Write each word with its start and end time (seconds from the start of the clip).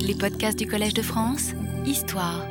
Les 0.00 0.14
podcasts 0.14 0.58
du 0.58 0.66
Collège 0.66 0.94
de 0.94 1.02
France, 1.02 1.52
Histoire. 1.86 2.44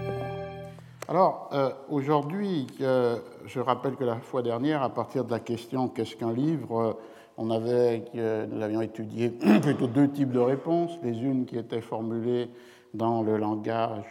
Alors, 1.07 1.49
euh, 1.53 1.71
aujourd'hui, 1.89 2.67
euh, 2.81 3.17
je 3.45 3.59
rappelle 3.59 3.95
que 3.95 4.03
la 4.03 4.17
fois 4.17 4.41
dernière, 4.41 4.83
à 4.83 4.93
partir 4.93 5.25
de 5.25 5.31
la 5.31 5.39
question 5.39 5.87
Qu'est-ce 5.87 6.15
qu'un 6.15 6.31
livre? 6.31 6.79
euh, 6.79 6.93
on 7.37 7.49
avait, 7.49 8.05
nous 8.13 8.61
avions 8.61 8.81
étudié 8.81 9.29
plutôt 9.61 9.87
deux 9.87 10.09
types 10.11 10.31
de 10.31 10.39
réponses. 10.39 10.99
Les 11.03 11.17
unes 11.19 11.45
qui 11.45 11.57
étaient 11.57 11.81
formulées 11.81 12.49
dans 12.93 13.23
le 13.23 13.37
langage 13.37 14.05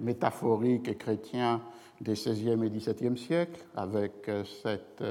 métaphorique 0.00 0.88
et 0.88 0.96
chrétien 0.96 1.60
des 2.00 2.14
XVIe 2.14 2.64
et 2.64 2.70
XVIIe 2.70 3.16
siècles, 3.16 3.60
avec 3.76 4.28
cette 4.62 5.04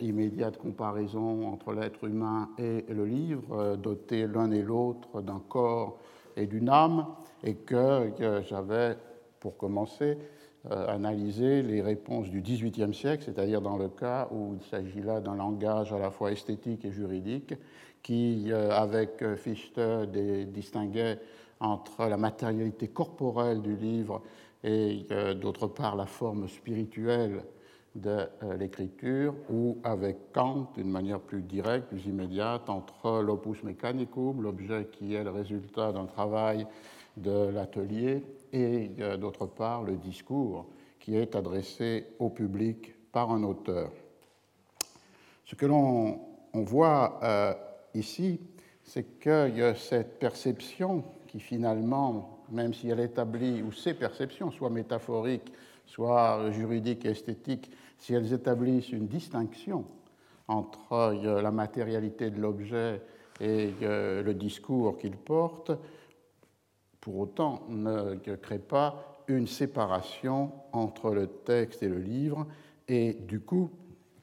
immédiate 0.00 0.56
comparaison 0.56 1.52
entre 1.52 1.74
l'être 1.74 2.04
humain 2.04 2.48
et 2.58 2.86
le 2.88 3.04
livre, 3.04 3.76
dotés 3.76 4.26
l'un 4.26 4.50
et 4.50 4.62
l'autre 4.62 5.20
d'un 5.20 5.42
corps 5.46 5.98
et 6.40 6.46
d'une 6.46 6.68
âme, 6.68 7.06
et 7.44 7.54
que 7.54 8.12
j'avais, 8.48 8.96
pour 9.38 9.56
commencer, 9.56 10.18
euh, 10.70 10.88
analyser 10.88 11.62
les 11.62 11.80
réponses 11.80 12.28
du 12.28 12.42
XVIIIe 12.42 12.92
siècle, 12.92 13.22
c'est-à-dire 13.24 13.62
dans 13.62 13.78
le 13.78 13.88
cas 13.88 14.28
où 14.30 14.54
il 14.60 14.62
s'agit 14.68 15.00
là 15.00 15.20
d'un 15.20 15.34
langage 15.36 15.92
à 15.92 15.98
la 15.98 16.10
fois 16.10 16.32
esthétique 16.32 16.84
et 16.84 16.90
juridique, 16.90 17.54
qui, 18.02 18.52
euh, 18.52 18.70
avec 18.70 19.24
Fichte, 19.36 19.80
distinguait 20.48 21.18
entre 21.60 22.06
la 22.06 22.16
matérialité 22.16 22.88
corporelle 22.88 23.62
du 23.62 23.76
livre 23.76 24.22
et 24.64 25.06
euh, 25.10 25.34
d'autre 25.34 25.66
part 25.66 25.96
la 25.96 26.06
forme 26.06 26.48
spirituelle 26.48 27.42
de 27.94 28.28
l'écriture, 28.56 29.34
ou 29.50 29.78
avec 29.82 30.32
Kant, 30.32 30.70
d'une 30.76 30.90
manière 30.90 31.20
plus 31.20 31.42
directe, 31.42 31.88
plus 31.88 32.06
immédiate, 32.06 32.68
entre 32.70 33.20
l'opus 33.20 33.62
mechanicum, 33.64 34.42
l'objet 34.42 34.88
qui 34.92 35.14
est 35.14 35.24
le 35.24 35.30
résultat 35.30 35.92
d'un 35.92 36.06
travail 36.06 36.66
de 37.16 37.48
l'atelier, 37.48 38.24
et 38.52 38.90
euh, 39.00 39.16
d'autre 39.16 39.46
part 39.46 39.82
le 39.82 39.96
discours 39.96 40.66
qui 40.98 41.16
est 41.16 41.34
adressé 41.34 42.06
au 42.18 42.28
public 42.28 42.94
par 43.12 43.30
un 43.30 43.42
auteur. 43.42 43.90
Ce 45.44 45.54
que 45.54 45.66
l'on 45.66 46.20
voit 46.52 47.18
euh, 47.22 47.54
ici, 47.94 48.40
c'est 48.84 49.26
a 49.28 49.74
cette 49.74 50.18
perception 50.18 51.04
qui 51.26 51.40
finalement, 51.40 52.40
même 52.50 52.74
si 52.74 52.88
elle 52.88 53.00
établit, 53.00 53.62
ou 53.62 53.72
ces 53.72 53.94
perceptions, 53.94 54.50
soit 54.50 54.70
métaphoriques, 54.70 55.52
soit 55.86 56.50
juridiques 56.50 57.04
et 57.04 57.10
esthétiques, 57.10 57.70
si 58.00 58.14
elles 58.14 58.32
établissent 58.32 58.90
une 58.90 59.06
distinction 59.06 59.84
entre 60.48 60.92
euh, 60.92 61.40
la 61.40 61.52
matérialité 61.52 62.30
de 62.30 62.40
l'objet 62.40 63.00
et 63.40 63.70
le 63.80 64.32
discours 64.32 64.98
qu'il 64.98 65.16
porte, 65.16 65.72
pour 67.00 67.16
autant 67.20 67.62
ne 67.70 68.16
crée 68.36 68.58
pas 68.58 69.22
une 69.28 69.46
séparation 69.46 70.52
entre 70.72 71.12
le 71.14 71.26
texte 71.26 71.82
et 71.82 71.88
le 71.88 72.00
livre, 72.00 72.46
et 72.86 73.14
du 73.14 73.40
coup 73.40 73.70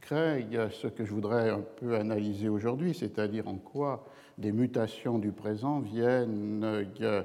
crée 0.02 0.48
ce 0.72 0.88
que 0.88 1.04
je 1.04 1.12
voudrais 1.12 1.50
un 1.50 1.62
peu 1.62 1.96
analyser 1.96 2.48
aujourd'hui, 2.48 2.94
c'est-à-dire 2.94 3.48
en 3.48 3.56
quoi 3.56 4.06
des 4.38 4.52
mutations 4.52 5.18
du 5.18 5.32
présent 5.32 5.80
viennent 5.80 6.64
euh, 7.02 7.24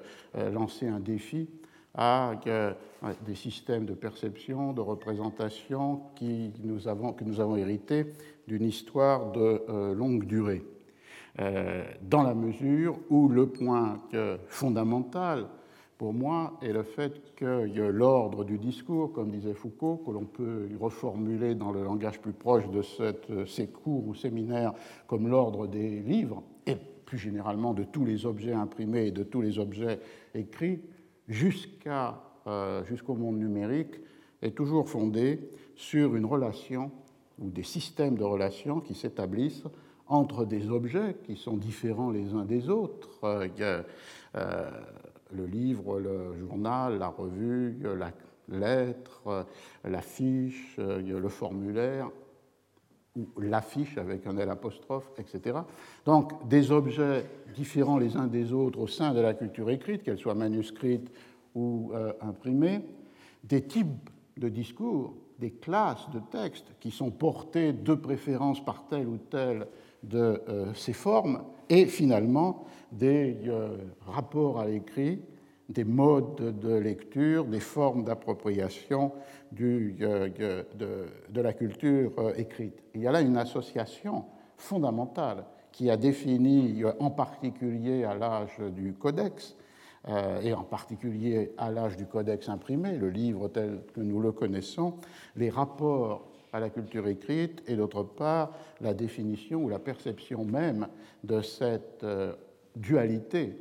lancer 0.50 0.88
un 0.88 1.00
défi 1.00 1.48
à 1.94 2.32
euh, 2.46 2.72
des 3.26 3.34
systèmes 3.34 3.84
de 3.84 3.94
perception, 3.94 4.72
de 4.72 4.80
représentation 4.80 6.00
que 6.18 7.24
nous 7.24 7.40
avons 7.40 7.56
hérité 7.56 8.06
d'une 8.48 8.64
histoire 8.64 9.32
de 9.32 9.62
euh, 9.68 9.94
longue 9.94 10.24
durée. 10.24 10.64
Euh, 11.40 11.84
dans 12.02 12.22
la 12.22 12.34
mesure 12.34 12.98
où 13.08 13.28
le 13.28 13.46
point 13.46 14.00
fondamental 14.48 15.46
pour 15.96 16.12
moi 16.12 16.58
est 16.60 16.72
le 16.72 16.82
fait 16.82 17.34
que 17.36 17.64
l'ordre 17.90 18.44
du 18.44 18.58
discours, 18.58 19.12
comme 19.12 19.30
disait 19.30 19.54
Foucault, 19.54 20.02
que 20.04 20.10
l'on 20.10 20.24
peut 20.24 20.68
reformuler 20.78 21.54
dans 21.54 21.72
le 21.72 21.84
langage 21.84 22.20
plus 22.20 22.32
proche 22.32 22.68
de 22.68 22.82
cette, 22.82 23.46
ces 23.46 23.68
cours 23.68 24.08
ou 24.08 24.14
séminaires 24.14 24.74
comme 25.06 25.28
l'ordre 25.28 25.66
des 25.66 26.00
livres, 26.00 26.42
et 26.66 26.76
plus 27.06 27.18
généralement 27.18 27.72
de 27.72 27.84
tous 27.84 28.04
les 28.04 28.26
objets 28.26 28.52
imprimés 28.52 29.06
et 29.06 29.10
de 29.10 29.22
tous 29.22 29.40
les 29.40 29.58
objets 29.58 30.00
écrits, 30.34 30.80
euh, 32.46 32.84
jusqu'au 32.84 33.14
monde 33.14 33.38
numérique, 33.38 34.00
est 34.42 34.56
toujours 34.56 34.88
fondé 34.88 35.48
sur 35.76 36.16
une 36.16 36.26
relation 36.26 36.90
ou 37.38 37.48
des 37.50 37.62
systèmes 37.62 38.16
de 38.16 38.24
relations 38.24 38.80
qui 38.80 38.94
s'établissent 38.94 39.64
entre 40.06 40.44
des 40.44 40.68
objets 40.68 41.16
qui 41.24 41.36
sont 41.36 41.56
différents 41.56 42.10
les 42.10 42.34
uns 42.34 42.44
des 42.44 42.68
autres. 42.68 43.20
Euh, 43.24 43.82
euh, 44.34 44.70
le 45.34 45.46
livre, 45.46 45.98
le 45.98 46.36
journal, 46.36 46.98
la 46.98 47.08
revue, 47.08 47.78
la 47.82 48.12
lettre, 48.48 49.46
l'affiche, 49.84 50.76
le 50.78 51.28
formulaire, 51.28 52.10
ou 53.16 53.40
l'affiche 53.40 53.98
avec 53.98 54.26
un 54.26 54.36
L 54.38 54.48
apostrophe, 54.48 55.10
etc. 55.18 55.58
Donc 56.06 56.48
des 56.48 56.70
objets 56.70 57.24
différents 57.54 57.98
les 57.98 58.16
uns 58.16 58.26
des 58.26 58.52
autres 58.52 58.78
au 58.78 58.86
sein 58.86 59.12
de 59.12 59.20
la 59.20 59.34
culture 59.34 59.68
écrite, 59.70 60.02
qu'elle 60.02 60.18
soit 60.18 60.34
manuscrite 60.34 61.10
ou 61.54 61.90
euh, 61.92 62.12
imprimée, 62.20 62.80
des 63.44 63.62
types 63.62 64.10
de 64.38 64.48
discours, 64.48 65.14
des 65.38 65.50
classes 65.50 66.08
de 66.10 66.20
textes 66.30 66.72
qui 66.80 66.90
sont 66.90 67.10
portés 67.10 67.72
de 67.72 67.94
préférence 67.94 68.64
par 68.64 68.86
telle 68.86 69.08
ou 69.08 69.18
telle 69.18 69.66
de 70.02 70.42
euh, 70.48 70.72
ces 70.74 70.92
formes, 70.92 71.42
et 71.68 71.86
finalement 71.86 72.64
des 72.90 73.36
euh, 73.46 73.76
rapports 74.06 74.58
à 74.58 74.66
l'écrit, 74.66 75.20
des 75.68 75.84
modes 75.84 76.58
de 76.58 76.74
lecture, 76.74 77.44
des 77.44 77.60
formes 77.60 78.04
d'appropriation 78.04 79.12
de, 79.52 79.92
de, 80.78 81.40
la 81.40 81.52
culture 81.52 82.12
écrite. 82.36 82.82
Il 82.94 83.02
y 83.02 83.06
a 83.06 83.12
là 83.12 83.20
une 83.20 83.36
association 83.36 84.24
fondamentale 84.56 85.44
qui 85.70 85.90
a 85.90 85.96
défini 85.96 86.82
en 86.98 87.10
particulier 87.10 88.04
à 88.04 88.14
l'âge 88.14 88.58
du 88.74 88.92
codex, 88.92 89.56
euh, 90.08 90.40
et 90.40 90.52
en 90.52 90.64
particulier 90.64 91.52
à 91.58 91.70
l'âge 91.70 91.96
du 91.96 92.06
codex 92.06 92.48
imprimé, 92.48 92.96
le 92.96 93.08
livre 93.08 93.46
tel 93.46 93.82
que 93.94 94.00
nous 94.00 94.20
le 94.20 94.32
connaissons, 94.32 94.94
les 95.36 95.48
rapports 95.48 96.28
à 96.52 96.58
la 96.58 96.70
culture 96.70 97.06
écrite 97.06 97.62
et 97.68 97.76
d'autre 97.76 98.02
part 98.02 98.52
la 98.80 98.94
définition 98.94 99.62
ou 99.62 99.68
la 99.68 99.78
perception 99.78 100.44
même 100.44 100.88
de 101.22 101.40
cette 101.40 102.02
euh, 102.02 102.34
dualité 102.74 103.54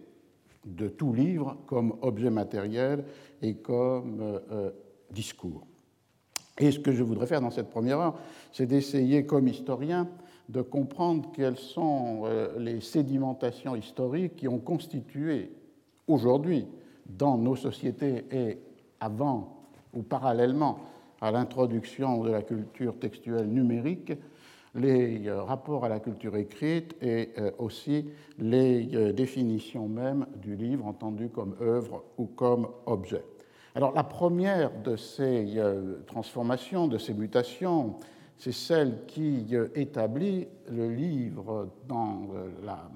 de 0.65 0.87
tout 0.87 1.13
livre 1.13 1.57
comme 1.65 1.95
objet 2.01 2.29
matériel 2.29 3.03
et 3.41 3.55
comme 3.55 4.19
euh, 4.21 4.71
discours. 5.11 5.65
Et 6.59 6.71
ce 6.71 6.79
que 6.79 6.91
je 6.91 7.03
voudrais 7.03 7.27
faire 7.27 7.41
dans 7.41 7.49
cette 7.49 7.69
première 7.69 7.99
heure, 7.99 8.19
c'est 8.51 8.67
d'essayer 8.67 9.25
comme 9.25 9.47
historien 9.47 10.07
de 10.49 10.61
comprendre 10.61 11.31
quelles 11.33 11.57
sont 11.57 12.23
les 12.57 12.81
sédimentations 12.81 13.73
historiques 13.73 14.35
qui 14.35 14.49
ont 14.49 14.59
constitué 14.59 15.53
aujourd'hui 16.07 16.67
dans 17.05 17.37
nos 17.37 17.55
sociétés 17.55 18.25
et 18.31 18.57
avant 18.99 19.61
ou 19.93 20.01
parallèlement 20.03 20.79
à 21.21 21.31
l'introduction 21.31 22.23
de 22.23 22.31
la 22.31 22.41
culture 22.41 22.97
textuelle 22.97 23.47
numérique, 23.47 24.13
les 24.75 25.27
euh, 25.27 25.43
rapports 25.43 25.85
à 25.85 25.89
la 25.89 25.99
culture 25.99 26.35
écrite 26.37 26.95
et 27.01 27.31
euh, 27.37 27.51
aussi 27.57 28.09
les 28.37 28.95
euh, 28.95 29.11
définitions 29.11 29.87
même 29.87 30.25
du 30.41 30.55
livre 30.55 30.85
entendu 30.85 31.29
comme 31.29 31.55
œuvre 31.61 32.03
ou 32.17 32.25
comme 32.25 32.67
objet. 32.85 33.23
Alors 33.75 33.93
la 33.93 34.03
première 34.03 34.71
de 34.81 34.97
ces 34.97 35.57
transformations, 36.05 36.89
de 36.89 36.97
ces 36.97 37.13
mutations, 37.13 37.95
c'est 38.37 38.51
celle 38.51 39.05
qui 39.05 39.55
établit 39.75 40.49
le 40.69 40.89
livre 40.89 41.69
dans 41.87 42.27
la 42.65 42.91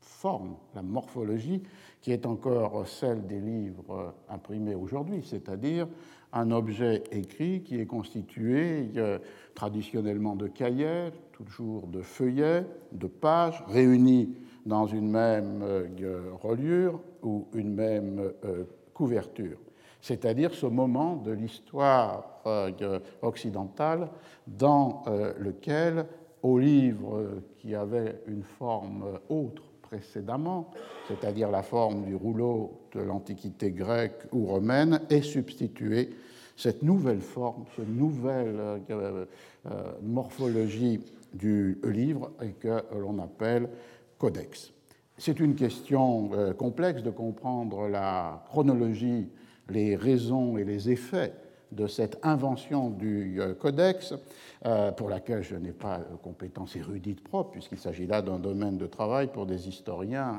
forme, 0.00 0.56
la 0.74 0.82
morphologie 0.82 1.62
qui 2.00 2.10
est 2.10 2.26
encore 2.26 2.88
celle 2.88 3.28
des 3.28 3.38
livres 3.38 4.12
imprimés 4.28 4.74
aujourd'hui, 4.74 5.22
c'est-à-dire 5.24 5.86
un 6.32 6.50
objet 6.50 7.04
écrit 7.12 7.62
qui 7.62 7.80
est 7.80 7.86
constitué 7.86 8.90
traditionnellement 9.56 10.36
de 10.36 10.46
cahiers, 10.46 11.10
toujours 11.32 11.88
de 11.88 12.02
feuillets, 12.02 12.64
de 12.92 13.08
pages, 13.08 13.64
réunis 13.66 14.36
dans 14.64 14.86
une 14.86 15.10
même 15.10 15.62
euh, 15.62 16.30
reliure 16.40 17.00
ou 17.22 17.48
une 17.54 17.74
même 17.74 18.32
euh, 18.44 18.64
couverture. 18.94 19.58
C'est-à-dire 20.00 20.54
ce 20.54 20.66
moment 20.66 21.16
de 21.16 21.32
l'histoire 21.32 22.42
occidentale 23.22 24.08
dans 24.46 25.02
lequel, 25.40 26.06
aux 26.42 26.60
livres 26.60 27.24
qui 27.56 27.74
avaient 27.74 28.20
une 28.28 28.44
forme 28.44 29.18
autre 29.28 29.64
précédemment, 29.82 30.70
c'est-à-dire 31.08 31.50
la 31.50 31.62
forme 31.62 32.04
du 32.04 32.14
rouleau 32.14 32.82
de 32.92 33.00
l'Antiquité 33.00 33.70
grecque 33.70 34.26
ou 34.32 34.46
romaine, 34.46 35.00
est 35.10 35.22
substituée 35.22 36.10
cette 36.56 36.82
nouvelle 36.82 37.20
forme, 37.20 37.64
cette 37.76 37.88
nouvelle 37.88 38.56
euh, 38.90 39.24
euh, 39.66 39.92
morphologie 40.02 41.00
du 41.34 41.78
livre 41.84 42.32
et 42.42 42.52
que 42.52 42.82
l'on 42.98 43.18
appelle 43.18 43.68
codex. 44.18 44.72
c'est 45.18 45.38
une 45.38 45.54
question 45.54 46.30
complexe 46.56 47.02
de 47.02 47.10
comprendre 47.10 47.88
la 47.88 48.42
chronologie, 48.48 49.28
les 49.68 49.96
raisons 49.96 50.56
et 50.56 50.64
les 50.64 50.88
effets 50.90 51.34
de 51.72 51.86
cette 51.86 52.18
invention 52.22 52.88
du 52.88 53.38
codex, 53.60 54.14
pour 54.96 55.10
laquelle 55.10 55.42
je 55.42 55.56
n'ai 55.56 55.72
pas 55.72 55.98
de 55.98 56.16
compétences 56.16 56.76
érudites 56.76 57.22
propres, 57.22 57.50
puisqu'il 57.50 57.78
s'agit 57.78 58.06
là 58.06 58.22
d'un 58.22 58.38
domaine 58.38 58.78
de 58.78 58.86
travail 58.86 59.26
pour 59.26 59.44
des 59.44 59.68
historiens 59.68 60.38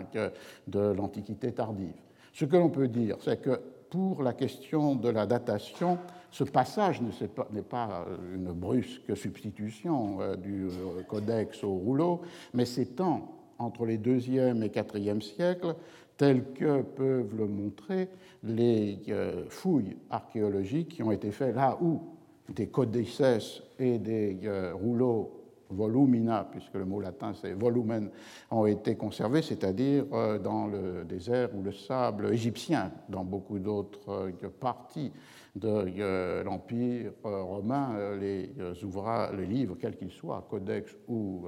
de 0.68 0.80
l'Antiquité 0.80 1.52
tardive. 1.52 1.94
Ce 2.34 2.46
que 2.46 2.56
l'on 2.56 2.70
peut 2.70 2.88
dire, 2.88 3.18
c'est 3.20 3.42
que 3.42 3.60
pour 3.90 4.24
la 4.24 4.34
question 4.34 4.96
de 4.96 5.10
la 5.10 5.26
datation, 5.26 5.98
ce 6.32 6.44
passage 6.44 7.02
n'est 7.02 7.62
pas 7.62 8.06
une 8.34 8.52
brusque 8.52 9.16
substitution 9.16 10.22
euh, 10.22 10.36
du 10.36 10.66
euh, 10.66 11.04
codex 11.08 11.64
au 11.64 11.74
rouleau, 11.74 12.22
mais 12.54 12.66
s'étend 12.66 13.34
entre 13.60 13.86
les 13.86 13.98
deuxième 13.98 14.62
et 14.64 14.70
quatrième 14.70 15.22
siècles, 15.22 15.76
tels 16.18 16.52
que 16.54 16.82
peuvent 16.82 17.36
le 17.36 17.48
montrer 17.48 18.10
les 18.44 19.00
euh, 19.10 19.46
fouilles 19.50 19.98
archéologiques 20.10 20.90
qui 20.90 21.04
ont 21.04 21.12
été 21.12 21.32
faites 21.32 21.56
là 21.56 21.78
où 21.82 22.02
des 22.50 22.68
codices 22.68 23.62
et 23.80 23.98
des 23.98 24.40
rouleaux 24.74 25.37
volumina, 25.70 26.48
puisque 26.50 26.76
le 26.76 26.86
mot 26.86 27.02
latin 27.02 27.34
c'est 27.34 27.54
volumen, 27.54 28.10
ont 28.52 28.66
été 28.66 28.96
conservés, 28.96 29.42
c'est-à-dire 29.42 30.06
euh, 30.14 30.40
dans 30.40 30.68
le 30.68 31.04
désert 31.06 31.50
ou 31.56 31.62
le 31.62 31.72
sable 31.72 32.34
égyptien, 32.34 32.92
dans 33.10 33.24
beaucoup 33.24 33.60
d'autres 33.60 34.10
euh, 34.10 34.50
parties 34.60 35.12
de 35.56 35.86
euh, 36.00 36.44
l'Empire 36.44 37.12
romain, 37.24 38.16
les 38.20 38.52
ouvrages, 38.84 39.36
les 39.36 39.46
livres, 39.46 39.76
quels 39.80 39.98
qu'ils 39.98 40.12
soient, 40.12 40.46
codex 40.50 40.96
ou 41.08 41.48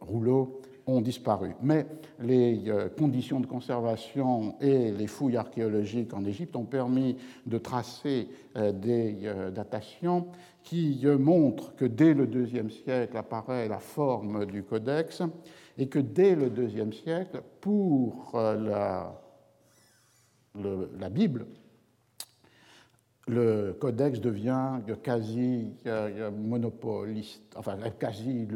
rouleaux, 0.00 0.60
ont 0.86 1.00
disparu. 1.00 1.54
Mais 1.62 1.86
les 2.20 2.62
conditions 2.98 3.40
de 3.40 3.46
conservation 3.46 4.56
et 4.60 4.92
les 4.92 5.06
fouilles 5.06 5.38
archéologiques 5.38 6.12
en 6.12 6.24
Égypte 6.24 6.54
ont 6.56 6.64
permis 6.64 7.16
de 7.46 7.56
tracer 7.56 8.28
des 8.54 9.16
datations 9.54 10.26
qui 10.64 11.06
montrent 11.18 11.76
que 11.76 11.84
dès 11.84 12.14
le 12.14 12.26
IIe 12.26 12.70
siècle 12.70 13.16
apparaît 13.16 13.68
la 13.68 13.78
forme 13.78 14.46
du 14.46 14.62
codex 14.64 15.22
et 15.78 15.88
que 15.88 15.98
dès 15.98 16.34
le 16.34 16.48
IIe 16.48 16.92
siècle, 16.92 17.42
pour 17.60 18.32
la, 18.34 19.20
la 20.54 21.10
Bible, 21.10 21.46
le 23.26 23.72
codex 23.78 24.20
devient 24.20 24.80
quasi 25.02 25.74
monopoliste, 26.32 27.54
enfin 27.56 27.76
quasi 27.98 28.48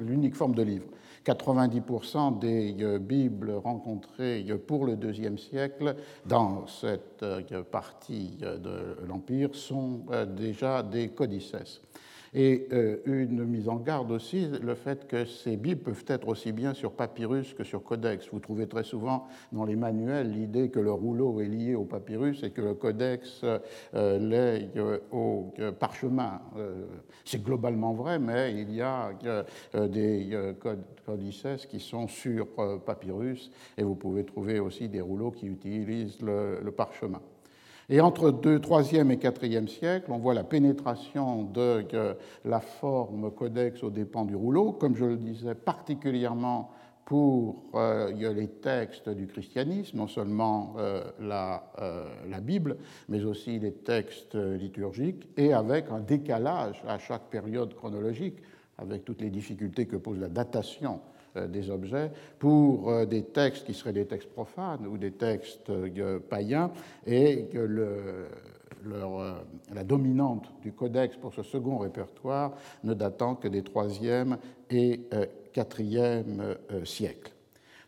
l'unique 0.00 0.34
forme 0.34 0.54
de 0.54 0.62
livre. 0.62 0.86
90% 1.26 2.38
des 2.38 2.76
euh, 2.80 2.98
Bibles 2.98 3.50
rencontrées 3.52 4.44
euh, 4.48 4.58
pour 4.58 4.86
le 4.86 4.96
deuxième 4.96 5.38
siècle 5.38 5.96
dans 6.24 6.66
cette 6.68 7.22
euh, 7.22 7.62
partie 7.64 8.38
de 8.40 8.96
l'Empire 9.08 9.54
sont 9.54 10.02
déjà 10.36 10.82
des 10.82 11.08
codices 11.08 11.54
et 12.36 12.68
euh, 12.72 12.98
une 13.06 13.44
mise 13.46 13.66
en 13.66 13.76
garde 13.76 14.10
aussi, 14.10 14.46
le 14.62 14.74
fait 14.74 15.08
que 15.08 15.24
ces 15.24 15.56
Bibles 15.56 15.80
peuvent 15.80 16.04
être 16.06 16.28
aussi 16.28 16.52
bien 16.52 16.74
sur 16.74 16.92
papyrus 16.92 17.54
que 17.54 17.64
sur 17.64 17.82
codex. 17.82 18.28
Vous 18.30 18.40
trouvez 18.40 18.66
très 18.66 18.84
souvent 18.84 19.26
dans 19.52 19.64
les 19.64 19.74
manuels 19.74 20.32
l'idée 20.32 20.68
que 20.68 20.78
le 20.78 20.92
rouleau 20.92 21.40
est 21.40 21.48
lié 21.48 21.74
au 21.74 21.84
papyrus 21.84 22.42
et 22.42 22.50
que 22.50 22.60
le 22.60 22.74
codex 22.74 23.40
euh, 23.42 24.18
l'est 24.18 24.68
euh, 24.76 24.98
au 25.12 25.54
parchemin. 25.80 26.42
C'est 27.24 27.42
globalement 27.42 27.94
vrai, 27.94 28.18
mais 28.18 28.52
il 28.52 28.74
y 28.74 28.82
a 28.82 29.12
des 29.74 30.54
codices 31.06 31.66
qui 31.70 31.80
sont 31.80 32.06
sur 32.06 32.48
papyrus 32.84 33.50
et 33.78 33.82
vous 33.82 33.94
pouvez 33.94 34.24
trouver 34.24 34.60
aussi 34.60 34.90
des 34.90 35.00
rouleaux 35.00 35.30
qui 35.30 35.46
utilisent 35.46 36.20
le 36.20 36.70
parchemin. 36.70 37.22
Et 37.88 38.00
entre 38.00 38.26
le 38.30 38.58
3e 38.58 39.10
et 39.10 39.16
4e 39.16 39.68
siècle, 39.68 40.10
on 40.10 40.18
voit 40.18 40.34
la 40.34 40.42
pénétration 40.42 41.44
de 41.44 41.84
la 42.44 42.60
forme 42.60 43.30
codex 43.30 43.82
aux 43.84 43.90
dépens 43.90 44.24
du 44.24 44.34
rouleau, 44.34 44.72
comme 44.72 44.96
je 44.96 45.04
le 45.04 45.16
disais, 45.16 45.54
particulièrement 45.54 46.72
pour 47.04 47.62
euh, 47.76 48.10
les 48.10 48.48
textes 48.48 49.08
du 49.08 49.28
christianisme, 49.28 49.96
non 49.96 50.08
seulement 50.08 50.74
euh, 50.78 51.04
la, 51.20 51.70
euh, 51.80 52.04
la, 52.28 52.40
Bible, 52.40 52.76
mais 53.08 53.24
aussi 53.24 53.60
les 53.60 53.72
textes 53.72 54.34
liturgiques, 54.34 55.28
et 55.36 55.52
avec 55.52 55.86
un 55.92 56.00
décalage 56.00 56.82
à 56.88 56.98
chaque 56.98 57.30
période 57.30 57.72
chronologique, 57.74 58.38
avec 58.78 59.04
toutes 59.04 59.20
les 59.20 59.30
difficultés 59.30 59.86
que 59.86 59.94
pose 59.94 60.18
la 60.18 60.28
datation 60.28 61.00
des 61.46 61.70
objets 61.70 62.10
pour 62.38 62.90
euh, 62.90 63.06
des 63.06 63.22
textes 63.22 63.66
qui 63.66 63.74
seraient 63.74 63.92
des 63.92 64.06
textes 64.06 64.30
profanes 64.30 64.86
ou 64.86 64.96
des 64.98 65.12
textes 65.12 65.70
euh, 65.70 66.18
païens 66.18 66.70
et 67.06 67.46
que 67.52 67.58
la 69.74 69.84
dominante 69.84 70.52
du 70.62 70.72
codex 70.72 71.16
pour 71.16 71.34
ce 71.34 71.42
second 71.42 71.78
répertoire 71.78 72.52
ne 72.84 72.94
datant 72.94 73.34
que 73.34 73.48
des 73.48 73.62
3e 73.62 74.36
et 74.70 75.00
4e 75.54 76.84
siècles. 76.84 77.32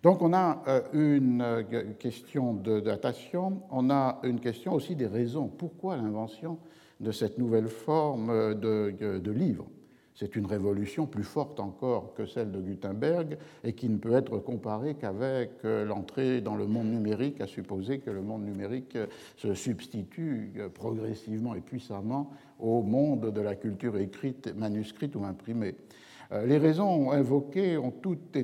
Donc 0.03 0.23
on 0.23 0.33
a 0.33 0.63
une 0.93 1.95
question 2.01 2.55
de 2.55 2.81
datation, 2.81 3.63
on 3.71 3.91
a 3.91 4.19
une 4.25 4.41
question 4.41 4.75
aussi 4.75 4.97
des 4.97 5.07
raisons. 5.07 5.47
Pourquoi 5.47 5.97
l'invention 5.97 6.59
de 6.99 7.13
cette 7.13 7.39
nouvelle 7.39 7.69
forme 7.69 8.55
de 8.57 9.31
livre? 9.31 9.67
C'est 10.19 10.35
une 10.35 10.47
révolution 10.47 11.07
plus 11.07 11.23
forte 11.23 11.61
encore 11.61 12.13
que 12.15 12.27
celle 12.27 12.51
de 12.51 12.61
Gutenberg 12.61 13.39
et 13.63 13.73
qui 13.73 13.89
ne 13.89 13.99
peut 13.99 14.15
être 14.15 14.39
comparée 14.39 14.97
qu'avec 14.97 15.51
euh, 15.65 15.85
l'entrée 15.85 16.41
dans 16.41 16.57
le 16.57 16.67
monde 16.67 16.89
numérique, 16.89 17.41
à 17.41 17.47
supposer 17.47 18.01
que 18.01 18.11
le 18.11 18.21
monde 18.21 18.45
numérique 18.45 18.97
euh, 18.97 19.07
se 19.37 19.55
substitue 19.55 20.51
euh, 20.57 20.69
progressivement 20.69 21.55
et 21.55 21.61
puissamment 21.61 22.33
au 22.59 22.83
monde 22.83 23.33
de 23.33 23.41
la 23.41 23.55
culture 23.55 23.97
écrite, 23.97 24.53
manuscrite 24.57 25.15
ou 25.15 25.25
imprimée. 25.25 25.77
Les 26.45 26.59
raisons 26.59 27.11
invoquées 27.11 27.79
ont 27.79 27.91
toutes, 27.91 28.37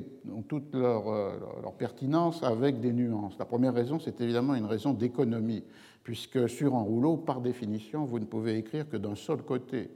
toute 0.47 0.73
leur, 0.73 1.03
pertinence 1.77 2.41
avec 2.41 2.79
des 2.79 2.91
nuances. 2.91 3.37
La 3.37 3.45
première 3.45 3.75
raison, 3.75 3.99
c'est 3.99 4.21
évidemment 4.21 4.55
une 4.55 4.65
raison 4.65 4.93
d'économie, 4.93 5.63
puisque 6.01 6.49
sur 6.49 6.73
un 6.73 6.81
rouleau, 6.81 7.15
par 7.15 7.41
définition, 7.41 8.03
vous 8.05 8.17
ne 8.17 8.25
pouvez 8.25 8.57
écrire 8.57 8.89
que 8.89 8.97
d'un 8.97 9.13
seul 9.13 9.43
côté 9.43 9.91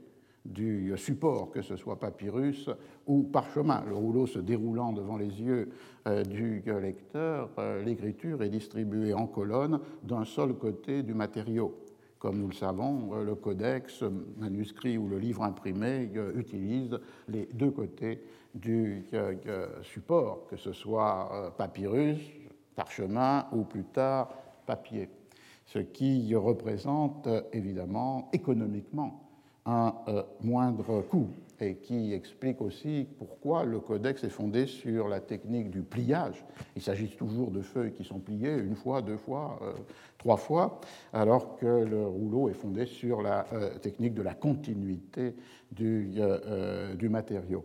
du 0.50 0.92
support, 0.96 1.50
que 1.50 1.62
ce 1.62 1.76
soit 1.76 1.98
papyrus 1.98 2.68
ou 3.06 3.22
parchemin. 3.22 3.84
Le 3.88 3.94
rouleau 3.94 4.26
se 4.26 4.38
déroulant 4.38 4.92
devant 4.92 5.16
les 5.16 5.40
yeux 5.40 5.70
euh, 6.06 6.24
du 6.24 6.62
lecteur, 6.80 7.50
euh, 7.58 7.82
l'écriture 7.82 8.42
est 8.42 8.48
distribuée 8.48 9.14
en 9.14 9.26
colonnes 9.26 9.80
d'un 10.02 10.24
seul 10.24 10.54
côté 10.54 11.02
du 11.02 11.14
matériau. 11.14 11.78
Comme 12.18 12.38
nous 12.38 12.48
le 12.48 12.54
savons, 12.54 13.14
euh, 13.14 13.24
le 13.24 13.34
codex 13.34 14.02
manuscrit 14.38 14.98
ou 14.98 15.08
le 15.08 15.18
livre 15.18 15.42
imprimé 15.42 16.10
utilise 16.34 16.98
les 17.28 17.48
deux 17.52 17.70
côtés 17.70 18.22
du 18.54 19.04
support, 19.82 20.46
que 20.48 20.56
ce 20.56 20.72
soit 20.72 21.54
papyrus, 21.56 22.18
parchemin 22.74 23.46
ou 23.52 23.62
plus 23.62 23.84
tard 23.84 24.34
papier, 24.66 25.08
ce 25.66 25.78
qui 25.78 26.34
représente 26.34 27.28
évidemment 27.52 28.28
économiquement 28.32 29.29
un 29.66 29.94
euh, 30.08 30.22
moindre 30.42 31.02
coût 31.02 31.28
et 31.60 31.76
qui 31.76 32.14
explique 32.14 32.62
aussi 32.62 33.06
pourquoi 33.18 33.64
le 33.64 33.80
codex 33.80 34.24
est 34.24 34.30
fondé 34.30 34.66
sur 34.66 35.08
la 35.08 35.20
technique 35.20 35.70
du 35.70 35.82
pliage. 35.82 36.42
Il 36.74 36.80
s'agit 36.80 37.08
toujours 37.08 37.50
de 37.50 37.60
feuilles 37.60 37.92
qui 37.92 38.02
sont 38.02 38.18
pliées 38.18 38.56
une 38.56 38.76
fois, 38.76 39.02
deux 39.02 39.18
fois, 39.18 39.58
euh, 39.62 39.72
trois 40.16 40.38
fois, 40.38 40.80
alors 41.12 41.56
que 41.56 41.66
le 41.66 42.06
rouleau 42.06 42.48
est 42.48 42.54
fondé 42.54 42.86
sur 42.86 43.20
la 43.20 43.44
euh, 43.52 43.76
technique 43.78 44.14
de 44.14 44.22
la 44.22 44.32
continuité 44.32 45.34
du, 45.70 46.10
du, 46.98 47.08
matériau. 47.08 47.64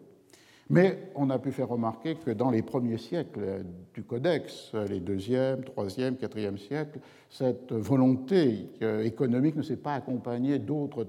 Mais 0.70 1.10
on 1.16 1.30
a 1.30 1.40
pu 1.40 1.52
faire 1.52 1.70
remarquer 1.70 2.16
que 2.16 2.32
dans 2.32 2.52
les 2.52 2.62
premiers 2.62 2.98
siècles 2.98 3.64
du 3.94 4.04
codex, 4.04 4.74
les 4.90 5.00
deuxième, 5.00 5.64
troisième, 5.64 6.18
quatrième 6.18 6.58
siècles, 6.58 7.00
cette 7.30 7.72
volonté 7.72 8.70
économique 9.04 9.56
ne 9.56 9.64
s'est 9.64 9.78
pas 9.78 9.96
accompagnée 9.96 10.60
d'autres 10.60 11.08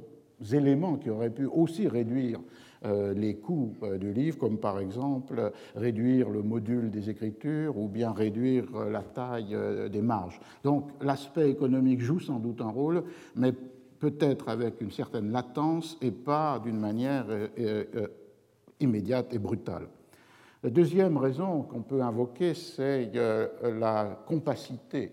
éléments 0.53 0.97
qui 0.97 1.11
auraient 1.11 1.31
pu 1.31 1.47
aussi 1.47 1.89
réduire 1.89 2.41
euh, 2.85 3.15
les 3.15 3.37
coûts 3.37 3.75
euh, 3.83 3.97
du 3.97 4.13
livre, 4.13 4.39
comme 4.39 4.59
par 4.59 4.79
exemple 4.79 5.53
réduire 5.75 6.29
le 6.29 6.43
module 6.43 6.91
des 6.91 7.09
écritures 7.09 7.77
ou 7.79 7.89
bien 7.89 8.13
réduire 8.13 8.65
euh, 8.75 8.91
la 8.91 9.03
taille 9.03 9.57
des 9.91 10.03
marges. 10.03 10.39
Donc 10.63 10.91
l'aspect 11.01 11.51
économique 11.51 12.01
joue 12.01 12.21
sans 12.21 12.39
doute 12.39 12.61
un 12.61 12.69
rôle, 12.69 13.03
mais 13.35 13.53
peut-être 13.99 14.49
avec 14.51 14.81
une 14.83 14.91
certaine 14.91 15.33
latence 15.33 15.97
et 16.03 16.11
pas 16.11 16.61
d'une 16.63 16.79
manière 16.79 17.27
immédiate 18.79 19.33
et 19.33 19.39
brutale. 19.39 19.89
La 20.63 20.69
deuxième 20.69 21.17
raison 21.17 21.63
qu'on 21.63 21.81
peut 21.81 22.03
invoquer, 22.03 22.53
c'est 22.53 23.11
la 23.63 24.23
compacité 24.27 25.13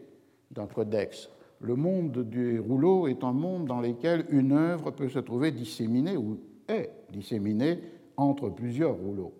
d'un 0.51 0.67
codex 0.67 1.29
le 1.63 1.75
monde 1.75 2.29
du 2.29 2.59
rouleau 2.59 3.07
est 3.07 3.23
un 3.23 3.31
monde 3.31 3.65
dans 3.65 3.79
lequel 3.79 4.25
une 4.29 4.51
œuvre 4.51 4.91
peut 4.91 5.07
se 5.07 5.19
trouver 5.19 5.51
disséminée 5.51 6.17
ou 6.17 6.37
est 6.67 6.91
disséminée 7.11 7.79
entre 8.17 8.49
plusieurs 8.49 8.95
rouleaux. 8.95 9.33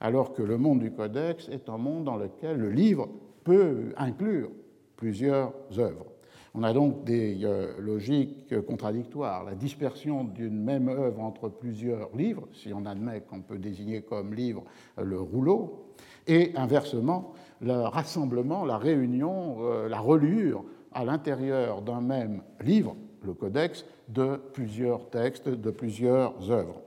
alors 0.00 0.32
que 0.32 0.42
le 0.42 0.56
monde 0.56 0.80
du 0.80 0.90
codex 0.90 1.50
est 1.50 1.68
un 1.68 1.76
monde 1.76 2.04
dans 2.04 2.16
lequel 2.16 2.56
le 2.56 2.70
livre 2.70 3.08
peut 3.44 3.92
inclure 3.98 4.50
plusieurs 4.96 5.52
œuvres. 5.76 6.06
On 6.54 6.62
a 6.62 6.72
donc 6.72 7.04
des 7.04 7.40
euh, 7.44 7.78
logiques 7.78 8.58
contradictoires. 8.66 9.44
La 9.44 9.54
dispersion 9.54 10.24
d'une 10.24 10.64
même 10.64 10.88
œuvre 10.88 11.20
entre 11.20 11.50
plusieurs 11.50 12.08
livres, 12.16 12.48
si 12.54 12.72
on 12.72 12.86
admet 12.86 13.20
qu'on 13.20 13.42
peut 13.42 13.58
désigner 13.58 14.00
comme 14.00 14.32
livre 14.32 14.64
le 14.96 15.20
rouleau, 15.20 15.84
et 16.26 16.52
inversement, 16.56 17.34
le 17.60 17.72
rassemblement, 17.72 18.64
la 18.64 18.78
réunion, 18.78 19.58
euh, 19.60 19.88
la 19.88 20.00
reliure 20.00 20.64
à 20.92 21.04
l'intérieur 21.04 21.82
d'un 21.82 22.00
même 22.00 22.42
livre, 22.62 22.96
le 23.22 23.34
codex, 23.34 23.84
de 24.08 24.36
plusieurs 24.52 25.08
textes, 25.10 25.48
de 25.48 25.70
plusieurs 25.70 26.50
œuvres. 26.50 26.80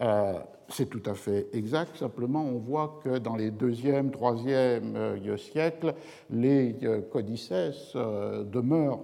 Euh, 0.00 0.34
c'est 0.68 0.90
tout 0.90 1.02
à 1.06 1.14
fait 1.14 1.48
exact, 1.52 1.96
simplement 1.96 2.44
on 2.44 2.58
voit 2.58 3.00
que 3.02 3.18
dans 3.18 3.36
les 3.36 3.50
deuxième, 3.50 4.10
troisième 4.10 4.96
euh, 4.96 5.36
siècles, 5.36 5.94
les 6.30 6.76
codices 7.10 7.52
demeurent 7.94 9.00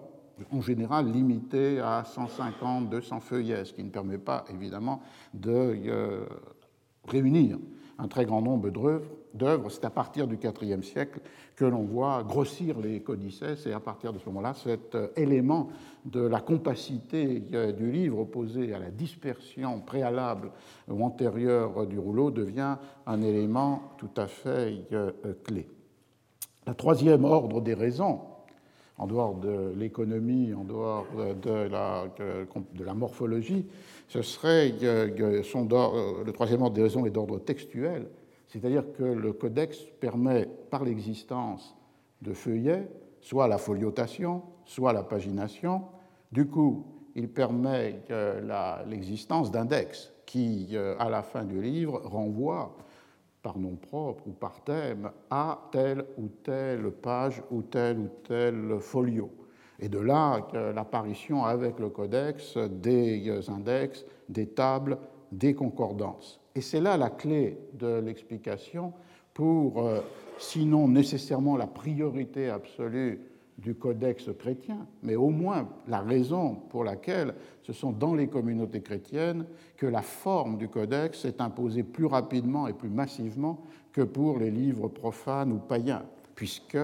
en 0.52 0.60
général 0.60 1.10
limités 1.10 1.80
à 1.80 2.04
150, 2.04 2.90
200 2.90 3.20
feuillets, 3.20 3.64
ce 3.64 3.72
qui 3.72 3.82
ne 3.82 3.90
permet 3.90 4.18
pas 4.18 4.44
évidemment 4.52 5.00
de 5.32 6.26
réunir 7.06 7.58
un 7.98 8.08
très 8.08 8.24
grand 8.24 8.42
nombre 8.42 8.70
d'œuvres. 8.70 9.10
C'est 9.68 9.84
à 9.84 9.90
partir 9.90 10.28
du 10.28 10.38
IVe 10.62 10.84
siècle 10.84 11.20
que 11.56 11.64
l'on 11.64 11.82
voit 11.82 12.22
grossir 12.22 12.78
les 12.78 13.00
codices 13.00 13.66
et 13.66 13.72
à 13.72 13.80
partir 13.80 14.12
de 14.12 14.18
ce 14.20 14.26
moment-là, 14.26 14.54
cet 14.54 14.94
euh, 14.94 15.08
élément 15.16 15.70
de 16.04 16.20
la 16.20 16.40
compacité 16.40 17.42
euh, 17.52 17.72
du 17.72 17.90
livre 17.90 18.20
opposé 18.20 18.72
à 18.74 18.78
la 18.78 18.90
dispersion 18.90 19.80
préalable 19.80 20.50
ou 20.88 21.04
antérieure 21.04 21.86
du 21.86 21.98
rouleau 21.98 22.30
devient 22.30 22.76
un 23.06 23.22
élément 23.22 23.82
tout 23.98 24.10
à 24.16 24.28
fait 24.28 24.84
euh, 24.92 25.10
clé. 25.42 25.68
La 26.66 26.74
troisième 26.74 27.24
ordre 27.24 27.60
des 27.60 27.74
raisons 27.74 28.20
en 28.98 29.08
dehors 29.08 29.34
de 29.34 29.72
l'économie, 29.76 30.54
en 30.54 30.62
dehors 30.62 31.06
de 31.42 31.68
la, 31.68 32.94
morphologie, 32.94 33.66
ce 34.06 34.22
serait 34.22 34.72
le 34.80 36.30
troisième 36.30 36.62
ordre 36.62 36.76
des 36.76 36.82
raisons 36.82 37.04
est 37.04 37.10
d'ordre 37.10 37.40
textuel, 37.40 38.06
c'est-à-dire 38.54 38.92
que 38.92 39.02
le 39.02 39.32
codex 39.32 39.80
permet 39.98 40.46
par 40.70 40.84
l'existence 40.84 41.76
de 42.22 42.32
feuillets, 42.32 42.88
soit 43.20 43.48
la 43.48 43.58
foliotation, 43.58 44.42
soit 44.64 44.92
la 44.92 45.02
pagination. 45.02 45.82
Du 46.30 46.46
coup, 46.46 46.86
il 47.16 47.28
permet 47.28 48.02
l'existence 48.86 49.50
d'index 49.50 50.12
qui, 50.24 50.68
euh, 50.74 50.94
à 51.00 51.10
la 51.10 51.24
fin 51.24 51.44
du 51.44 51.60
livre, 51.60 52.00
renvoie 52.04 52.76
par 53.42 53.58
nom 53.58 53.74
propre 53.74 54.22
ou 54.28 54.30
par 54.30 54.62
thème 54.62 55.10
à 55.30 55.68
telle 55.72 56.04
ou 56.16 56.28
telle 56.44 56.92
page 56.92 57.42
ou 57.50 57.62
tel 57.62 57.98
ou 57.98 58.08
tel 58.22 58.78
folio. 58.78 59.32
Et 59.80 59.88
de 59.88 59.98
là 59.98 60.46
l'apparition 60.72 61.44
avec 61.44 61.80
le 61.80 61.88
codex 61.88 62.56
des 62.56 63.28
index, 63.48 64.04
des 64.28 64.46
tables, 64.46 64.96
des 65.32 65.54
concordances. 65.54 66.43
Et 66.54 66.60
c'est 66.60 66.80
là 66.80 66.96
la 66.96 67.10
clé 67.10 67.58
de 67.72 67.98
l'explication 67.98 68.92
pour, 69.32 69.86
euh, 69.86 70.00
sinon 70.38 70.86
nécessairement 70.86 71.56
la 71.56 71.66
priorité 71.66 72.48
absolue 72.48 73.20
du 73.58 73.74
codex 73.74 74.30
chrétien, 74.38 74.86
mais 75.02 75.16
au 75.16 75.30
moins 75.30 75.68
la 75.88 76.00
raison 76.00 76.54
pour 76.54 76.84
laquelle 76.84 77.34
ce 77.62 77.72
sont 77.72 77.92
dans 77.92 78.14
les 78.14 78.28
communautés 78.28 78.82
chrétiennes 78.82 79.46
que 79.76 79.86
la 79.86 80.02
forme 80.02 80.58
du 80.58 80.68
codex 80.68 81.20
s'est 81.20 81.40
imposée 81.40 81.82
plus 81.82 82.06
rapidement 82.06 82.66
et 82.66 82.72
plus 82.72 82.88
massivement 82.88 83.62
que 83.92 84.02
pour 84.02 84.38
les 84.38 84.50
livres 84.50 84.88
profanes 84.88 85.52
ou 85.52 85.58
païens, 85.58 86.04
puisque 86.34 86.76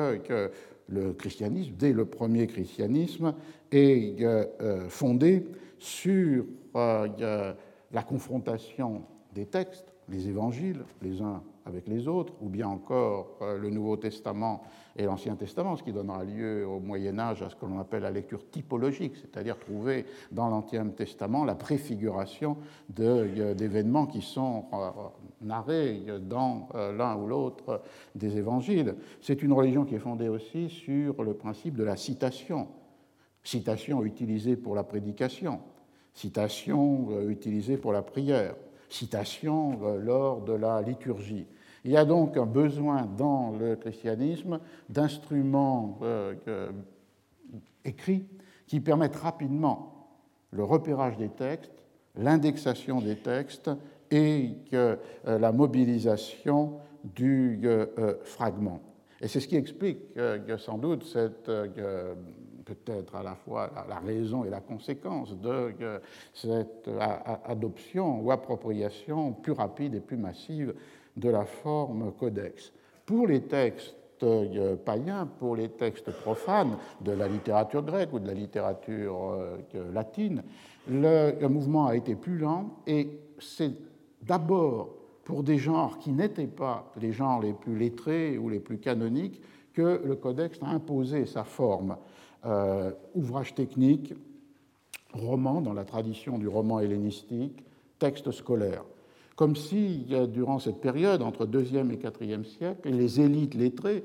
le 0.89 1.12
christianisme, 1.12 1.75
dès 1.77 1.93
le 1.93 2.05
premier 2.05 2.47
christianisme, 2.47 3.35
est 3.73 4.23
euh, 4.23 4.89
fondé 4.89 5.45
sur 5.79 6.45
euh, 6.77 7.55
la 7.93 8.03
confrontation 8.03 9.03
des 9.35 9.47
textes, 9.47 9.93
les 10.11 10.29
évangiles, 10.29 10.85
les 11.03 11.23
uns 11.23 11.43
avec 11.67 11.87
les 11.87 12.09
autres, 12.09 12.33
ou 12.41 12.49
bien 12.49 12.67
encore 12.67 13.37
euh, 13.43 13.59
le 13.59 13.71
Nouveau 13.71 13.97
Testament 13.97 14.63
et 14.97 15.05
l'Ancien 15.05 15.37
Testament, 15.37 15.77
ce 15.77 15.83
qui 15.83 15.93
donnera 15.93 16.25
lieu 16.25 16.67
au 16.67 16.81
Moyen 16.81 17.19
Âge 17.19 17.43
à 17.43 17.51
ce 17.51 17.55
que 17.55 17.65
l'on 17.65 17.79
appelle 17.79 18.03
la 18.03 18.11
lecture 18.11 18.51
typologique, 18.51 19.17
c'est-à-dire 19.17 19.59
trouver 19.59 20.07
dans 20.33 20.49
l'Ancien 20.49 20.87
Testament 20.89 21.45
la 21.45 21.55
préfiguration 21.55 22.57
euh, 22.99 23.55
d'événements 23.55 24.07
qui 24.07 24.21
sont 24.21 24.65
euh, 24.73 24.91
narrés 25.43 26.03
dans 26.21 26.69
l'un 26.75 27.17
ou 27.17 27.27
l'autre 27.27 27.83
des 28.15 28.37
évangiles. 28.37 28.97
C'est 29.21 29.43
une 29.43 29.53
religion 29.53 29.85
qui 29.85 29.95
est 29.95 30.01
fondée 30.01 30.29
aussi 30.29 30.69
sur 30.69 31.23
le 31.23 31.35
principe 31.35 31.77
de 31.77 31.85
la 31.85 31.97
citation, 31.97 32.69
citation 33.43 34.03
utilisée 34.03 34.57
pour 34.57 34.75
la 34.75 34.83
prédication, 34.83 35.61
citation 36.13 37.29
utilisée 37.29 37.77
pour 37.77 37.93
la 37.93 38.03
prière 38.03 38.55
citation 38.93 39.79
lors 39.99 40.43
de 40.43 40.53
la 40.53 40.83
liturgie. 40.83 41.47
Il 41.85 41.93
y 41.93 41.97
a 41.97 42.05
donc 42.05 42.37
un 42.37 42.47
besoin 42.47 43.07
dans 43.17 43.53
le 43.59 43.77
christianisme 43.77 44.61
d'instruments 44.89 45.99
euh, 46.03 46.35
écrits 47.85 48.27
qui 48.67 48.81
permettent 48.81 49.17
rapidement 49.17 50.09
le 50.51 50.65
repérage 50.65 51.17
des 51.17 51.31
textes, 51.31 51.73
l'indexation 52.17 53.01
des 53.01 53.17
textes 53.17 53.71
et 54.11 54.51
euh, 54.75 54.97
la 55.25 55.53
mobilisation 55.53 56.75
du 57.03 57.61
euh, 57.65 58.15
fragment. 58.25 58.81
Et 59.23 59.29
c'est 59.29 59.41
ce 59.41 59.49
qui 59.49 59.57
explique 59.57 59.99
sans 60.59 60.79
doute 60.79 61.05
cette 61.05 61.51
peut-être 62.75 63.17
à 63.17 63.23
la 63.23 63.35
fois 63.35 63.71
la 63.89 63.99
raison 63.99 64.45
et 64.45 64.50
la 64.50 64.61
conséquence 64.61 65.37
de 65.37 65.73
cette 66.33 66.89
adoption 67.45 68.21
ou 68.21 68.31
appropriation 68.31 69.33
plus 69.33 69.53
rapide 69.53 69.95
et 69.95 70.00
plus 70.00 70.17
massive 70.17 70.75
de 71.17 71.29
la 71.29 71.45
forme 71.45 72.12
codex. 72.12 72.73
Pour 73.07 73.27
les 73.27 73.43
textes 73.43 73.97
euh, 74.23 74.77
païens, 74.77 75.27
pour 75.39 75.57
les 75.57 75.71
textes 75.71 76.11
profanes 76.12 76.77
de 77.00 77.12
la 77.12 77.27
littérature 77.27 77.83
grecque 77.83 78.12
ou 78.12 78.19
de 78.21 78.27
la 78.27 78.35
littérature 78.35 79.33
euh, 79.33 79.93
latine, 79.93 80.43
le 80.89 81.47
mouvement 81.49 81.87
a 81.87 81.97
été 81.97 82.15
plus 82.15 82.39
lent 82.39 82.77
et 82.87 83.09
c'est 83.39 83.73
d'abord 84.23 84.91
pour 85.25 85.43
des 85.43 85.59
genres 85.59 85.99
qui 85.99 86.12
n'étaient 86.12 86.47
pas 86.47 86.93
les 87.00 87.12
genres 87.12 87.41
les 87.41 87.53
plus 87.53 87.77
lettrés 87.77 88.39
ou 88.39 88.49
les 88.49 88.61
plus 88.61 88.79
canoniques 88.79 89.41
que 89.73 90.03
le 90.05 90.17
codex 90.17 90.59
a 90.62 90.67
imposé 90.67 91.27
sa 91.27 91.45
forme. 91.45 91.97
Euh, 92.47 92.93
ouvrage 93.15 93.55
technique, 93.55 94.15
roman 95.13 95.61
dans 95.61 95.75
la 95.75 95.85
tradition 95.85 96.39
du 96.39 96.49
roman 96.49 96.81
hellénistique, 96.81 97.65
texte 97.99 98.31
scolaire 98.31 98.85
comme 99.41 99.57
si, 99.57 100.07
durant 100.35 100.59
cette 100.59 100.83
période, 100.83 101.23
entre 101.23 101.47
2e 101.47 101.91
et 101.91 101.97
4e 101.97 102.45
siècle, 102.45 102.91
les 102.91 103.23
élites 103.23 103.55
lettrées 103.55 104.05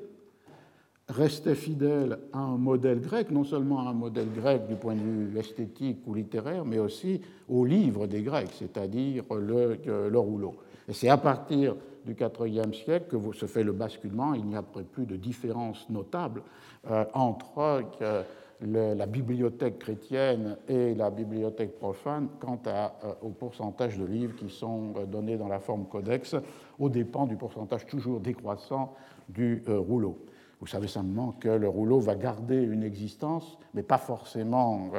restaient 1.10 1.56
fidèles 1.56 2.20
à 2.32 2.39
un 2.39 2.56
modèle 2.56 3.01
grec, 3.01 3.32
non 3.32 3.44
seulement 3.44 3.86
à 3.86 3.89
un 3.89 3.94
modèle 3.94 4.32
grec 4.34 4.65
du 4.65 4.75
point 4.75 4.96
de 4.96 5.01
vue 5.01 5.38
esthétique 5.38 6.00
ou 6.08 6.13
littéraire, 6.13 6.63
mais 6.63 6.80
aussi 6.80 7.20
au 7.50 7.65
livre 7.65 8.08
des 8.08 8.22
Grecs, 8.22 8.54
c'est-à-dire 8.58 9.25
le, 9.32 9.77
le, 10.10 10.20
rouleau. 10.20 10.56
Et 10.88 10.94
c'est 10.94 11.10
à 11.10 11.18
partir 11.18 11.75
du 12.05 12.15
IVe 12.19 12.74
siècle 12.74 13.05
que 13.09 13.33
se 13.33 13.45
fait 13.45 13.63
le 13.63 13.71
basculement. 13.71 14.33
Il 14.33 14.45
n'y 14.45 14.55
a 14.55 14.62
plus 14.62 15.05
de 15.05 15.15
différence 15.15 15.89
notable 15.89 16.41
euh, 16.89 17.05
entre 17.13 17.83
euh, 18.01 18.24
la 18.62 19.05
bibliothèque 19.05 19.79
chrétienne 19.79 20.57
et 20.67 20.95
la 20.95 21.09
bibliothèque 21.09 21.75
profane 21.75 22.29
quant 22.39 22.62
euh, 22.67 22.88
au 23.21 23.29
pourcentage 23.29 23.97
de 23.97 24.05
livres 24.05 24.35
qui 24.35 24.50
sont 24.50 24.93
donnés 25.07 25.38
dans 25.38 25.47
la 25.47 25.59
forme 25.59 25.85
codex, 25.85 26.35
au 26.79 26.89
dépend 26.89 27.25
du 27.25 27.35
pourcentage 27.35 27.85
toujours 27.85 28.19
décroissant 28.19 28.93
du 29.27 29.63
rouleau. 29.67 30.17
Vous 30.62 30.67
savez 30.67 30.88
simplement 30.88 31.33
que 31.33 31.50
le 31.50 31.67
rouleau 31.67 32.00
va 32.00 32.15
garder 32.15 32.62
une 32.62 32.83
existence, 32.83 33.57
mais 33.74 33.83
pas 33.83 33.97
forcément 33.97 34.91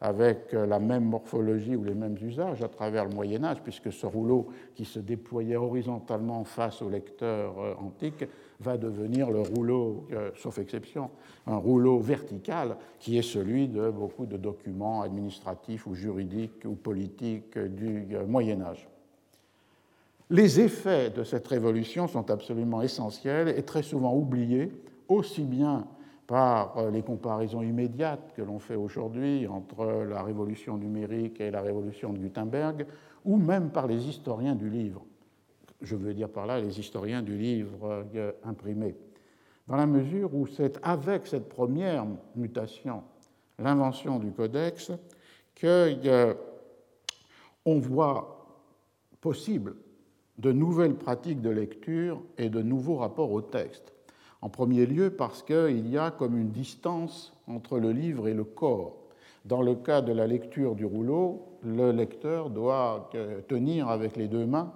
avec 0.00 0.52
la 0.52 0.78
même 0.78 1.04
morphologie 1.04 1.74
ou 1.74 1.82
les 1.82 1.94
mêmes 1.94 2.16
usages 2.22 2.62
à 2.62 2.68
travers 2.68 3.04
le 3.04 3.14
Moyen 3.14 3.42
Âge, 3.42 3.62
puisque 3.62 3.92
ce 3.92 4.06
rouleau 4.06 4.46
qui 4.74 4.84
se 4.84 5.00
déployait 5.00 5.56
horizontalement 5.56 6.44
face 6.44 6.82
au 6.82 6.88
lecteur 6.88 7.58
antique 7.80 8.24
va 8.62 8.78
devenir 8.78 9.30
le 9.30 9.40
rouleau, 9.40 10.06
euh, 10.12 10.30
sauf 10.36 10.58
exception, 10.58 11.10
un 11.46 11.56
rouleau 11.56 11.98
vertical 11.98 12.76
qui 12.98 13.18
est 13.18 13.22
celui 13.22 13.68
de 13.68 13.90
beaucoup 13.90 14.26
de 14.26 14.36
documents 14.36 15.02
administratifs 15.02 15.86
ou 15.86 15.94
juridiques 15.94 16.64
ou 16.64 16.74
politiques 16.74 17.58
du 17.58 18.06
euh, 18.12 18.26
Moyen 18.26 18.62
Âge. 18.62 18.88
Les 20.30 20.60
effets 20.60 21.10
de 21.10 21.24
cette 21.24 21.46
révolution 21.48 22.08
sont 22.08 22.30
absolument 22.30 22.80
essentiels 22.80 23.48
et 23.48 23.62
très 23.64 23.82
souvent 23.82 24.14
oubliés, 24.14 24.72
aussi 25.12 25.44
bien 25.44 25.86
par 26.26 26.78
euh, 26.78 26.90
les 26.90 27.02
comparaisons 27.02 27.62
immédiates 27.62 28.32
que 28.34 28.42
l'on 28.42 28.58
fait 28.58 28.76
aujourd'hui 28.76 29.46
entre 29.46 30.04
la 30.08 30.22
révolution 30.22 30.76
numérique 30.76 31.40
et 31.40 31.50
la 31.50 31.62
révolution 31.62 32.12
de 32.12 32.18
Gutenberg, 32.18 32.86
ou 33.24 33.36
même 33.36 33.70
par 33.70 33.86
les 33.86 34.08
historiens 34.08 34.54
du 34.54 34.68
livre 34.68 35.04
je 35.82 35.96
veux 35.96 36.14
dire 36.14 36.28
par 36.28 36.46
là 36.46 36.60
les 36.60 36.78
historiens 36.78 37.22
du 37.22 37.36
livre 37.36 38.06
imprimé, 38.44 38.94
dans 39.68 39.76
la 39.76 39.86
mesure 39.86 40.34
où 40.34 40.46
c'est 40.46 40.78
avec 40.82 41.26
cette 41.26 41.48
première 41.48 42.06
mutation, 42.36 43.02
l'invention 43.58 44.18
du 44.18 44.32
codex, 44.32 44.92
qu'on 45.60 46.34
voit 47.78 48.46
possible 49.20 49.76
de 50.38 50.50
nouvelles 50.52 50.96
pratiques 50.96 51.42
de 51.42 51.50
lecture 51.50 52.22
et 52.38 52.48
de 52.48 52.62
nouveaux 52.62 52.96
rapports 52.96 53.30
au 53.30 53.42
texte. 53.42 53.92
En 54.42 54.48
premier 54.48 54.86
lieu 54.86 55.10
parce 55.10 55.42
qu'il 55.42 55.88
y 55.88 55.96
a 55.96 56.10
comme 56.10 56.36
une 56.36 56.50
distance 56.50 57.32
entre 57.46 57.78
le 57.78 57.92
livre 57.92 58.28
et 58.28 58.34
le 58.34 58.44
corps. 58.44 58.96
Dans 59.44 59.62
le 59.62 59.74
cas 59.74 60.02
de 60.02 60.12
la 60.12 60.26
lecture 60.26 60.74
du 60.74 60.84
rouleau, 60.84 61.46
le 61.64 61.90
lecteur 61.90 62.50
doit 62.50 63.10
euh, 63.14 63.40
tenir 63.48 63.88
avec 63.88 64.16
les 64.16 64.28
deux 64.28 64.46
mains 64.46 64.72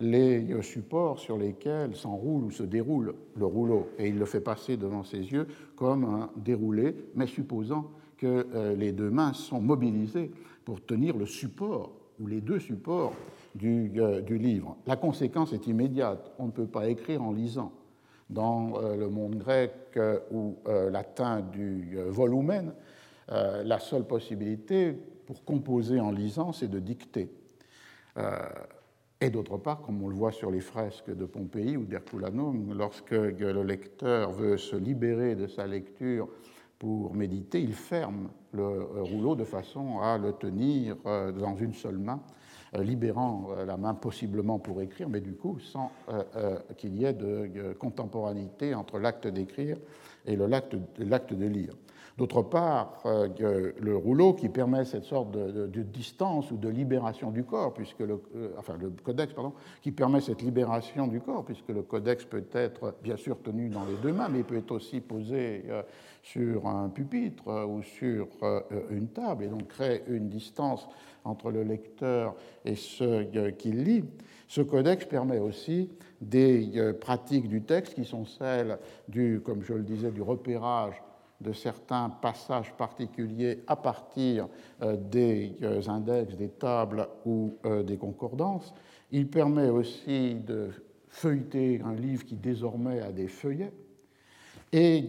les 0.00 0.62
supports 0.62 1.18
sur 1.18 1.36
lesquels 1.36 1.94
s'enroule 1.94 2.44
ou 2.44 2.50
se 2.50 2.62
déroule 2.62 3.14
le 3.36 3.44
rouleau, 3.44 3.88
et 3.98 4.08
il 4.08 4.18
le 4.18 4.24
fait 4.24 4.40
passer 4.40 4.76
devant 4.78 5.04
ses 5.04 5.18
yeux 5.18 5.46
comme 5.76 6.04
un 6.04 6.30
déroulé, 6.36 6.96
mais 7.14 7.26
supposant 7.26 7.90
que 8.16 8.46
euh, 8.54 8.74
les 8.74 8.92
deux 8.92 9.10
mains 9.10 9.34
sont 9.34 9.60
mobilisées 9.60 10.30
pour 10.64 10.84
tenir 10.84 11.16
le 11.16 11.26
support 11.26 11.92
ou 12.18 12.26
les 12.26 12.40
deux 12.40 12.58
supports 12.58 13.12
du, 13.54 13.92
euh, 13.96 14.20
du 14.20 14.38
livre. 14.38 14.76
La 14.86 14.96
conséquence 14.96 15.52
est 15.52 15.66
immédiate. 15.66 16.32
On 16.38 16.46
ne 16.46 16.50
peut 16.50 16.66
pas 16.66 16.88
écrire 16.88 17.22
en 17.22 17.32
lisant. 17.32 17.72
Dans 18.30 18.82
euh, 18.82 18.96
le 18.96 19.08
monde 19.10 19.36
grec 19.36 19.72
ou 20.30 20.56
latin 20.90 21.40
du 21.40 21.98
volumen, 22.08 22.72
la 23.28 23.78
seule 23.78 24.04
possibilité 24.04 24.92
pour 25.26 25.44
composer 25.44 26.00
en 26.00 26.10
lisant, 26.10 26.52
c'est 26.52 26.68
de 26.68 26.78
dicter. 26.78 27.30
Et 29.20 29.28
d'autre 29.28 29.58
part, 29.58 29.82
comme 29.82 30.02
on 30.02 30.08
le 30.08 30.14
voit 30.14 30.32
sur 30.32 30.50
les 30.50 30.60
fresques 30.60 31.14
de 31.14 31.26
Pompéi 31.26 31.76
ou 31.76 31.84
d'Herculanum, 31.84 32.72
lorsque 32.72 33.10
le 33.10 33.62
lecteur 33.62 34.30
veut 34.30 34.56
se 34.56 34.76
libérer 34.76 35.34
de 35.34 35.46
sa 35.46 35.66
lecture 35.66 36.28
pour 36.78 37.14
méditer, 37.14 37.60
il 37.60 37.74
ferme 37.74 38.30
le 38.52 39.02
rouleau 39.02 39.36
de 39.36 39.44
façon 39.44 40.00
à 40.00 40.16
le 40.16 40.32
tenir 40.32 40.96
euh, 41.04 41.30
dans 41.30 41.54
une 41.54 41.74
seule 41.74 41.98
main, 41.98 42.18
euh, 42.18 42.39
libérant 42.78 43.48
euh, 43.50 43.64
la 43.64 43.76
main 43.76 43.94
possiblement 43.94 44.58
pour 44.58 44.80
écrire, 44.80 45.08
mais 45.08 45.20
du 45.20 45.34
coup 45.34 45.58
sans 45.60 45.90
qu'il 46.76 46.96
y 46.96 47.04
ait 47.04 47.12
de 47.12 47.74
contemporanéité 47.78 48.74
entre 48.74 48.98
l'acte 48.98 49.26
d'écrire 49.26 49.76
et 50.26 50.36
l'acte 50.36 51.34
de 51.34 51.46
lire. 51.46 51.74
D'autre 52.20 52.42
part, 52.42 53.00
euh, 53.06 53.72
le 53.80 53.96
rouleau 53.96 54.34
qui 54.34 54.50
permet 54.50 54.84
cette 54.84 55.04
sorte 55.04 55.30
de, 55.30 55.82
distance 55.82 56.50
ou 56.50 56.58
de 56.58 56.68
libération 56.68 57.30
du 57.30 57.44
corps, 57.44 57.72
puisque 57.72 58.00
le, 58.00 58.20
euh, 58.36 58.50
enfin 58.58 58.74
le 58.78 58.90
codex, 58.90 59.32
pardon, 59.32 59.54
qui 59.80 59.90
permet 59.90 60.20
cette 60.20 60.42
libération 60.42 61.06
du 61.06 61.22
corps, 61.22 61.46
puisque 61.46 61.70
le 61.70 61.80
codex 61.80 62.26
peut 62.26 62.44
être 62.52 62.94
bien 63.02 63.16
sûr 63.16 63.40
tenu 63.40 63.70
dans 63.70 63.86
les 63.86 63.96
deux 64.02 64.12
mains, 64.12 64.28
mais 64.28 64.40
il 64.40 64.44
peut 64.44 64.58
être 64.58 64.72
aussi 64.72 65.00
posé 65.00 65.64
euh, 65.70 65.82
sur 66.22 66.66
un 66.66 66.88
pupitre 66.88 67.66
ou 67.66 67.82
sur 67.82 68.28
une 68.90 69.08
table, 69.08 69.44
et 69.44 69.48
donc 69.48 69.68
créer 69.68 70.02
une 70.08 70.28
distance 70.28 70.88
entre 71.24 71.50
le 71.50 71.62
lecteur 71.62 72.34
et 72.64 72.74
ce 72.74 73.50
qu'il 73.52 73.84
lit. 73.84 74.04
Ce 74.46 74.60
codex 74.60 75.04
permet 75.06 75.38
aussi 75.38 75.90
des 76.20 76.94
pratiques 77.00 77.48
du 77.48 77.62
texte 77.62 77.94
qui 77.94 78.04
sont 78.04 78.24
celles 78.24 78.78
du, 79.08 79.40
comme 79.44 79.62
je 79.62 79.74
le 79.74 79.82
disais, 79.82 80.10
du 80.10 80.22
repérage 80.22 81.02
de 81.40 81.52
certains 81.52 82.10
passages 82.10 82.72
particuliers 82.76 83.62
à 83.66 83.76
partir 83.76 84.48
euh, 84.82 84.96
des 84.96 85.56
euh, 85.62 85.80
index, 85.88 86.36
des 86.36 86.50
tables 86.50 87.08
ou 87.24 87.56
euh, 87.64 87.82
des 87.82 87.96
concordances. 87.96 88.74
Il 89.10 89.28
permet 89.28 89.70
aussi 89.70 90.34
de 90.34 90.70
feuilleter 91.08 91.80
un 91.84 91.94
livre 91.94 92.24
qui 92.24 92.36
désormais 92.36 93.00
a 93.00 93.10
des 93.10 93.26
feuillets 93.26 93.72
et 94.72 95.06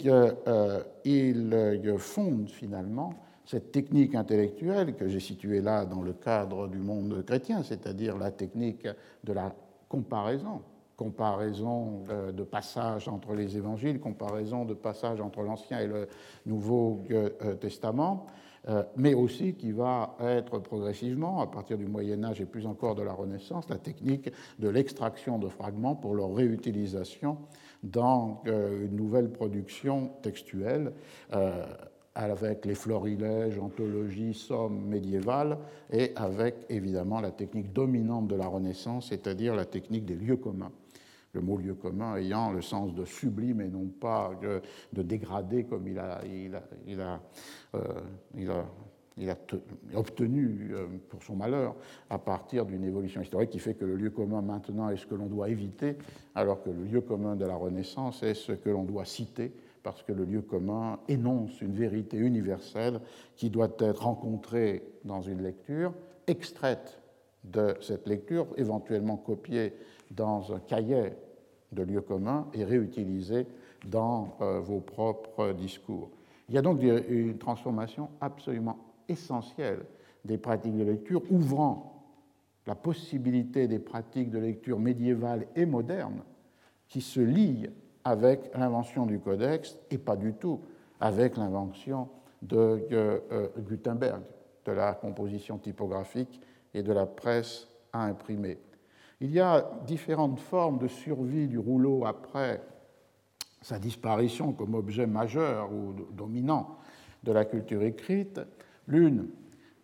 il 1.05 1.95
fonde 1.97 2.49
finalement 2.49 3.13
cette 3.45 3.71
technique 3.71 4.15
intellectuelle 4.15 4.95
que 4.95 5.07
j'ai 5.07 5.19
située 5.19 5.61
là 5.61 5.85
dans 5.85 6.01
le 6.01 6.13
cadre 6.13 6.67
du 6.67 6.77
monde 6.77 7.24
chrétien, 7.25 7.63
c'est-à-dire 7.63 8.17
la 8.17 8.31
technique 8.31 8.87
de 9.24 9.33
la 9.33 9.53
comparaison. 9.89 10.61
Comparaison 10.95 12.03
de 12.31 12.43
passages 12.43 13.07
entre 13.07 13.33
les 13.33 13.57
évangiles, 13.57 14.00
comparaison 14.00 14.65
de 14.65 14.74
passages 14.75 15.19
entre 15.19 15.41
l'Ancien 15.41 15.79
et 15.79 15.87
le 15.87 16.07
Nouveau 16.45 17.01
euh, 17.09 17.55
Testament, 17.55 18.27
euh, 18.69 18.83
mais 18.95 19.15
aussi 19.15 19.55
qui 19.55 19.71
va 19.71 20.15
être 20.19 20.59
progressivement, 20.59 21.41
à 21.41 21.47
partir 21.47 21.79
du 21.79 21.87
Moyen 21.87 22.24
Âge 22.24 22.39
et 22.41 22.45
plus 22.45 22.67
encore 22.67 22.93
de 22.93 23.01
la 23.01 23.13
Renaissance, 23.13 23.67
la 23.69 23.79
technique 23.79 24.29
de 24.59 24.69
l'extraction 24.69 25.39
de 25.39 25.47
fragments 25.47 25.95
pour 25.95 26.13
leur 26.13 26.31
réutilisation 26.35 27.37
dans 27.83 28.44
euh, 28.48 28.85
une 28.85 28.96
nouvelle 28.96 29.31
production 29.31 30.11
textuelle 30.22 30.94
avec 32.15 32.65
les 32.65 32.75
florilèges, 32.75 33.57
anthologies, 33.57 34.33
sommes 34.33 34.85
médiévales, 34.85 35.57
et 35.91 36.11
avec 36.15 36.55
évidemment 36.70 37.22
la 37.22 37.31
technique 37.31 37.72
dominante 37.72 38.27
de 38.27 38.35
la 38.35 38.48
Renaissance, 38.48 39.09
c'est-à-dire 39.09 39.55
la 39.55 39.65
technique 39.65 40.05
des 40.05 40.15
lieux 40.15 40.37
communs. 40.37 40.72
Le 41.33 41.39
mot 41.39 41.55
lieu 41.55 41.75
commun 41.75 42.17
ayant 42.17 42.51
le 42.51 42.61
sens 42.61 42.94
de 42.94 43.05
sublime 43.05 43.61
et 43.61 43.70
non 43.70 43.87
pas 43.87 44.31
de, 44.41 45.01
dégradé 45.01 45.63
comme 45.63 45.87
il 45.87 45.98
a, 45.98 46.20
euh, 46.25 47.22
il 48.35 48.50
a, 48.51 48.65
il 49.17 49.29
a 49.29 49.37
obtenu 49.95 50.71
euh, 50.71 50.87
pour 51.09 51.21
son 51.24 51.35
malheur 51.35 51.75
à 52.09 52.17
partir 52.17 52.65
d'une 52.65 52.83
évolution 52.83 53.21
historique 53.21 53.50
qui 53.50 53.59
fait 53.59 53.74
que 53.74 53.85
le 53.85 53.95
lieu 53.95 54.09
commun 54.09 54.41
maintenant 54.41 54.89
est 54.89 54.97
ce 54.97 55.05
que 55.05 55.15
l'on 55.15 55.27
doit 55.27 55.50
éviter, 55.50 55.97
alors 56.33 56.63
que 56.63 56.69
le 56.69 56.83
lieu 56.83 57.01
commun 57.01 57.35
de 57.35 57.45
la 57.45 57.55
Renaissance 57.55 58.24
est 58.24 58.33
ce 58.33 58.53
que 58.53 58.69
l'on 58.69 58.83
doit 58.83 59.05
citer, 59.05 59.51
parce 59.83 60.01
que 60.03 60.13
le 60.13 60.24
lieu 60.24 60.41
commun 60.41 61.00
énonce 61.07 61.61
une 61.61 61.74
vérité 61.74 62.17
universelle 62.17 63.01
qui 63.35 63.50
doit 63.50 63.71
être 63.79 64.03
rencontrée 64.03 64.83
dans 65.03 65.21
une 65.21 65.41
lecture, 65.41 65.93
extraite 66.27 67.00
de 67.43 67.75
cette 67.81 68.07
lecture, 68.07 68.47
éventuellement 68.55 69.17
copiée 69.17 69.74
dans 70.11 70.53
un 70.53 70.59
cahier 70.59 71.13
de 71.71 71.83
lieu 71.83 72.01
commun 72.01 72.47
et 72.53 72.63
réutilisé 72.63 73.47
dans 73.85 74.37
euh, 74.41 74.59
vos 74.59 74.79
propres 74.79 75.51
discours. 75.53 76.11
Il 76.47 76.55
y 76.55 76.57
a 76.57 76.61
donc 76.61 76.81
une 76.81 77.37
transformation 77.37 78.09
absolument 78.19 78.90
essentielle 79.11 79.85
des 80.25 80.37
pratiques 80.37 80.77
de 80.77 80.83
lecture, 80.83 81.21
ouvrant 81.29 81.91
la 82.67 82.75
possibilité 82.75 83.67
des 83.67 83.79
pratiques 83.79 84.29
de 84.29 84.39
lecture 84.39 84.79
médiévales 84.79 85.47
et 85.55 85.65
modernes 85.65 86.24
qui 86.87 87.01
se 87.01 87.19
lient 87.19 87.69
avec 88.03 88.51
l'invention 88.55 89.05
du 89.05 89.19
codex 89.19 89.77
et 89.89 89.97
pas 89.97 90.15
du 90.15 90.33
tout 90.33 90.61
avec 91.00 91.37
l'invention 91.37 92.09
de 92.41 92.57
euh, 92.91 93.19
euh, 93.31 93.47
Gutenberg, 93.59 94.21
de 94.65 94.71
la 94.71 94.93
composition 94.93 95.57
typographique 95.57 96.39
et 96.74 96.83
de 96.83 96.93
la 96.93 97.05
presse 97.05 97.67
à 97.93 98.05
imprimer. 98.05 98.57
Il 99.19 99.31
y 99.31 99.39
a 99.39 99.69
différentes 99.85 100.39
formes 100.39 100.79
de 100.79 100.87
survie 100.87 101.47
du 101.47 101.59
rouleau 101.59 102.05
après 102.05 102.61
sa 103.61 103.77
disparition 103.77 104.53
comme 104.53 104.74
objet 104.74 105.05
majeur 105.05 105.71
ou 105.71 105.93
dominant 106.11 106.77
de 107.24 107.31
la 107.31 107.45
culture 107.45 107.83
écrite. 107.83 108.41
L'une 108.91 109.29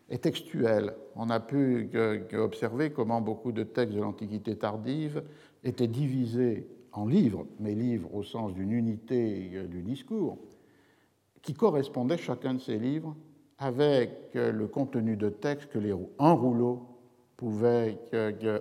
est 0.10 0.24
textuelle. 0.24 0.94
On 1.16 1.30
a 1.30 1.40
pu 1.40 1.90
observer 2.34 2.92
comment 2.92 3.22
beaucoup 3.22 3.54
de 3.54 3.64
textes 3.64 3.96
de 3.96 4.02
l'Antiquité 4.02 4.58
tardive 4.58 5.24
étaient 5.64 5.88
divisés 5.88 6.68
en 6.92 7.08
livres, 7.08 7.48
mais 7.60 7.74
livres 7.74 8.14
au 8.14 8.24
sens 8.24 8.54
d'une 8.54 8.74
unité 8.74 9.66
du 9.70 9.82
discours, 9.82 10.38
qui 11.42 11.54
correspondaient 11.54 12.18
chacun 12.18 12.56
de 12.56 12.60
ces 12.60 12.78
livres 12.78 13.16
avec 13.60 14.32
le 14.34 14.68
contenu 14.68 15.16
de 15.16 15.30
texte 15.30 15.70
que 15.70 15.80
les, 15.80 15.96
un 16.20 16.34
rouleau 16.34 16.86
pouvait 17.38 17.98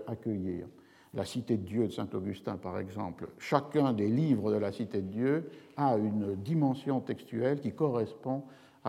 accueillir. 0.07 0.69
La 1.13 1.25
Cité 1.25 1.57
de 1.57 1.63
Dieu 1.65 1.87
de 1.89 1.93
Saint 1.93 2.09
Augustin, 2.13 2.57
par 2.57 2.79
exemple. 2.79 3.31
Chacun 3.39 3.95
des 3.95 4.09
livres 4.09 4.53
de 4.53 4.59
la 4.59 4.71
Cité 4.71 5.01
de 5.01 5.09
Dieu 5.09 5.51
a 5.77 5.97
une 5.97 6.37
dimension 6.37 7.01
textuelle 7.01 7.61
qui 7.61 7.73
correspond 7.73 8.45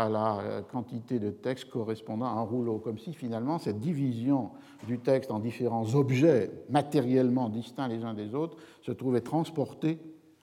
la 0.05 0.61
quantité 0.71 1.19
de 1.19 1.31
texte 1.31 1.69
correspondant 1.69 2.25
à 2.25 2.39
un 2.39 2.41
rouleau, 2.41 2.77
comme 2.77 2.99
si 2.99 3.13
finalement 3.13 3.57
cette 3.57 3.79
division 3.79 4.51
du 4.85 4.99
texte 4.99 5.31
en 5.31 5.39
différents 5.39 5.95
objets 5.95 6.51
matériellement 6.69 7.49
distincts 7.49 7.87
les 7.87 8.03
uns 8.03 8.13
des 8.13 8.35
autres 8.35 8.57
se 8.81 8.91
trouvait 8.91 9.21
transportée 9.21 9.99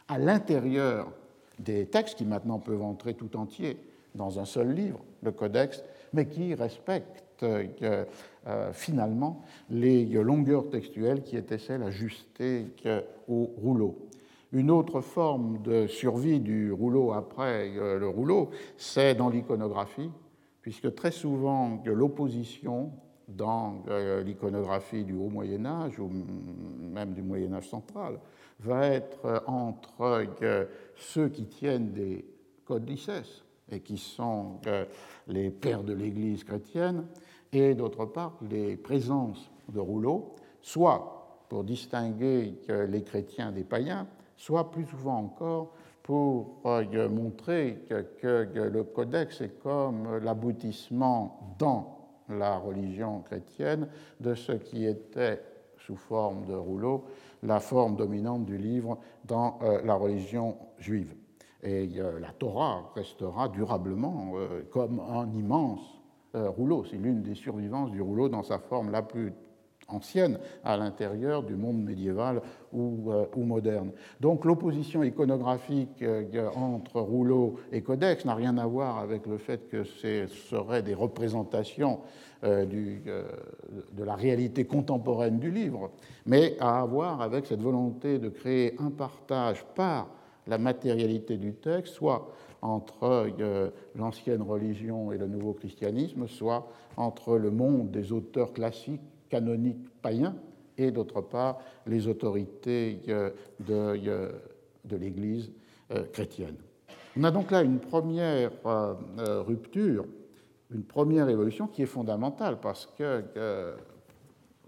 à 0.08 0.18
l'intérieur 0.18 1.12
des 1.58 1.86
textes 1.86 2.18
qui 2.18 2.24
maintenant 2.24 2.58
peuvent 2.58 2.82
entrer 2.82 3.14
tout 3.14 3.36
entiers 3.36 3.78
dans 4.14 4.38
un 4.38 4.44
seul 4.44 4.72
livre, 4.72 5.00
le 5.22 5.32
codex, 5.32 5.82
mais 6.12 6.26
qui 6.26 6.54
respectent 6.54 7.42
euh, 7.42 8.04
euh, 8.46 8.72
finalement 8.72 9.42
les 9.70 10.04
longueurs 10.04 10.68
textuelles 10.70 11.22
qui 11.22 11.36
étaient 11.36 11.58
celles 11.58 11.82
ajustées 11.82 12.66
au 13.28 13.50
rouleau. 13.56 13.96
Une 14.54 14.70
autre 14.70 15.00
forme 15.00 15.60
de 15.62 15.88
survie 15.88 16.38
du 16.38 16.70
rouleau 16.70 17.12
après 17.12 17.76
euh, 17.76 17.98
le 17.98 18.06
rouleau, 18.06 18.50
c'est 18.76 19.16
dans 19.16 19.28
l'iconographie, 19.28 20.12
puisque 20.62 20.94
très 20.94 21.10
souvent 21.10 21.82
l'opposition 21.84 22.92
dans 23.26 23.82
l'iconographie 24.24 25.02
du 25.02 25.14
Haut 25.14 25.30
Moyen 25.30 25.64
Âge 25.64 25.98
ou 25.98 26.10
même 26.78 27.14
du 27.14 27.22
Moyen 27.22 27.54
Âge 27.54 27.68
central 27.68 28.20
va 28.60 28.86
être 28.86 29.42
entre 29.46 30.26
ceux 30.94 31.30
qui 31.30 31.46
tiennent 31.46 31.92
des 31.92 32.24
codices 32.66 33.44
et 33.72 33.80
qui 33.80 33.96
sont 33.96 34.60
les 35.26 35.50
pères 35.50 35.82
de 35.82 35.94
l'Église 35.94 36.44
chrétienne, 36.44 37.06
et 37.50 37.74
d'autre 37.74 38.04
part 38.04 38.38
les 38.50 38.76
présences 38.76 39.50
de 39.72 39.80
rouleaux, 39.80 40.34
soit 40.60 41.44
pour 41.48 41.64
distinguer 41.64 42.54
les 42.68 43.02
chrétiens 43.02 43.52
des 43.52 43.64
païens, 43.64 44.06
soit 44.36 44.70
plus 44.70 44.84
souvent 44.86 45.18
encore 45.18 45.72
pour 46.04 46.60
euh, 46.66 47.08
montrer 47.08 47.82
que, 48.20 48.46
le 48.54 48.84
codex 48.84 49.40
est 49.40 49.58
comme 49.60 50.18
l'aboutissement 50.18 51.56
dans 51.58 51.98
la 52.28 52.58
religion 52.58 53.20
chrétienne 53.20 53.88
de 54.20 54.34
ce 54.34 54.52
qui 54.52 54.86
était 54.86 55.42
sous 55.78 55.96
forme 55.96 56.44
de 56.46 56.54
rouleau 56.54 57.04
la 57.42 57.60
forme 57.60 57.96
dominante 57.96 58.44
du 58.44 58.56
livre 58.56 58.98
dans 59.24 59.58
euh, 59.62 59.82
la 59.84 59.94
religion 59.94 60.56
juive. 60.78 61.14
Et 61.62 61.90
euh, 61.98 62.20
la 62.20 62.30
Torah 62.32 62.90
restera 62.94 63.48
durablement 63.48 64.32
comme 64.70 65.00
un 65.00 65.30
immense 65.32 65.80
rouleau. 66.34 66.84
C'est 66.84 66.96
l'une 66.96 67.22
des 67.22 67.34
survivances 67.34 67.90
du 67.92 68.02
rouleau 68.02 68.28
dans 68.28 68.42
sa 68.42 68.58
forme 68.58 68.90
la 68.90 69.02
plus 69.02 69.32
ancienne 69.94 70.38
à 70.64 70.76
l'intérieur 70.76 71.42
du 71.42 71.54
monde 71.54 71.82
médiéval 71.82 72.42
ou, 72.72 73.12
euh, 73.12 73.26
moderne. 73.36 73.90
Donc 74.20 74.44
l'opposition 74.44 75.02
iconographique 75.02 76.02
euh, 76.02 76.48
entre 76.56 77.00
rouleau 77.00 77.56
et 77.72 77.82
codex 77.82 78.24
n'a 78.24 78.34
rien 78.34 78.58
à 78.58 78.66
voir 78.66 78.98
avec 78.98 79.26
le 79.26 79.38
fait 79.38 79.68
que 79.68 79.84
ce 79.84 80.26
seraient 80.26 80.82
des 80.82 80.94
représentations 80.94 82.00
euh, 82.42 82.64
de 82.66 84.04
la 84.04 84.14
réalité 84.14 84.64
contemporaine 84.64 85.38
du 85.38 85.50
livre, 85.50 85.90
mais 86.26 86.56
à 86.60 86.84
voir 86.84 87.22
avec 87.22 87.46
cette 87.46 87.62
volonté 87.62 88.18
de 88.18 88.28
créer 88.28 88.74
un 88.78 88.90
partage 88.90 89.64
par 89.74 90.08
la 90.46 90.58
matérialité 90.58 91.36
du 91.36 91.54
texte, 91.54 91.94
soit 91.94 92.28
entre 92.60 93.28
l'ancienne 93.94 94.42
religion 94.42 95.12
et 95.12 95.18
le 95.18 95.26
nouveau 95.26 95.52
christianisme, 95.52 96.26
soit 96.26 96.66
entre 96.96 97.36
le 97.36 97.50
monde 97.50 97.90
des 97.90 98.12
auteurs 98.12 98.52
classiques 98.52 99.00
canoniques 99.34 99.90
païens 100.00 100.36
et 100.78 100.92
d'autre 100.92 101.20
part 101.20 101.58
les 101.88 102.06
autorités 102.06 103.00
euh, 103.08 103.30
de, 103.58 103.98
euh, 104.06 104.30
de 104.84 104.96
l'Église 104.96 105.50
euh, 105.90 106.04
chrétienne. 106.12 106.54
On 107.16 107.24
a 107.24 107.32
donc 107.32 107.50
là 107.50 107.62
une 107.62 107.80
première 107.80 108.52
rupture, 109.46 110.04
une 110.72 110.82
première 110.82 111.28
évolution 111.28 111.68
qui 111.68 111.82
est 111.82 111.86
fondamentale 111.86 112.58
parce 112.60 112.86
que, 112.86 113.22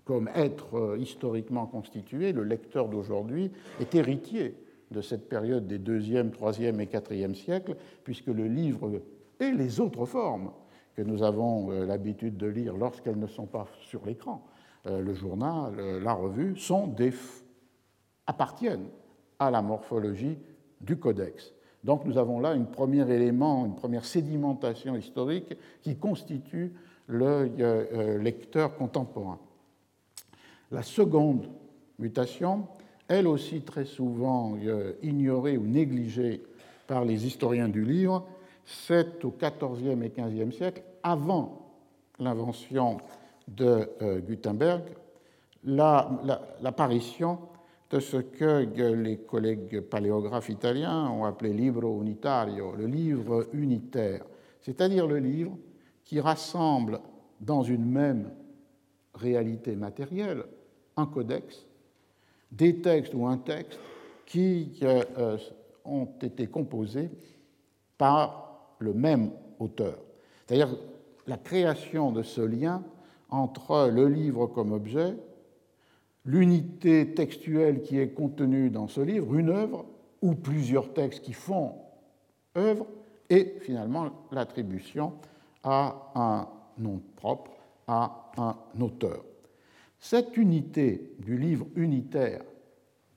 comme 0.05 0.31
être 0.33 0.96
historiquement 0.96 1.66
constitué, 1.66 2.33
le 2.33 2.44
lecteur 2.44 2.88
d'aujourd'hui 2.88 3.50
est 3.81 3.96
héritier 3.96 4.55
de 4.92 5.00
cette 5.00 5.29
période 5.29 5.66
des 5.66 5.81
2e, 5.81 6.31
3e 6.31 6.79
et 6.79 6.87
4e 6.87 7.35
siècles, 7.35 7.74
puisque 8.05 8.29
le 8.29 8.46
livre 8.46 9.02
et 9.40 9.50
les 9.50 9.81
autres 9.81 10.05
formes 10.05 10.52
que 10.94 11.02
nous 11.02 11.24
avons 11.24 11.70
l'habitude 11.85 12.37
de 12.37 12.46
lire 12.46 12.76
lorsqu'elles 12.76 13.18
ne 13.18 13.26
sont 13.26 13.46
pas 13.46 13.66
sur 13.81 14.07
l'écran, 14.07 14.46
le 14.87 15.14
journal, 15.14 15.75
euh, 15.79 16.01
la 16.01 16.12
revue, 16.12 16.57
sont 16.57 16.87
des, 16.87 17.12
appartiennent 18.27 18.88
à 19.38 19.51
la 19.51 19.62
morphologie 19.62 20.38
du 20.81 20.96
codex. 20.96 21.53
Donc 21.85 22.05
nous 22.05 22.18
avons 22.18 22.40
là 22.40 22.51
un 22.51 22.62
premier 22.62 23.09
élément, 23.11 23.66
une 23.66 23.75
première 23.75 24.05
sédimentation 24.05 24.96
historique 24.96 25.55
qui 25.83 25.96
constitue 25.96 26.72
le 27.07 27.51
euh, 27.61 28.18
lecteur 28.18 28.77
contemporain. 28.77 29.38
La 30.70 30.83
seconde 30.83 31.49
mutation, 31.99 32.66
elle 33.09 33.29
aussi 33.29 33.62
très 33.62 33.85
souvent 33.85 34.57
ignorée 35.01 35.57
ou 35.57 35.64
négligée 35.64 36.42
par 36.88 37.05
les 37.05 37.25
historiens 37.25 37.68
du 37.68 37.85
livre, 37.85 38.27
c'est 38.64 39.25
au 39.25 39.31
XIVe 39.31 40.03
et 40.03 40.09
XVe 40.09 40.51
siècle, 40.51 40.83
avant 41.05 41.72
l'invention 42.18 42.99
de 43.48 43.88
euh, 44.02 44.20
Gutenberg 44.20 44.82
l'apparition 45.64 47.38
de 47.90 48.00
ce 48.00 48.18
que 48.18 48.64
les 48.92 49.18
collègues 49.18 49.80
paléographes 49.80 50.48
italiens 50.48 51.09
ont 51.11 51.24
appelé 51.24 51.52
libro 51.52 52.00
unitario, 52.02 52.74
le 52.76 52.87
livre 52.87 53.48
unitaire, 53.52 54.24
c'est-à-dire 54.62 55.06
le 55.06 55.18
livre 55.18 55.56
qui 56.04 56.20
rassemble 56.20 57.00
dans 57.40 57.62
une 57.62 57.85
même 57.85 58.30
réalité 59.14 59.74
matérielle 59.76 60.44
un 60.96 61.06
codex, 61.06 61.66
des 62.50 62.80
textes 62.80 63.12
ou 63.14 63.26
un 63.26 63.38
texte 63.38 63.78
qui 64.24 64.78
euh, 64.82 65.04
euh, 65.18 65.38
ont 65.85 66.09
été 66.22 66.46
composés 66.46 67.11
par 67.98 68.74
le 68.78 68.92
même 68.92 69.30
auteur. 69.59 69.98
C'est-à-dire 70.46 70.76
la 71.26 71.37
création 71.37 72.12
de 72.12 72.22
ce 72.22 72.40
lien 72.40 72.82
entre 73.31 73.91
le 73.93 74.09
livre 74.09 74.47
comme 74.47 74.73
objet, 74.73 75.15
l'unité 76.25 77.15
textuelle 77.15 77.83
qui 77.83 77.99
est 77.99 78.11
contenue 78.11 78.71
dans 78.71 78.89
ce 78.89 79.01
livre, 79.01 79.35
une 79.35 79.51
œuvre, 79.51 79.87
ou 80.23 80.35
plusieurs 80.35 80.93
textes 80.93 81.23
qui 81.23 81.33
font 81.33 81.75
œuvre, 82.57 82.87
et 83.29 83.57
finalement 83.61 84.11
l'attribution 84.33 85.15
à 85.62 86.12
un 86.15 86.49
nom 86.79 87.01
propre, 87.17 87.53
à 87.87 88.31
un 88.37 88.57
auteur. 88.81 89.25
Cette 89.99 90.37
unité 90.37 91.12
du 91.19 91.37
livre 91.39 91.67
unitaire, 91.75 92.43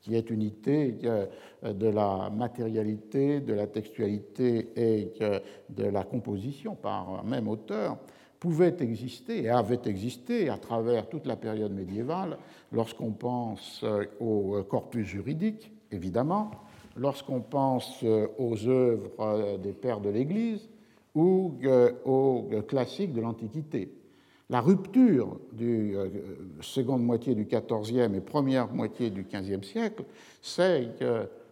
qui 0.02 0.16
est 0.16 0.30
unité 0.30 0.98
euh, 1.04 1.26
de 1.64 1.88
la 1.88 2.30
matérialité, 2.30 3.42
de 3.42 3.54
la 3.54 3.68
textualité 3.68 4.70
et 4.76 5.14
euh, 5.22 5.40
de 5.70 5.84
la 5.84 6.04
composition 6.04 6.76
par 6.76 7.20
un 7.20 7.24
même 7.24 7.48
auteur, 7.48 7.98
pouvait 8.40 8.76
exister 8.80 9.44
et 9.44 9.50
avait 9.50 9.82
existé 9.86 10.50
à 10.50 10.58
travers 10.58 11.10
toute 11.10 11.26
la 11.26 11.36
période 11.36 11.74
médiévale, 11.74 12.38
lorsqu'on 12.72 13.12
pense 13.12 13.82
euh, 13.84 14.06
au 14.20 14.64
corpus 14.64 15.06
juridique, 15.06 15.72
évidemment, 15.92 16.52
lorsqu'on 16.96 17.42
pense 17.42 18.02
euh, 18.04 18.28
aux 18.38 18.68
œuvres 18.68 19.12
euh, 19.20 19.58
des 19.58 19.74
pères 19.74 20.00
de 20.00 20.10
l'Église 20.10 20.70
ou 21.16 21.54
aux 22.06 22.50
classiques 22.68 23.14
de 23.14 23.20
l'Antiquité. 23.20 23.92
La 24.48 24.62
rupture 24.62 25.40
du 25.52 25.96
seconde 26.62 27.04
moitié 27.04 27.34
du 27.34 27.46
XIVe 27.46 28.16
et 28.16 28.22
première 28.22 28.72
moitié 28.72 29.10
du 29.10 29.24
XVe 29.24 29.64
siècle, 29.64 30.06
c'est 30.42 30.88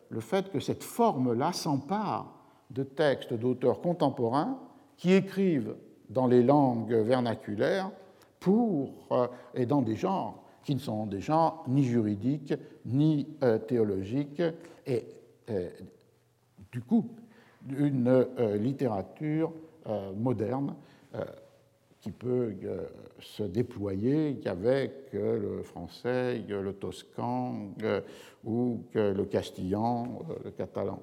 le 0.09 0.19
fait 0.19 0.51
que 0.51 0.59
cette 0.59 0.83
forme-là 0.83 1.53
s'empare 1.53 2.33
de 2.69 2.83
textes 2.83 3.33
d'auteurs 3.33 3.81
contemporains 3.81 4.59
qui 4.95 5.11
écrivent 5.11 5.75
dans 6.09 6.27
les 6.27 6.43
langues 6.43 6.93
vernaculaires 6.93 7.91
pour, 8.39 8.93
euh, 9.11 9.27
et 9.53 9.65
dans 9.65 9.81
des 9.81 9.95
genres 9.95 10.43
qui 10.63 10.75
ne 10.75 10.79
sont 10.79 11.05
des 11.05 11.21
genres 11.21 11.63
ni 11.67 11.83
juridiques 11.83 12.53
ni 12.85 13.27
euh, 13.43 13.57
théologiques, 13.57 14.41
et 14.85 15.05
euh, 15.49 15.69
du 16.71 16.81
coup 16.81 17.09
une 17.77 18.25
littérature 18.61 19.51
moderne 20.15 20.73
qui 21.99 22.11
peut 22.11 22.53
se 23.19 23.43
déployer 23.43 24.39
avec 24.45 25.09
le 25.11 25.63
français, 25.63 26.41
le 26.47 26.71
toscan 26.71 27.73
ou 28.45 28.83
le 28.93 29.23
castillan, 29.25 30.19
le 30.45 30.51
catalan. 30.51 31.01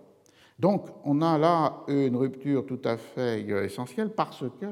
Donc 0.59 0.89
on 1.05 1.21
a 1.21 1.37
là 1.37 1.83
une 1.89 2.17
rupture 2.17 2.65
tout 2.65 2.81
à 2.85 2.97
fait 2.97 3.43
essentielle 3.43 4.09
parce 4.11 4.45
que 4.59 4.67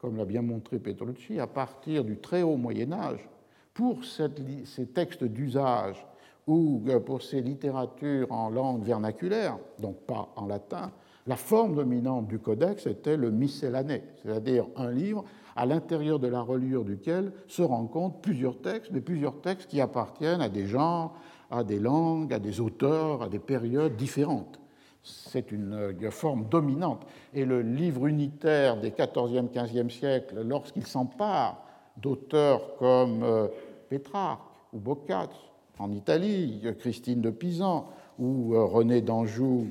comme 0.00 0.16
l'a 0.16 0.24
bien 0.24 0.42
montré 0.42 0.78
Petrucci, 0.78 1.38
à 1.38 1.46
partir 1.46 2.04
du 2.04 2.16
très 2.16 2.42
haut 2.42 2.56
Moyen 2.56 2.92
Âge, 2.92 3.28
pour 3.74 4.04
ces 4.04 4.86
textes 4.86 5.24
d'usage 5.24 6.04
ou 6.46 6.82
euh, 6.88 6.98
pour 6.98 7.22
ces 7.22 7.40
littératures 7.40 8.30
en 8.32 8.50
langue 8.50 8.82
vernaculaire, 8.82 9.58
donc 9.78 9.96
pas 10.06 10.32
en 10.36 10.46
latin, 10.46 10.90
la 11.26 11.36
forme 11.36 11.74
dominante 11.74 12.26
du 12.28 12.38
codex 12.38 12.86
était 12.86 13.16
le 13.16 13.30
miscellané, 13.30 14.02
c'est-à-dire 14.22 14.66
un 14.76 14.90
livre 14.90 15.24
à 15.54 15.66
l'intérieur 15.66 16.18
de 16.18 16.28
la 16.28 16.40
reliure 16.40 16.84
duquel 16.84 17.32
se 17.46 17.62
rencontrent 17.62 18.20
plusieurs 18.20 18.60
textes, 18.60 18.90
mais 18.92 19.00
plusieurs 19.00 19.40
textes 19.40 19.68
qui 19.68 19.80
appartiennent 19.80 20.40
à 20.40 20.48
des 20.48 20.66
genres, 20.66 21.14
à 21.50 21.62
des 21.62 21.78
langues, 21.78 22.32
à 22.32 22.38
des 22.38 22.60
auteurs, 22.60 23.22
à 23.22 23.28
des 23.28 23.38
périodes 23.38 23.96
différentes 23.96 24.59
c'est 25.02 25.52
une 25.52 25.74
euh, 25.74 26.10
forme 26.10 26.46
dominante. 26.48 27.06
Et 27.34 27.44
le 27.44 27.62
livre 27.62 28.06
unitaire 28.06 28.80
des 28.80 28.90
14e, 28.90 29.48
15e 29.48 29.90
siècles, 29.90 30.42
lorsqu'il 30.42 30.86
s'empare 30.86 31.64
d'auteurs 31.96 32.76
comme 32.76 33.22
euh, 33.22 33.48
Pétrarque 33.88 34.42
ou 34.72 34.78
Boccaccio 34.78 35.38
en 35.78 35.92
Italie, 35.92 36.62
Christine 36.78 37.22
de 37.22 37.30
Pisan 37.30 37.88
ou 38.18 38.54
euh, 38.54 38.64
René 38.64 39.00
d'Anjou 39.00 39.68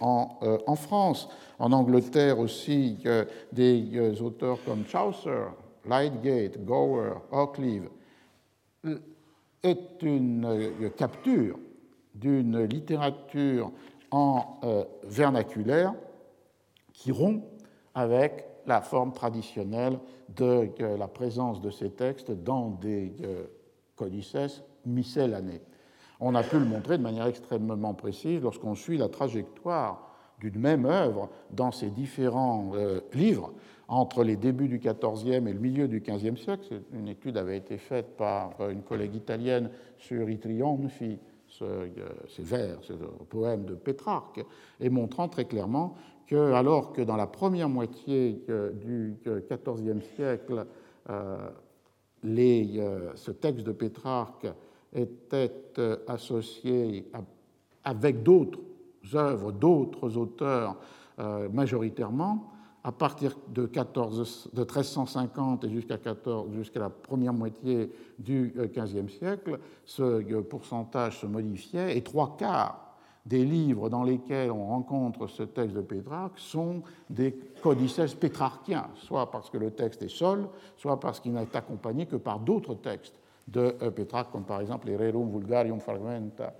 en, 0.00 0.74
France, 0.74 1.28
en 1.60 1.70
Angleterre 1.70 2.40
aussi 2.40 2.98
des 3.52 4.20
auteurs 4.20 4.58
comme 4.64 4.84
Chaucer 4.86 5.44
Lightgate, 5.88 6.64
Gower, 6.64 7.14
Oakleaf, 7.30 7.84
est 9.62 10.02
une 10.02 10.90
capture 10.96 11.58
d'une 12.14 12.64
littérature 12.64 13.70
en 14.12 14.60
vernaculaire 15.04 15.94
qui 16.92 17.10
rompt 17.10 17.42
avec 17.94 18.46
la 18.66 18.80
forme 18.80 19.12
traditionnelle 19.12 19.98
de 20.36 20.70
la 20.96 21.08
présence 21.08 21.60
de 21.60 21.70
ces 21.70 21.90
textes 21.90 22.30
dans 22.30 22.68
des 22.68 23.12
codices 23.96 24.62
miscellanées. 24.86 25.62
On 26.20 26.36
a 26.36 26.44
pu 26.44 26.58
le 26.58 26.64
montrer 26.64 26.98
de 26.98 27.02
manière 27.02 27.26
extrêmement 27.26 27.94
précise 27.94 28.40
lorsqu'on 28.40 28.76
suit 28.76 28.96
la 28.96 29.08
trajectoire 29.08 30.12
d'une 30.40 30.58
même 30.58 30.86
œuvre 30.86 31.30
dans 31.50 31.72
ces 31.72 31.90
différents 31.90 32.72
euh, 32.74 33.00
livres 33.12 33.52
entre 33.88 34.24
les 34.24 34.36
débuts 34.36 34.68
du 34.68 34.78
XIVe 34.78 35.46
et 35.46 35.52
le 35.52 35.58
milieu 35.58 35.88
du 35.88 36.00
XVe 36.00 36.36
siècle. 36.36 36.82
Une 36.92 37.08
étude 37.08 37.36
avait 37.36 37.56
été 37.56 37.78
faite 37.78 38.16
par 38.16 38.52
euh, 38.60 38.70
une 38.70 38.82
collègue 38.82 39.14
italienne 39.14 39.70
sur 39.98 40.28
I 40.28 40.38
Trionfi, 40.38 41.18
ce, 41.58 41.64
euh, 41.64 41.88
ces 42.28 42.42
vers, 42.42 42.78
ce 42.82 42.92
poème 43.28 43.64
de 43.64 43.74
Pétrarque, 43.74 44.44
et 44.80 44.90
montrant 44.90 45.28
très 45.28 45.44
clairement 45.44 45.94
que, 46.26 46.52
alors 46.52 46.92
que 46.92 47.02
dans 47.02 47.16
la 47.16 47.26
première 47.26 47.68
moitié 47.68 48.44
du 48.74 49.16
XIVe 49.26 50.02
siècle, 50.16 50.66
les, 52.22 52.80
ce 53.16 53.30
texte 53.32 53.66
de 53.66 53.72
Pétrarque 53.72 54.46
était 54.94 55.52
associé 56.06 57.10
avec 57.84 58.22
d'autres 58.22 58.60
œuvres 59.14 59.52
d'autres 59.52 60.16
auteurs 60.16 60.76
euh, 61.18 61.48
majoritairement, 61.50 62.50
à 62.84 62.92
partir 62.92 63.36
de, 63.48 63.66
14, 63.66 64.50
de 64.52 64.60
1350 64.60 65.64
et 65.64 65.70
jusqu'à 65.70 66.80
la 66.80 66.90
première 66.90 67.32
moitié 67.32 67.92
du 68.18 68.54
XVe 68.56 69.08
siècle, 69.08 69.58
ce 69.84 70.02
euh, 70.02 70.42
pourcentage 70.42 71.20
se 71.20 71.26
modifiait 71.26 71.96
et 71.96 72.02
trois 72.02 72.36
quarts 72.36 72.96
des 73.24 73.44
livres 73.44 73.88
dans 73.88 74.02
lesquels 74.02 74.50
on 74.50 74.66
rencontre 74.66 75.28
ce 75.28 75.44
texte 75.44 75.76
de 75.76 75.80
Pétrarque 75.80 76.40
sont 76.40 76.82
des 77.08 77.32
codices 77.62 78.14
pétrarchiens, 78.14 78.88
soit 78.96 79.30
parce 79.30 79.48
que 79.48 79.58
le 79.58 79.70
texte 79.70 80.02
est 80.02 80.10
seul, 80.10 80.48
soit 80.76 80.98
parce 80.98 81.20
qu'il 81.20 81.32
n'est 81.32 81.56
accompagné 81.56 82.06
que 82.06 82.16
par 82.16 82.40
d'autres 82.40 82.74
textes 82.74 83.20
de 83.46 83.76
euh, 83.80 83.90
Pétrarque, 83.90 84.32
comme 84.32 84.44
par 84.44 84.60
exemple 84.60 84.88
les 84.88 84.96
Rerum 84.96 85.30
Vulgarium 85.30 85.78
Fragmenta 85.78 86.52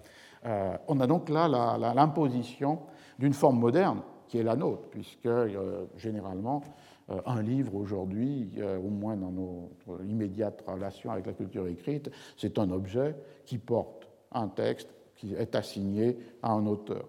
euh, 0.45 0.77
on 0.89 0.99
a 1.01 1.07
donc 1.07 1.29
là 1.29 1.49
l'imposition 1.95 2.81
d'une 3.19 3.33
forme 3.33 3.61
moderne 3.61 4.01
qui 4.33 4.38
est 4.38 4.42
la 4.42 4.57
nôtre, 4.57 4.88
puisque 4.90 5.27
euh, 5.27 5.85
généralement, 5.99 6.62
euh, 7.11 7.21
un 7.27 7.42
livre 7.42 7.75
aujourd'hui, 7.75 8.49
au 8.83 8.88
moins 8.88 9.14
dans 9.14 9.31
notre 9.31 10.03
immédiate 10.07 10.64
relation 10.66 11.11
avec 11.11 11.27
la 11.27 11.35
culture 11.35 11.66
écrite, 11.66 12.11
c'est 12.38 12.59
un 12.59 12.71
objet 12.71 13.14
qui 13.45 13.59
porte 13.59 14.09
un 14.33 14.49
texte 14.49 14.88
qui 15.16 15.35
est 15.35 15.55
assigné 15.55 16.16
à 16.42 16.53
un 16.53 16.64
auteur. 16.64 17.07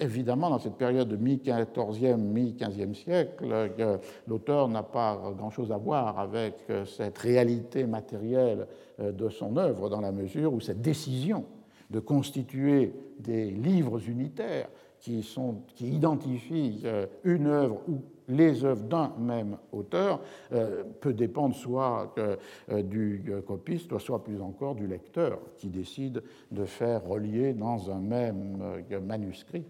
Évidemment, 0.00 0.48
dans 0.48 0.58
cette 0.58 0.76
période 0.76 1.06
de 1.06 1.16
mi-14e, 1.16 2.16
mi-15e 2.16 2.94
siècle, 2.94 3.44
l'auteur 4.26 4.68
n'a 4.68 4.82
pas 4.82 5.34
grand-chose 5.36 5.70
à 5.70 5.76
voir 5.76 6.18
avec 6.18 6.54
cette 6.86 7.18
réalité 7.18 7.84
matérielle 7.84 8.66
de 8.98 9.28
son 9.28 9.56
œuvre, 9.58 9.90
dans 9.90 10.00
la 10.00 10.12
mesure 10.12 10.54
où 10.54 10.60
cette 10.60 10.80
décision 10.80 11.44
de 11.90 12.00
constituer 12.00 12.92
des 13.20 13.50
livres 13.50 14.08
unitaires 14.08 14.68
qui, 15.04 15.94
identifient 15.94 16.80
euh, 16.84 17.06
une 17.24 17.46
œuvre 17.46 17.80
ou 17.88 18.00
les 18.26 18.64
œuvres 18.64 18.84
d'un 18.84 19.12
même 19.18 19.58
auteur 19.72 20.20
euh, 20.52 20.82
peut 21.00 21.12
dépendre 21.12 21.54
soit 21.54 22.14
euh, 22.16 22.36
du 22.82 23.30
copiste, 23.46 23.98
soit 23.98 24.24
plus 24.24 24.40
encore 24.40 24.74
du 24.74 24.86
lecteur 24.86 25.38
qui 25.58 25.68
décide 25.68 26.22
de 26.50 26.64
faire 26.64 27.04
relier 27.04 27.52
dans 27.52 27.90
un 27.90 28.00
même 28.00 28.82
manuscrit 29.02 29.64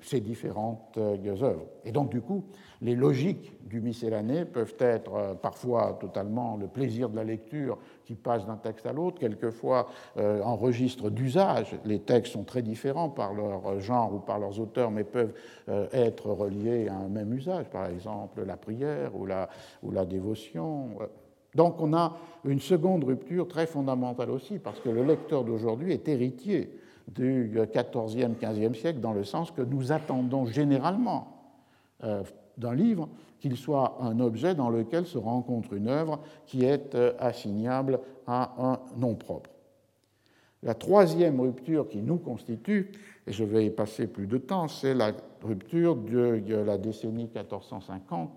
ces 0.00 0.20
différentes 0.20 0.96
œuvres. 0.98 1.66
Et 1.86 1.90
donc, 1.90 2.10
du 2.10 2.20
coup, 2.20 2.44
les 2.82 2.94
logiques 2.94 3.52
du 3.66 3.80
miscellané 3.80 4.44
peuvent 4.44 4.76
être 4.78 5.38
parfois 5.40 5.96
totalement 5.98 6.58
le 6.58 6.68
plaisir 6.68 7.08
de 7.08 7.16
la 7.16 7.24
lecture 7.24 7.78
qui 8.10 8.16
passe 8.16 8.44
d'un 8.44 8.56
texte 8.56 8.86
à 8.86 8.92
l'autre, 8.92 9.20
quelquefois 9.20 9.86
euh, 10.16 10.42
en 10.42 10.56
registre 10.56 11.10
d'usage. 11.10 11.76
Les 11.84 12.00
textes 12.00 12.32
sont 12.32 12.42
très 12.42 12.60
différents 12.60 13.08
par 13.08 13.34
leur 13.34 13.78
genre 13.78 14.12
ou 14.12 14.18
par 14.18 14.40
leurs 14.40 14.58
auteurs, 14.58 14.90
mais 14.90 15.04
peuvent 15.04 15.32
euh, 15.68 15.86
être 15.92 16.26
reliés 16.26 16.88
à 16.88 16.96
un 16.96 17.08
même 17.08 17.32
usage, 17.32 17.66
par 17.66 17.86
exemple 17.86 18.42
la 18.44 18.56
prière 18.56 19.12
ou 19.14 19.26
la, 19.26 20.04
dévotion. 20.06 20.88
Donc 21.54 21.80
on 21.80 21.94
a 21.94 22.16
une 22.44 22.58
seconde 22.58 23.04
rupture 23.04 23.46
très 23.46 23.68
fondamentale 23.68 24.30
aussi, 24.30 24.58
parce 24.58 24.80
que 24.80 24.88
le 24.88 25.04
lecteur 25.04 25.44
d'aujourd'hui 25.44 25.92
est 25.92 26.08
héritier 26.08 26.80
du 27.06 27.52
XIVe, 27.54 28.34
XVe 28.42 28.74
siècle, 28.74 28.98
dans 28.98 29.12
le 29.12 29.22
sens 29.22 29.52
que 29.52 29.62
nous 29.62 29.92
attendons 29.92 30.46
généralement 30.46 31.28
d'un 32.58 32.74
livre 32.74 33.08
qu'il 33.40 33.56
soit 33.56 33.96
un 34.00 34.20
objet 34.20 34.54
dans 34.54 34.70
lequel 34.70 35.06
se 35.06 35.18
rencontre 35.18 35.72
une 35.72 35.88
œuvre 35.88 36.20
qui 36.46 36.64
est 36.64 36.94
euh, 36.94 37.12
assignable 37.18 38.00
à 38.26 38.54
un 38.58 38.80
nom 38.96 39.14
propre. 39.14 39.50
La 40.62 40.74
troisième 40.74 41.40
rupture 41.40 41.88
qui 41.88 42.02
nous 42.02 42.18
constitue, 42.18 42.92
et 43.26 43.32
je 43.32 43.44
vais 43.44 43.64
y 43.64 43.70
passer 43.70 44.06
plus 44.06 44.26
de 44.26 44.36
temps, 44.36 44.68
c'est 44.68 44.94
la 44.94 45.12
rupture 45.42 45.96
de 45.96 46.42
la 46.54 46.76
décennie 46.76 47.30
1450 47.34 48.36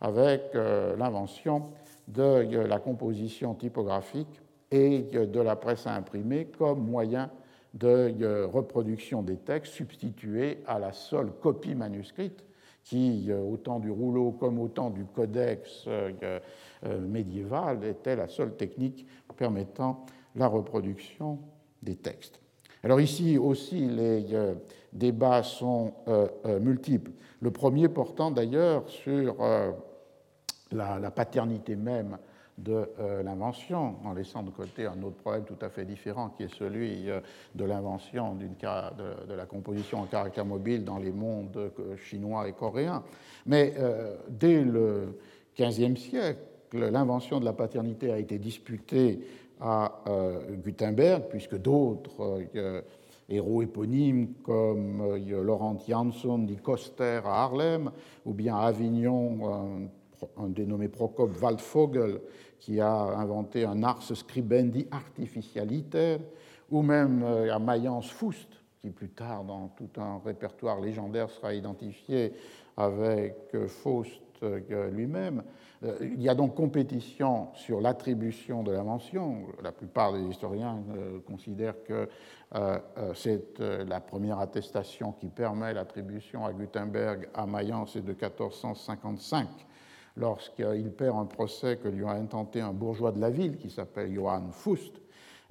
avec 0.00 0.42
euh, 0.54 0.96
l'invention 0.96 1.70
de 2.06 2.46
la 2.66 2.78
composition 2.78 3.54
typographique 3.54 4.40
et 4.70 5.02
de 5.02 5.40
la 5.40 5.56
presse 5.56 5.86
à 5.86 5.94
imprimer 5.94 6.46
comme 6.58 6.84
moyen 6.84 7.30
de 7.72 8.44
reproduction 8.44 9.22
des 9.22 9.36
textes 9.36 9.72
substitués 9.72 10.58
à 10.66 10.78
la 10.78 10.92
seule 10.92 11.32
copie 11.40 11.74
manuscrite 11.74 12.44
qui, 12.84 13.26
euh, 13.30 13.40
au 13.40 13.56
temps 13.56 13.80
du 13.80 13.90
rouleau 13.90 14.30
comme 14.32 14.60
au 14.60 14.68
temps 14.68 14.90
du 14.90 15.04
codex 15.06 15.84
euh, 15.88 16.12
euh, 16.84 17.00
médiéval, 17.00 17.82
était 17.84 18.14
la 18.14 18.28
seule 18.28 18.54
technique 18.56 19.06
permettant 19.36 20.06
la 20.36 20.46
reproduction 20.46 21.40
des 21.82 21.96
textes. 21.96 22.40
Alors 22.84 23.00
ici 23.00 23.38
aussi, 23.38 23.88
les 23.88 24.26
débats 24.92 25.42
sont 25.42 25.94
multiples. 26.60 27.10
Le 27.40 27.50
premier 27.50 27.88
portant 27.88 28.30
d'ailleurs 28.30 28.88
sur 28.88 29.36
la, 30.70 31.10
paternité 31.10 31.74
même 31.74 32.18
de 32.58 32.88
euh, 33.00 33.22
l'invention, 33.22 33.96
en 34.04 34.12
laissant 34.12 34.42
de 34.42 34.50
côté 34.50 34.86
un 34.86 35.02
autre 35.02 35.16
problème 35.16 35.44
tout 35.44 35.58
à 35.60 35.68
fait 35.68 35.84
différent, 35.84 36.30
qui 36.30 36.44
est 36.44 36.54
celui 36.54 37.10
euh, 37.10 37.20
de 37.54 37.64
l'invention 37.64 38.34
de, 38.34 39.34
la 39.34 39.46
composition 39.46 40.00
en 40.00 40.06
caractère 40.06 40.44
mobile 40.44 40.84
dans 40.84 40.98
les 40.98 41.10
mondes 41.10 41.56
euh, 41.56 41.96
chinois 41.96 42.48
et 42.48 42.52
coréens. 42.52 43.02
Mais 43.46 43.74
dès 44.28 44.62
le 44.62 45.18
XVe 45.58 45.96
siècle, 45.96 46.38
l'invention 46.72 47.40
de 47.40 47.44
la 47.44 47.52
paternité 47.52 48.10
a 48.10 48.18
été 48.18 48.38
disputée 48.38 49.20
à 49.60 50.02
Gutenberg, 50.64 51.24
puisque 51.28 51.56
d'autres 51.56 52.42
héros 53.28 53.62
éponymes 53.62 54.32
comme 54.42 55.16
Laurent 55.26 55.78
Jansson 55.86 56.38
dit 56.38 56.56
Coster 56.56 57.20
à 57.24 57.44
Harlem, 57.44 57.90
ou 58.24 58.32
bien 58.32 58.56
à 58.56 58.62
Avignon, 58.68 59.90
un 60.36 60.48
dénommé 60.48 60.88
Procope 60.88 61.40
Waldvogel 61.40 62.20
qui 62.64 62.80
a 62.80 62.90
inventé 62.90 63.66
un 63.66 63.82
ars 63.82 64.02
scribendi 64.02 64.86
artificialiter, 64.90 66.16
ou 66.70 66.80
même 66.80 67.22
euh, 67.22 67.54
à 67.54 67.58
Mayence 67.58 68.10
Foust, 68.10 68.48
qui 68.80 68.88
plus 68.88 69.10
tard, 69.10 69.44
dans 69.44 69.68
tout 69.68 69.90
un 69.98 70.18
répertoire 70.24 70.80
légendaire, 70.80 71.28
sera 71.28 71.52
identifié 71.52 72.32
avec 72.78 73.36
euh, 73.54 73.68
Faust 73.68 74.22
euh, 74.42 74.90
lui-même. 74.90 75.42
Il 76.00 76.22
y 76.22 76.30
a 76.30 76.34
donc 76.34 76.54
compétition 76.54 77.48
sur 77.52 77.82
l'attribution 77.82 78.62
de 78.62 78.72
l'invention. 78.72 79.42
La 79.62 79.70
plupart 79.70 80.14
des 80.14 80.22
historiens 80.22 80.82
considèrent 81.26 81.84
que 81.84 82.08
c'est 83.14 83.60
la 83.60 84.00
première 84.00 84.38
attestation 84.38 85.12
qui 85.12 85.28
permet 85.28 85.74
l'attribution 85.74 86.46
à 86.46 86.54
Gutenberg 86.54 87.28
à 87.34 87.44
Mayence 87.44 87.96
et 87.96 88.00
de 88.00 88.12
1455 88.12 89.46
lorsqu'il 90.16 90.90
perd 90.90 91.16
un 91.16 91.24
procès 91.24 91.76
que 91.76 91.88
lui 91.88 92.04
a 92.04 92.10
intenté 92.10 92.60
un 92.60 92.72
bourgeois 92.72 93.12
de 93.12 93.20
la 93.20 93.30
ville 93.30 93.56
qui 93.56 93.70
s'appelle 93.70 94.12
Johann 94.12 94.50
Fust, 94.52 95.00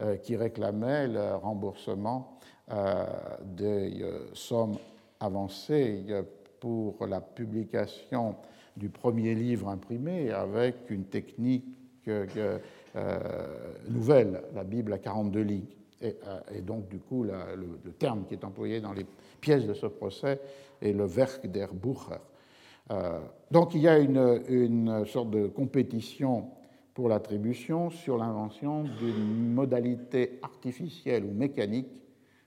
euh, 0.01 0.15
qui 0.17 0.35
réclamait 0.35 1.07
le 1.07 1.35
remboursement 1.35 2.39
euh, 2.71 3.05
des 3.43 4.01
euh, 4.01 4.27
sommes 4.33 4.77
avancées 5.19 6.03
pour 6.59 7.05
la 7.05 7.21
publication 7.21 8.35
du 8.75 8.89
premier 8.89 9.35
livre 9.35 9.69
imprimé 9.69 10.31
avec 10.31 10.89
une 10.89 11.05
technique 11.05 11.65
nouvelle, 13.87 14.41
la 14.55 14.63
Bible 14.63 14.93
à 14.93 14.97
42 14.97 15.41
lignes. 15.41 15.65
Et, 16.01 16.61
donc, 16.61 16.89
du 16.89 16.97
coup, 16.97 17.23
le, 17.23 17.33
le, 17.55 17.91
terme 17.93 18.25
qui 18.25 18.33
est 18.33 18.43
employé 18.43 18.81
dans 18.81 18.91
les 18.91 19.05
pièces 19.39 19.65
de 19.65 19.73
ce 19.73 19.85
procès 19.85 20.41
est 20.81 20.91
le 20.91 21.05
Werk 21.05 21.47
der 21.47 21.73
Bucher. 21.73 22.19
Donc 23.51 23.75
il 23.75 23.81
y 23.81 23.87
a 23.87 23.97
une, 23.97 24.43
une 24.49 25.05
sorte 25.05 25.31
de 25.31 25.47
compétition 25.47 26.49
pour 26.93 27.09
l'attribution 27.09 27.89
sur 27.89 28.17
l'invention 28.17 28.83
d'une 28.83 29.53
modalité 29.53 30.39
artificielle 30.41 31.25
ou 31.25 31.31
mécanique 31.31 32.03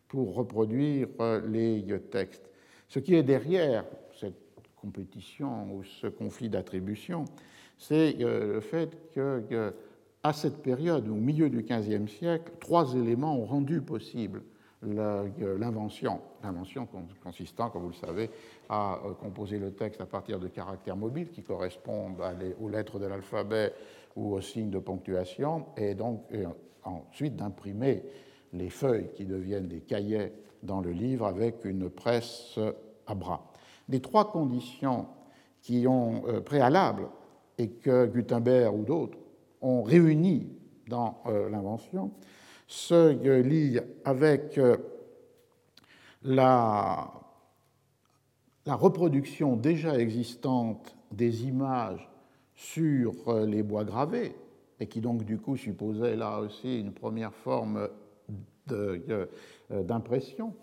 pour 0.09 0.35
reproduire 0.35 1.09
les 1.49 1.85
textes. 2.11 2.49
Ce 2.89 2.99
qui 2.99 3.15
est 3.15 3.23
derrière 3.23 3.85
cette 4.15 4.35
compétition 4.77 5.75
ou 5.75 5.83
ce 5.83 6.07
conflit 6.07 6.49
d'attribution, 6.49 7.25
c'est 7.77 8.17
euh, 8.21 8.55
le 8.55 8.61
fait 8.61 9.11
que, 9.13 9.75
à 10.23 10.33
cette 10.33 10.63
période, 10.63 11.09
au 11.09 11.15
milieu 11.15 11.51
du 11.51 11.63
XVe 11.63 12.09
siècle, 12.09 12.53
trois 12.61 12.95
éléments 12.95 13.37
ont 13.39 13.45
rendu 13.45 13.81
possible 13.81 14.43
l'invention, 14.83 16.21
l'invention 16.43 16.87
consistant, 17.23 17.71
comme 17.71 17.83
vous 17.83 17.89
le 17.89 17.95
savez, 17.95 18.31
à 18.69 19.01
euh, 19.05 19.15
composer 19.15 19.59
le 19.59 19.73
texte 19.73 20.01
à 20.01 20.07
partir 20.07 20.39
de 20.39 20.49
caractères 20.49 20.97
mobiles 20.97 21.31
qui 21.31 21.43
correspondent 21.43 22.21
aux 22.61 22.69
lettres 22.69 22.99
de 22.99 23.07
l'alphabet 23.07 23.73
ou 24.15 24.35
aux 24.35 24.41
signes 24.41 24.71
de 24.71 24.79
ponctuation, 24.79 25.67
et 25.77 25.95
donc 25.95 26.23
ensuite 26.85 27.37
d'imprimer 27.37 28.03
les 28.53 28.71
feuilles 28.71 29.11
qui 29.15 29.27
deviennent 29.27 29.69
des 29.69 29.81
cahiers 29.81 30.33
dans 30.63 30.81
le 30.81 30.91
livre 30.91 31.27
avec 31.27 31.65
une 31.65 31.91
presse 31.91 32.59
à 33.07 33.15
bras. 33.15 33.53
Les 33.89 34.01
trois 34.01 34.31
conditions 34.31 35.07
qui 35.63 35.87
ont 35.87 36.23
euh, 36.29 36.41
préalables 36.41 37.09
et 37.59 37.69
que 37.69 38.07
Gutenberg 38.07 38.75
ou 38.75 38.85
d'autres 38.85 39.19
ont 39.61 39.83
réuni 39.83 40.49
dans 40.89 41.23
euh, 41.27 41.49
l'invention 41.51 42.11
se 42.67 43.11
lient 43.43 43.81
avec 44.05 44.59
euh, 44.59 44.77
la, 46.23 47.13
reproduction 48.67 49.57
déjà 49.57 49.99
existante 49.99 50.97
des 51.13 51.47
images 51.47 52.11
sur 52.55 53.13
les 53.47 53.63
bois 53.63 53.85
gravés, 53.85 54.35
et 54.81 54.89
qui 54.89 55.01
donc 55.01 55.25
du 55.25 55.39
coup 55.39 55.57
supposait 55.57 56.17
là 56.17 56.41
aussi 56.41 56.81
une 56.81 56.93
première 56.93 57.33
forme 57.33 57.89
d'impression, 59.71 60.55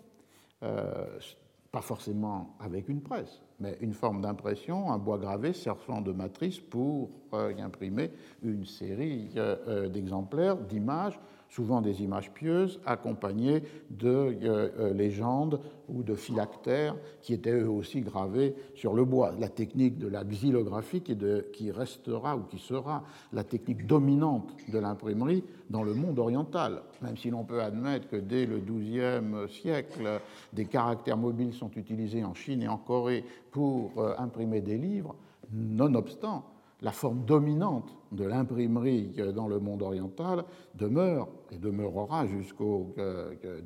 pas 1.74 1.80
forcément 1.80 2.54
avec 2.60 2.88
une 2.88 3.00
presse, 3.00 3.42
mais 3.58 3.76
une 3.80 3.94
forme 3.94 4.20
d'impression, 4.20 4.92
un 4.92 4.98
bois 4.98 5.18
gravé 5.18 5.52
servant 5.52 6.00
de 6.00 6.12
matrice 6.12 6.60
pour 6.60 7.10
euh, 7.32 7.52
imprimer 7.58 8.12
une 8.44 8.64
série 8.64 9.30
euh, 9.36 9.56
euh, 9.66 9.88
d'exemplaires, 9.88 10.56
d'images 10.56 11.18
souvent 11.54 11.80
des 11.80 12.02
images 12.02 12.32
pieuses 12.32 12.80
accompagnées 12.84 13.62
de 13.90 14.08
euh, 14.08 14.68
euh, 14.78 14.92
légendes 14.92 15.60
ou 15.88 16.02
de 16.02 16.14
phylactères 16.14 16.96
qui 17.22 17.32
étaient 17.32 17.52
eux 17.52 17.70
aussi 17.70 18.00
gravés 18.00 18.56
sur 18.74 18.92
le 18.92 19.04
bois. 19.04 19.32
La 19.38 19.48
technique 19.48 19.98
de 19.98 20.08
la 20.08 20.24
xylographie 20.24 21.02
qui, 21.02 21.70
restera 21.70 22.36
ou 22.36 22.42
qui 22.42 22.58
sera 22.58 23.04
la 23.32 23.44
technique 23.44 23.86
dominante 23.86 24.50
de 24.72 24.78
l'imprimerie 24.78 25.44
dans 25.70 25.84
le 25.84 25.94
monde 25.94 26.18
oriental, 26.18 26.82
même 27.02 27.16
si 27.16 27.30
l'on 27.30 27.44
peut 27.44 27.62
admettre 27.62 28.08
que 28.08 28.16
dès 28.16 28.46
le 28.46 28.58
XIIe 28.58 29.48
siècle, 29.48 30.20
des 30.52 30.64
caractères 30.64 31.16
mobiles 31.16 31.54
sont 31.54 31.70
utilisés 31.76 32.24
en 32.24 32.34
Chine 32.34 32.62
et 32.62 32.68
en 32.68 32.78
Corée 32.78 33.24
pour 33.52 33.92
euh, 33.98 34.14
imprimer 34.18 34.60
des 34.60 34.76
livres, 34.76 35.14
nonobstant, 35.52 36.44
la 36.84 36.92
forme 36.92 37.24
dominante 37.24 37.96
de 38.12 38.24
l'imprimerie 38.24 39.12
dans 39.34 39.48
le 39.48 39.58
monde 39.58 39.82
oriental 39.82 40.44
demeure 40.76 41.28
et 41.50 41.58
demeurera 41.58 42.26
jusqu'au 42.26 42.94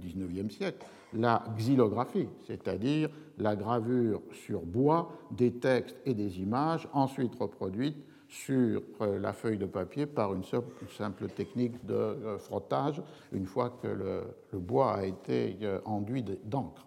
XIXe 0.01 0.55
siècle 0.55 0.87
la 1.15 1.45
xylographie, 1.57 2.29
c'est-à-dire 2.47 3.09
la 3.39 3.57
gravure 3.57 4.21
sur 4.33 4.63
bois 4.63 5.11
des 5.31 5.53
textes 5.53 5.97
et 6.05 6.15
des 6.15 6.41
images 6.41 6.89
ensuite 6.93 7.35
reproduites 7.37 8.05
sur 8.29 8.83
euh, 9.01 9.19
la 9.19 9.33
feuille 9.33 9.57
de 9.57 9.67
papier 9.67 10.05
par 10.05 10.35
une 10.35 10.45
simple 10.45 11.29
technique 11.29 11.85
de 11.87 11.95
euh, 11.95 12.39
frottage 12.39 13.03
une 13.33 13.47
fois 13.47 13.71
que 13.83 13.89
le, 13.89 14.59
bois 14.59 14.97
a 14.97 15.07
été 15.07 15.57
euh, 15.63 15.81
enduit 15.87 16.23
d'encre. 16.45 16.87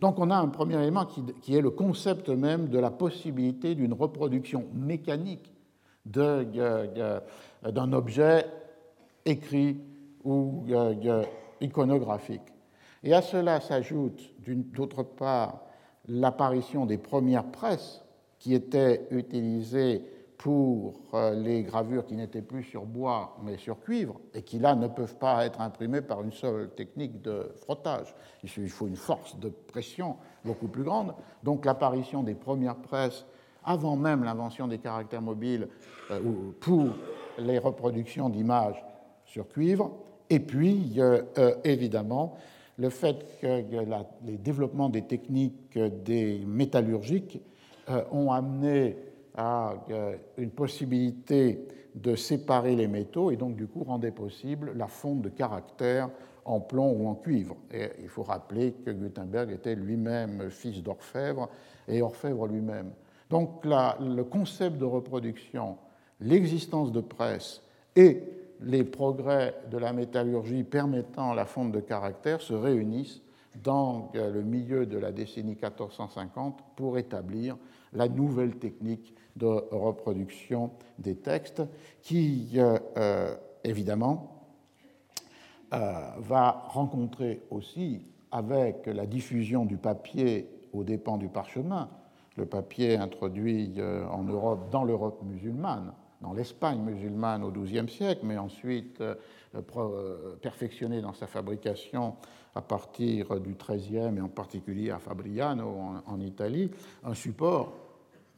Donc 0.00 0.18
on 0.18 0.30
a 0.30 0.36
un 0.36 0.48
premier 0.48 0.76
élément 0.76 1.04
qui, 1.04 1.54
est 1.54 1.60
le 1.60 1.70
concept 1.70 2.30
même 2.30 2.68
de 2.68 2.78
la 2.78 2.90
possibilité 2.90 3.74
d'une 3.74 3.92
reproduction 3.92 4.64
mécanique 4.72 5.52
d'un 6.06 7.92
objet 7.92 8.46
écrit 9.24 9.78
ou 10.24 10.64
iconographique. 11.60 12.42
Et 13.02 13.14
à 13.14 13.22
cela 13.22 13.60
s'ajoute 13.60 14.20
d'autre 14.46 15.02
part 15.02 15.62
l'apparition 16.08 16.86
des 16.86 16.98
premières 16.98 17.50
presses 17.50 18.04
qui 18.38 18.54
étaient 18.54 19.06
utilisées 19.10 20.04
pour 20.38 21.02
euh, 21.12 21.34
les 21.34 21.62
gravures 21.62 22.06
qui 22.06 22.16
n'étaient 22.16 22.40
plus 22.40 22.62
sur 22.62 22.86
bois 22.86 23.36
mais 23.42 23.58
sur 23.58 23.78
cuivre 23.78 24.18
et 24.32 24.40
qui 24.40 24.58
là 24.58 24.74
ne 24.74 24.88
peuvent 24.88 25.16
pas 25.16 25.44
être 25.44 25.60
imprimées 25.60 26.00
par 26.00 26.22
une 26.22 26.32
seule 26.32 26.70
technique 26.70 27.20
de 27.20 27.52
frottage. 27.56 28.14
Il 28.42 28.70
faut 28.70 28.86
une 28.86 28.96
force 28.96 29.38
de 29.38 29.50
pression 29.50 30.16
beaucoup 30.42 30.68
plus 30.68 30.82
grande. 30.82 31.14
Donc 31.42 31.66
l'apparition 31.66 32.22
des 32.22 32.34
premières 32.34 32.76
presses 32.76 33.26
avant 33.64 33.96
même 33.96 34.24
l'invention 34.24 34.66
des 34.66 34.78
caractères 34.78 35.22
mobiles 35.22 35.68
euh, 36.10 36.20
pour 36.60 36.88
les 37.38 37.58
reproductions 37.58 38.28
d'images 38.28 38.82
sur 39.24 39.48
cuivre, 39.48 39.92
et 40.28 40.40
puis 40.40 40.94
euh, 40.98 41.22
euh, 41.38 41.54
évidemment 41.64 42.36
le 42.78 42.88
fait 42.88 43.38
que 43.40 43.62
les 44.24 44.38
développements 44.38 44.88
des 44.88 45.02
techniques 45.02 45.78
des 45.78 46.38
métallurgiques 46.46 47.42
ont 48.10 48.32
amené 48.32 48.96
à 49.36 49.74
une 50.38 50.50
possibilité 50.50 51.68
de 51.94 52.14
séparer 52.14 52.76
les 52.76 52.88
métaux 52.88 53.30
et 53.30 53.36
donc 53.36 53.56
du 53.56 53.66
coup 53.66 53.84
rendait 53.84 54.12
possible 54.12 54.72
la 54.76 54.86
fonte 54.86 55.20
de 55.20 55.28
caractères 55.28 56.08
en 56.46 56.60
plomb 56.60 56.92
ou 56.92 57.06
en 57.06 57.16
cuivre. 57.16 57.56
Et 57.70 57.90
il 58.00 58.08
faut 58.08 58.22
rappeler 58.22 58.72
que 58.72 58.90
Gutenberg 58.90 59.50
était 59.50 59.74
lui-même 59.74 60.48
fils 60.48 60.82
d'orfèvre 60.82 61.50
et 61.86 62.00
orfèvre 62.00 62.46
lui-même. 62.46 62.92
Donc 63.30 63.64
le 63.64 64.22
concept 64.22 64.76
de 64.78 64.84
reproduction, 64.84 65.78
l'existence 66.20 66.92
de 66.92 67.00
presse 67.00 67.62
et 67.96 68.24
les 68.60 68.84
progrès 68.84 69.54
de 69.70 69.78
la 69.78 69.92
métallurgie 69.92 70.64
permettant 70.64 71.32
la 71.32 71.46
fonte 71.46 71.72
de 71.72 71.80
caractères 71.80 72.42
se 72.42 72.52
réunissent 72.52 73.22
dans 73.62 74.10
euh, 74.14 74.30
le 74.30 74.42
milieu 74.42 74.86
de 74.86 74.98
la 74.98 75.12
décennie 75.12 75.52
1450 75.52 76.60
pour 76.76 76.98
établir 76.98 77.56
la 77.92 78.08
nouvelle 78.08 78.56
technique 78.56 79.14
de 79.36 79.46
reproduction 79.46 80.70
des 80.98 81.16
textes 81.16 81.62
qui, 82.02 82.50
euh, 82.56 82.78
euh, 82.96 83.34
évidemment, 83.64 84.36
va 85.72 86.64
rencontrer 86.66 87.42
aussi, 87.52 88.02
avec 88.32 88.86
la 88.86 89.06
diffusion 89.06 89.64
du 89.64 89.76
papier 89.76 90.48
aux 90.72 90.82
dépens 90.82 91.16
du 91.16 91.28
parchemin, 91.28 91.88
le 92.36 92.46
papier 92.46 92.96
introduit 92.96 93.74
euh, 93.78 94.04
en 94.06 94.24
Europe, 94.24 94.70
dans 94.70 94.84
l'Europe 94.84 95.22
musulmane, 95.24 95.92
dans 96.20 96.32
l'Espagne 96.32 96.80
musulmane 96.80 97.42
au 97.42 97.50
XIIe 97.50 97.88
siècle, 97.88 98.20
mais 98.24 98.38
ensuite 98.38 99.00
euh, 99.00 99.14
euh, 99.54 100.36
perfectionné 100.36 101.00
dans 101.00 101.12
sa 101.12 101.26
fabrication 101.26 102.16
à 102.54 102.62
partir 102.62 103.40
du 103.40 103.54
XIIIe 103.54 104.16
et 104.16 104.20
en 104.20 104.28
particulier 104.28 104.90
à 104.90 104.98
Fabriano 104.98 106.02
en, 106.06 106.20
Italie, 106.20 106.70
un 107.04 107.14
support 107.14 107.72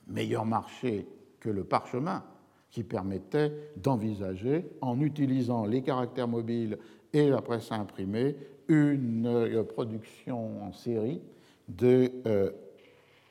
meilleur 0.07 0.45
marché 0.45 1.07
que 1.41 1.49
le 1.49 1.65
parchemin 1.65 2.23
qui 2.71 2.85
permettait 2.85 3.53
d'envisager, 3.77 4.67
en 4.81 5.01
utilisant 5.01 5.65
les 5.65 5.83
caractères 5.83 6.29
mobiles 6.29 6.79
et 7.13 7.29
la 7.29 7.41
presse 7.41 7.73
imprimée, 7.73 8.37
une 8.69 9.65
production 9.69 10.63
en 10.63 10.73
série 10.73 11.21
de, 11.69 12.11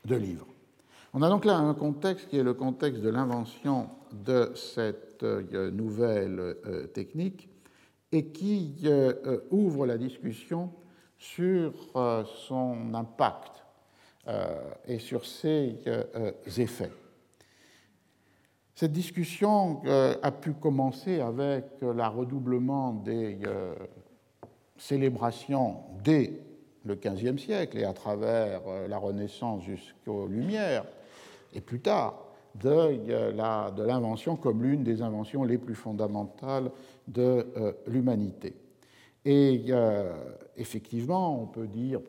de 0.06 0.16
livres. 0.16 0.51
On 1.14 1.22
a 1.22 1.30
donc 1.30 1.44
là 1.44 1.58
un 1.58 1.74
contexte 1.74 2.30
qui 2.30 2.38
est 2.38 2.44
le 2.44 2.54
contexte 2.54 3.02
de 3.02 3.10
l'invention 3.10 3.90
de 4.14 4.54
cette 4.56 5.24
euh, 5.24 5.70
nouvelle 5.70 6.40
euh, 6.40 6.88
technique 6.88 7.50
et 8.14 8.28
qui 8.28 8.76
euh, 8.86 9.40
ouvre 9.52 9.86
la 9.86 9.98
discussion 9.98 10.72
sur 11.18 11.74
son 12.48 12.96
impact 12.96 13.64
et 14.88 14.98
sur 14.98 15.24
ses 15.24 15.78
effets. 16.58 16.92
Cette 18.74 18.92
discussion 18.92 19.84
a 19.86 20.32
pu 20.32 20.54
commencer 20.54 21.20
avec 21.20 21.66
le 21.80 22.08
redoublement 22.08 22.94
des 22.94 23.38
célébrations 24.78 25.84
dès 26.04 26.42
le 26.86 26.96
XVe 26.96 27.38
siècle 27.38 27.78
et 27.78 27.84
à 27.84 27.94
travers 27.94 28.62
la 28.88 28.98
Renaissance 28.98 29.64
jusqu'aux 29.64 30.26
Lumières 30.26 30.86
et 31.54 31.62
plus 31.62 31.80
tard 31.80 32.26
de 32.56 33.84
l'invention 33.84 34.36
comme 34.36 34.64
l'une 34.64 34.84
des 34.84 35.02
inventions 35.02 35.44
les 35.44 35.58
plus 35.58 35.76
fondamentales 35.76 36.70
de 37.08 37.48
euh, 37.58 37.72
l'humanité. 37.88 38.54
Et 39.24 39.66
euh, 39.70 40.12
effectivement, 40.58 41.42
on 41.42 41.46
peut 41.46 41.68
dire 41.68 42.02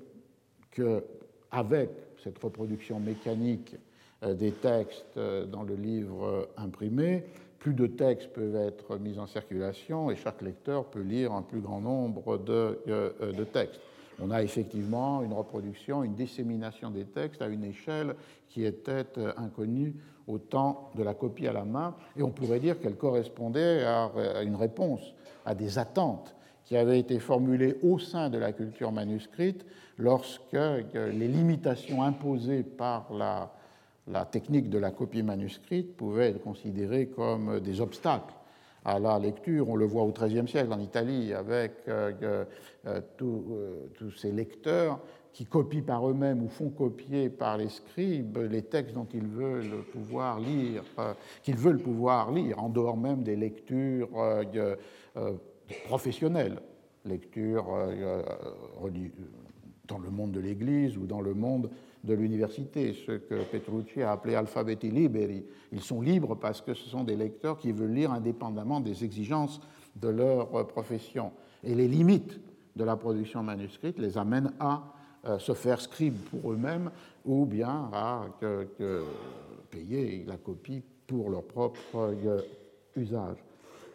qu'avec 0.70 1.90
cette 2.22 2.38
reproduction 2.38 2.99
mécanique 2.99 3.76
des 4.22 4.53
textes 4.53 5.18
dans 5.51 5.64
le 5.64 5.74
livre 5.74 6.49
imprimé, 6.57 7.24
plus 7.59 7.74
de 7.74 7.88
textes 7.88 8.32
peuvent 8.32 8.55
être 8.55 8.97
mis 8.97 9.18
en 9.18 9.26
circulation 9.26 10.12
et 10.12 10.16
chaque 10.16 10.40
lecteur 10.43 10.84
peut 10.84 11.03
lire 11.03 11.32
un 11.32 11.43
plus 11.43 11.61
grand 11.61 11.80
nombre 11.80 12.38
de 12.38 13.45
textes. 13.53 13.80
On 14.20 14.30
a 14.30 14.42
effectivement 14.42 15.22
une 15.22 15.32
reproduction, 15.32 16.04
une 16.04 16.14
dissémination 16.14 16.90
des 16.90 17.04
textes 17.04 17.42
à 17.42 17.48
une 17.48 17.64
échelle 17.64 18.14
qui 18.48 18.64
était 18.64 19.06
inconnue 19.36 19.94
au 20.26 20.38
temps 20.38 20.90
de 20.94 21.02
la 21.02 21.14
copie 21.14 21.48
à 21.48 21.52
la 21.52 21.64
main, 21.64 21.94
et 22.16 22.22
on 22.22 22.30
pourrait 22.30 22.60
dire 22.60 22.78
qu'elle 22.78 22.96
correspondait 22.96 23.84
à 23.84 24.10
une 24.42 24.56
réponse 24.56 25.14
à 25.44 25.54
des 25.54 25.78
attentes 25.78 26.34
qui 26.64 26.76
avaient 26.76 27.00
été 27.00 27.18
formulées 27.18 27.76
au 27.82 27.98
sein 27.98 28.30
de 28.30 28.38
la 28.38 28.52
culture 28.52 28.92
manuscrite 28.92 29.64
lorsque 29.98 30.52
les 30.52 31.28
limitations 31.28 32.02
imposées 32.02 32.62
par 32.62 33.12
la, 33.12 34.24
technique 34.26 34.70
de 34.70 34.78
la 34.78 34.90
copie 34.90 35.22
manuscrite 35.22 35.96
pouvaient 35.96 36.30
être 36.30 36.42
considérées 36.42 37.06
comme 37.06 37.60
des 37.60 37.80
obstacles 37.80 38.34
à 38.85 38.99
la 38.99 39.18
lecture. 39.18 39.68
On 39.68 39.76
le 39.76 39.87
voit 39.87 40.03
au 40.03 40.12
XIIIe 40.12 40.49
siècle 40.49 40.72
en 40.72 40.80
Italie 40.80 41.33
avec 41.33 41.72
euh, 41.89 42.45
euh, 42.87 43.01
tous 43.16 44.11
ces 44.16 44.33
lecteurs 44.33 45.01
qui 45.33 45.47
copient 45.47 45.83
par 45.83 46.09
eux-mêmes 46.09 46.43
ou 46.43 46.49
font 46.49 46.70
copier 46.70 47.30
par 47.30 47.57
les 47.57 47.68
scribes 47.68 48.39
les 48.51 48.62
textes 48.62 48.95
dont 48.95 49.09
ils 49.14 49.26
veulent 49.26 49.85
pouvoir 49.93 50.41
lire, 50.41 50.85
euh, 50.99 51.14
qu'ils 51.43 51.57
veulent 51.57 51.80
pouvoir 51.80 52.30
lire, 52.30 52.62
en 52.62 52.68
dehors 52.68 52.97
même 52.97 53.22
des 53.22 53.37
lectures 53.37 54.09
euh, 54.16 54.76
euh, 55.16 55.33
professionnelles, 55.87 56.61
lectures 57.05 57.66
dans 59.89 59.99
le 59.99 60.11
monde 60.11 60.33
de 60.33 60.41
l'Église 60.41 60.97
ou 60.99 61.07
dans 61.07 61.20
le 61.20 61.35
monde 61.35 61.70
de 62.05 62.14
l'université, 62.14 62.94
ce 62.94 63.12
que 63.12 63.42
Petrucci 63.44 64.03
a 64.03 64.12
appelé 64.12 64.34
alphabeti 64.34 64.90
liberi. 64.90 65.44
Ils 65.72 65.80
sont 65.80 66.00
libres 66.00 66.34
parce 66.34 66.61
que 66.61 66.74
ce 66.74 66.88
sont 66.88 67.05
des 67.05 67.16
lecteurs 67.16 67.59
qui 67.59 67.72
veulent 67.72 67.92
lire 67.94 68.12
indépendamment 68.12 68.80
des 68.80 69.05
exigences 69.05 69.61
de 69.96 70.09
leur 70.09 70.66
profession. 70.66 71.32
Et 71.62 71.74
les 71.74 71.86
limites 71.86 72.40
de 72.74 72.84
la 72.84 72.96
production 72.96 73.42
manuscrite 73.42 73.98
les 73.98 74.18
amènent 74.18 74.53
à 74.59 74.82
euh, 75.24 75.38
se 75.38 75.53
faire 75.53 75.80
scribe 75.80 76.16
pour 76.30 76.53
eux-mêmes 76.53 76.90
ou 77.24 77.46
bien 77.46 77.88
à 77.92 78.26
payer 79.70 80.24
la 80.26 80.36
copie 80.36 80.82
pour 81.07 81.30
leur 81.30 81.44
propre 81.44 81.78
euh, 81.96 82.40
usage. 82.96 83.36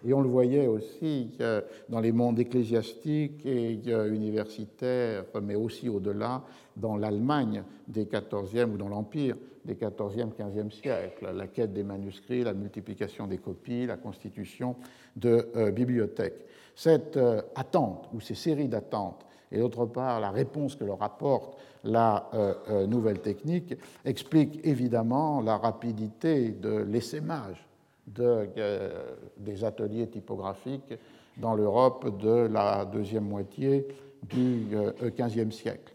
Et 0.05 0.13
on 0.13 0.21
le 0.21 0.29
voyait 0.29 0.67
aussi 0.67 1.31
euh, 1.41 1.61
dans 1.89 1.99
les 1.99 2.11
mondes 2.11 2.39
ecclésiastiques 2.39 3.45
et 3.45 3.73
universitaires, 4.09 5.25
mais 5.41 5.55
aussi 5.55 5.89
au-delà, 5.89 6.43
dans 6.77 6.95
l'Allemagne 6.95 7.63
des 7.87 8.05
14e 8.05 8.71
ou 8.71 8.77
dans 8.77 8.87
l'Empire 8.87 9.35
des 9.65 9.75
14e, 9.75 10.31
15e 10.31 10.71
siècles, 10.71 11.31
la 11.35 11.47
quête 11.47 11.73
des 11.73 11.83
manuscrits, 11.83 12.43
la 12.43 12.53
multiplication 12.53 13.27
des 13.27 13.37
copies, 13.37 13.85
la 13.85 13.97
constitution 13.97 14.77
de 15.17 15.71
bibliothèques. 15.71 16.45
Cette 16.73 17.19
attente 17.55 18.07
ou 18.13 18.21
ces 18.21 18.35
séries 18.35 18.69
d'attentes 18.69 19.27
et 19.51 19.59
d'autre 19.59 19.85
part 19.85 20.19
la 20.19 20.31
réponse 20.31 20.75
que 20.75 20.83
leur 20.83 21.01
apporte 21.01 21.57
la 21.83 22.29
euh, 22.33 22.53
euh, 22.69 22.87
nouvelle 22.87 23.19
technique, 23.19 23.75
explique 24.03 24.59
évidemment 24.65 25.41
la 25.41 25.57
rapidité 25.57 26.49
de 26.49 26.85
l'essaimage 26.89 27.65
de, 28.07 28.49
euh, 28.57 29.15
des 29.37 29.63
ateliers 29.63 30.07
typographiques 30.07 30.93
dans 31.37 31.55
l'Europe 31.55 32.19
de 32.19 32.47
la 32.47 32.85
deuxième 32.85 33.25
moitié 33.25 33.87
du 34.23 34.67
XVe 35.01 35.51
siècle. 35.51 35.93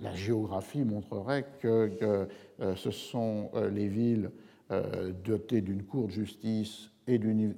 La 0.00 0.14
géographie 0.14 0.84
montrerait 0.84 1.46
que 1.60 2.28
ce 2.76 2.90
sont 2.90 3.50
les 3.70 3.88
villes 3.88 4.30
dotées 5.22 5.60
d'une 5.60 5.82
cour 5.82 6.06
de 6.06 6.12
justice 6.12 6.90
et 7.06 7.18
d'une 7.18 7.54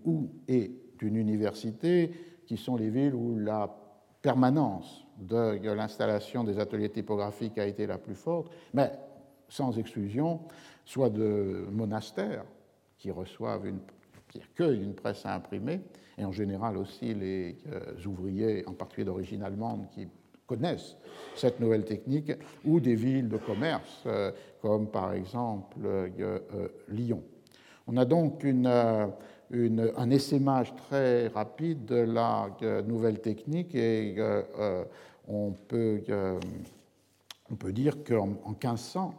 université 1.01 2.11
qui 2.47 2.57
sont 2.57 2.77
les 2.77 2.91
villes 2.91 3.15
où 3.15 3.39
la 3.39 3.73
permanence 4.21 5.07
de 5.19 5.73
l'installation 5.73 6.45
des 6.45 6.59
ateliers 6.59 6.91
typographiques 6.91 7.59
a 7.59 7.67
été 7.67 7.87
la 7.87 7.99
plus 7.99 8.15
forte, 8.15 8.53
mais 8.75 8.91
sans 9.49 9.79
exclusion, 9.79 10.41
soit 10.85 11.11
de 11.11 11.67
monastères 11.71 12.45
qui 12.99 13.11
reçoivent 13.11 13.67
une, 13.67 13.79
qui 14.29 14.41
accueillent 14.41 14.83
une 14.83 14.95
presse 14.95 15.25
à 15.25 15.35
imprimer, 15.35 15.81
et 16.19 16.25
en 16.25 16.33
général 16.33 16.77
aussi 16.77 17.15
les 17.15 17.59
euh, 17.69 17.95
ouvriers, 18.07 18.67
en 18.67 18.73
particulier 18.73 19.05
d'origine 19.05 19.43
allemande, 19.43 19.87
qui 19.91 20.09
connaissent 20.47 20.97
cette 21.35 21.61
nouvelle 21.61 21.85
technique, 21.85 22.33
ou 22.65 22.81
des 22.81 22.95
villes 22.95 23.29
de 23.29 23.37
commerce, 23.37 24.03
euh, 24.07 24.33
comme 24.63 24.89
par 24.89 25.13
exemple 25.13 25.77
euh, 25.85 26.39
Lyon. 26.89 27.23
On 27.89 27.97
a 27.97 28.05
donc 28.05 28.45
un 28.45 30.11
essaimage 30.11 30.75
très 30.75 31.29
rapide 31.29 31.85
de 31.85 31.97
la 31.97 32.51
nouvelle 32.87 33.21
technique 33.21 33.75
et 33.77 34.17
euh, 34.19 34.43
euh, 34.59 34.85
euh, 35.73 36.41
on 37.51 37.55
peut 37.55 37.73
dire 37.73 38.03
qu'en 38.03 38.27
1500, 38.27 39.15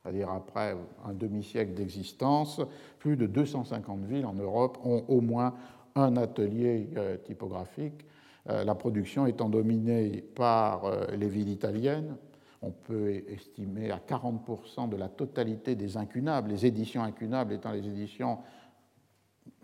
c'est-à-dire 0.00 0.30
après 0.30 0.76
un 1.04 1.12
demi-siècle 1.12 1.74
d'existence, 1.74 2.60
plus 3.00 3.16
de 3.16 3.26
250 3.26 4.04
villes 4.04 4.26
en 4.26 4.34
Europe 4.34 4.78
ont 4.84 5.04
au 5.08 5.20
moins 5.20 5.54
un 5.96 6.16
atelier 6.16 6.90
typographique, 7.24 8.04
la 8.48 8.74
production 8.74 9.26
étant 9.26 9.48
dominée 9.48 10.24
par 10.34 10.90
les 11.14 11.28
villes 11.28 11.50
italiennes. 11.50 12.16
On 12.62 12.70
peut 12.70 13.22
estimer 13.28 13.90
à 13.90 13.98
40% 13.98 14.88
de 14.88 14.96
la 14.96 15.08
totalité 15.08 15.74
des 15.76 15.96
incunables, 15.96 16.50
les 16.50 16.66
éditions 16.66 17.02
incunables 17.02 17.52
étant 17.52 17.72
les 17.72 17.86
éditions 17.86 18.38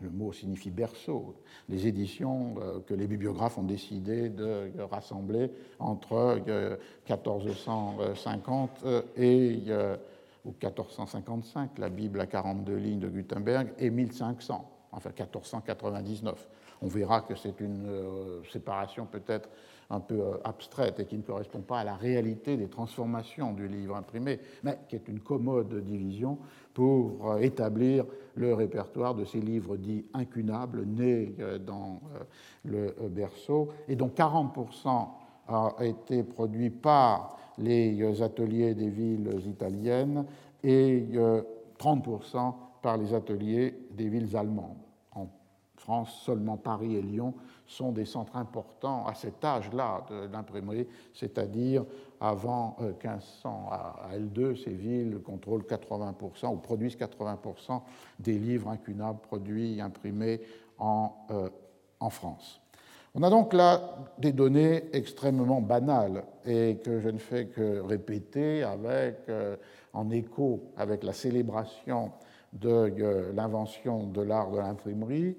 le 0.00 0.10
mot 0.10 0.32
signifie 0.32 0.70
berceau, 0.70 1.36
les 1.68 1.86
éditions 1.86 2.54
euh, 2.58 2.80
que 2.80 2.94
les 2.94 3.06
bibliographes 3.06 3.58
ont 3.58 3.64
décidé 3.64 4.28
de 4.28 4.72
rassembler 4.90 5.50
entre 5.78 6.40
1450 7.08 8.70
euh, 8.84 9.02
et 9.16 9.62
ou 10.44 10.50
1455, 10.50 11.78
la 11.78 11.88
Bible 11.88 12.20
à 12.20 12.26
42 12.26 12.76
lignes 12.76 13.00
de 13.00 13.08
Gutenberg, 13.08 13.72
et 13.78 13.88
1500, 13.88 14.70
enfin 14.92 15.08
1499. 15.08 16.48
On 16.82 16.88
verra 16.88 17.20
que 17.22 17.34
c'est 17.34 17.60
une 17.60 17.86
euh, 17.86 18.42
séparation 18.52 19.06
peut-être 19.06 19.48
un 19.90 20.00
peu 20.00 20.20
euh, 20.20 20.36
abstraite 20.44 21.00
et 21.00 21.06
qui 21.06 21.16
ne 21.16 21.22
correspond 21.22 21.60
pas 21.60 21.80
à 21.80 21.84
la 21.84 21.94
réalité 21.94 22.56
des 22.56 22.68
transformations 22.68 23.52
du 23.52 23.68
livre 23.68 23.96
imprimé, 23.96 24.40
mais 24.62 24.78
qui 24.88 24.96
est 24.96 25.08
une 25.08 25.20
commode 25.20 25.74
division 25.84 26.38
pour 26.72 27.30
euh, 27.30 27.38
établir 27.38 28.04
le 28.34 28.54
répertoire 28.54 29.14
de 29.14 29.24
ces 29.24 29.40
livres 29.40 29.76
dits 29.76 30.04
incunables, 30.12 30.84
nés 30.84 31.36
dans 31.64 32.00
le 32.64 32.92
berceau, 33.08 33.68
et 33.86 33.94
dont 33.94 34.08
40% 34.08 35.08
a 35.46 35.72
été 35.82 36.24
produit 36.24 36.70
par 36.70 37.36
les 37.58 38.20
ateliers 38.20 38.74
des 38.74 38.88
villes 38.88 39.40
italiennes 39.46 40.26
et 40.64 41.06
30% 41.78 42.54
par 42.82 42.96
les 42.96 43.14
ateliers 43.14 43.74
des 43.92 44.08
villes 44.08 44.36
allemandes. 44.36 44.83
France, 45.84 46.22
seulement 46.24 46.56
Paris 46.56 46.96
et 46.96 47.02
Lyon 47.02 47.34
sont 47.66 47.92
des 47.92 48.06
centres 48.06 48.36
importants 48.36 49.06
à 49.06 49.12
cet 49.12 49.44
âge-là 49.44 50.06
de 50.08 50.32
l'imprimerie, 50.32 50.86
c'est-à-dire 51.12 51.84
avant 52.20 52.76
1500 52.80 53.68
euh, 53.70 53.74
à 53.74 54.18
L2, 54.18 54.64
ces 54.64 54.72
villes 54.72 55.18
contrôlent 55.22 55.64
80% 55.64 56.54
ou 56.54 56.56
produisent 56.56 56.96
80% 56.96 57.82
des 58.18 58.38
livres 58.38 58.70
incunables 58.70 59.20
produits, 59.20 59.78
imprimés 59.82 60.40
en, 60.78 61.12
euh, 61.30 61.50
en 62.00 62.08
France. 62.08 62.62
On 63.14 63.22
a 63.22 63.28
donc 63.28 63.52
là 63.52 63.98
des 64.18 64.32
données 64.32 64.84
extrêmement 64.94 65.60
banales 65.60 66.24
et 66.46 66.78
que 66.82 66.98
je 66.98 67.10
ne 67.10 67.18
fais 67.18 67.46
que 67.48 67.80
répéter 67.80 68.62
avec, 68.62 69.18
euh, 69.28 69.56
en 69.92 70.08
écho 70.10 70.72
avec 70.78 71.04
la 71.04 71.12
célébration 71.12 72.10
de 72.54 73.32
l'invention 73.34 74.06
de 74.06 74.22
l'art 74.22 74.50
de 74.50 74.58
l'imprimerie, 74.58 75.36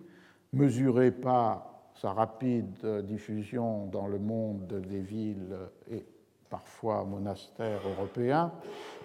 mesurée 0.56 1.12
par 1.12 1.76
sa 2.02 2.12
rapide 2.14 2.86
diffusion 3.04 3.86
dans 3.88 4.08
le 4.08 4.20
monde 4.20 4.82
des 4.90 5.02
villes 5.02 5.56
et 5.92 6.04
parfois 6.50 7.04
monastères 7.04 7.82
européens, 7.86 8.52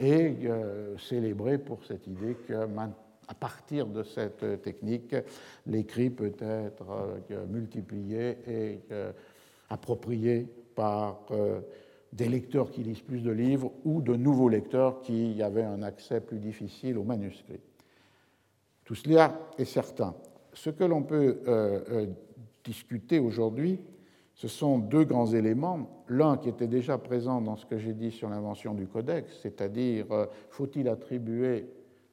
et 0.01 0.36
euh, 0.44 0.96
célébré 0.98 1.59
pour 1.59 1.84
cette 1.84 2.07
idée 2.07 2.36
que 2.46 2.55
à 2.55 3.34
partir 3.34 3.86
de 3.86 4.03
cette 4.03 4.62
technique, 4.62 5.14
l'écrit 5.66 6.11
peut 6.11 6.34
être 6.40 6.86
euh, 7.30 7.46
multiplié 7.46 8.38
et 8.46 8.80
euh, 8.90 9.12
approprié 9.68 10.46
par 10.74 11.26
des 12.12 12.28
lecteurs 12.28 12.70
qui 12.70 12.82
lisent 12.82 13.03
plus 13.03 13.20
de 13.20 13.30
livres 13.30 13.70
ou 13.84 14.01
de 14.01 14.16
nouveaux 14.16 14.48
lecteurs 14.48 15.01
qui 15.01 15.42
avaient 15.42 15.62
un 15.62 15.82
accès 15.82 16.20
plus 16.20 16.38
difficile 16.38 16.96
aux 16.98 17.05
manuscrits. 17.05 17.61
Tout 18.84 18.94
cela 18.94 19.38
est 19.59 19.64
certain. 19.64 20.14
Ce 20.53 20.70
que 20.70 20.84
l'on 20.84 21.03
peut 21.03 21.38
discuter 22.64 23.18
aujourd'hui, 23.18 23.80
Ce 24.40 24.48
sont 24.48 24.78
deux 24.78 25.05
grands 25.05 25.26
éléments. 25.26 26.05
L'un 26.09 26.38
qui 26.38 26.48
était 26.48 26.66
déjà 26.66 26.96
présent 26.96 27.42
dans 27.42 27.57
ce 27.57 27.66
que 27.66 27.76
j'ai 27.76 27.92
dit 27.92 28.11
sur 28.11 28.30
l'invention 28.30 28.72
du 28.72 28.86
codex, 28.86 29.38
c'est-à-dire 29.42 30.07
euh, 30.12 30.24
faut-il 30.48 30.88
attribuer 30.88 31.66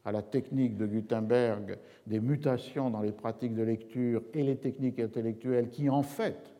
à 0.03 0.11
la 0.11 0.21
technique 0.21 0.75
de 0.75 0.85
Gutenberg 0.85 1.77
des 2.05 2.19
mutations 2.19 2.89
dans 2.89 2.99
les 2.99 3.13
pratiques 3.13 3.55
de 3.55 3.63
lecture 3.63 4.23
et 4.33 4.43
les 4.43 4.57
techniques 4.57 4.99
intellectuelles 4.99 5.69
qui 5.69 5.89
en 5.89 6.03
fait 6.03 6.53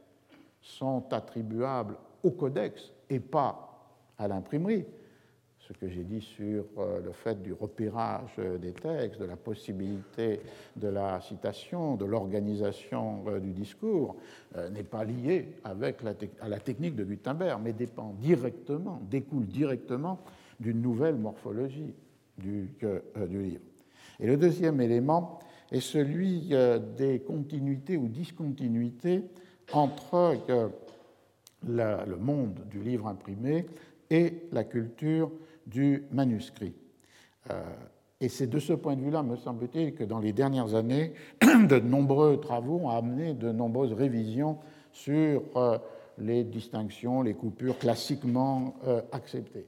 sont 0.61 1.03
attribuables 1.11 1.97
au 2.23 2.31
codex 2.31 2.93
et 3.09 3.19
pas 3.19 3.91
à 4.17 4.29
l'imprimerie? 4.29 4.85
Ce 5.67 5.73
que 5.73 5.89
j'ai 5.89 6.03
dit 6.03 6.21
sur 6.21 6.65
euh, 6.77 7.01
le 7.03 7.11
fait 7.11 7.41
du 7.41 7.51
repérage 7.51 8.31
euh, 8.39 8.57
des 8.57 8.71
textes, 8.71 9.19
de 9.19 9.25
la 9.25 9.35
possibilité 9.35 10.39
de 10.77 10.87
la 10.87 11.19
citation, 11.19 11.95
de 11.95 12.05
l'organisation 12.05 13.25
euh, 13.27 13.39
du 13.39 13.51
discours, 13.51 14.15
n'est 14.71 14.83
pas 14.83 15.03
lié 15.03 15.49
à 15.63 15.75
la 16.47 16.59
technique 16.59 16.95
de 16.95 17.03
Gutenberg, 17.03 17.61
mais 17.63 17.73
dépend 17.73 18.15
directement, 18.19 19.01
découle 19.09 19.45
directement 19.45 20.19
d'une 20.59 20.81
nouvelle 20.81 21.15
morphologie 21.15 21.93
du, 22.37 22.69
livre. 23.29 23.61
Et 24.19 24.25
le 24.25 24.37
deuxième 24.37 24.81
élément 24.81 25.39
est 25.71 25.81
celui 25.81 26.53
des 26.97 27.19
continuités 27.19 27.97
ou 27.97 28.07
discontinuités 28.07 29.25
entre 29.73 30.37
le 31.67 32.15
monde 32.15 32.61
du 32.71 32.81
livre 32.81 33.07
imprimé 33.07 33.65
et 34.09 34.33
la 34.51 34.63
culture 34.63 35.29
du 35.67 36.05
manuscrit. 36.11 36.73
Euh, 37.51 37.63
et 38.19 38.29
c'est 38.29 38.47
de 38.47 38.57
ce 38.57 38.73
point 38.73 38.95
de 38.95 39.01
vue-là, 39.01 39.21
me 39.21 39.35
semble-t-il, 39.35 39.93
que 39.93 40.03
dans 40.03 40.19
les 40.19 40.33
dernières 40.33 40.73
années, 40.73 41.13
de 41.41 41.79
nombreux 41.79 42.39
travaux 42.39 42.79
ont 42.83 42.89
amené 42.89 43.33
de 43.33 43.51
nombreuses 43.51 43.93
révisions 43.93 44.57
sur 44.91 45.43
euh, 45.55 45.77
les 46.17 46.43
distinctions, 46.43 47.21
les 47.21 47.35
coupures 47.35 47.77
classiquement 47.77 48.75
euh, 48.87 49.01
acceptées. 49.11 49.67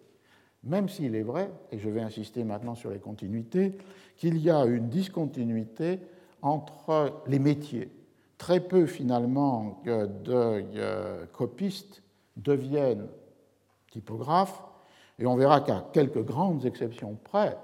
Même 0.64 0.90
s'il 0.90 1.16
est 1.16 1.24
vrai, 1.24 1.52
et 1.72 1.78
je 1.78 1.90
vais 1.90 2.02
insister 2.02 2.44
maintenant 2.44 2.76
sur 2.76 2.90
les 2.90 3.00
continuités, 3.00 3.78
qu'il 4.18 4.38
y 4.40 4.50
a 4.50 4.66
une 4.66 4.90
discontinuité 4.90 6.00
entre 6.42 7.22
les 7.28 7.40
métiers. 7.40 7.92
Très 8.38 8.60
peu 8.60 8.86
finalement 8.86 9.82
de 9.86 11.26
copistes 11.32 12.04
deviennent 12.36 13.08
typographes 13.90 14.62
et 15.20 15.26
on 15.26 15.36
verra 15.36 15.62
qu'à 15.62 15.86
quelques 15.92 16.24
grandes 16.24 16.66
exceptions 16.66 17.18
près, 17.24 17.58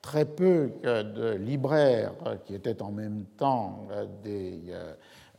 très 0.00 0.24
peu 0.24 0.72
de 0.82 1.34
libraires 1.36 2.12
qui 2.44 2.54
étaient 2.54 2.82
en 2.82 2.90
même 2.90 3.24
temps 3.36 3.86
euh, 3.92 4.06
des 4.22 4.60
euh, 4.70 4.92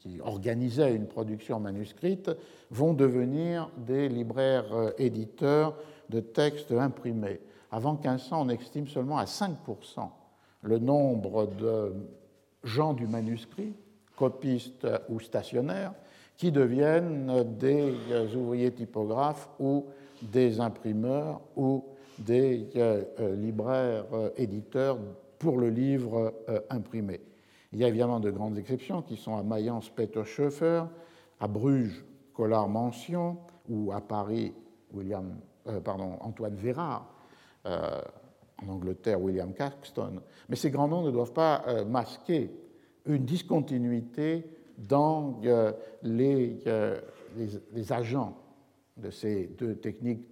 qui, 0.00 0.20
organisaient 0.20 0.94
une 0.94 1.06
production 1.06 1.60
manuscrite 1.60 2.30
vont 2.70 2.94
devenir 2.94 3.70
des 3.76 4.08
libraires 4.08 4.92
éditeurs 4.98 5.74
de 6.08 6.20
textes 6.20 6.72
imprimés. 6.72 7.40
Avant 7.70 7.94
1500, 7.94 8.42
on 8.42 8.48
estime 8.50 8.88
seulement 8.88 9.18
à 9.18 9.24
5% 9.24 9.56
le 10.62 10.78
nombre 10.78 11.46
de 11.46 11.94
gens 12.62 12.92
du 12.92 13.06
manuscrit, 13.06 13.74
copistes 14.16 14.86
ou 15.08 15.18
stationnaires, 15.18 15.94
qui 16.36 16.52
deviennent 16.52 17.56
des 17.58 17.94
ouvriers 18.36 18.72
typographes 18.72 19.48
ou 19.58 19.86
des 20.22 20.60
imprimeurs 20.60 21.40
ou 21.56 21.84
des 22.18 22.68
euh, 22.76 23.02
euh, 23.20 23.36
libraires 23.36 24.06
euh, 24.12 24.30
éditeurs 24.36 24.98
pour 25.38 25.58
le 25.58 25.70
livre 25.70 26.32
imprimé. 26.70 27.20
Il 27.72 27.80
y 27.80 27.84
a 27.84 27.88
évidemment 27.88 28.20
de 28.20 28.30
grandes 28.30 28.58
exceptions 28.58 29.02
qui 29.02 29.16
sont 29.16 29.36
à 29.36 29.42
Mayence 29.42 29.90
Peter 29.90 30.22
Schoeffer, 30.24 30.84
à 31.40 31.48
Bruges 31.48 32.04
Collard 32.32 32.68
Mention 32.68 33.38
ou 33.68 33.90
à 33.90 34.00
Paris 34.00 34.52
Antoine 36.20 36.54
Vérard, 36.54 37.12
en 37.64 38.68
Angleterre 38.68 39.20
William 39.20 39.52
Caxton. 39.52 40.20
Mais 40.48 40.54
ces 40.54 40.70
grands 40.70 40.86
noms 40.86 41.02
ne 41.02 41.10
doivent 41.10 41.32
pas 41.32 41.64
masquer 41.84 42.52
une 43.06 43.24
discontinuité 43.24 44.46
dans 44.78 45.40
les 46.04 46.62
agents 47.90 48.41
de 49.02 49.10
ces 49.10 49.46
deux 49.58 49.74
techniques 49.74 50.26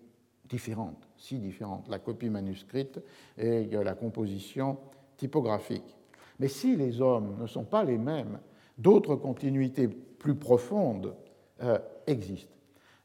différentes, 0.49 1.09
si 1.17 1.39
différentes, 1.39 1.89
la 1.89 1.99
copie 1.99 2.31
manuscrite 2.31 3.01
et 3.39 3.67
la 3.67 3.95
composition 3.95 4.79
typographique. 5.17 5.97
Mais 6.39 6.49
si 6.49 6.77
les 6.77 7.01
hommes 7.01 7.37
ne 7.41 7.47
sont 7.47 7.65
pas 7.65 7.85
les 7.85 7.99
mêmes, 7.99 8.39
d'autres 8.79 9.17
continuités 9.17 9.89
plus 9.89 10.35
profondes 10.35 11.15
euh, 11.63 11.79
existent. 12.07 12.55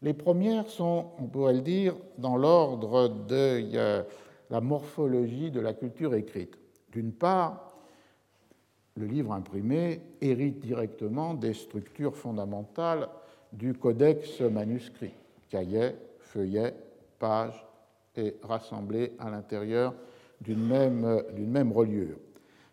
Les 0.02 0.14
premières 0.14 0.70
sont, 0.70 1.08
on 1.18 1.26
pourrait 1.26 1.54
le 1.54 1.62
dire, 1.62 1.96
dans 2.18 2.38
l'ordre 2.38 3.08
de 3.08 3.76
euh, 3.76 4.04
la 4.50 4.62
morphologie 4.62 5.52
de 5.52 5.60
la 5.60 5.74
culture 5.74 6.14
écrite. 6.16 6.58
D'une 6.92 7.12
part, 7.12 7.76
le 8.96 9.06
livre 9.06 9.34
imprimé 9.34 10.02
hérite 10.22 10.60
directement 10.60 11.34
des 11.34 11.54
structures 11.54 12.16
fondamentales 12.16 13.10
du 13.52 13.74
codex 13.74 14.42
manuscrit 14.42 15.14
cahiers, 15.50 15.96
feuillets, 16.20 16.74
pages 17.20 17.66
et 18.16 18.36
rassemblés 18.44 19.14
à 19.20 19.30
l'intérieur 19.30 19.94
d'une 20.42 20.66
même, 20.66 21.24
même 21.38 21.72
reliure. 21.72 22.18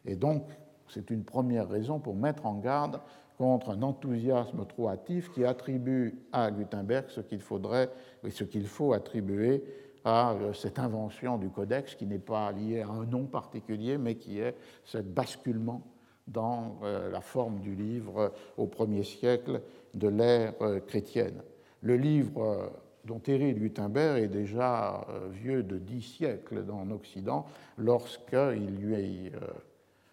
Et 0.04 0.16
donc, 0.16 0.44
c'est 0.88 1.10
une 1.10 1.24
première 1.24 1.68
raison 1.68 1.98
pour 1.98 2.14
mettre 2.14 2.46
en 2.46 2.54
garde 2.54 3.00
contre 3.38 3.70
un 3.70 3.82
enthousiasme 3.82 4.66
trop 4.66 4.88
hâtif 4.88 5.30
qui 5.32 5.44
attribue 5.44 6.18
à 6.32 6.50
Gutenberg 6.50 7.06
ce 7.08 7.20
qu'il 7.20 7.40
faudrait 7.40 7.90
et 8.24 8.30
ce 8.30 8.44
qu'il 8.44 8.66
faut 8.66 8.92
attribuer 8.92 9.64
à 10.04 10.32
euh, 10.32 10.52
cette 10.52 10.78
invention 10.78 11.38
du 11.38 11.48
codex 11.48 11.94
qui 11.94 12.06
n'est 12.06 12.18
pas 12.18 12.52
liée 12.52 12.82
à 12.82 12.88
un 12.88 13.04
nom 13.04 13.24
particulier, 13.24 13.98
mais 13.98 14.16
qui 14.16 14.38
est 14.40 14.56
ce 14.84 14.98
basculement 14.98 15.82
dans 16.26 16.78
euh, 16.82 17.10
la 17.10 17.20
forme 17.20 17.60
du 17.60 17.74
livre 17.74 18.32
au 18.56 18.66
premier 18.66 19.02
siècle 19.02 19.62
de 19.94 20.08
l'ère 20.08 20.54
euh, 20.60 20.80
chrétienne. 20.80 21.42
Le 21.82 21.96
livre 21.96 22.42
euh, 22.42 22.66
dont 23.04 23.20
hérite 23.26 23.58
Gutenberg 23.58 24.22
est 24.22 24.28
déjà 24.28 25.04
euh, 25.08 25.28
vieux 25.32 25.62
de 25.64 25.78
dix 25.78 26.02
siècles 26.02 26.64
en 26.70 26.90
Occident 26.92 27.46
lorsqu'il 27.76 28.76
lui 28.76 29.28
euh, 29.28 29.40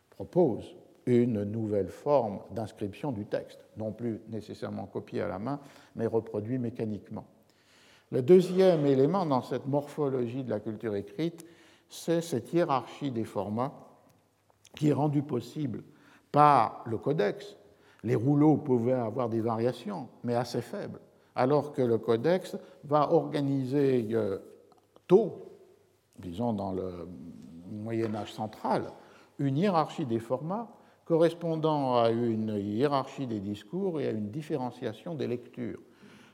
propose 0.09 0.75
une 1.05 1.43
nouvelle 1.43 1.89
forme 1.89 2.39
d'inscription 2.51 3.11
du 3.11 3.25
texte, 3.25 3.59
non 3.77 3.91
plus 3.91 4.19
nécessairement 4.29 4.87
copié 4.87 5.21
à 5.21 5.27
la 5.27 5.39
main, 5.39 5.59
mais 5.95 6.07
reproduit 6.07 6.57
mécaniquement. 6.57 7.25
Le 8.11 8.23
deuxième 8.23 8.85
élément 8.87 9.25
dans 9.25 9.43
cette 9.43 9.67
morphologie 9.67 10.43
de 10.43 10.49
la 10.49 10.59
culture 10.59 10.95
écrite, 10.95 11.45
c'est 11.87 12.21
cette 12.21 12.51
hiérarchie 12.51 13.11
des 13.11 13.23
formats 13.23 13.73
qui 14.75 14.89
est 14.89 14.93
rendue 14.93 15.23
possible 15.23 15.83
par 16.31 16.83
le 16.87 16.97
codex. 16.97 17.55
Les 18.03 18.15
rouleaux 18.15 18.57
pouvaient 18.57 18.93
avoir 18.93 19.29
des 19.29 19.41
variations, 19.41 20.09
mais 20.23 20.35
assez 20.35 20.61
faibles 20.61 20.99
alors 21.39 21.71
que 21.71 21.81
le 21.81 21.97
codex 21.97 22.57
va 22.83 23.13
organiser 23.13 24.09
euh, 24.11 24.39
tôt, 25.07 25.53
disons 26.17 26.51
dans 26.51 26.73
le 26.73 27.07
Moyen 27.71 28.13
Âge 28.13 28.33
central, 28.33 28.91
une 29.37 29.55
hiérarchie 29.55 30.05
des 30.05 30.19
formats 30.19 30.67
correspondant 31.05 31.95
à 31.95 32.09
une 32.09 32.57
hiérarchie 32.57 33.25
des 33.25 33.39
discours 33.39 34.01
et 34.01 34.07
à 34.09 34.11
une 34.11 34.29
différenciation 34.29 35.15
des 35.15 35.27
lectures. 35.27 35.79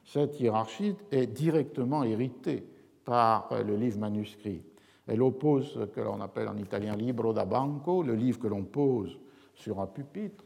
Cette 0.03 0.39
hiérarchie 0.39 0.95
est 1.11 1.27
directement 1.27 2.03
héritée 2.03 2.65
par 3.05 3.49
le 3.63 3.75
livre 3.75 3.99
manuscrit. 3.99 4.63
Elle 5.05 5.21
oppose 5.21 5.71
ce 5.71 5.85
que 5.85 6.01
l'on 6.01 6.19
appelle 6.19 6.47
en 6.47 6.57
italien 6.57 6.95
libro 6.95 7.31
da 7.31 7.45
banco, 7.45 8.01
le 8.01 8.15
livre 8.15 8.39
que 8.39 8.47
l'on 8.47 8.63
pose 8.63 9.19
sur 9.53 9.79
un 9.79 9.85
pupitre 9.85 10.45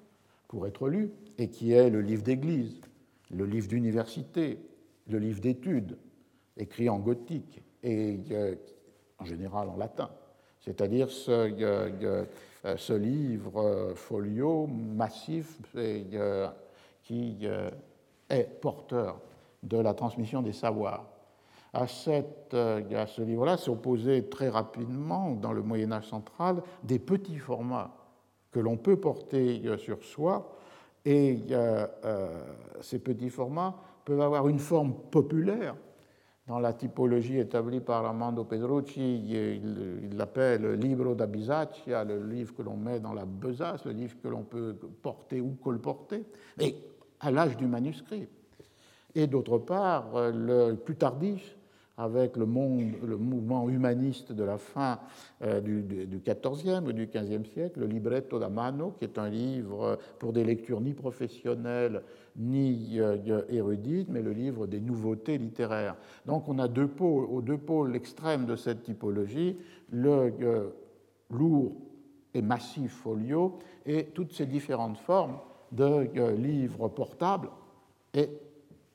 pour 0.50 0.68
être 0.68 0.90
lu, 0.90 1.14
et 1.38 1.50
qui 1.50 1.72
est 1.72 1.90
le 1.90 2.02
livre 2.02 2.24
d'église, 2.24 2.82
le 3.32 3.46
livre 3.46 3.68
d'université, 3.68 4.60
le 5.08 5.20
livre 5.20 5.40
d'études, 5.40 5.98
écrit 6.58 6.90
en 6.90 7.00
gothique 7.00 7.62
et 7.84 8.20
euh, 8.32 8.56
en 9.18 9.26
général 9.26 9.70
en 9.70 9.78
latin, 9.78 10.10
c'est-à-dire 10.60 11.10
ce, 11.10 11.32
euh, 11.32 12.26
ce, 12.76 12.94
livre 12.94 13.62
euh, 13.62 13.96
folio 13.96 14.68
massif 14.68 15.58
qui 17.04 17.48
est 18.30 18.62
porteur 18.62 19.20
de 19.64 19.78
la 19.78 19.94
transmission 19.94 20.42
des 20.42 20.54
savoirs. 20.54 21.08
À 21.74 21.88
ce 21.88 23.22
livre-là 23.22 23.58
s'opposaient 23.58 24.24
très 24.24 24.50
rapidement, 24.50 25.32
dans 25.32 25.54
le 25.54 25.62
Moyen 25.62 25.92
Âge 25.92 26.08
central, 26.08 26.62
des 26.84 27.00
petits 27.00 27.38
formats 27.38 27.96
que 28.52 28.60
l'on 28.60 28.78
peut 28.78 29.00
porter 29.00 29.62
sur 29.78 30.04
soi 30.04 30.56
et 31.06 31.40
euh, 31.52 31.88
ces 32.82 33.00
petits 33.00 33.30
formats 33.30 33.76
peuvent 34.06 34.22
avoir 34.22 34.48
une 34.48 34.60
forme 34.60 34.94
populaire. 35.12 35.76
Dans 36.48 36.60
la 36.60 36.74
typologie 36.74 37.38
établie 37.38 37.80
par 37.80 38.04
Armando 38.04 38.44
Pedrucci, 38.44 39.24
il 39.30 40.18
l'appelle 40.18 40.74
libro 40.74 41.14
da 41.14 41.28
le 41.28 42.24
livre 42.26 42.56
que 42.56 42.64
l'on 42.64 42.76
met 42.76 43.00
dans 43.00 43.14
la 43.14 43.26
besace, 43.26 43.86
le 43.86 43.92
livre 43.92 44.16
que 44.20 44.28
l'on 44.28 44.42
peut 44.42 44.74
porter 45.04 45.42
ou 45.42 45.52
colporter. 45.64 46.26
Et 46.60 46.76
à 47.20 47.30
l'âge 47.30 47.56
du 47.56 47.68
manuscrit. 47.68 48.28
Et 49.14 49.28
d'autre 49.28 49.60
part, 49.60 50.32
le 50.32 50.74
plus 50.74 50.96
tardif, 50.96 51.59
avec 52.00 52.38
le, 52.38 52.46
mouvement 52.46 53.70
humaniste 53.70 54.32
de 54.32 54.44
la 54.46 54.58
fin 54.58 55.00
euh, 55.44 55.60
du, 55.60 56.22
XIVe 56.26 56.88
ou 56.88 56.94
du 56.94 57.08
XVe 57.08 57.46
siècle, 57.46 57.82
le 57.82 57.88
Libretto 57.88 58.40
da 58.40 58.48
Mano, 58.48 58.92
qui 58.98 59.04
est 59.04 59.18
un 59.18 59.30
livre 59.30 60.00
pour 60.18 60.32
des 60.32 60.46
lectures 60.46 60.80
ni 60.80 60.94
professionnelles 60.94 62.02
ni 62.38 63.02
euh, 63.02 63.42
érudites, 63.50 64.08
mais 64.10 64.22
le 64.22 64.32
livre 64.32 64.66
des 64.66 64.80
nouveautés 64.80 65.38
littéraires. 65.38 65.98
Donc 66.26 66.48
on 66.48 66.58
a 66.58 66.70
deux 66.70 66.88
pôles, 66.88 67.26
aux 67.26 67.42
deux 67.42 67.58
pôles 67.58 67.94
extrêmes 67.98 68.46
de 68.46 68.56
cette 68.56 68.84
typologie, 68.84 69.58
le 69.92 70.34
euh, 70.42 70.70
lourd 71.32 71.74
et 72.34 72.42
massif 72.42 72.94
folio 72.94 73.60
et 73.86 74.06
toutes 74.06 74.32
ces 74.32 74.46
différentes 74.46 74.98
formes 74.98 75.38
de 75.74 76.08
livres 76.38 76.88
portables 76.88 77.50
et 78.14 78.30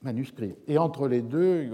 manuscrits. 0.05 0.55
Et 0.69 0.79
entre 0.79 1.09
les 1.09 1.23
deux, 1.23 1.69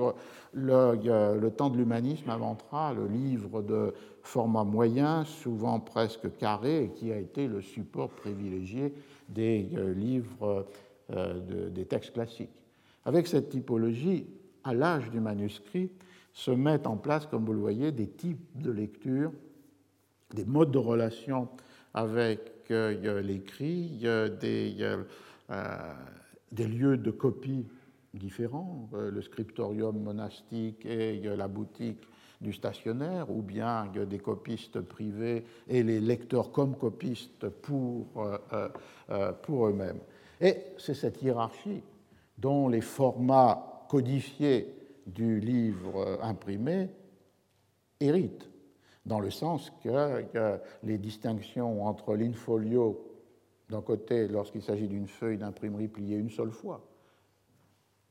le, 0.53 1.39
le 1.39 1.51
temps 1.51 1.71
de 1.71 1.77
l'humanisme 1.77 2.31
inventera 2.31 2.95
le 2.95 3.07
livre 3.07 3.63
de 3.63 3.93
format 4.23 4.65
moyen, 4.65 5.25
souvent 5.25 5.81
presque 5.81 6.37
carré, 6.37 6.93
qui 6.95 7.13
a 7.13 7.19
été 7.19 7.47
le 7.47 7.61
support 7.61 8.11
privilégié 8.11 8.95
des 9.29 9.69
euh, 9.77 9.93
livres 9.95 10.67
euh, 11.13 11.71
des 11.71 11.85
textes 11.85 12.13
classiques. 12.13 12.51
Avec 13.05 13.27
cette 13.27 13.49
typologie, 13.49 14.27
à 14.65 14.75
l'âge 14.75 15.11
du 15.11 15.21
manuscrit, 15.21 15.91
se 16.33 16.51
mettent 16.51 16.87
en 16.87 16.97
place, 16.97 17.27
comme 17.27 17.45
vous 17.45 17.53
le 17.53 17.59
voyez, 17.59 17.93
des 17.93 18.09
types 18.09 18.39
de 18.55 18.71
lecture, 18.71 19.33
des 20.35 20.45
modes 20.45 20.71
de 20.71 20.79
relation 20.79 21.49
avec 21.95 22.71
euh, 22.71 23.21
l'écrit, 23.23 23.99
des 26.53 26.67
lieux 26.69 26.97
de 26.97 27.11
copie 27.11 27.67
différents, 28.15 28.89
euh, 28.95 29.11
le 29.11 29.23
scriptorium 29.23 29.99
monastique 29.99 30.85
et 30.85 31.21
la 31.21 31.49
boutique 31.49 32.03
du 32.41 32.53
stationnaire, 32.53 33.31
ou 33.31 33.43
bien 33.43 33.87
des 33.87 34.19
copistes 34.19 34.81
privés 34.81 35.45
et 35.69 35.83
les 35.83 36.01
lecteurs 36.01 36.53
comme 36.53 36.75
copistes 36.75 37.49
pour, 37.49 38.07
euh, 38.17 38.69
euh, 39.11 39.33
pour 39.33 39.67
eux-mêmes. 39.67 40.01
Et 40.41 40.57
c'est 40.79 40.95
cette 40.95 41.23
hiérarchie 41.23 41.83
dont 42.39 42.69
les 42.69 42.81
formats 42.81 43.87
codifiés 43.91 44.75
du 45.07 45.39
livre 45.39 46.19
imprimé 46.23 46.89
héritent, 48.01 48.49
dans 49.05 49.21
le 49.21 49.31
sens 49.31 49.71
que, 49.85 50.23
que 50.23 50.59
les 50.83 50.97
distinctions 50.97 51.85
entre 51.85 52.15
l'infolio 52.15 53.07
d'un 53.69 53.83
côté 53.83 54.29
lorsqu'il 54.29 54.63
s'agit 54.63 54.89
d'une 54.89 55.09
feuille 55.09 55.37
d'imprimerie 55.37 55.89
pliée 55.89 56.17
une 56.17 56.31
seule 56.31 56.53
fois, 56.53 56.90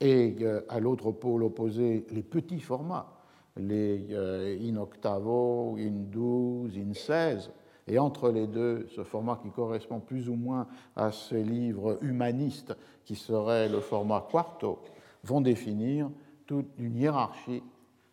et 0.02 0.36
euh, 0.41 0.62
à 0.70 0.80
l'autre 0.80 1.12
pôle 1.12 1.43
opposé 1.43 2.06
les 2.12 2.24
petits 2.24 2.60
formats, 2.60 3.12
les 3.58 4.08
euh, 4.12 4.58
in 4.62 4.78
octavo, 4.78 5.76
in 5.78 6.06
12, 6.12 6.78
in 6.78 6.93
16, 6.93 7.52
et 7.88 8.00
entre 8.00 8.30
les 8.30 8.47
deux, 8.47 8.88
ce 8.95 9.04
format 9.04 9.39
qui 9.41 9.50
correspond 9.50 10.00
plus 10.00 10.30
ou 10.30 10.36
moins 10.36 10.68
à 10.95 11.12
ces 11.12 11.43
livres 11.43 11.97
humanistes 12.02 12.76
qui 13.04 13.16
serait 13.16 13.68
le 13.68 13.80
format 13.80 14.28
quarto, 14.30 14.80
vont 15.24 15.41
définir 15.41 16.10
toute 16.45 16.68
une 16.78 16.95
hiérarchie 16.95 17.64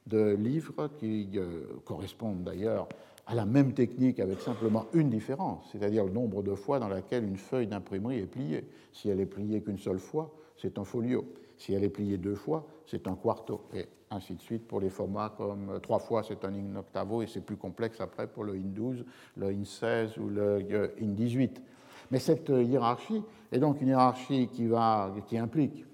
de 0.06 0.34
livres 0.34 0.88
qui 0.98 1.28
euh, 1.36 1.64
correspondent 1.84 2.42
d'ailleurs 2.42 2.88
à 3.26 3.34
la 3.34 3.44
même 3.44 3.74
technique 3.74 4.20
avec 4.20 4.40
simplement 4.40 4.86
une 4.94 5.10
différence, 5.10 5.68
c'est-à-dire 5.72 6.04
le 6.04 6.12
nombre 6.12 6.42
de 6.42 6.54
fois 6.54 6.78
dans 6.78 6.88
laquelle 6.88 7.24
une 7.24 7.36
feuille 7.36 7.66
d'imprimerie 7.66 8.20
est 8.20 8.26
pliée. 8.26 8.64
Si 8.92 9.08
elle 9.08 9.20
est 9.20 9.26
pliée 9.26 9.60
qu'une 9.62 9.78
seule 9.78 9.98
fois, 9.98 10.32
c'est 10.56 10.78
un 10.78 10.84
folio. 10.84 11.24
Si 11.56 11.72
elle 11.72 11.84
est 11.84 11.90
pliée 11.90 12.18
deux 12.18 12.34
fois, 12.34 12.66
c'est 12.86 13.08
un 13.08 13.14
quarto, 13.14 13.62
et 13.74 13.86
ainsi 14.10 14.34
de 14.34 14.40
suite 14.40 14.66
pour 14.66 14.80
les 14.80 14.90
formats 14.90 15.34
comme 15.36 15.70
euh, 15.70 15.78
trois 15.78 15.98
fois, 15.98 16.22
c'est 16.22 16.44
un 16.44 16.52
in 16.54 16.76
octavo, 16.76 17.22
et 17.22 17.26
c'est 17.26 17.40
plus 17.40 17.56
complexe 17.56 18.00
après 18.00 18.26
pour 18.26 18.44
le 18.44 18.54
in 18.54 18.68
12, 18.72 19.04
le 19.36 19.46
in 19.48 19.64
16 19.64 20.18
ou 20.18 20.28
le 20.28 20.64
euh, 20.70 20.88
in 21.00 21.08
18. 21.08 21.62
Mais 22.10 22.18
cette 22.18 22.50
euh, 22.50 22.62
hiérarchie 22.62 23.22
est 23.50 23.58
donc 23.58 23.80
une 23.80 23.88
hiérarchie 23.88 24.48
qui, 24.48 24.66
va, 24.66 25.12
qui 25.26 25.38
implique 25.38 25.84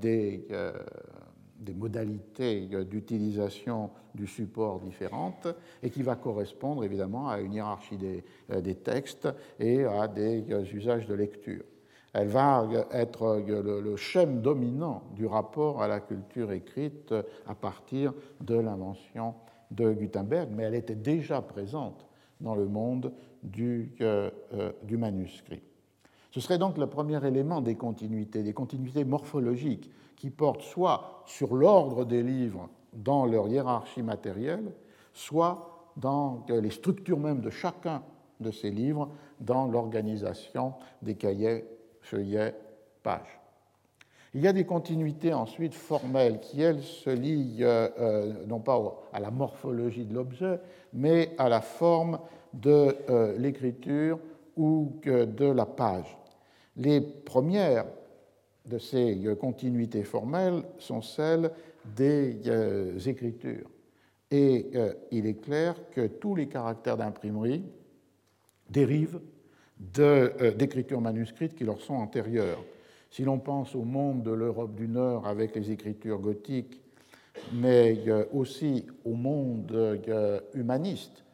des, 0.00 0.46
modalités 1.76 2.66
d'utilisation 2.86 3.90
du 4.14 4.26
support 4.26 4.80
différentes 4.80 5.48
et 5.82 5.90
qui 5.90 6.02
va 6.02 6.16
correspondre 6.16 6.82
évidemment 6.84 7.28
à 7.28 7.40
une 7.40 7.52
hiérarchie 7.52 7.98
des 7.98 8.74
textes 8.76 9.28
et 9.60 9.84
à 9.84 10.08
des 10.08 10.42
usages 10.72 11.06
de 11.06 11.14
lecture. 11.14 11.64
Elle 12.12 12.28
va 12.28 12.66
être 12.92 13.42
le, 13.46 13.96
schème 13.96 14.40
dominant 14.40 15.02
du 15.14 15.26
rapport 15.26 15.82
à 15.82 15.88
la 15.88 16.00
culture 16.00 16.52
écrite 16.52 17.14
à 17.46 17.54
partir 17.54 18.14
de 18.40 18.54
l'invention 18.54 19.34
de 19.70 19.92
Gutenberg, 19.92 20.48
mais 20.52 20.64
elle 20.64 20.74
était 20.74 20.94
déjà 20.94 21.42
présente 21.42 22.06
dans 22.40 22.54
le 22.54 22.66
monde 22.66 23.12
du, 23.42 23.94
euh, 24.00 24.30
euh, 24.54 24.72
du 24.84 24.96
manuscrit. 24.96 25.60
Ce 26.30 26.40
serait 26.40 26.58
donc 26.58 26.78
le 26.78 26.86
premier 26.86 27.24
élément 27.26 27.60
des 27.60 27.74
continuités, 27.74 28.42
des 28.42 28.52
continuités 28.52 29.04
morphologiques 29.04 29.90
qui 30.16 30.30
portent 30.30 30.62
soit 30.62 31.22
sur 31.26 31.54
l'ordre 31.54 32.04
des 32.04 32.22
livres 32.22 32.68
dans 32.92 33.26
leur 33.26 33.48
hiérarchie 33.48 34.02
matérielle, 34.02 34.72
soit 35.12 35.92
dans 35.96 36.44
les 36.48 36.70
structures 36.70 37.18
même 37.18 37.40
de 37.40 37.50
chacun 37.50 38.02
de 38.40 38.50
ces 38.50 38.70
livres 38.70 39.10
dans 39.40 39.66
l'organisation 39.66 40.74
des 41.02 41.14
cahiers 41.16 41.64
page. 43.02 43.38
Il 44.34 44.42
y 44.42 44.46
a 44.46 44.52
des 44.52 44.64
continuités 44.64 45.32
ensuite 45.32 45.74
formelles 45.74 46.38
qui, 46.40 46.60
elles, 46.60 46.82
se 46.82 47.10
lient 47.10 47.58
euh, 47.62 47.88
euh, 47.98 48.32
non 48.46 48.60
pas 48.60 48.78
à 49.12 49.20
la 49.20 49.30
morphologie 49.30 50.04
de 50.04 50.14
l'objet, 50.14 50.60
mais 50.92 51.34
à 51.38 51.48
la 51.48 51.62
forme 51.62 52.20
de 52.52 52.94
euh, 53.08 53.38
l'écriture 53.38 54.18
ou 54.56 55.00
de 55.04 55.50
la 55.50 55.66
page. 55.66 56.18
Les 56.76 57.00
premières 57.00 57.86
de 58.66 58.78
ces 58.78 59.36
continuités 59.40 60.02
formelles 60.02 60.62
sont 60.78 61.00
celles 61.00 61.50
des 61.96 62.36
écritures. 63.08 63.70
Et 64.30 64.70
il 65.10 65.26
est 65.26 65.40
clair 65.40 65.76
que 65.92 66.06
tous 66.06 66.34
les 66.34 66.48
caractères 66.48 66.96
d'imprimerie 66.96 67.64
dérivent 68.68 69.20
euh, 69.98 70.52
d'écritures 70.52 71.00
manuscrites 71.00 71.54
qui 71.54 71.64
leur 71.64 71.80
sont 71.80 71.94
antérieures. 71.94 72.62
Si 73.10 73.22
l'on 73.22 73.38
pense 73.38 73.74
au 73.74 73.84
monde 73.84 74.22
de 74.22 74.32
l'Europe 74.32 74.74
du 74.74 74.88
Nord 74.88 75.26
avec 75.26 75.54
les 75.54 75.70
écritures 75.70 76.18
gothiques, 76.18 76.80
mais 77.52 77.96
euh, 78.08 78.24
aussi 78.32 78.86
au 79.04 79.14
monde 79.14 79.70
euh, 79.72 80.40
humaniste, 80.54 81.24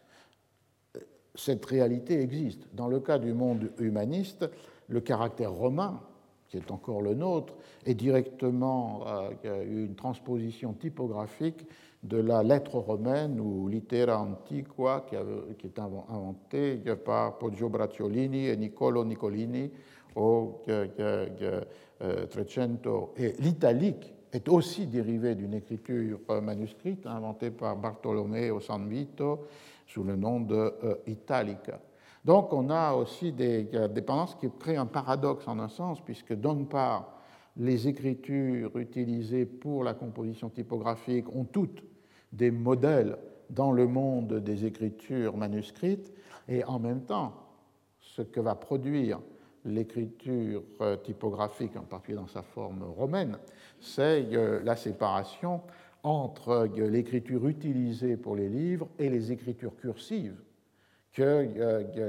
cette 1.34 1.64
réalité 1.64 2.20
existe. 2.20 2.68
Dans 2.74 2.86
le 2.86 3.00
cas 3.00 3.18
du 3.18 3.32
monde 3.32 3.72
humaniste, 3.78 4.48
le 4.88 5.00
caractère 5.00 5.52
romain, 5.52 6.00
qui 6.48 6.58
est 6.58 6.70
encore 6.70 7.00
le 7.00 7.14
nôtre, 7.14 7.54
est 7.84 7.94
directement 7.94 9.04
une 9.42 9.96
transposition 9.96 10.72
typographique 10.74 11.66
de 12.04 12.18
la 12.18 12.42
lettre 12.42 12.76
romaine 12.76 13.40
ou 13.40 13.66
litera 13.68 14.20
antiqua 14.20 15.06
qui, 15.08 15.16
est 15.16 15.78
inventée 15.78 16.76
par 17.04 17.38
Poggio 17.38 17.70
Bracciolini 17.70 18.48
et 18.48 18.56
Niccolo 18.56 19.04
Nicolini 19.04 19.70
au 20.14 20.60
300. 22.30 23.12
Et 23.16 23.32
l'italique 23.40 24.12
est 24.32 24.48
aussi 24.48 24.86
dérivé 24.86 25.34
d'une 25.34 25.54
écriture 25.54 26.20
manuscrite 26.42 27.06
inventée 27.06 27.50
par 27.50 27.76
Bartolomeo 27.76 28.60
San 28.60 28.86
Vito 28.86 29.46
sous 29.86 30.04
le 30.04 30.16
nom 30.16 30.40
de 30.40 30.54
euh, 30.54 30.96
Italica. 31.06 31.80
Donc 32.24 32.52
on 32.52 32.68
a 32.70 32.92
aussi 32.94 33.32
des 33.32 33.64
dépendances 33.94 34.34
qui 34.34 34.48
créent 34.58 34.76
un 34.76 34.86
paradoxe 34.86 35.46
en 35.46 35.58
un 35.58 35.68
sens, 35.68 36.00
puisque 36.00 36.32
d'une 36.32 36.66
part, 36.66 37.18
les 37.56 37.86
écritures 37.86 38.76
utilisées 38.76 39.44
pour 39.44 39.84
la 39.84 39.94
composition 39.94 40.48
typographique 40.48 41.28
ont 41.34 41.44
toutes 41.44 41.84
des 42.34 42.50
modèles 42.50 43.16
dans 43.50 43.72
le 43.72 43.86
monde 43.86 44.40
des 44.40 44.66
écritures 44.66 45.36
manuscrites 45.36 46.12
et 46.48 46.64
en 46.64 46.78
même 46.78 47.02
temps 47.02 47.32
ce 48.00 48.22
que 48.22 48.40
va 48.40 48.54
produire 48.54 49.20
l'écriture 49.64 50.62
euh, 50.80 50.96
typographique, 50.96 51.76
en 51.76 51.84
particulier 51.84 52.18
dans 52.18 52.26
sa 52.26 52.42
forme 52.42 52.82
romaine, 52.82 53.38
c'est 53.80 54.26
euh, 54.32 54.60
la 54.62 54.76
séparation 54.76 55.62
entre 56.02 56.50
euh, 56.50 56.88
l'écriture 56.88 57.48
utilisée 57.48 58.16
pour 58.16 58.36
les 58.36 58.48
livres 58.48 58.88
et 58.98 59.08
les 59.08 59.32
écritures 59.32 59.74
cursives 59.76 60.36
que 61.12 61.46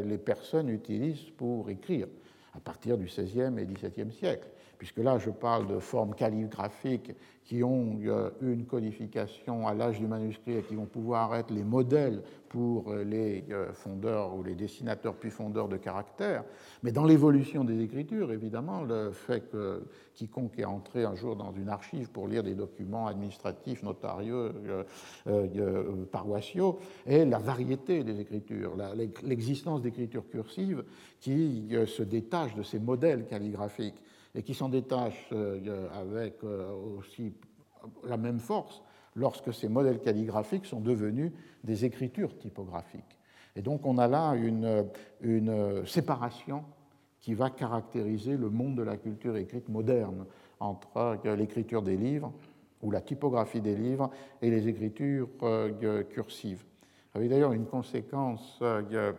les 0.04 0.18
personnes 0.18 0.68
utilisent 0.68 1.30
pour 1.38 1.70
écrire 1.70 2.08
à 2.56 2.60
partir 2.60 2.98
du 2.98 3.06
XVIe 3.06 3.54
et 3.60 3.66
XVIIe 3.66 4.12
siècle 4.12 4.48
puisque 4.78 4.98
là 4.98 5.18
je 5.18 5.30
parle 5.30 5.68
de 5.68 5.80
formes 5.80 6.16
calligraphiques 6.16 7.12
qui 7.46 7.64
ont 7.64 8.00
une 8.42 8.66
codification 8.66 9.68
à 9.68 9.76
l'âge 9.76 10.00
du 10.00 10.08
manuscrit 10.08 10.58
et 10.58 10.62
qui 10.64 10.76
vont 10.76 10.88
pouvoir 10.88 11.36
être 11.36 11.52
les 11.52 11.64
modèles 11.64 12.24
pour 12.50 12.92
les 12.94 13.44
fondeurs 13.74 14.36
ou 14.36 14.42
les 14.42 14.56
dessinateurs 14.56 15.14
puis 15.14 15.30
fondeurs 15.30 15.68
de 15.68 15.78
caractères, 15.78 16.44
mais 16.82 16.92
dans 16.92 17.04
l'évolution 17.04 17.64
des 17.64 17.82
écritures, 17.82 18.32
évidemment, 18.32 18.82
le 18.82 19.12
fait 19.12 19.42
que 19.52 19.84
quiconque 20.16 20.58
est 20.58 20.66
entré 20.66 21.04
un 21.04 21.14
jour 21.16 21.36
dans 21.36 21.52
une 21.52 21.70
archive 21.70 22.10
pour 22.10 22.28
lire 22.28 22.42
des 22.42 22.56
documents 22.56 23.06
administratifs, 23.08 23.84
notarieux, 23.84 24.54
paroissiaux, 26.12 26.80
et 27.06 27.26
la 27.26 27.40
variété 27.40 28.04
des 28.04 28.20
écritures, 28.20 28.76
l'existence 29.24 29.82
d'écritures 29.82 30.28
cursives 30.30 30.84
qui 31.20 31.70
se 31.86 32.02
détachent 32.02 32.56
de 32.56 32.64
ces 32.64 32.80
modèles 32.80 33.26
calligraphiques 33.28 34.02
et 34.36 34.44
qui 34.44 34.54
s'en 34.54 34.70
détachent 34.70 35.34
avec 35.94 36.44
aussi 36.44 37.34
la 38.04 38.18
même 38.18 38.40
force 38.40 38.84
lorsque 39.16 39.54
ces 39.54 39.70
modèles 39.70 40.02
calligraphiques 40.02 40.66
sont 40.66 40.82
devenus 40.82 41.32
des 41.64 41.86
écritures 41.86 42.38
typographiques. 42.38 43.18
Et 43.56 43.62
donc 43.62 43.86
on 43.86 43.98
a 43.98 44.08
là 44.08 44.34
une, 44.34 44.86
une 45.22 45.86
séparation 45.86 46.64
qui 47.22 47.34
va 47.34 47.50
caractériser 47.50 48.38
le 48.38 48.50
monde 48.50 48.76
de 48.76 48.84
la 48.84 48.98
culture 48.98 49.38
écrite 49.38 49.70
moderne 49.70 50.26
entre 50.60 51.18
l'écriture 51.36 51.82
des 51.82 51.98
livres 51.98 52.32
ou 52.82 52.92
la 52.92 53.02
typographie 53.02 53.62
des 53.62 53.76
livres 53.76 54.12
et 54.42 54.52
les 54.52 54.68
écritures 54.68 55.28
euh, 55.42 56.04
cursives. 56.04 56.64
Avec 57.14 57.30
d'ailleurs 57.30 57.54
une 57.54 57.66
conséquence 57.66 58.60
euh, 58.62 59.14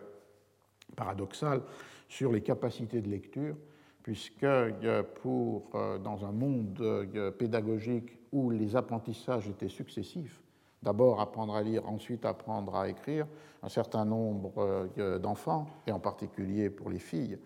paradoxale 0.95 1.63
sur 2.07 2.31
les 2.31 2.41
capacités 2.41 3.01
de 3.01 3.09
lecture, 3.09 3.57
puisque 4.07 4.47
pour, 5.21 5.63
euh, 5.75 5.97
dans 5.97 6.23
un 6.23 6.31
monde 6.31 6.81
pédagogique 7.37 8.17
où 8.31 8.49
les 8.49 8.77
apprentissages 8.77 9.49
étaient 9.49 9.67
successifs, 9.67 10.41
d'abord 10.81 11.19
apprendre 11.19 11.53
à 11.53 11.61
lire, 11.61 11.85
ensuite 11.89 12.23
apprendre 12.23 12.73
à 12.77 12.87
écrire, 12.87 13.27
un 13.61 13.67
certain 13.67 14.05
nombre 14.05 14.87
d'enfants, 15.17 15.67
et 15.87 15.91
en 15.91 15.99
particulier 15.99 16.69
pour 16.69 16.89
les 16.89 16.99
filles, 16.99 17.37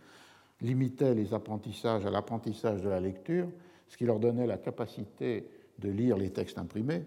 limitaient 0.61 1.15
les 1.15 1.33
apprentissages 1.33 2.05
à 2.05 2.11
l'apprentissage 2.11 2.83
de 2.83 2.89
la 2.89 2.99
lecture, 2.99 3.47
ce 3.87 3.97
qui 3.97 4.05
leur 4.05 4.19
donnait 4.19 4.45
la 4.45 4.59
capacité 4.59 5.49
de 5.79 5.89
lire 5.89 6.15
les 6.15 6.29
textes 6.29 6.59
imprimés, 6.59 7.05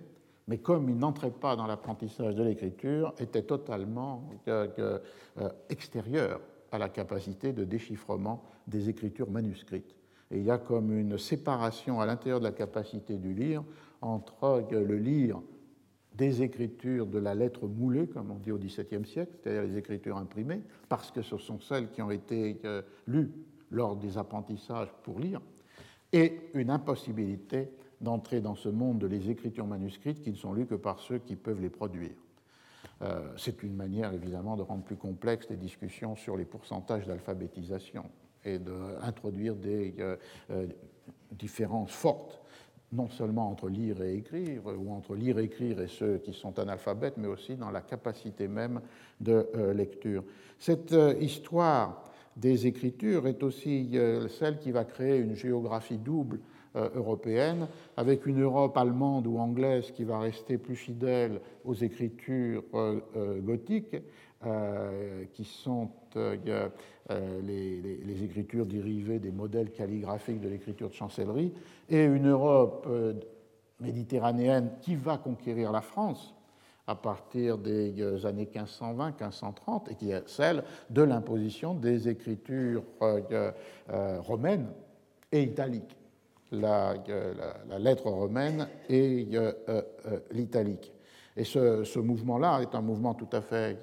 mais 0.48 0.58
comme 0.58 0.88
ils 0.88 0.98
n'entraient 0.98 1.30
pas 1.30 1.54
dans 1.54 1.68
l'apprentissage 1.68 2.34
de 2.34 2.42
l'écriture, 2.42 3.14
étaient 3.20 3.42
totalement 3.42 4.28
euh, 4.48 4.98
euh, 5.38 5.48
extérieurs 5.68 6.40
à 6.72 6.78
la 6.78 6.88
capacité 6.88 7.52
de 7.52 7.62
déchiffrement 7.62 8.42
des 8.66 8.88
écritures 8.88 9.30
manuscrites. 9.30 9.94
Et 10.30 10.38
il 10.38 10.44
y 10.44 10.50
a 10.50 10.58
comme 10.58 10.96
une 10.96 11.18
séparation 11.18 12.00
à 12.00 12.06
l'intérieur 12.06 12.40
de 12.40 12.44
la 12.44 12.52
capacité 12.52 13.16
du 13.16 13.34
lire 13.34 13.62
entre 14.00 14.66
le 14.70 14.96
lire 14.96 15.40
des 16.14 16.42
écritures 16.42 17.06
de 17.06 17.18
la 17.18 17.34
lettre 17.34 17.66
moulée, 17.66 18.06
comme 18.06 18.30
on 18.30 18.38
dit 18.38 18.52
au 18.52 18.58
XVIIe 18.58 19.04
siècle, 19.04 19.32
c'est-à-dire 19.42 19.62
les 19.62 19.76
écritures 19.76 20.16
imprimées, 20.16 20.62
parce 20.88 21.10
que 21.10 21.22
ce 21.22 21.36
sont 21.38 21.60
celles 21.60 21.90
qui 21.90 22.02
ont 22.02 22.10
été 22.10 22.60
euh, 22.64 22.82
lues 23.06 23.32
lors 23.70 23.96
des 23.96 24.16
apprentissages 24.16 24.92
pour 25.02 25.18
lire, 25.18 25.40
et 26.12 26.40
une 26.54 26.70
impossibilité 26.70 27.68
d'entrer 28.00 28.40
dans 28.40 28.54
ce 28.54 28.68
monde 28.68 28.98
de 28.98 29.06
les 29.06 29.30
écritures 29.30 29.66
manuscrites 29.66 30.22
qui 30.22 30.30
ne 30.30 30.36
sont 30.36 30.52
lues 30.52 30.66
que 30.66 30.74
par 30.76 31.00
ceux 31.00 31.18
qui 31.18 31.34
peuvent 31.34 31.60
les 31.60 31.70
produire. 31.70 32.12
Euh, 33.02 33.32
c'est 33.36 33.62
une 33.62 33.74
manière 33.74 34.12
évidemment 34.12 34.56
de 34.56 34.62
rendre 34.62 34.84
plus 34.84 34.96
complexes 34.96 35.48
les 35.50 35.56
discussions 35.56 36.14
sur 36.14 36.36
les 36.36 36.44
pourcentages 36.44 37.06
d'alphabétisation 37.06 38.04
et 38.44 38.58
d'introduire 38.58 39.54
des 39.56 39.94
euh, 39.98 40.16
euh, 40.50 40.66
différences 41.32 41.92
fortes, 41.92 42.40
non 42.92 43.08
seulement 43.08 43.50
entre 43.50 43.68
lire 43.68 44.02
et 44.02 44.14
écrire, 44.14 44.62
ou 44.66 44.92
entre 44.92 45.14
lire 45.14 45.38
et 45.38 45.44
écrire 45.44 45.80
et 45.80 45.88
ceux 45.88 46.18
qui 46.18 46.32
sont 46.32 46.58
analphabètes, 46.58 47.16
mais 47.16 47.28
aussi 47.28 47.56
dans 47.56 47.70
la 47.70 47.80
capacité 47.80 48.46
même 48.46 48.80
de 49.20 49.48
lecture. 49.74 50.22
Cette 50.58 50.94
histoire 51.20 52.04
des 52.36 52.66
Écritures 52.66 53.26
est 53.26 53.42
aussi 53.42 53.90
euh, 53.94 54.28
celle 54.28 54.58
qui 54.58 54.70
va 54.72 54.84
créer 54.84 55.18
une 55.18 55.34
géographie 55.34 55.98
double 55.98 56.40
euh, 56.76 56.88
européenne, 56.94 57.68
avec 57.96 58.26
une 58.26 58.42
Europe 58.42 58.76
allemande 58.76 59.26
ou 59.26 59.38
anglaise 59.38 59.92
qui 59.92 60.04
va 60.04 60.18
rester 60.18 60.58
plus 60.58 60.76
fidèle 60.76 61.40
aux 61.64 61.74
écritures 61.74 62.64
euh, 64.46 65.24
qui 65.32 65.44
sont 65.44 65.90
les, 66.16 68.22
écritures 68.22 68.66
dérivées 68.66 69.18
des 69.18 69.32
modèles 69.32 69.72
calligraphiques 69.72 70.40
de 70.40 70.48
l'écriture 70.48 70.88
de 70.88 70.94
chancellerie, 70.94 71.52
et 71.88 72.04
une 72.04 72.28
Europe 72.28 72.88
méditerranéenne 73.80 74.70
qui 74.80 74.94
va 74.94 75.18
conquérir 75.18 75.72
la 75.72 75.80
France, 75.80 76.34
à 76.86 76.94
partir 76.94 77.58
des 77.58 77.94
euh, 78.00 78.26
années 78.26 78.48
1520-1530 78.52 79.90
et 79.90 79.94
qui 79.94 80.10
est 80.10 80.28
celle 80.28 80.64
de 80.90 81.02
l'imposition 81.02 81.74
des 81.74 82.08
écritures 82.08 82.82
euh, 83.02 83.52
euh, 83.90 84.20
romaines 84.20 84.68
et 85.32 85.42
italiques, 85.42 85.96
la, 86.52 86.94
lettre 87.78 88.10
romaine 88.10 88.68
et 88.88 89.26
l'italique. 90.30 90.92
Et 91.36 91.44
ce, 91.44 91.98
mouvement-là 91.98 92.60
est 92.62 92.74
un 92.74 92.80
mouvement 92.80 93.14
tout 93.14 93.28
à 93.32 93.40
fait 93.40 93.78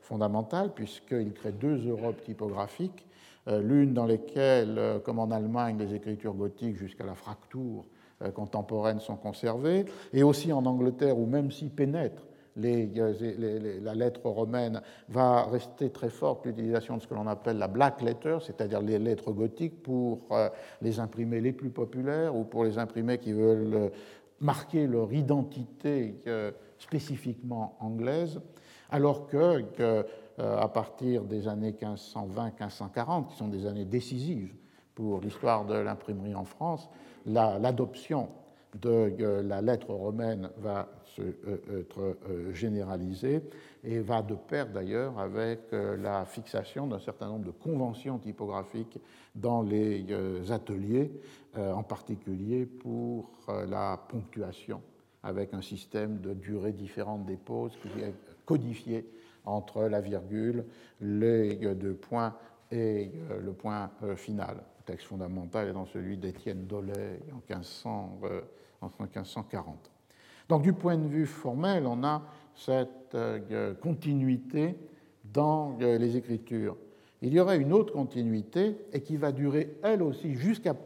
fondamental 0.00 0.72
puisqu'il 0.72 1.32
crée 1.32 1.52
deux 1.52 1.86
Europes 1.86 2.22
typographiques, 2.22 3.06
l'une 3.46 3.92
dans 3.92 4.06
lesquelles, 4.06 5.00
comme 5.04 5.18
en 5.18 5.30
Allemagne, 5.30 5.76
les 5.78 5.94
écritures 5.94 6.32
gothiques 6.32 6.76
jusqu'à 6.76 7.04
la 7.04 7.14
fracture 7.14 7.84
contemporaine 8.32 9.00
sont 9.00 9.16
conservées, 9.16 9.84
et 10.14 10.22
aussi 10.22 10.50
en 10.50 10.64
Angleterre 10.64 11.18
où 11.18 11.26
même 11.26 11.50
s'y 11.50 11.68
pénètrent 11.68 12.26
la 12.56 13.94
lettre 13.94 14.28
romaine 14.28 14.80
va 15.08 15.44
rester 15.44 15.90
très 15.90 16.08
forte 16.08 16.46
l'utilisation 16.46 16.96
de 16.96 17.02
ce 17.02 17.08
que 17.08 17.14
l'on 17.14 17.26
appelle 17.26 17.58
la 17.58 17.68
black 17.68 18.00
letter, 18.00 18.38
c'est-à-dire 18.40 18.80
les 18.80 18.98
lettres 18.98 19.32
gothiques 19.32 19.82
pour 19.82 20.20
euh, 20.30 20.48
les 20.80 21.00
imprimés 21.00 21.40
les 21.40 21.52
plus 21.52 21.70
populaires 21.70 22.36
ou 22.36 22.44
pour 22.44 22.64
les 22.64 22.78
imprimés 22.78 23.18
qui 23.18 23.32
veulent 23.32 23.74
euh, 23.74 23.88
marquer 24.40 24.86
leur 24.86 25.12
identité 25.12 26.20
euh, 26.26 26.52
spécifiquement 26.78 27.76
anglaise, 27.80 28.40
alors 28.90 29.26
que, 29.26 29.64
à 30.38 30.68
partir 30.68 31.24
des 31.24 31.48
années 31.48 31.72
1520-1540, 31.72 33.28
qui 33.28 33.36
sont 33.36 33.48
des 33.48 33.66
années 33.66 33.84
décisives 33.84 34.54
pour 34.94 35.20
l'histoire 35.20 35.64
de 35.64 35.74
l'imprimerie 35.74 36.34
en 36.34 36.44
France, 36.44 36.88
l'adoption 37.26 38.28
de 38.80 39.14
la 39.42 39.60
lettre 39.62 39.92
romaine 39.92 40.50
va 40.58 40.88
euh, 41.20 41.80
être 41.80 42.16
euh, 42.28 42.52
généralisée 42.52 43.42
et 43.84 44.00
va 44.00 44.22
de 44.22 44.34
pair 44.34 44.66
d'ailleurs 44.68 45.18
avec 45.18 45.60
euh, 45.72 45.96
la 45.96 46.24
fixation 46.24 46.88
d'un 46.88 46.98
certain 46.98 47.28
nombre 47.28 47.44
de 47.44 47.50
conventions 47.52 48.18
typographiques 48.18 48.98
dans 49.34 49.62
les 49.62 50.04
ateliers, 50.50 51.10
en 51.56 51.82
particulier 51.82 52.66
pour 52.66 53.32
la 53.68 54.00
ponctuation, 54.08 54.80
avec 55.24 55.54
un 55.54 55.62
système 55.62 56.20
de 56.20 56.34
durée 56.34 56.72
différente 56.72 57.26
des 57.26 57.36
pauses 57.36 57.76
qui 57.82 58.00
est 58.00 58.14
codifié 58.46 59.08
entre 59.44 59.82
la 59.82 60.00
virgule, 60.00 60.64
les 61.00 61.56
deux 61.74 61.94
points 61.94 62.34
et 62.70 63.10
le 63.42 63.52
point 63.52 63.90
final. 64.16 64.56
Le 64.78 64.84
texte 64.84 65.06
fondamental 65.06 65.68
est 65.68 65.72
dans 65.72 65.86
celui 65.86 66.16
d'Étienne 66.16 66.66
Dollet 66.66 67.20
en, 67.32 67.42
1500, 67.48 68.20
en 68.80 68.90
1540. 69.00 69.90
Donc 70.48 70.62
du 70.62 70.72
point 70.72 70.96
de 70.96 71.06
vue 71.06 71.26
formel, 71.26 71.86
on 71.86 72.04
a 72.04 72.22
cette 72.54 73.14
euh, 73.14 73.74
continuité 73.74 74.76
dans 75.24 75.76
euh, 75.80 75.98
les 75.98 76.16
Écritures. 76.16 76.76
Il 77.22 77.32
y 77.32 77.40
aurait 77.40 77.58
une 77.58 77.72
autre 77.72 77.92
continuité 77.92 78.76
et 78.92 79.02
qui 79.02 79.16
va 79.16 79.32
durer 79.32 79.78
elle 79.82 80.02
aussi 80.02 80.34
jusqu'aux 80.34 80.76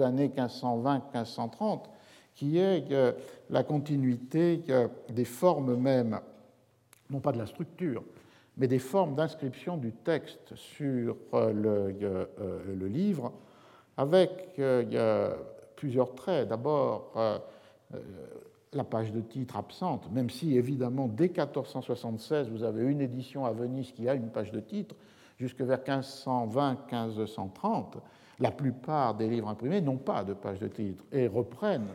années 0.00 0.28
1520-1530, 0.28 1.82
qui 2.34 2.58
est 2.58 2.90
euh, 2.92 3.12
la 3.50 3.62
continuité 3.62 4.62
des 5.08 5.24
formes 5.24 5.76
même, 5.76 6.20
non 7.10 7.20
pas 7.20 7.32
de 7.32 7.38
la 7.38 7.46
structure, 7.46 8.02
mais 8.56 8.68
des 8.68 8.78
formes 8.78 9.14
d'inscription 9.14 9.76
du 9.76 9.92
texte 9.92 10.54
sur 10.54 11.16
le, 11.32 12.28
le 12.66 12.86
livre, 12.86 13.32
avec 13.96 14.60
plusieurs 15.76 16.14
traits. 16.14 16.48
D'abord, 16.48 17.12
euh, 17.94 17.98
la 18.72 18.84
page 18.84 19.12
de 19.12 19.20
titre 19.20 19.56
absente, 19.56 20.10
même 20.10 20.30
si 20.30 20.56
évidemment 20.56 21.06
dès 21.06 21.28
1476 21.28 22.48
vous 22.48 22.64
avez 22.64 22.84
une 22.84 23.00
édition 23.00 23.44
à 23.44 23.52
Venise 23.52 23.92
qui 23.92 24.08
a 24.08 24.14
une 24.14 24.30
page 24.30 24.50
de 24.50 24.58
titre, 24.58 24.96
jusque 25.38 25.60
vers 25.60 25.78
1520-1530, 25.78 27.98
la 28.40 28.50
plupart 28.50 29.14
des 29.14 29.28
livres 29.28 29.48
imprimés 29.48 29.80
n'ont 29.80 29.98
pas 29.98 30.24
de 30.24 30.32
page 30.32 30.58
de 30.58 30.66
titre 30.66 31.04
et 31.12 31.28
reprennent 31.28 31.86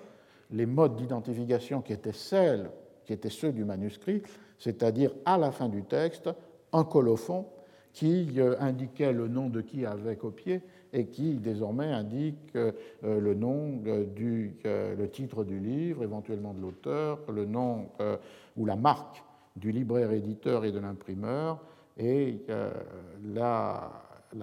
les 0.52 0.66
modes 0.66 0.95
d'identification 0.95 1.82
qui 1.82 1.93
étaient 1.93 2.12
celles, 2.12 2.70
qui 3.06 3.14
étaient 3.14 3.30
ceux 3.30 3.52
du 3.52 3.66
manuscrit, 3.66 4.22
c'est-à-dire 4.58 5.12
à 5.26 5.38
la 5.38 5.52
fin 5.52 5.70
du 5.70 5.84
texte, 5.84 6.30
un 6.74 6.84
colophon 6.84 7.45
qui 7.93 8.34
euh, 8.38 8.56
indiquait 8.60 9.12
le 9.12 9.28
nom 9.28 9.50
de 9.50 9.62
qui 9.62 9.86
avait 9.86 10.16
copié 10.16 10.62
et 10.93 11.08
qui 11.08 11.36
désormais 11.36 11.91
indique 11.91 12.56
euh, 12.56 12.72
le 13.04 13.34
nom 13.34 13.82
euh, 13.86 14.06
du 14.06 14.56
le 14.64 15.08
titre 15.10 15.43
du 15.43 15.60
livre, 15.60 16.04
éventuellement 16.04 16.54
de 16.54 16.62
l'auteur, 16.62 17.20
le 17.32 17.45
nom 17.45 17.89
ou 18.58 18.66
la 18.66 18.76
marque 18.76 19.24
du 19.56 19.72
libraire 19.72 20.12
éditeur 20.12 20.66
et 20.66 20.72
de 20.72 20.80
l'imprimeur 20.80 21.60
et 21.97 22.45
la, 23.34 23.91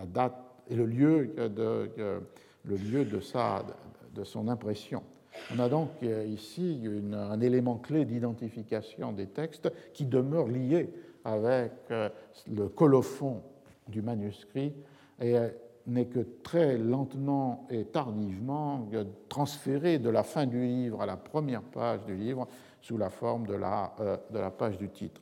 date 0.06 0.34
et 0.68 0.76
le 0.76 0.86
lieu 0.86 1.30
le 1.36 2.76
lieu 2.76 3.04
de, 3.04 3.20
sa, 3.20 3.64
de 4.14 4.24
son 4.24 4.48
impression. 4.48 5.02
On 5.54 5.58
a 5.58 5.68
donc 5.68 5.90
ici 6.02 6.82
un 7.12 7.40
élément 7.40 7.76
clé 7.76 8.04
d'identification 8.04 9.12
des 9.12 9.26
textes 9.26 9.70
qui 9.92 10.04
demeure 10.04 10.48
lié 10.48 10.90
avec 11.24 11.72
le 11.90 12.68
colophon 12.68 13.42
du 13.88 14.02
manuscrit 14.02 14.72
et 15.20 15.36
n'est 15.86 16.06
que 16.06 16.20
très 16.42 16.76
lentement 16.78 17.66
et 17.70 17.84
tardivement 17.84 18.88
transféré 19.28 19.98
de 19.98 20.10
la 20.10 20.22
fin 20.22 20.46
du 20.46 20.60
livre 20.60 21.00
à 21.00 21.06
la 21.06 21.16
première 21.16 21.62
page 21.62 22.04
du 22.04 22.14
livre 22.14 22.48
sous 22.80 22.98
la 22.98 23.10
forme 23.10 23.46
de 23.46 23.54
la, 23.54 23.94
euh, 24.00 24.16
de 24.30 24.38
la 24.38 24.50
page 24.50 24.78
du 24.78 24.88
titre. 24.88 25.20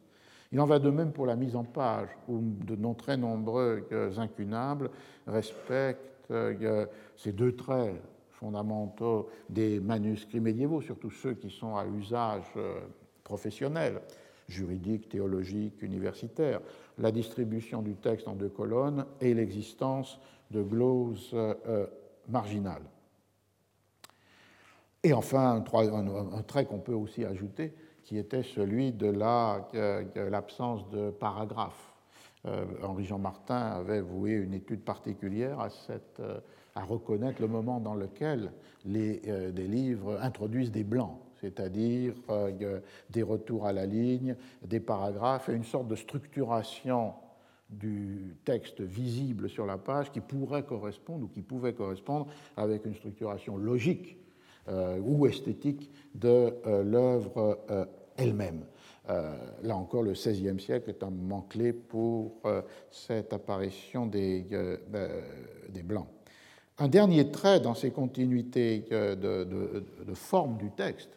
Il 0.53 0.61
en 0.61 0.67
va 0.67 0.79
de 0.79 0.91
même 0.91 1.13
pour 1.13 1.27
la 1.27 1.37
mise 1.37 1.57
en 1.57 1.65
page, 1.65 2.09
où 2.29 2.39
de 2.41 2.77
non 2.77 2.95
très 2.95 3.17
nombreux 3.17 3.89
incunables 4.17 4.91
respectent 5.27 6.31
euh, 6.31 6.87
ces 7.17 7.33
deux 7.33 7.57
traits 7.57 7.95
fondamentaux 8.45 9.31
des 9.49 9.81
manuscrits 9.81 10.41
médiévaux, 10.41 10.83
surtout 10.83 11.11
ceux 11.11 11.33
qui 11.33 11.49
sont 11.49 11.77
à 11.77 11.87
usage 11.87 12.45
euh, 12.57 12.81
professionnel, 13.23 14.03
juridique, 14.49 15.09
théologique, 15.09 15.81
universitaire, 15.81 16.61
la 16.99 17.11
distribution 17.11 17.81
du 17.81 17.95
texte 17.95 18.29
en 18.29 18.35
deux 18.35 18.51
colonnes 18.51 19.07
et 19.23 19.33
l'existence 19.33 20.21
de 20.51 20.63
gloses 20.63 21.31
euh, 21.33 21.87
marginales. 22.29 22.85
Et 25.03 25.15
enfin, 25.15 25.57
un, 25.57 26.43
trait 26.43 26.67
qu'on 26.67 26.79
peut 26.79 26.93
aussi 26.93 27.25
ajouter, 27.25 27.73
qui 28.03 28.19
était 28.19 28.43
celui 28.43 28.93
de 28.93 29.07
l'absence 30.31 30.89
de 30.91 31.11
paragraphes. 31.11 31.95
Euh, 32.47 32.65
Henri-Jean 32.83 33.19
Martin 33.19 33.57
avait 33.57 34.03
voué 34.03 34.33
une 34.33 34.53
étude 34.53 34.83
particulière 34.83 35.61
à, 35.61 35.71
cette, 35.71 36.21
euh, 36.21 36.41
à 36.75 36.83
reconnaître 36.83 37.41
le 37.41 37.49
moment 37.49 37.81
dans 37.81 37.95
lequel 37.95 38.53
les, 38.85 39.21
des 39.53 39.67
livres 39.67 40.19
introduisent 40.21 40.73
des 40.73 40.85
blancs, 40.85 41.19
c'est-à-dire 41.41 42.15
des 43.11 43.23
retours 43.23 43.67
à 43.67 43.73
la 43.73 43.87
ligne, 43.87 44.37
des 44.65 44.81
paragraphes 44.81 45.49
et 45.49 45.53
une 45.53 45.65
sorte 45.65 45.89
de 45.89 45.95
structuration 45.95 47.15
du 47.71 48.37
texte 48.45 48.81
visible 48.81 49.49
sur 49.49 49.67
la 49.67 49.79
page 49.79 50.13
qui 50.13 50.21
pourrait 50.21 50.65
correspondre 50.65 51.25
ou 51.25 51.29
qui 51.29 51.43
pouvait 51.43 51.75
correspondre 51.75 52.27
avec 52.57 52.85
une 52.85 52.95
structuration 52.95 53.57
logique 53.57 54.19
euh, 54.69 54.99
ou 55.01 55.27
esthétique 55.27 55.91
de 56.15 56.55
euh, 56.67 56.83
l'œuvre 56.83 57.59
euh, 57.71 57.85
elle-même. 58.17 58.65
là 59.07 59.77
encore, 59.77 60.03
le 60.03 60.13
XVIe 60.13 60.59
siècle 60.59 60.89
est 60.89 61.03
un 61.03 61.11
moment 61.11 61.43
clé 61.43 61.75
pour 61.75 62.41
cette 62.91 63.33
apparition 63.35 64.07
des, 64.07 64.47
des, 65.69 65.83
Blancs. 65.83 66.09
Un 66.79 66.89
dernier 66.89 67.31
trait 67.31 67.61
dans 67.61 67.75
ces 67.75 67.91
continuités 67.91 68.81
de, 68.91 70.15
forme 70.15 70.57
du 70.57 70.71
texte, 70.71 71.11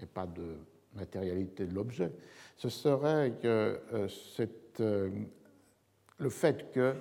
et 0.00 0.06
pas 0.06 0.26
de 0.26 0.56
matérialité 0.94 1.66
de 1.66 1.74
l'objet, 1.74 2.12
ce 2.56 2.68
serait 2.68 3.32
que 3.40 3.80
cette 4.36 4.82
le 6.18 6.30
fait 6.30 6.70
que 6.72 6.94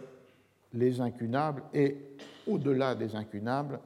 les 0.74 1.02
incunables 1.02 1.64
et 1.74 1.98
au-delà 2.48 2.96
des 2.96 3.16
incunables 3.16 3.80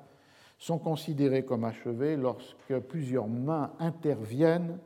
sont 0.59 0.77
considérés 0.77 1.43
comme 1.43 1.63
achevés 1.63 2.15
lorsque 2.15 2.77
plusieurs 2.87 3.27
mains 3.27 3.71
interviennent 3.79 4.77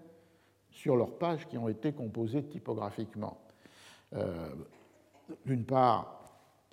sur 0.72 0.96
leurs 0.96 1.18
pages 1.18 1.48
qui 1.48 1.58
ont 1.58 1.68
été 1.68 1.92
composées 1.92 2.44
typographiquement. 2.44 3.38
Euh, 4.14 4.50
d'une 5.46 5.66
part, 5.66 6.22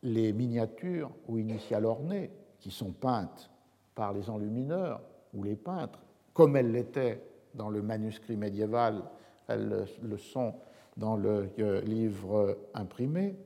les 0.02 0.32
miniatures 0.32 1.10
ou 1.28 1.38
initiales 1.38 1.86
ornées 1.86 2.30
qui 2.62 2.70
sont 2.70 2.92
peintes 2.92 3.50
par 3.94 4.14
les 4.14 4.30
enlumineurs 4.30 5.02
ou 5.34 5.42
les 5.42 5.56
peintres, 5.56 6.00
comme 6.32 6.56
elles 6.56 6.72
l'étaient 6.72 7.22
dans 7.54 7.68
le 7.68 7.82
manuscrit 7.82 8.36
médiéval, 8.36 9.02
elles 9.48 9.86
le 10.02 10.16
sont 10.16 10.54
dans 10.96 11.16
le 11.16 11.50
euh, 11.58 11.82
livre 11.82 12.56
imprimé 12.72 13.36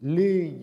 les 0.00 0.60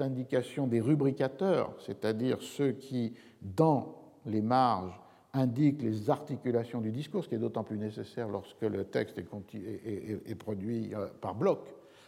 indications 0.00 0.66
des 0.66 0.80
rubricateurs, 0.80 1.74
c'est-à-dire 1.80 2.38
ceux 2.40 2.72
qui, 2.72 3.14
dans 3.42 3.96
les 4.26 4.42
marges, 4.42 4.98
indiquent 5.32 5.82
les 5.82 6.10
articulations 6.10 6.80
du 6.80 6.90
discours, 6.90 7.24
ce 7.24 7.28
qui 7.28 7.34
est 7.34 7.38
d'autant 7.38 7.64
plus 7.64 7.78
nécessaire 7.78 8.28
lorsque 8.28 8.62
le 8.62 8.84
texte 8.84 9.18
est, 9.18 10.34
produit 10.34 10.94
euh, 10.94 11.06
par 11.20 11.34
bloc, 11.34 11.60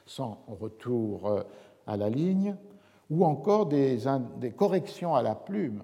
sans 0.07 0.42
retour 0.48 1.26
euh, 1.26 1.42
à 1.86 1.96
la 1.96 2.09
ligne, 2.09 2.57
ou 3.11 3.24
encore 3.24 3.66
des, 3.66 3.98
corrections 4.56 5.14
à 5.14 5.22
la 5.22 5.34
plume 5.34 5.82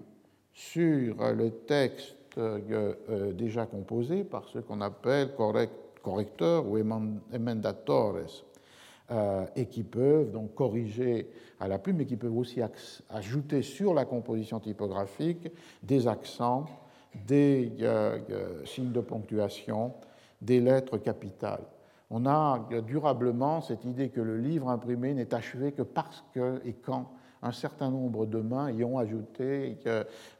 sur 0.52 1.16
le 1.34 1.50
texte 1.50 2.16
euh, 2.38 3.32
déjà 3.32 3.66
composé 3.66 4.24
par 4.24 4.48
ce 4.48 4.58
qu'on 4.58 4.80
appelle 4.80 5.32
correcteurs 6.02 6.66
ou 6.66 6.78
emendatores, 6.78 8.44
euh, 9.12 9.46
et 9.54 9.66
qui 9.66 9.84
peuvent 9.84 10.32
donc 10.32 10.56
corriger 10.56 11.30
à 11.60 11.68
la 11.68 11.78
plume, 11.78 11.98
mais 11.98 12.06
qui 12.06 12.16
peuvent 12.16 12.36
aussi 12.36 12.60
ajouter 13.08 13.62
sur 13.62 13.94
la 13.94 14.04
composition 14.04 14.58
typographique 14.58 15.48
des 15.80 16.08
accents, 16.08 16.66
des 17.14 17.70
euh, 17.82 18.18
euh, 18.30 18.64
signes 18.64 18.90
de 18.90 19.00
ponctuation, 19.00 19.92
des 20.42 20.60
lettres 20.60 20.98
capitales. 20.98 21.62
On 22.10 22.26
a 22.26 22.68
durablement 22.84 23.60
cette 23.60 23.84
idée 23.84 24.08
que 24.08 24.20
le 24.20 24.38
livre 24.38 24.68
imprimé 24.68 25.14
n'est 25.14 25.32
achevé 25.32 25.70
que 25.70 25.82
parce 25.82 26.24
que 26.34 26.60
et 26.64 26.72
quand 26.72 27.08
un 27.46 27.52
certain 27.52 27.90
nombre 27.90 28.26
de 28.26 28.38
mains 28.38 28.70
y 28.70 28.84
ont 28.84 28.98
ajouté 28.98 29.78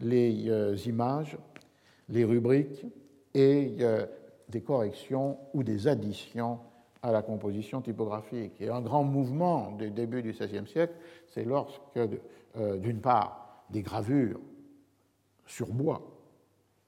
les 0.00 0.88
images, 0.88 1.36
les 2.09 2.24
rubriques 2.24 2.84
et 3.34 3.76
des 4.48 4.61
corrections 4.61 5.38
ou 5.54 5.62
des 5.62 5.88
additions 5.88 6.59
à 7.02 7.12
la 7.12 7.22
composition 7.22 7.80
typographique. 7.80 8.61
Et 8.61 8.68
un 8.68 8.80
grand 8.80 9.04
mouvement 9.04 9.72
du 9.72 9.90
début 9.90 10.22
du 10.22 10.32
XVIe 10.32 10.66
siècle, 10.66 10.94
c'est 11.28 11.44
lorsque, 11.44 11.96
euh, 11.96 12.76
d'une 12.78 13.00
part, 13.00 13.64
des 13.70 13.82
gravures 13.82 14.40
sur 15.46 15.68
bois 15.68 16.02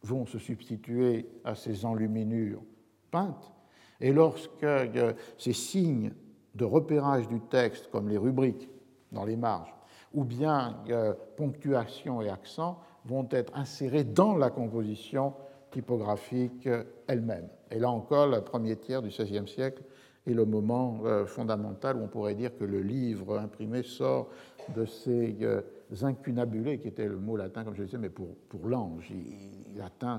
vont 0.03 0.27
se 0.27 0.39
substituer 0.39 1.29
à 1.45 1.55
ces 1.55 1.85
enluminures 1.85 2.63
peintes, 3.11 3.53
et 4.01 4.13
lorsque 4.13 4.65
euh, 4.65 5.13
ces 5.39 5.53
signes 5.53 6.13
de 6.55 6.65
repérage 6.65 7.29
du 7.29 7.41
texte, 7.41 7.89
comme 7.91 8.09
les 8.09 8.19
rubriques 8.19 8.69
dans 9.13 9.25
les 9.25 9.37
marges, 9.37 9.75
ou 10.15 10.25
bien 10.25 10.77
euh, 10.91 11.15
ponctuation 11.37 12.23
et 12.23 12.29
accent, 12.29 12.79
vont 13.05 13.29
être 13.31 13.53
insérés 13.57 14.05
dans 14.05 14.37
la 14.37 14.51
composition 14.51 15.35
typographique 15.71 16.69
elle-même. 17.07 17.49
Et 17.71 17.79
là 17.79 17.91
encore, 17.91 18.27
le 18.27 18.41
premier 18.41 18.77
tiers 18.77 19.03
du 19.03 19.09
XVIe 19.09 19.47
siècle 19.47 19.83
est 20.27 20.35
le 20.35 20.45
moment 20.45 21.01
euh, 21.05 21.27
fondamental 21.27 21.97
où 21.97 22.05
on 22.05 22.09
pourrait 22.09 22.35
dire 22.35 22.57
que 22.57 22.65
le 22.65 22.81
livre 22.81 23.39
imprimé 23.39 23.83
sort 23.83 24.29
de 24.75 24.85
ces 24.85 25.37
euh, 25.43 25.63
incunabulés, 26.03 26.79
qui 26.79 26.89
était 26.89 27.07
le 27.07 27.17
mot 27.17 27.37
latin, 27.37 27.65
comme 27.65 27.75
je 27.75 27.83
disais, 27.83 27.99
mais 27.99 28.11
pour, 28.11 28.29
pour 28.49 28.69
l'ange. 28.69 29.11
Il, 29.11 29.81
atteint 29.81 30.19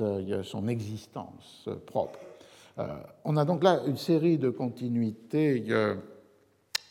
euh, 0.00 0.42
son 0.44 0.68
existence 0.68 1.68
propre. 1.86 2.20
on 3.24 3.36
a 3.36 3.44
donc 3.44 3.64
là 3.64 3.80
une 3.84 3.96
série 3.96 4.38
de 4.38 4.48
continuités, 4.48 5.64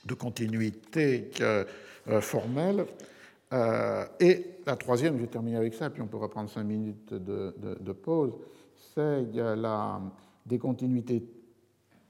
de 0.08 0.14
continuités 0.14 1.32
formelles. 2.22 2.86
et 4.20 4.45
la 4.66 4.76
troisième, 4.76 5.16
je 5.18 5.22
vais 5.22 5.28
terminer 5.28 5.58
avec 5.58 5.74
ça, 5.74 5.89
puis 5.89 6.01
on 6.01 6.08
pourra 6.08 6.30
prendre 6.30 6.49
cinq 6.49 6.64
minutes 6.64 7.14
de, 7.14 7.91
pause, 7.91 8.34
c'est 8.93 9.24
la, 9.34 10.01
des 10.45 10.58
continuités 10.58 11.24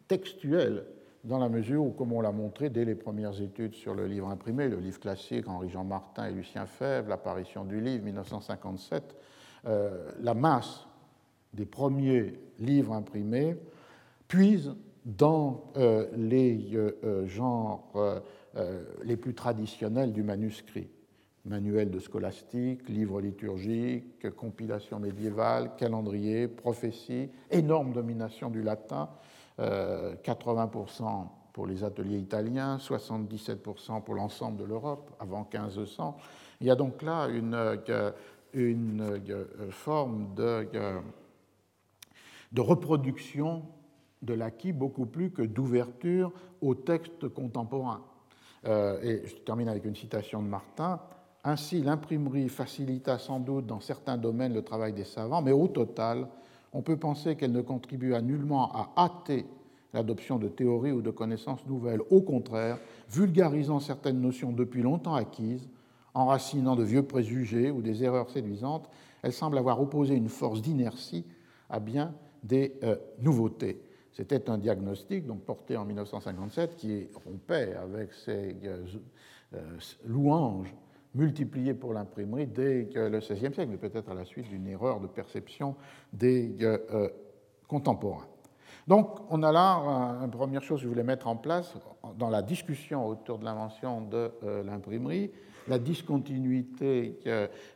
textuelle, 0.08 0.86
dans 1.24 1.40
la 1.40 1.50
mesure 1.50 1.84
où, 1.84 1.92
comme 1.92 2.14
on 2.14 2.22
l'a 2.22 2.32
montré 2.32 2.70
dès 2.70 2.86
les 2.86 2.96
premières 2.96 3.42
études 3.42 3.76
sur 3.76 3.94
le 3.94 4.08
livre 4.08 4.30
imprimé, 4.30 4.70
le 4.70 4.80
livre 4.80 5.00
classique 5.00 5.48
Henri-Jean 5.48 5.84
Martin 5.84 6.28
et 6.28 6.32
Lucien 6.32 6.66
Fèvre, 6.66 7.10
l'apparition 7.10 7.66
du 7.66 7.82
livre 7.82 8.04
1957, 8.06 9.16
euh, 9.66 10.12
la 10.22 10.34
masse 10.34 10.88
des 11.54 11.66
premiers 11.66 12.40
livres 12.60 12.94
imprimés 12.94 13.58
puise 14.28 14.74
dans 15.08 15.72
euh, 15.78 16.06
les 16.16 16.76
euh, 16.76 17.26
genres 17.26 17.92
les 19.04 19.18
plus 19.18 19.36
traditionnels 19.36 20.14
du 20.14 20.24
manuscrit. 20.24 20.90
Manuel 21.46 21.92
de 21.92 22.00
scolastique, 22.00 22.90
livre 22.90 23.22
liturgique, 23.22 24.28
compilation 24.36 25.00
médiévale, 25.00 25.76
calendrier, 25.78 26.48
prophétie, 26.48 27.30
énorme 27.52 27.94
domination 27.94 28.50
du 28.50 28.64
latin, 28.64 29.10
80% 29.60 29.60
euh, 29.60 30.16
pour 31.54 31.68
les 31.68 31.84
ateliers 31.84 32.18
italiens, 32.18 32.78
77% 32.78 34.04
pour 34.04 34.16
l'ensemble 34.16 34.58
de 34.58 34.64
l'Europe 34.64 35.12
avant 35.20 35.48
1500. 35.52 36.18
Il 36.62 36.68
y 36.68 36.72
a 36.72 36.76
donc 36.76 37.02
là 37.02 37.28
une, 37.28 37.54
euh, 37.54 38.12
euh, 38.56 39.46
forme 39.70 40.34
de 40.36 41.02
reproduction 42.58 43.64
de 44.28 44.34
l'acquis 44.34 44.74
beaucoup 44.74 45.06
plus 45.06 45.32
que 45.32 45.42
d'ouverture 45.42 46.32
au 46.62 46.76
texte 46.76 47.28
contemporain. 47.30 48.02
Euh, 48.66 49.02
et 49.02 49.26
je 49.26 49.36
termine 49.38 49.70
avec 49.70 49.86
une 49.86 49.96
citation 49.96 50.44
de 50.44 50.48
Martin. 50.48 51.00
Ainsi, 51.44 51.82
l'imprimerie 51.82 52.50
facilita 52.50 53.18
sans 53.18 53.40
doute 53.40 53.66
dans 53.66 53.80
certains 53.80 54.18
domaines 54.18 54.54
le 54.54 54.62
travail 54.62 54.94
des 54.94 55.06
savants, 55.06 55.42
mais 55.42 55.54
au 55.54 55.68
total, 55.68 56.28
on 56.74 56.82
peut 56.82 56.98
penser 56.98 57.36
qu'elle 57.36 57.54
ne 57.54 57.62
contribua 57.62 58.22
nullement 58.22 58.72
à 58.74 58.92
hâter 58.98 59.46
l'adoption 59.94 60.38
de 60.38 60.50
théories 60.50 60.92
ou 60.92 61.02
de 61.02 61.10
connaissances 61.10 61.66
nouvelles. 61.66 62.02
Au 62.12 62.22
contraire, 62.22 62.78
vulgarisant 63.10 63.80
certaines 63.80 64.20
notions 64.20 64.52
depuis 64.52 64.82
longtemps 64.82 65.16
acquises, 65.16 65.70
enracinant 66.14 66.76
de 66.76 66.84
vieux 66.84 67.04
préjugés 67.04 67.72
ou 67.72 67.82
des 67.82 68.04
erreurs 68.04 68.30
séduisantes, 68.30 68.90
elle 69.22 69.32
semble 69.32 69.58
avoir 69.58 69.82
opposé 69.82 70.16
une 70.16 70.30
force 70.30 70.62
d'inertie 70.62 71.26
à 71.70 71.80
bien 71.80 72.14
des 72.44 72.74
euh, 72.84 72.98
nouveautés. 73.22 73.82
C'était 74.18 74.50
un 74.50 74.58
diagnostic 74.58 75.28
donc 75.28 75.42
porté 75.42 75.78
en 75.78 75.86
1957 75.86 76.76
qui 76.76 77.08
rompait 77.24 77.76
avec 77.76 78.12
ces 78.14 78.56
euh, 78.64 78.84
euh, 79.54 79.78
louanges 80.08 80.74
multipliées 81.14 81.76
pour 81.76 81.94
l'imprimerie 81.94 82.48
dès 82.48 82.90
le 82.96 83.20
XVIe 83.20 83.54
siècle, 83.54 83.68
mais 83.70 83.78
peut-être 83.78 84.10
à 84.10 84.16
la 84.16 84.26
suite 84.26 84.50
d'une 84.50 84.66
erreur 84.66 85.00
de 85.00 85.06
perception 85.06 85.76
des 86.14 86.56
contemporains. 87.68 88.28
Donc, 88.88 89.20
on 89.30 89.42
a 89.42 89.52
là 89.52 89.76
une 90.24 90.32
première 90.32 90.64
chose 90.64 90.80
que 90.80 90.84
je 90.84 90.90
voulais 90.90 91.04
mettre 91.04 91.28
en 91.28 91.36
place 91.36 91.76
dans 92.18 92.30
la 92.30 92.42
discussion 92.42 93.08
autour 93.08 93.40
de 93.40 93.46
l'invention 93.46 94.02
de 94.02 94.32
l'imprimerie, 94.64 95.32
la 95.68 95.80
discontinuité 95.80 97.20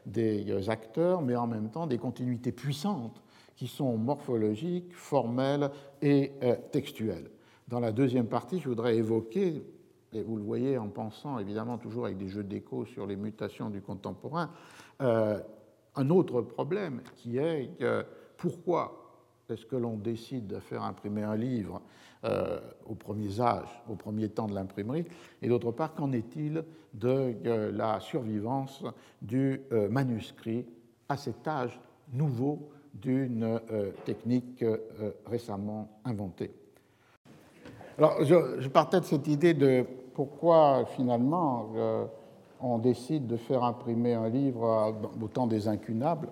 des 0.05 0.69
acteurs, 0.69 1.21
mais 1.21 1.35
en 1.35 1.47
même 1.47 1.69
temps 1.69 1.87
des 1.87 1.97
continuités 1.97 2.51
puissantes 2.51 3.20
qui 3.61 3.67
sont 3.67 3.95
morphologiques, 3.95 4.91
formelles 4.95 5.69
et 6.01 6.31
euh, 6.41 6.55
textuelles. 6.71 7.29
Dans 7.67 7.79
la 7.79 7.91
deuxième 7.91 8.25
partie, 8.25 8.59
je 8.59 8.67
voudrais 8.67 8.95
évoquer, 8.95 9.63
et 10.13 10.23
vous 10.23 10.35
le 10.35 10.41
voyez 10.41 10.79
en 10.79 10.87
pensant 10.87 11.37
évidemment 11.37 11.77
toujours 11.77 12.05
avec 12.05 12.17
des 12.17 12.27
jeux 12.27 12.43
d'écho 12.43 12.85
sur 12.85 13.05
les 13.05 13.15
mutations 13.15 13.69
du 13.69 13.79
contemporain, 13.79 14.49
euh, 15.03 15.39
un 15.95 16.09
autre 16.09 16.41
problème 16.41 17.01
qui 17.17 17.37
est 17.37 17.69
pourquoi 18.35 19.01
est-ce 19.47 19.67
que 19.67 19.75
l'on 19.75 19.95
décide 19.95 20.47
de 20.47 20.59
faire 20.59 20.81
imprimer 20.81 21.21
un 21.21 21.35
livre 21.35 21.83
euh, 22.23 22.59
aux 22.87 22.95
premiers 22.95 23.39
âges, 23.41 23.83
au 23.87 23.95
premier 23.95 24.29
temps 24.29 24.47
de 24.47 24.55
l'imprimerie 24.55 25.05
Et 25.43 25.49
d'autre 25.49 25.71
part, 25.71 25.93
qu'en 25.93 26.13
est-il 26.13 26.63
de 26.95 27.35
euh, 27.45 27.71
la 27.71 27.99
survivance 27.99 28.83
du 29.21 29.61
euh, 29.71 29.87
manuscrit 29.87 30.65
à 31.09 31.15
cet 31.15 31.47
âge 31.47 31.79
nouveau 32.11 32.71
d'une 32.93 33.59
technique 34.05 34.63
récemment 35.25 35.89
inventée 36.03 36.51
Alors, 37.97 38.23
je, 38.23 38.67
partais 38.67 38.99
de 38.99 39.05
cette 39.05 39.27
idée 39.27 39.53
de 39.53 39.85
pourquoi 40.13 40.85
finalement 40.95 41.69
on 42.61 42.77
décide 42.77 43.27
de 43.27 43.37
faire 43.37 43.63
imprimer 43.63 44.13
un 44.13 44.29
livre 44.29 44.93
au 45.21 45.27
temps 45.27 45.47
des 45.47 45.67
incunables. 45.67 46.27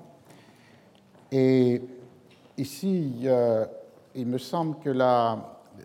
Et 1.32 1.82
ici, 2.58 3.28
il 4.16 4.28
me 4.28 4.38
semble 4.38 4.78
que 4.80 4.90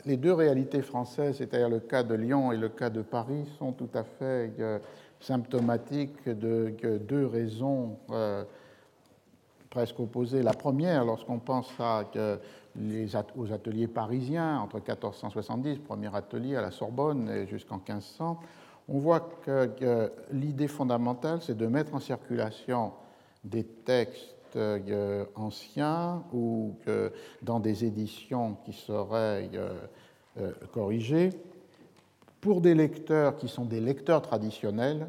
les 0.04 0.16
deux 0.16 0.32
réalités 0.32 0.82
françaises, 0.82 1.36
c'est-à-dire 1.38 1.68
le 1.68 1.80
cas 1.80 2.02
de 2.02 2.14
Lyon 2.14 2.52
et 2.52 2.56
le 2.56 2.68
cas 2.68 2.90
de 2.90 3.02
Paris, 3.02 3.46
sont 3.58 3.72
tout 3.72 3.90
à 3.94 4.04
fait 4.04 4.52
euh, 4.58 4.78
symptomatiques 5.20 6.28
de 6.28 6.74
deux 6.98 7.26
raisons 7.26 7.96
euh, 8.10 8.44
presque 9.74 9.98
opposées. 9.98 10.42
La 10.42 10.52
première, 10.52 11.04
lorsqu'on 11.04 11.40
pense 11.40 11.68
aux 13.36 13.52
ateliers 13.52 13.88
parisiens 13.88 14.60
entre 14.60 14.76
1470, 14.76 15.78
premier 15.78 16.14
atelier 16.14 16.54
à 16.54 16.62
la 16.62 16.70
Sorbonne, 16.70 17.28
et 17.28 17.46
jusqu'en 17.48 17.76
1500, 17.76 18.38
on 18.88 18.98
voit 18.98 19.28
que 19.44 20.12
l'idée 20.30 20.68
fondamentale, 20.68 21.40
c'est 21.42 21.56
de 21.56 21.66
mettre 21.66 21.92
en 21.94 21.98
circulation 21.98 22.92
des 23.42 23.64
textes 23.64 24.56
euh, 24.56 25.24
anciens 25.34 26.22
ou 26.32 26.76
dans 27.42 27.58
des 27.58 27.84
éditions 27.84 28.56
qui 28.64 28.72
seraient 28.72 29.50
euh, 29.54 29.72
euh, 30.40 30.52
corrigées 30.72 31.30
pour 32.40 32.60
des 32.60 32.74
lecteurs 32.74 33.36
qui 33.36 33.48
sont 33.48 33.64
des 33.64 33.80
lecteurs 33.80 34.22
traditionnels, 34.22 35.08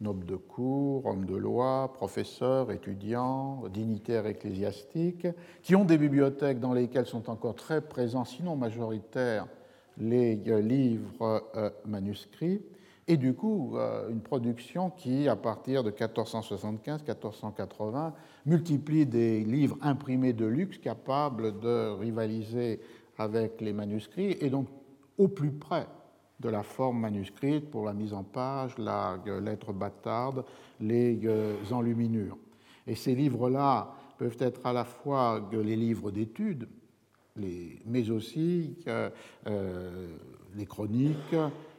nobles 0.00 0.26
de 0.26 0.36
cour, 0.36 1.06
hommes 1.06 1.24
de 1.24 1.36
loi, 1.36 1.92
professeurs, 1.94 2.70
étudiants, 2.70 3.64
dignitaires 3.72 4.26
ecclésiastiques, 4.26 5.26
qui 5.62 5.74
ont 5.74 5.84
des 5.84 5.98
bibliothèques 5.98 6.60
dans 6.60 6.74
lesquelles 6.74 7.06
sont 7.06 7.30
encore 7.30 7.54
très 7.54 7.80
présents, 7.80 8.24
sinon 8.24 8.56
majoritaires, 8.56 9.46
les 9.98 10.36
livres 10.36 11.42
manuscrits, 11.86 12.60
et 13.08 13.16
du 13.16 13.34
coup 13.34 13.76
euh, 13.76 14.10
une 14.10 14.20
production 14.20 14.90
qui, 14.90 15.28
à 15.28 15.36
partir 15.36 15.84
de 15.84 15.90
1475-1480, 15.90 18.12
multiplie 18.46 19.06
des 19.06 19.44
livres 19.44 19.78
imprimés 19.80 20.32
de 20.32 20.46
luxe 20.46 20.78
capables 20.78 21.60
de 21.60 21.90
rivaliser 21.98 22.80
avec 23.18 23.60
les 23.60 23.72
manuscrits 23.72 24.36
et 24.40 24.50
donc 24.50 24.66
au 25.18 25.28
plus 25.28 25.52
près 25.52 25.86
de 26.40 26.48
la 26.48 26.62
forme 26.62 27.00
manuscrite 27.00 27.70
pour 27.70 27.84
la 27.84 27.92
mise 27.92 28.12
en 28.12 28.22
page, 28.22 28.76
la 28.78 29.18
euh, 29.26 29.40
lettre 29.40 29.72
bâtarde, 29.72 30.44
les 30.80 31.20
euh, 31.24 31.54
enluminures. 31.70 32.36
Et 32.86 32.94
ces 32.94 33.14
livres-là 33.14 33.94
peuvent 34.18 34.36
être 34.40 34.64
à 34.64 34.72
la 34.72 34.84
fois 34.84 35.48
les 35.52 35.76
livres 35.76 36.10
d'études, 36.10 36.68
mais 37.36 38.10
aussi 38.10 38.76
les 40.54 40.66
chroniques, 40.66 41.36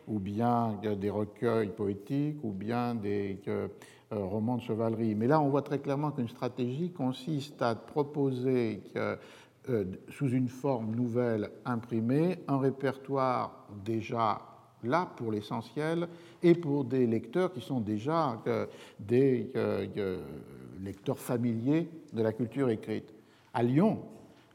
ou 0.08 0.20
bien 0.20 0.80
des 1.00 1.10
recueils 1.10 1.70
poétiques, 1.70 2.44
ou 2.44 2.52
bien 2.52 2.94
des 2.94 3.40
euh, 4.14 4.24
romans 4.24 4.56
de 4.56 4.62
chevalerie. 4.62 5.16
Mais 5.16 5.28
là, 5.28 5.42
on 5.42 5.50
voit 5.50 5.64
très 5.64 5.80
clairement 5.80 6.12
qu'une 6.12 6.30
stratégie 6.30 6.92
consiste 6.92 7.62
à 7.62 7.76
proposer 7.76 8.82
euh, 9.70 9.84
sous 10.08 10.30
une 10.30 10.48
forme 10.48 10.96
nouvelle 10.96 11.50
imprimée 11.66 12.40
un 12.48 12.58
répertoire 12.58 13.68
déjà 13.84 14.40
là 14.84 15.10
pour 15.18 15.32
l'essentiel 15.32 16.08
et 16.44 16.54
pour 16.54 16.86
des 16.86 17.08
lecteurs 17.08 17.52
qui 17.52 17.62
sont 17.62 17.82
déjà 17.82 18.42
euh, 18.48 18.66
des 19.00 19.52
lecteurs 20.84 21.20
familiers 21.20 21.90
de 22.14 22.22
la 22.22 22.34
culture 22.34 22.70
écrite. 22.70 23.14
À 23.54 23.64
Lyon, 23.64 24.00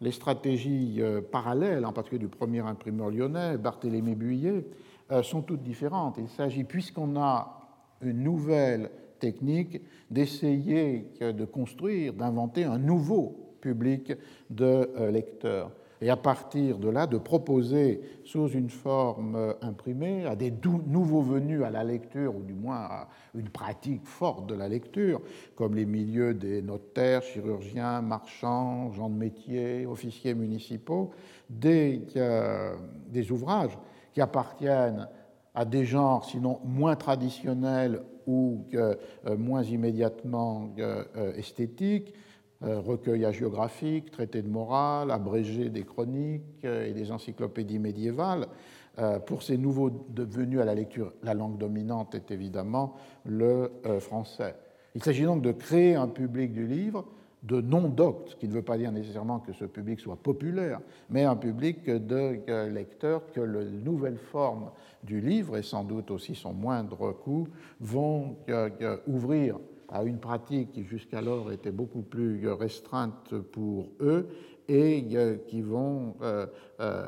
les 0.00 0.12
stratégies 0.12 1.00
parallèles, 1.30 1.84
en 1.84 1.92
particulier 1.92 2.20
du 2.20 2.28
premier 2.28 2.60
imprimeur 2.60 3.10
lyonnais, 3.10 3.56
Barthélemy 3.56 4.14
Buyet, 4.14 4.64
euh, 5.12 5.22
sont 5.22 5.42
toutes 5.42 5.62
différentes. 5.62 6.16
Il 6.18 6.28
s'agit, 6.28 6.64
puisqu'on 6.64 7.20
a 7.20 7.60
une 8.00 8.22
nouvelle 8.22 8.90
technique, 9.18 9.80
d'essayer 10.10 11.06
de 11.20 11.44
construire, 11.44 12.14
d'inventer 12.14 12.64
un 12.64 12.78
nouveau 12.78 13.56
public 13.60 14.12
de 14.50 14.64
euh, 14.96 15.10
lecteurs. 15.10 15.70
Et 16.02 16.10
à 16.10 16.16
partir 16.16 16.78
de 16.78 16.88
là, 16.88 17.06
de 17.06 17.16
proposer 17.16 18.00
sous 18.24 18.48
une 18.48 18.70
forme 18.70 19.36
euh, 19.36 19.52
imprimée 19.62 20.26
à 20.26 20.34
des 20.34 20.52
nouveaux 20.88 21.22
venus 21.22 21.62
à 21.62 21.70
la 21.70 21.84
lecture, 21.84 22.36
ou 22.36 22.42
du 22.42 22.54
moins 22.54 22.80
à 22.80 23.08
une 23.36 23.48
pratique 23.48 24.04
forte 24.04 24.48
de 24.48 24.56
la 24.56 24.68
lecture, 24.68 25.20
comme 25.54 25.76
les 25.76 25.86
milieux 25.86 26.34
des 26.34 26.60
notaires, 26.60 27.22
chirurgiens, 27.22 28.02
marchands, 28.02 28.90
gens 28.90 29.08
de 29.08 29.14
métier, 29.14 29.86
officiers 29.86 30.34
municipaux, 30.34 31.12
des, 31.48 32.02
des 33.08 33.30
ouvrages 33.30 33.78
qui 34.12 34.20
appartiennent 34.20 35.08
à 35.54 35.64
des 35.64 35.84
genres 35.84 36.24
sinon 36.24 36.58
moins 36.64 36.96
traditionnels 36.96 38.02
ou 38.26 38.64
euh, 38.74 38.94
moins 39.36 39.62
immédiatement 39.62 40.74
euh, 40.78 41.04
esthétiques, 41.36 42.08
euh, 42.08 42.31
recueils 42.62 43.24
hagiographiques, 43.24 44.10
traités 44.10 44.42
de 44.42 44.48
morale, 44.48 45.10
abrégés 45.10 45.68
des 45.68 45.82
chroniques 45.82 46.64
et 46.64 46.92
des 46.92 47.10
encyclopédies 47.10 47.78
médiévales. 47.78 48.46
Pour 49.26 49.42
ces 49.42 49.56
nouveaux 49.56 49.90
devenus 50.10 50.60
à 50.60 50.64
la 50.64 50.74
lecture, 50.74 51.12
la 51.22 51.34
langue 51.34 51.58
dominante 51.58 52.14
est 52.14 52.30
évidemment 52.30 52.94
le 53.24 53.70
français. 54.00 54.54
Il 54.94 55.02
s'agit 55.02 55.24
donc 55.24 55.42
de 55.42 55.52
créer 55.52 55.94
un 55.94 56.08
public 56.08 56.52
du 56.52 56.66
livre 56.66 57.06
de 57.42 57.60
non-doctes, 57.60 58.36
qui 58.38 58.46
ne 58.46 58.52
veut 58.52 58.62
pas 58.62 58.78
dire 58.78 58.92
nécessairement 58.92 59.40
que 59.40 59.52
ce 59.52 59.64
public 59.64 59.98
soit 59.98 60.14
populaire, 60.14 60.80
mais 61.10 61.24
un 61.24 61.34
public 61.34 61.86
de 61.86 62.38
lecteurs 62.68 63.22
que 63.32 63.40
la 63.40 63.64
nouvelle 63.64 64.18
forme 64.18 64.70
du 65.02 65.20
livre, 65.20 65.56
et 65.56 65.62
sans 65.62 65.82
doute 65.82 66.12
aussi 66.12 66.36
son 66.36 66.52
moindre 66.52 67.12
coût, 67.12 67.48
vont 67.80 68.36
ouvrir 69.08 69.58
à 69.92 70.02
une 70.04 70.18
pratique 70.18 70.72
qui 70.72 70.84
jusqu'alors 70.84 71.52
était 71.52 71.70
beaucoup 71.70 72.02
plus 72.02 72.48
restreinte 72.48 73.34
pour 73.52 73.90
eux 74.00 74.26
et 74.68 75.06
qui 75.48 75.60
vont 75.60 76.14
euh, 76.22 76.46
euh, 76.80 77.06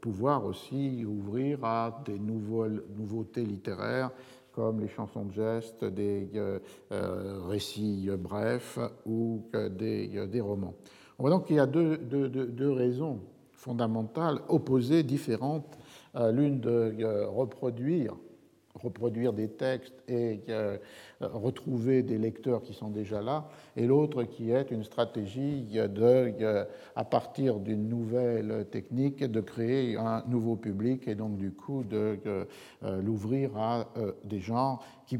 pouvoir 0.00 0.44
aussi 0.44 1.04
ouvrir 1.06 1.64
à 1.64 2.02
des 2.04 2.18
nouveautés 2.18 3.44
littéraires 3.44 4.10
comme 4.52 4.80
les 4.80 4.88
chansons 4.88 5.24
de 5.24 5.32
geste, 5.32 5.82
des 5.82 6.28
euh, 6.34 6.58
euh, 6.92 7.40
récits 7.48 8.10
brefs 8.18 8.78
ou 9.06 9.46
des, 9.70 10.26
des, 10.26 10.40
romans. 10.42 10.74
On 11.18 11.22
voit 11.22 11.30
donc 11.30 11.46
qu'il 11.46 11.56
y 11.56 11.60
a 11.60 11.66
deux, 11.66 11.96
deux, 11.96 12.28
deux, 12.28 12.70
raisons 12.70 13.20
fondamentales, 13.52 14.40
opposées, 14.48 15.02
différentes, 15.02 15.78
l'une 16.14 16.60
de 16.60 17.24
reproduire 17.24 18.14
reproduire 18.74 19.32
des 19.32 19.48
textes 19.48 20.02
et 20.08 20.40
euh, 20.48 20.78
retrouver 21.26 22.02
des 22.02 22.18
lecteurs 22.18 22.62
qui 22.62 22.74
sont 22.74 22.88
déjà 22.88 23.22
là, 23.22 23.48
et 23.76 23.86
l'autre 23.86 24.24
qui 24.24 24.50
est 24.50 24.70
une 24.70 24.84
stratégie 24.84 25.62
de, 25.62 26.34
euh, 26.42 26.64
à 26.96 27.04
partir 27.04 27.58
d'une 27.60 27.88
nouvelle 27.88 28.66
technique, 28.70 29.24
de 29.24 29.40
créer 29.40 29.96
un 29.96 30.24
nouveau 30.28 30.56
public 30.56 31.08
et 31.08 31.14
donc 31.14 31.36
du 31.36 31.52
coup 31.52 31.84
de 31.84 32.18
euh, 32.26 32.44
l'ouvrir 33.02 33.56
à 33.56 33.86
des 34.24 34.40
gens 34.40 34.78
qui 35.06 35.18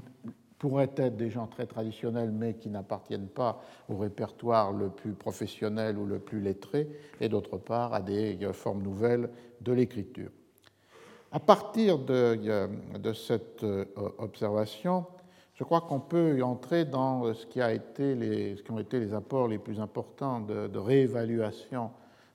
pourraient 0.58 0.90
être 0.96 1.16
des 1.16 1.30
gens 1.30 1.46
très 1.46 1.66
traditionnels 1.66 2.30
mais 2.30 2.54
qui 2.54 2.70
n'appartiennent 2.70 3.28
pas 3.28 3.62
au 3.88 3.96
répertoire 3.96 4.72
le 4.72 4.90
plus 4.90 5.12
professionnel 5.12 5.98
ou 5.98 6.06
le 6.06 6.18
plus 6.18 6.40
lettré, 6.40 6.88
et 7.20 7.28
d'autre 7.28 7.56
part 7.58 7.94
à 7.94 8.00
des 8.00 8.38
formes 8.52 8.82
nouvelles 8.82 9.28
de 9.60 9.72
l'écriture. 9.72 10.30
À 11.34 11.40
partir 11.40 11.98
de, 11.98 12.38
cette 13.14 13.64
euh, 13.64 13.86
observation, 14.18 15.06
je 15.54 15.64
crois 15.64 15.82
qu'on 15.82 16.00
peut 16.00 16.42
entrer 16.42 16.84
dans 16.84 17.32
ce 17.34 17.46
qui, 17.46 17.60
a 17.60 17.72
été 17.72 18.14
les, 18.14 18.56
ont 18.70 18.78
été 18.78 18.98
les 18.98 19.12
apports 19.12 19.48
les 19.48 19.58
plus 19.58 19.80
importants 19.80 20.40
de, 20.40 20.78
réévaluation 20.78 21.90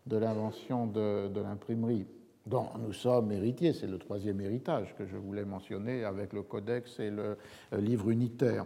de 0.06 0.18
l'invention 0.18 0.88
de, 0.88 1.40
l'imprimerie, 1.42 2.06
dont 2.46 2.68
nous 2.80 2.94
sommes 2.94 3.32
héritiers. 3.32 3.74
C'est 3.74 3.88
le 3.88 3.98
troisième 3.98 4.40
héritage 4.42 4.96
que 4.98 5.06
je 5.06 5.18
voulais 5.18 5.46
mentionner 5.46 6.04
avec 6.04 6.32
le 6.32 6.44
codex 6.44 7.00
et 7.00 7.10
le 7.10 7.38
euh, 7.74 7.82
livre 7.82 8.10
unitaire. 8.10 8.66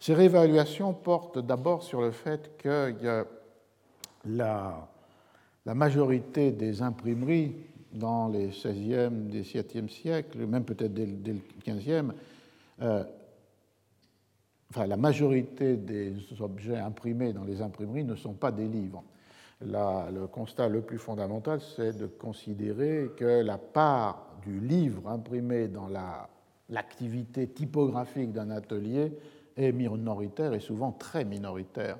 Ces 0.00 0.14
réévaluations 0.14 0.94
portent 0.94 1.38
d'abord 1.38 1.82
sur 1.82 2.00
le 2.00 2.10
fait 2.10 2.56
que 2.56 2.94
la, 4.24 4.88
la 5.66 5.74
majorité 5.74 6.52
des 6.52 6.82
imprimeries 6.82 7.54
dans 7.92 8.28
les 8.28 8.48
16e, 8.48 9.28
17e 9.30 9.88
siècles, 9.88 10.46
même 10.46 10.64
peut-être 10.64 10.94
dès, 10.94 11.06
le 11.06 11.40
15e, 11.64 12.12
euh, 12.82 13.04
enfin, 14.70 14.86
la 14.86 14.96
majorité 14.96 15.76
des 15.76 16.14
objets 16.40 16.78
imprimés 16.78 17.32
dans 17.32 17.44
les 17.44 17.62
imprimeries 17.62 18.04
ne 18.04 18.14
sont 18.14 18.34
pas 18.34 18.52
des 18.52 18.66
livres. 18.66 19.02
le 19.60 20.26
constat 20.26 20.68
le 20.68 20.80
plus 20.80 20.98
fondamental, 20.98 21.60
c'est 21.60 21.96
de 21.96 22.06
considérer 22.06 23.10
que 23.16 23.42
la 23.42 23.58
part 23.58 24.26
du 24.42 24.58
livre 24.60 25.08
imprimé 25.08 25.68
dans 25.68 25.88
l'activité 26.68 27.48
typographique 27.48 28.32
d'un 28.32 28.50
atelier 28.50 29.12
est 29.56 29.72
minoritaire 29.72 30.54
et 30.54 30.60
souvent 30.60 30.92
très 30.92 31.24
minoritaire 31.24 31.98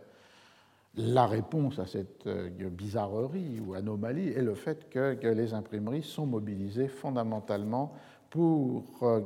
la 0.96 1.26
réponse 1.26 1.78
à 1.78 1.86
cette 1.86 2.26
euh, 2.26 2.50
bizarrerie 2.70 3.60
ou 3.60 3.74
anomalie 3.74 4.28
est 4.28 4.42
le 4.42 4.54
fait 4.54 4.88
que, 4.90 5.16
les 5.28 5.54
imprimeries 5.54 6.02
sont 6.02 6.26
mobilisées 6.26 6.88
fondamentalement 6.88 7.92
pour 8.28 8.84
euh, 9.02 9.20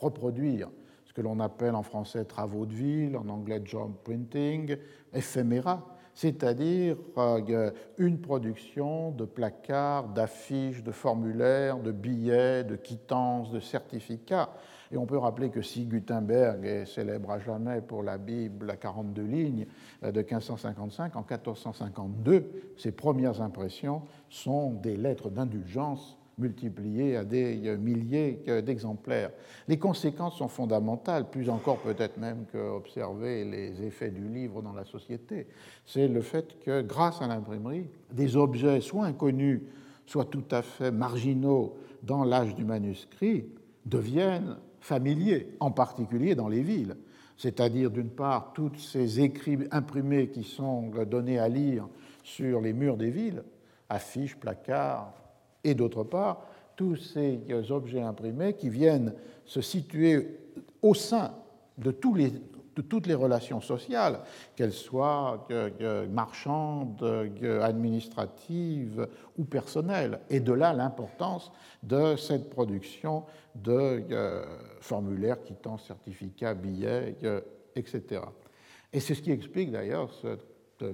reproduire 0.00 0.68
ce 1.12 1.20
que 1.20 1.20
l'on 1.20 1.40
appelle 1.40 1.74
en 1.74 1.82
français 1.82 2.24
travaux 2.24 2.64
de 2.64 2.72
ville, 2.72 3.18
en 3.18 3.28
anglais 3.28 3.60
job 3.62 3.92
printing, 4.02 4.78
éphéméra, 5.12 5.86
c'est-à-dire 6.14 6.96
euh, 7.18 7.70
une 7.98 8.18
production 8.18 9.10
de 9.10 9.26
placards, 9.26 10.08
d'affiches, 10.08 10.82
de 10.82 10.90
formulaires, 10.90 11.80
de 11.80 11.92
billets, 11.92 12.64
de 12.64 12.76
quittances, 12.76 13.50
de 13.50 13.60
certificats. 13.60 14.54
Et 14.90 14.96
on 14.96 15.04
peut 15.04 15.18
rappeler 15.18 15.50
que 15.50 15.60
si 15.60 15.84
Gutenberg 15.84 16.64
est 16.64 16.86
célèbre 16.86 17.30
à 17.30 17.38
jamais 17.38 17.82
pour 17.82 18.02
la 18.02 18.16
Bible 18.16 18.70
à 18.70 18.76
42 18.76 19.22
lignes 19.22 19.66
euh, 20.04 20.12
de 20.12 20.20
1555, 20.20 21.14
en 21.14 21.26
1452, 21.28 22.72
ses 22.78 22.92
premières 22.92 23.42
impressions 23.42 24.00
sont 24.30 24.72
des 24.72 24.96
lettres 24.96 25.28
d'indulgence 25.28 26.16
multipliées 26.38 27.16
à 27.16 27.24
des 27.24 27.76
milliers 27.76 28.42
d'exemplaires. 28.64 29.30
Les 29.68 29.78
conséquences 29.78 30.38
sont 30.38 30.48
fondamentales, 30.48 31.28
plus 31.30 31.50
encore 31.50 31.78
peut-être 31.78 32.16
même 32.16 32.46
qu'observer 32.50 33.44
les 33.44 33.82
effets 33.82 34.10
du 34.10 34.26
livre 34.28 34.62
dans 34.62 34.72
la 34.72 34.84
société. 34.84 35.46
C'est 35.84 36.08
le 36.08 36.22
fait 36.22 36.58
que 36.60 36.82
grâce 36.82 37.20
à 37.20 37.26
l'imprimerie, 37.26 37.88
des 38.10 38.36
objets 38.36 38.80
soit 38.80 39.04
inconnus, 39.04 39.60
soit 40.06 40.24
tout 40.24 40.44
à 40.50 40.62
fait 40.62 40.90
marginaux 40.90 41.76
dans 42.02 42.24
l'âge 42.24 42.54
du 42.54 42.64
manuscrit, 42.64 43.46
deviennent 43.86 44.56
familiers, 44.80 45.54
en 45.60 45.70
particulier 45.70 46.34
dans 46.34 46.48
les 46.48 46.62
villes. 46.62 46.96
C'est-à-dire, 47.36 47.90
d'une 47.90 48.10
part, 48.10 48.52
tous 48.52 48.76
ces 48.76 49.20
écrits 49.20 49.58
imprimés 49.70 50.28
qui 50.28 50.44
sont 50.44 50.90
donnés 51.08 51.38
à 51.38 51.48
lire 51.48 51.88
sur 52.22 52.60
les 52.60 52.72
murs 52.72 52.96
des 52.96 53.10
villes, 53.10 53.42
affiches, 53.88 54.36
placards, 54.36 55.12
et 55.64 55.74
d'autre 55.74 56.04
part, 56.04 56.46
tous 56.76 56.96
ces 56.96 57.40
objets 57.70 58.00
imprimés 58.00 58.54
qui 58.54 58.68
viennent 58.68 59.14
se 59.44 59.60
situer 59.60 60.38
au 60.80 60.94
sein 60.94 61.34
de 61.78 61.90
toutes 61.90 63.06
les 63.06 63.14
relations 63.14 63.60
sociales, 63.60 64.20
qu'elles 64.56 64.72
soient 64.72 65.46
marchandes, 66.10 67.04
administratives 67.60 69.06
ou 69.36 69.44
personnelles. 69.44 70.20
Et 70.30 70.40
de 70.40 70.52
là 70.52 70.72
l'importance 70.72 71.52
de 71.82 72.16
cette 72.16 72.50
production 72.50 73.24
de 73.54 74.02
formulaires, 74.80 75.42
quittances, 75.42 75.86
certificats, 75.86 76.54
billets, 76.54 77.16
etc. 77.76 78.22
Et 78.92 79.00
c'est 79.00 79.14
ce 79.14 79.22
qui 79.22 79.30
explique 79.30 79.70
d'ailleurs 79.70 80.10
ce 80.12 80.38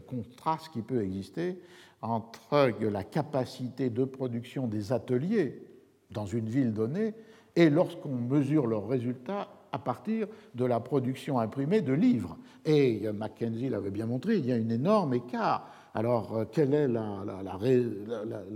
contraste 0.07 0.69
qui 0.73 0.83
peut 0.83 1.03
exister 1.03 1.59
entre 2.03 2.73
la 2.81 3.05
capacité 3.05 3.91
de 3.91 4.05
production 4.05 4.67
des 4.67 4.93
ateliers 4.93 5.63
dans 6.11 6.27
une 6.27 6.49
ville 6.49 6.73
donnée 6.73 7.15
et 7.57 7.71
lorsqu'on 7.71 8.15
mesure 8.15 8.67
leurs 8.67 8.89
résultats 8.89 9.49
à 9.73 9.79
partir 9.79 10.27
de 10.55 10.65
la 10.65 10.81
production 10.81 11.39
imprimée 11.39 11.83
de 11.83 11.93
livres. 11.93 12.39
Et 12.65 13.07
Mackenzie 13.13 13.69
l'avait 13.69 13.91
bien 13.91 14.07
montré, 14.07 14.37
il 14.37 14.47
y 14.47 14.53
a 14.53 14.55
un 14.55 14.69
énorme 14.69 15.15
écart. 15.15 15.71
Alors, 15.95 16.37
euh, 16.37 16.45
quelle 16.51 16.75
est 16.75 16.89
la, 16.89 17.25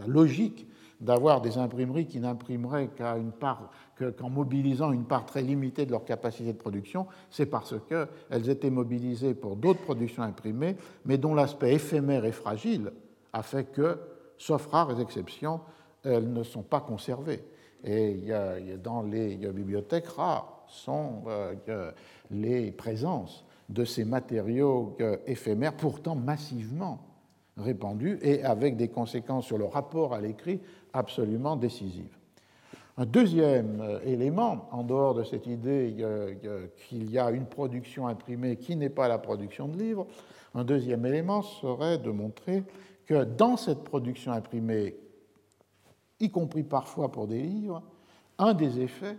logique 0.06 0.66
d'avoir 1.00 1.40
des 1.40 1.58
imprimeries 1.58 2.06
qui 2.06 2.20
n'imprimeraient 2.20 2.90
qu'à 2.96 3.16
une 3.16 3.32
part, 3.32 3.70
qu'en 4.16 4.30
mobilisant 4.30 4.92
une 4.92 5.04
part 5.04 5.26
très 5.26 5.42
limitée 5.42 5.84
de 5.84 5.90
leur 5.90 6.04
capacité 6.04 6.52
de 6.52 6.58
production? 6.58 7.06
C'est 7.30 7.46
parce 7.46 7.74
qu'elles 7.88 8.48
étaient 8.48 8.70
mobilisées 8.70 9.34
pour 9.34 9.56
d'autres 9.56 9.82
productions 9.82 10.22
imprimées, 10.22 10.76
mais 11.04 11.18
dont 11.18 11.34
l'aspect 11.34 11.74
éphémère 11.74 12.24
et 12.24 12.32
fragile 12.32 12.92
a 13.32 13.42
fait 13.42 13.64
que, 13.72 13.98
sauf 14.38 14.66
rares 14.66 15.00
exceptions, 15.00 15.60
elles 16.04 16.32
ne 16.32 16.42
sont 16.42 16.62
pas 16.62 16.80
conservées. 16.80 17.44
Et 17.84 18.30
dans 18.82 19.02
les 19.02 19.36
bibliothèques 19.36 20.06
rares 20.06 20.62
sont 20.72 21.22
euh, 21.26 21.92
les 22.30 22.72
présences 22.72 23.44
de 23.68 23.84
ces 23.84 24.04
matériaux 24.04 24.96
euh, 25.00 25.16
éphémères, 25.26 25.76
pourtant 25.76 26.14
massivement 26.14 27.00
répandus 27.56 28.18
et 28.22 28.42
avec 28.42 28.76
des 28.76 28.88
conséquences 28.88 29.46
sur 29.46 29.58
le 29.58 29.66
rapport 29.66 30.14
à 30.14 30.20
l'écrit 30.20 30.60
absolument 30.92 31.56
décisives. 31.56 32.16
Un 32.96 33.06
deuxième 33.06 33.80
euh, 33.80 34.00
élément, 34.04 34.68
en 34.72 34.82
dehors 34.82 35.14
de 35.14 35.24
cette 35.24 35.46
idée 35.46 35.94
qu'il 36.88 37.10
y 37.10 37.18
a 37.18 37.30
une 37.30 37.46
production 37.46 38.06
imprimée 38.06 38.56
qui 38.56 38.76
n'est 38.76 38.90
pas 38.90 39.08
la 39.08 39.18
production 39.18 39.68
de 39.68 39.78
livres, 39.78 40.06
un 40.54 40.64
deuxième 40.64 41.04
élément 41.06 41.42
serait 41.42 41.98
de 41.98 42.10
montrer 42.10 42.62
que 43.06 43.24
dans 43.24 43.56
cette 43.56 43.84
production 43.84 44.32
imprimée, 44.32 44.96
y 46.20 46.30
compris 46.30 46.62
parfois 46.62 47.10
pour 47.10 47.26
des 47.26 47.42
livres, 47.42 47.82
un 48.38 48.54
des 48.54 48.80
effets 48.80 49.18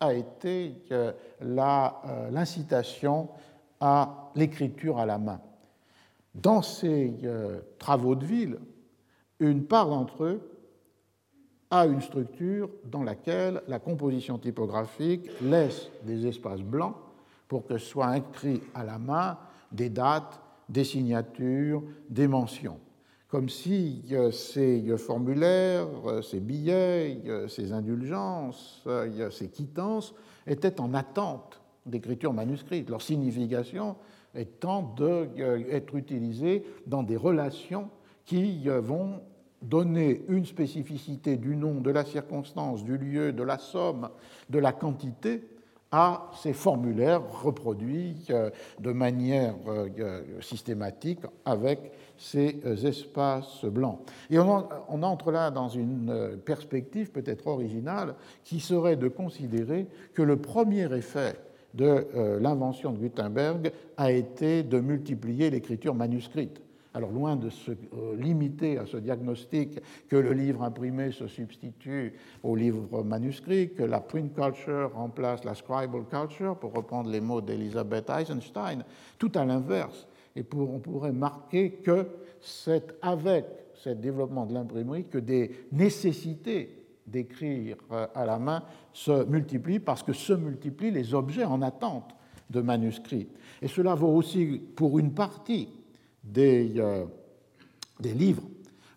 a 0.00 0.14
été 0.14 0.74
euh, 0.92 1.12
l'incitation 2.30 3.28
à 3.80 4.30
l'écriture 4.34 4.98
à 4.98 5.06
la 5.06 5.18
main. 5.18 5.40
Dans 6.34 6.62
ces 6.62 7.14
euh, 7.24 7.60
travaux 7.78 8.14
de 8.14 8.24
ville, 8.24 8.58
une 9.40 9.64
part 9.64 9.88
d'entre 9.88 10.24
eux 10.24 10.40
a 11.70 11.86
une 11.86 12.00
structure 12.00 12.70
dans 12.84 13.02
laquelle 13.02 13.62
la 13.68 13.78
composition 13.78 14.38
typographique 14.38 15.28
laisse 15.42 15.90
des 16.04 16.26
espaces 16.26 16.62
blancs 16.62 16.94
pour 17.46 17.66
que 17.66 17.78
soient 17.78 18.16
écrits 18.16 18.62
à 18.74 18.84
la 18.84 18.98
main 18.98 19.38
des 19.70 19.90
dates, 19.90 20.40
des 20.68 20.84
signatures, 20.84 21.82
des 22.08 22.28
mentions 22.28 22.78
comme 23.28 23.48
si 23.48 24.02
ces 24.32 24.96
formulaires, 24.96 25.88
ces 26.22 26.40
billets, 26.40 27.20
ces 27.48 27.72
indulgences, 27.72 28.86
ces 29.30 29.48
quittances 29.48 30.14
étaient 30.46 30.80
en 30.80 30.94
attente 30.94 31.60
d'écriture 31.84 32.32
manuscrite, 32.32 32.88
leur 32.88 33.02
signification 33.02 33.96
étant 34.34 34.94
d'être 34.96 35.94
utilisée 35.94 36.64
dans 36.86 37.02
des 37.02 37.16
relations 37.16 37.90
qui 38.24 38.66
vont 38.66 39.20
donner 39.60 40.22
une 40.28 40.46
spécificité 40.46 41.36
du 41.36 41.56
nom, 41.56 41.80
de 41.80 41.90
la 41.90 42.04
circonstance, 42.04 42.84
du 42.84 42.96
lieu, 42.96 43.32
de 43.32 43.42
la 43.42 43.58
somme, 43.58 44.08
de 44.48 44.58
la 44.58 44.72
quantité 44.72 45.48
à 45.90 46.30
ces 46.42 46.52
formulaires 46.52 47.22
reproduits 47.42 48.26
de 48.78 48.92
manière 48.92 49.54
systématique 50.40 51.20
avec 51.44 51.92
ces 52.18 52.60
espaces 52.84 53.64
blancs. 53.64 54.00
Et 54.28 54.38
on, 54.38 55.02
entre 55.02 55.30
là 55.30 55.50
dans 55.50 55.68
une 55.68 56.38
perspective 56.44 57.10
peut-être 57.10 57.46
originale 57.46 58.14
qui 58.44 58.60
serait 58.60 58.96
de 58.96 59.08
considérer 59.08 59.86
que 60.14 60.22
le 60.22 60.36
premier 60.36 60.92
effet 60.94 61.36
de 61.74 62.38
l'invention 62.40 62.92
de 62.92 62.98
Gutenberg 62.98 63.72
a 63.96 64.10
été 64.10 64.62
de 64.62 64.80
multiplier 64.80 65.50
l'écriture 65.50 65.94
manuscrite. 65.94 66.60
Alors 66.98 67.12
loin 67.12 67.36
de 67.36 67.48
se 67.48 67.70
euh, 67.70 68.16
limiter 68.16 68.76
à 68.76 68.84
ce 68.84 68.96
diagnostic 68.96 69.78
que 70.08 70.16
le 70.16 70.32
livre 70.32 70.64
imprimé 70.64 71.12
se 71.12 71.28
substitue 71.28 72.14
au 72.42 72.56
livre 72.56 73.04
manuscrit, 73.04 73.72
que 73.72 73.84
la 73.84 74.00
print 74.00 74.34
culture 74.34 74.90
remplace 74.94 75.44
la 75.44 75.54
scribal 75.54 76.06
culture, 76.10 76.56
pour 76.56 76.72
reprendre 76.72 77.08
les 77.08 77.20
mots 77.20 77.40
d'Elisabeth 77.40 78.10
Eisenstein, 78.10 78.82
tout 79.16 79.30
à 79.36 79.44
l'inverse. 79.44 80.07
Et 80.38 80.44
on 80.54 80.78
pourrait 80.78 81.10
marquer 81.10 81.72
que 81.72 82.06
c'est 82.40 82.94
avec 83.02 83.44
ce 83.74 83.90
développement 83.90 84.46
de 84.46 84.54
l'imprimerie 84.54 85.04
que 85.04 85.18
des 85.18 85.50
nécessités 85.72 86.86
d'écrire 87.04 87.76
euh, 87.90 88.06
à 88.14 88.24
la 88.24 88.38
main 88.38 88.62
se 88.92 89.24
multiplient 89.24 89.80
parce 89.80 90.04
que 90.04 90.12
se 90.12 90.32
multiplient 90.32 90.92
les 90.92 91.12
objets 91.12 91.44
en 91.44 91.60
attente 91.60 92.14
de 92.50 92.60
manuscrits. 92.60 93.26
Et 93.60 93.66
cela 93.66 93.96
vaut 93.96 94.14
aussi 94.14 94.62
pour 94.76 95.00
une 95.00 95.12
partie 95.12 95.70
des, 96.22 96.74
euh, 96.76 97.04
des 97.98 98.14
livres 98.14 98.44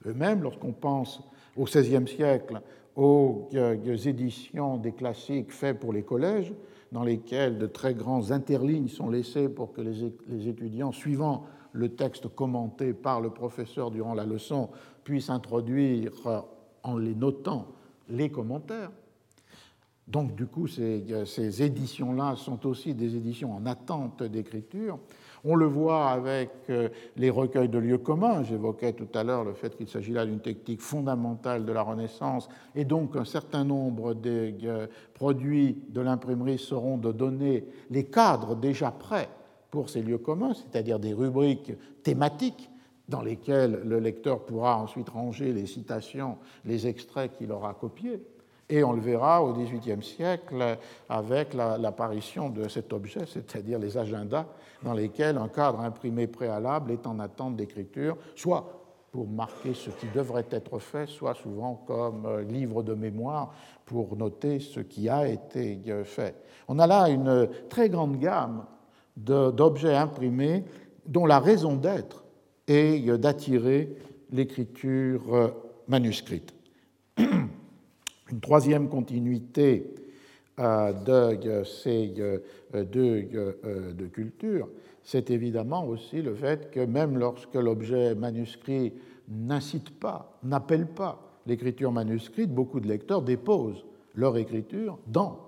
eux-mêmes, 0.05 0.43
lorsqu'on 0.43 0.73
pense 0.73 1.23
au 1.57 1.63
XVIe 1.63 2.07
siècle 2.07 2.61
aux 2.95 3.49
euh, 3.55 3.97
éditions 4.05 4.77
des 4.77 4.91
classiques 4.91 5.51
faits 5.51 5.79
pour 5.79 5.91
les 5.91 6.03
collèges, 6.03 6.53
dans 6.91 7.03
lesquels 7.03 7.57
de 7.57 7.67
très 7.67 7.93
grands 7.93 8.31
interlignes 8.31 8.87
sont 8.87 9.09
laissés 9.09 9.49
pour 9.49 9.71
que 9.73 9.81
les, 9.81 10.47
étudiants, 10.47 10.91
suivant 10.91 11.45
le 11.71 11.89
texte 11.89 12.27
commenté 12.27 12.93
par 12.93 13.21
le 13.21 13.29
professeur 13.29 13.91
durant 13.91 14.13
la 14.13 14.25
leçon, 14.25 14.69
puissent 15.03 15.29
introduire, 15.29 16.11
euh, 16.25 16.41
en 16.83 16.97
les 16.97 17.15
notant, 17.15 17.67
les 18.09 18.29
commentaires. 18.29 18.91
Donc, 20.07 20.35
du 20.35 20.47
coup, 20.47 20.67
ces, 20.67 21.05
ces 21.25 21.63
éditions-là 21.63 22.35
sont 22.35 22.65
aussi 22.67 22.93
des 22.93 23.15
éditions 23.15 23.55
en 23.55 23.65
attente 23.65 24.23
d'écriture. 24.23 24.99
On 25.43 25.55
le 25.55 25.65
voit 25.65 26.09
avec 26.09 26.51
euh, 26.69 26.89
les 27.17 27.29
recueils 27.29 27.69
de 27.69 27.79
lieux 27.79 27.97
communs. 27.97 28.43
J'évoquais 28.43 28.93
tout 28.93 29.07
à 29.15 29.23
l'heure 29.23 29.43
le 29.43 29.53
fait 29.53 29.75
qu'il 29.75 29.87
s'agit 29.87 30.13
là 30.13 30.25
d'une 30.25 30.39
technique 30.39 30.81
fondamentale 30.81 31.65
de 31.65 31.71
la 31.71 31.81
Renaissance, 31.81 32.47
et 32.75 32.85
donc 32.85 33.15
un 33.15 33.25
certain 33.25 33.63
nombre 33.63 34.13
des 34.13 34.55
euh, 34.63 34.87
produits 35.13 35.77
de 35.89 36.01
l'imprimerie 36.01 36.59
seront 36.59 36.97
de 36.97 37.11
donner 37.11 37.65
les 37.89 38.05
cadres 38.05 38.55
déjà 38.55 38.91
prêts 38.91 39.29
pour 39.71 39.89
ces 39.89 40.01
lieux 40.01 40.17
communs, 40.17 40.53
c'est-à-dire 40.53 40.99
des 40.99 41.13
rubriques 41.13 41.73
thématiques 42.03 42.69
dans 43.07 43.21
lesquelles 43.21 43.81
le 43.83 43.99
lecteur 43.99 44.45
pourra 44.45 44.77
ensuite 44.77 45.09
ranger 45.09 45.53
les 45.53 45.65
citations, 45.65 46.37
les 46.65 46.87
extraits 46.87 47.31
qu'il 47.37 47.51
aura 47.51 47.73
copiés. 47.73 48.21
Et 48.71 48.85
on 48.85 48.93
le 48.93 49.01
verra 49.01 49.43
au 49.43 49.51
XVIIIe 49.51 50.01
siècle 50.01 50.77
avec 51.09 51.53
l'apparition 51.53 52.49
de 52.49 52.69
cet 52.69 52.93
objet, 52.93 53.25
c'est-à-dire 53.27 53.77
les 53.77 53.97
agendas, 53.97 54.45
dans 54.81 54.93
lesquels 54.93 55.37
un 55.37 55.49
cadre 55.49 55.81
imprimé 55.81 56.25
préalable 56.25 56.91
est 56.91 57.05
en 57.05 57.19
attente 57.19 57.57
d'écriture, 57.57 58.15
soit 58.33 58.81
pour 59.11 59.27
marquer 59.27 59.73
ce 59.73 59.89
qui 59.89 60.07
devrait 60.15 60.45
être 60.51 60.79
fait, 60.79 61.05
soit 61.05 61.33
souvent 61.33 61.83
comme 61.85 62.25
euh, 62.25 62.43
livre 62.43 62.81
de 62.81 62.93
mémoire 62.93 63.53
pour 63.85 64.15
noter 64.15 64.61
ce 64.61 64.79
qui 64.79 65.09
a 65.09 65.27
été 65.27 65.81
euh, 65.89 66.05
fait. 66.05 66.41
On 66.69 66.79
a 66.79 66.87
là 66.87 67.09
une 67.09 67.49
très 67.69 67.89
grande 67.89 68.17
gamme 68.19 68.63
d'objets 69.17 69.97
imprimés 69.97 70.63
dont 71.05 71.25
la 71.25 71.39
raison 71.39 71.75
d'être 71.75 72.23
est 72.67 73.09
euh, 73.09 73.17
d'attirer 73.17 73.97
l'écriture 74.31 75.51
manuscrite. 75.89 76.53
Une 78.31 78.39
troisième 78.39 78.87
continuité 78.87 79.93
euh, 80.59 80.93
de 80.93 81.63
ces 81.65 82.13
euh, 82.19 82.39
deux 82.73 83.27
euh, 83.33 83.93
de 83.93 84.05
cultures, 84.07 84.69
c'est 85.03 85.29
évidemment 85.31 85.85
aussi 85.85 86.21
le 86.21 86.33
fait 86.33 86.71
que 86.71 86.79
même 86.79 87.17
lorsque 87.17 87.55
l'objet 87.55 88.15
manuscrit 88.15 88.93
n'incite 89.27 89.89
pas, 89.99 90.37
n'appelle 90.43 90.87
pas 90.87 91.19
l'écriture 91.45 91.91
manuscrite, 91.91 92.53
beaucoup 92.53 92.79
de 92.79 92.87
lecteurs 92.87 93.21
déposent 93.21 93.83
leur 94.15 94.37
écriture 94.37 94.97
dans 95.07 95.39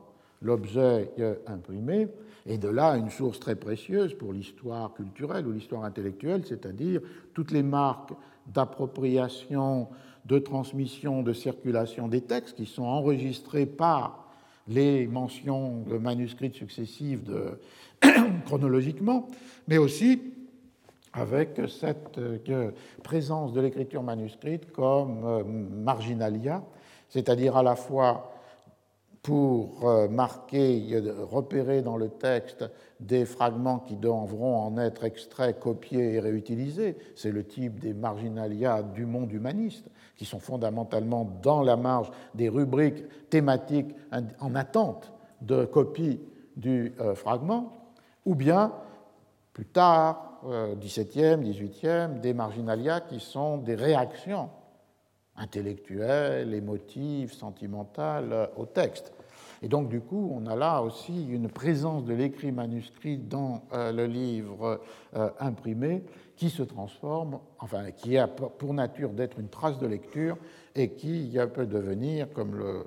l'objet 0.41 1.09
imprimé, 1.47 2.07
et 2.45 2.57
de 2.57 2.67
là 2.67 2.97
une 2.97 3.09
source 3.09 3.39
très 3.39 3.55
précieuse 3.55 4.13
pour 4.13 4.33
l'histoire 4.33 4.93
culturelle 4.93 5.47
ou 5.47 5.51
l'histoire 5.51 5.85
intellectuelle, 5.85 6.43
c'est-à-dire 6.45 7.01
toutes 7.33 7.51
les 7.51 7.63
marques 7.63 8.11
d'appropriation 8.47 9.87
de 10.25 10.39
transmission, 10.39 11.21
de 11.21 11.33
circulation 11.33 12.07
des 12.07 12.21
textes 12.21 12.55
qui 12.55 12.65
sont 12.65 12.83
enregistrés 12.83 13.65
par 13.65 14.23
les 14.67 15.07
mentions 15.07 15.83
de 15.89 15.97
manuscrits 15.97 16.53
successives 16.53 17.23
de, 17.23 17.59
chronologiquement, 18.45 19.27
mais 19.67 19.77
aussi 19.77 20.21
avec 21.13 21.61
cette 21.67 22.17
euh, 22.17 22.71
présence 23.03 23.53
de 23.53 23.61
l'écriture 23.61 24.01
manuscrite 24.01 24.71
comme 24.71 25.23
euh, 25.25 25.43
marginalia, 25.43 26.63
c'est-à-dire 27.09 27.55
à 27.55 27.63
la 27.63 27.75
fois 27.75 28.31
pour 29.21 29.87
euh, 29.87 30.09
marquer, 30.09 31.01
repérer 31.29 31.81
dans 31.81 31.95
le 31.95 32.09
texte 32.09 32.65
des 32.99 33.25
fragments 33.25 33.79
qui 33.79 33.95
devront 33.95 34.57
en 34.57 34.77
être 34.77 35.05
extraits, 35.05 35.59
copiés 35.59 36.15
et 36.15 36.19
réutilisés. 36.19 36.97
C'est 37.15 37.31
le 37.31 37.45
type 37.45 37.79
des 37.79 37.93
marginalia 37.93 38.81
du 38.81 39.05
monde 39.05 39.31
humaniste, 39.31 39.89
qui 40.15 40.25
sont 40.25 40.39
fondamentalement 40.39 41.29
dans 41.41 41.61
la 41.61 41.75
marge 41.75 42.11
des 42.35 42.49
rubriques 42.49 43.29
thématiques 43.29 43.95
en 44.39 44.55
attente 44.55 45.11
de 45.41 45.65
copie 45.65 46.19
du 46.55 46.93
euh, 46.99 47.15
fragment, 47.15 47.73
ou 48.25 48.35
bien, 48.35 48.71
plus 49.53 49.65
tard, 49.65 50.29
XVIIe, 50.79 51.37
XVIIIe, 51.37 52.19
des 52.21 52.33
marginalia 52.33 52.99
qui 52.99 53.19
sont 53.19 53.57
des 53.57 53.75
réactions 53.75 54.49
intellectuelle, 55.35 56.53
émotive, 56.53 57.33
sentimentale 57.33 58.49
au 58.57 58.65
texte. 58.65 59.13
Et 59.63 59.69
donc, 59.69 59.87
du 59.87 60.01
coup, 60.01 60.29
on 60.35 60.45
a 60.45 60.57
là 60.57 60.81
aussi 60.81 61.25
une 61.29 61.47
présence 61.47 62.03
de 62.03 62.13
l'écrit 62.13 62.51
manuscrit 62.51 63.17
dans 63.17 63.63
euh, 63.71 63.93
le 63.93 64.05
livre 64.05 64.81
euh, 65.15 65.29
imprimé 65.39 66.03
qui 66.35 66.49
se 66.49 66.63
transforme, 66.63 67.39
enfin, 67.59 67.91
qui 67.91 68.17
a 68.17 68.27
pour 68.27 68.73
nature 68.73 69.09
d'être 69.11 69.39
une 69.39 69.49
trace 69.49 69.79
de 69.79 69.87
lecture 69.87 70.37
et 70.75 70.91
qui 70.91 71.37
peut 71.53 71.65
devenir, 71.65 72.31
comme 72.33 72.83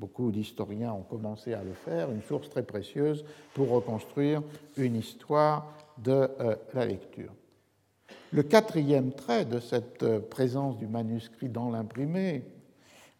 beaucoup 0.00 0.32
d'historiens 0.32 0.92
ont 0.92 1.02
commencé 1.02 1.52
à 1.52 1.62
le 1.62 1.74
faire, 1.74 2.10
une 2.10 2.22
source 2.22 2.48
très 2.48 2.62
précieuse 2.62 3.22
pour 3.52 3.68
reconstruire 3.68 4.42
une 4.78 4.96
histoire 4.96 5.72
de 5.98 6.28
euh, 6.40 6.56
la 6.72 6.86
lecture. 6.86 7.32
Le 8.32 8.42
quatrième 8.42 9.12
trait 9.12 9.44
de 9.44 9.60
cette 9.60 10.02
euh, 10.02 10.18
présence 10.18 10.78
du 10.78 10.86
manuscrit 10.86 11.50
dans 11.50 11.70
l'imprimé, 11.70 12.44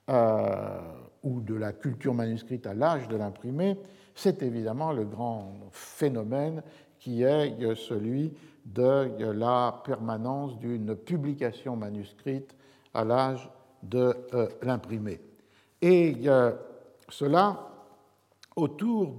euh, 0.08 0.80
ou 1.22 1.42
de 1.42 1.54
la 1.54 1.72
culture 1.72 2.14
manuscrite 2.14 2.66
à 2.66 2.72
l'âge 2.72 3.06
de 3.08 3.16
l'imprimé, 3.16 3.76
c'est 4.14 4.42
évidemment 4.42 4.92
le 4.92 5.04
grand 5.04 5.52
phénomène 5.72 6.62
qui 6.98 7.22
est 7.22 7.74
celui 7.76 8.32
de 8.64 9.30
la 9.30 9.80
permanence 9.84 10.58
d'une 10.58 10.94
publication 10.96 11.76
manuscrite 11.76 12.54
à 12.94 13.04
l'âge 13.04 13.50
de 13.82 14.14
euh, 14.34 14.48
l'imprimé. 14.62 15.20
Et 15.82 16.16
cela 17.08 17.68
autour 18.54 19.14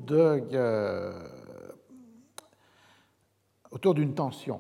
d'une 3.96 4.14
tension 4.14 4.60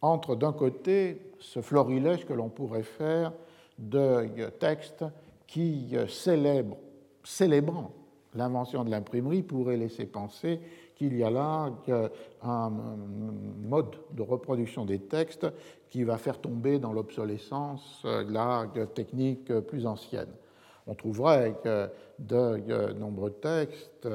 entre 0.00 0.36
d'un 0.36 0.52
côté 0.52 1.32
ce 1.40 1.60
florilège 1.60 2.24
que 2.24 2.32
l'on 2.32 2.48
pourrait 2.48 2.84
faire 2.84 3.32
de 3.78 4.48
textes 4.60 5.04
qui 5.48 5.96
célèbrent, 6.06 6.76
célébrant 7.24 7.90
l'invention 8.34 8.84
de 8.84 8.90
l'imprimerie 8.90 9.42
pourrait 9.42 9.76
laisser 9.76 10.06
penser 10.06 10.60
qu'il 11.00 11.16
y 11.16 11.24
a 11.24 11.30
là 11.30 11.72
un 12.42 12.70
mode 13.62 13.96
de 14.12 14.20
reproduction 14.20 14.84
des 14.84 14.98
textes 14.98 15.46
qui 15.88 16.04
va 16.04 16.18
faire 16.18 16.38
tomber 16.38 16.78
dans 16.78 16.92
l'obsolescence 16.92 18.04
la 18.04 18.66
technique 18.94 19.50
plus 19.60 19.86
ancienne. 19.86 20.28
On 20.86 20.94
trouverait 20.94 21.56
de 22.18 22.92
nombreux 22.98 23.30
textes, 23.30 24.06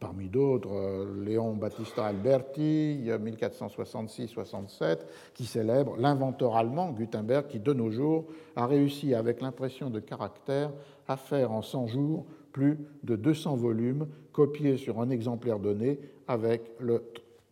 parmi 0.00 0.28
d'autres, 0.28 1.06
Léon 1.24 1.54
Battista 1.54 2.06
Alberti, 2.06 3.04
1466-67, 3.06 4.98
qui 5.34 5.44
célèbre 5.44 5.96
l'inventeur 5.96 6.56
allemand 6.56 6.90
Gutenberg, 6.90 7.46
qui 7.46 7.60
de 7.60 7.72
nos 7.72 7.92
jours 7.92 8.24
a 8.56 8.66
réussi 8.66 9.14
avec 9.14 9.40
l'impression 9.40 9.90
de 9.90 10.00
caractère 10.00 10.72
à 11.06 11.16
faire 11.16 11.52
en 11.52 11.62
100 11.62 11.86
jours 11.86 12.26
plus 12.50 12.80
de 13.04 13.14
200 13.14 13.54
volumes 13.54 14.08
copiés 14.32 14.76
sur 14.76 15.00
un 15.00 15.10
exemplaire 15.10 15.58
donné 15.58 15.98
avec 16.28 16.62
le 16.80 17.04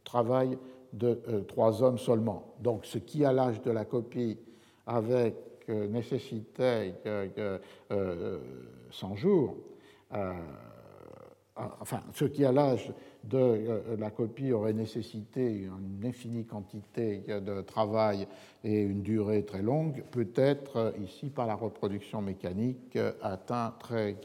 travail 0.04 0.58
de 0.92 1.20
trois 1.46 1.82
hommes 1.82 1.98
seulement. 1.98 2.54
Donc 2.60 2.84
ce 2.84 2.98
qui, 2.98 3.24
à 3.24 3.32
l'âge 3.32 3.62
de 3.62 3.70
la 3.70 3.84
copie, 3.84 4.38
avec 4.86 5.36
nécessitait 5.68 6.94
100 8.90 9.14
jours, 9.14 9.56
enfin, 11.80 12.00
ce 12.14 12.24
qui, 12.24 12.44
à 12.44 12.52
l'âge 12.52 12.92
de 13.24 13.38
euh, 13.38 13.96
la 13.98 14.10
copie 14.10 14.52
aurait 14.52 14.72
nécessité 14.72 15.68
une 15.68 16.06
infinie 16.06 16.44
quantité 16.44 17.22
de 17.28 17.60
travail 17.60 18.26
et 18.64 18.80
une 18.80 19.02
durée 19.02 19.44
très 19.44 19.62
longue, 19.62 20.02
peut 20.10 20.30
être 20.36 20.76
euh, 20.76 20.92
ici 21.04 21.28
par 21.28 21.46
la 21.46 21.54
reproduction 21.54 22.22
mécanique 22.22 22.96
euh, 22.96 23.12
atteint 23.22 23.74
très 23.78 24.16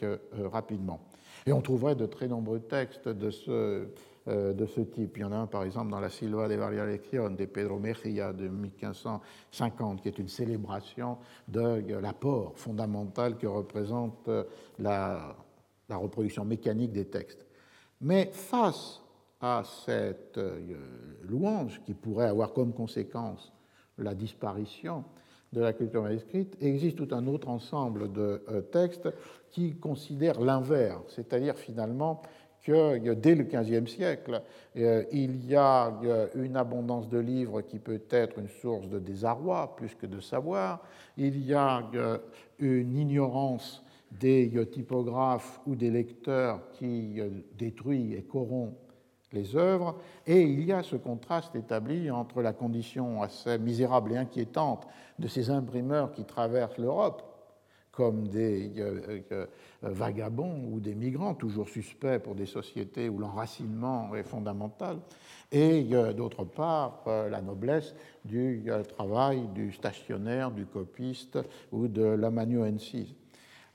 rapidement. 0.52 1.02
Et 1.45 1.53
on 1.53 1.61
trouverait 1.61 1.95
de 1.95 2.05
très 2.05 2.27
nombreux 2.27 2.59
textes 2.59 3.07
de 3.07 3.30
ce, 3.30 3.88
de 4.27 4.65
ce 4.65 4.81
type. 4.81 5.17
Il 5.17 5.22
y 5.22 5.23
en 5.23 5.31
a 5.31 5.38
un, 5.38 5.45
par 5.47 5.63
exemple, 5.63 5.91
dans 5.91 5.99
la 5.99 6.09
Silva 6.09 6.47
de 6.47 6.55
Varialección 6.55 7.35
de 7.35 7.45
Pedro 7.45 7.77
Mejía 7.77 8.34
de 8.34 8.47
1550, 8.47 10.01
qui 10.01 10.07
est 10.07 10.17
une 10.17 10.27
célébration 10.27 11.19
de 11.47 11.84
l'apport 12.01 12.53
fondamental 12.55 13.38
que 13.38 13.45
représente 13.45 14.27
la, 14.80 15.35
la 15.89 15.97
reproduction 15.97 16.45
mécanique 16.45 16.91
des 16.91 17.05
textes. 17.05 17.45
Mais 18.01 18.30
face 18.31 19.01
à 19.39 19.63
cette 19.85 20.38
euh, 20.38 20.59
louange 21.23 21.81
qui 21.85 21.93
pourrait 21.93 22.27
avoir 22.27 22.53
comme 22.53 22.73
conséquence 22.73 23.51
la 23.97 24.13
disparition 24.13 25.03
de 25.53 25.61
la 25.61 25.73
culture 25.73 26.03
manuscrite, 26.03 26.57
existe 26.61 26.97
tout 26.97 27.07
un 27.11 27.27
autre 27.27 27.47
ensemble 27.47 28.11
de 28.11 28.43
euh, 28.49 28.61
textes 28.61 29.07
qui 29.56 29.73
considèrent 29.77 30.41
l'inverse, 30.41 31.14
c'est-à-dire 31.15 31.56
finalement 31.56 32.22
que 32.61 33.14
dès 33.14 33.36
le 33.36 33.45
XVe 33.45 33.88
siècle, 33.88 34.41
euh, 34.76 35.06
il 35.14 35.45
y 35.45 35.56
a 35.56 35.94
une 36.36 36.57
abondance 36.57 37.07
de 37.07 37.19
livres 37.19 37.61
qui 37.61 37.80
peut 37.80 38.02
être 38.10 38.38
une 38.38 38.49
source 38.49 38.90
de 38.90 38.99
désarroi 38.99 39.77
plus 39.77 39.95
que 39.95 40.07
de 40.07 40.19
savoir, 40.19 40.84
il 41.15 41.41
y 41.45 41.53
a 41.53 41.84
une 42.60 42.98
ignorance 42.98 43.82
des 44.11 44.52
typographes 44.73 45.61
ou 45.65 45.76
des 45.76 45.90
lecteurs 45.90 46.69
qui 46.73 47.22
euh, 47.22 47.30
détruit 47.57 48.14
et 48.14 48.23
corrompt 48.23 48.76
les 49.32 49.56
œuvres, 49.56 49.95
et 50.27 50.41
il 50.41 50.65
y 50.65 50.73
a 50.73 50.84
ce 50.84 50.98
contraste 50.98 51.56
établi 51.56 52.11
entre 52.11 52.41
la 52.41 52.52
condition 52.52 53.22
assez 53.22 53.57
misérable 53.57 54.11
et 54.11 54.18
inquiétante 54.18 54.86
de 55.18 55.30
ces 55.30 55.49
imprimeurs 55.49 56.11
qui 56.11 56.26
traversent 56.26 56.77
l'Europe 56.77 57.35
comme 57.95 58.27
des 58.27 58.72
euh, 58.77 59.22
euh, 59.31 59.45
vagabonds 59.81 60.69
ou 60.72 60.80
des 60.80 60.95
migrants, 60.95 61.34
toujours 61.34 61.69
suspects 61.69 62.19
pour 62.19 62.35
des 62.35 62.45
sociétés 62.45 63.09
où 63.09 63.19
l'enracinement 63.19 64.13
est 64.15 64.23
fondamental, 64.23 64.97
et 65.51 65.84
d'autre 66.17 66.43
part 66.43 67.03
la 67.05 67.41
noblesse 67.41 67.95
du 68.26 68.65
travail 68.97 69.47
du 69.53 69.72
stationnaire, 69.72 70.51
du 70.51 70.65
copiste 70.65 71.39
ou 71.72 71.88
de 71.88 72.03
l'amanuensis. 72.03 73.15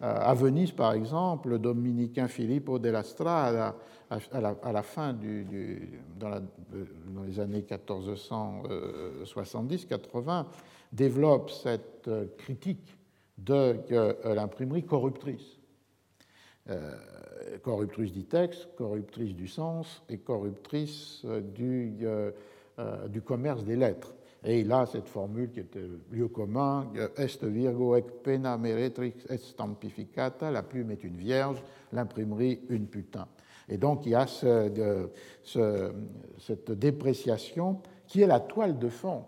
Euh, 0.03 0.17
à 0.19 0.33
Venise, 0.33 0.73
par 0.73 0.95
exemple, 0.95 1.51
le 1.51 1.59
dominicain 1.59 2.27
Filippo 2.27 2.79
della 2.79 3.03
Strada, 3.03 3.77
à 4.09 4.73
la, 4.73 4.83
fin 4.83 5.13
du, 5.13 6.01
dans, 6.19 6.41
les 7.27 7.39
années 7.39 7.61
1470-80, 7.61 10.47
développe 10.91 11.51
cette 11.51 12.09
euh, 12.09 12.29
critique 12.39 12.97
de 13.45 13.77
euh, 13.93 14.35
l'imprimerie 14.35 14.85
corruptrice. 14.85 15.59
corruptrice 17.63 18.13
du 18.13 18.25
texte, 18.25 18.69
corruptrice 18.77 19.35
du 19.35 19.49
sens 19.49 20.03
et 20.09 20.19
corruptrice 20.19 21.25
du, 21.55 22.07
du 23.09 23.23
commerce 23.23 23.65
des 23.65 23.77
lettres. 23.77 24.15
Et 24.45 24.61
il 24.61 24.73
a 24.73 24.87
cette 24.87 25.09
formule 25.09 25.51
qui 25.51 25.61
était 25.61 25.87
lieu 26.11 26.29
commun, 26.29 26.91
est 27.17 27.45
virgo 27.45 27.97
ec 27.97 28.23
pena 28.23 28.57
meretrix 28.57 29.13
est 29.29 29.37
stampificata, 29.37 30.51
la 30.51 30.63
plume 30.63 30.93
est 30.93 31.05
une 31.05 31.17
vierge, 31.17 31.63
l'imprimerie 31.93 32.61
une 32.71 32.87
putain. 32.87 33.29
Et 33.69 33.77
donc 33.77 34.07
il 34.07 34.13
y 34.13 34.15
a 34.15 34.27
cette 34.27 34.81
dépréciation 36.73 37.83
qui 38.07 38.23
est 38.23 38.27
la 38.27 38.41
toile 38.41 38.79
de 38.79 38.89
fond 38.89 39.25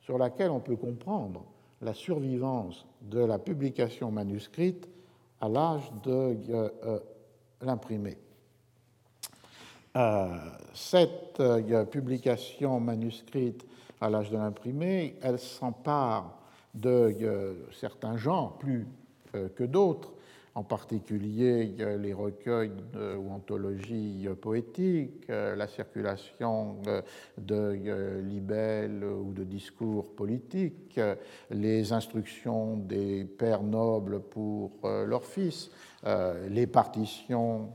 sur 0.00 0.18
laquelle 0.18 0.50
on 0.50 0.60
peut 0.60 0.76
comprendre 0.76 1.44
la 1.80 1.94
survivance 1.94 2.86
de 3.10 3.20
la 3.20 3.38
publication 3.38 4.10
manuscrite 4.10 4.88
à 5.40 5.48
l'âge 5.48 5.90
de 6.02 6.10
euh, 6.10 6.68
euh, 6.84 6.98
l'imprimé. 7.62 8.18
Euh, 9.96 10.26
cette 10.74 11.42
publication 11.90 12.78
manuscrite 12.80 13.66
à 14.00 14.10
l'âge 14.10 14.30
de 14.30 14.36
l'imprimé, 14.36 15.16
elle 15.22 15.38
s'empare 15.38 16.36
de 16.76 17.16
euh, 17.22 17.54
certains 17.72 18.16
genres 18.16 18.58
plus 18.58 18.86
euh, 19.34 19.48
que 19.48 19.64
d'autres, 19.64 20.12
en 20.56 20.64
particulier 20.64 21.74
les 21.98 22.14
recueils 22.14 22.72
ou 23.18 23.30
anthologies 23.30 24.26
poétiques, 24.40 25.28
euh, 25.28 25.54
la 25.54 25.68
circulation 25.68 26.78
de 27.36 28.20
libelles 28.20 29.04
ou 29.04 29.34
de 29.34 29.44
discours 29.44 30.14
politiques, 30.14 30.98
les 31.50 31.92
instructions 31.92 32.78
des 32.78 33.24
pères 33.24 33.62
nobles 33.62 34.20
pour 34.20 34.72
leurs 34.82 35.26
fils, 35.26 35.70
les 36.48 36.66
partitions 36.66 37.70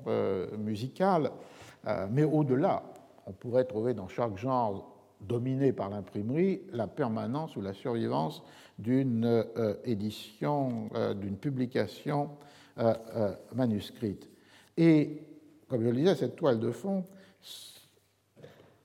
musicales, 0.58 1.32
mais 2.10 2.24
au-delà, 2.24 2.84
on 3.28 3.32
pourrait 3.32 3.66
trouver 3.66 3.94
dans 3.94 4.08
chaque 4.08 4.38
genre 4.38 4.92
dominée 5.22 5.72
par 5.72 5.90
l'imprimerie, 5.90 6.62
la 6.72 6.88
permanence 6.88 7.56
ou 7.56 7.62
la 7.62 7.74
survivance 7.74 8.44
d'une 8.80 9.26
euh, 9.26 9.76
édition, 9.86 10.90
euh, 10.96 11.14
d'une 11.14 11.38
publication 11.38 12.32
euh, 12.32 12.51
manuscrite. 13.54 14.30
Et, 14.78 15.22
comme 15.68 15.84
je 15.84 15.90
le 15.90 15.96
disais, 15.96 16.16
cette 16.16 16.36
toile 16.36 16.60
de 16.60 16.72
fond 16.72 17.06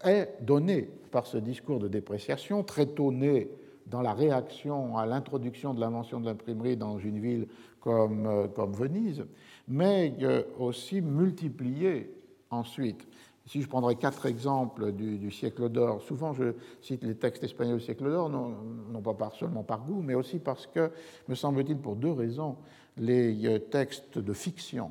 est 0.05 0.37
donnée 0.41 0.89
par 1.11 1.27
ce 1.27 1.39
discours 1.39 1.79
de 1.79 1.89
dépréciation, 1.89 2.63
très 2.63 2.87
tôt 2.87 3.13
né 3.13 3.51
dans 3.87 4.03
la 4.03 4.13
réaction 4.13 4.99
à 4.99 5.07
l'introduction 5.07 5.73
de 5.73 5.81
l'invention 5.81 6.21
de 6.21 6.27
l'imprimerie 6.27 6.77
dans 6.77 6.99
une 6.99 7.21
ville 7.21 7.47
comme, 7.81 8.51
comme 8.55 8.73
Venise, 8.73 9.25
mais 9.69 10.15
aussi 10.59 11.01
multiplié 11.01 12.11
ensuite 12.51 13.07
si 13.47 13.63
je 13.63 13.69
prendrais 13.69 13.95
quatre 13.95 14.27
exemples 14.27 14.93
du, 14.93 15.31
siècle 15.31 15.69
d'or, 15.69 16.03
souvent 16.03 16.33
je 16.33 16.55
cite 16.83 17.05
les 17.05 17.15
textes 17.15 17.45
espagnols 17.45 17.79
du 17.79 17.85
siècle 17.85 18.05
d'or, 18.11 18.29
non, 18.29 19.01
pas 19.01 19.31
seulement 19.39 19.63
par 19.63 19.85
goût, 19.85 20.03
mais 20.03 20.15
aussi 20.15 20.41
parce 20.41 20.67
que, 20.67 20.91
me 21.29 21.35
semble-t-il, 21.35 21.79
pour 21.79 21.95
deux 21.95 22.11
raisons, 22.11 22.57
les 22.97 23.47
euh, 23.47 23.59
textes 23.59 24.19
de 24.19 24.33
fiction 24.33 24.91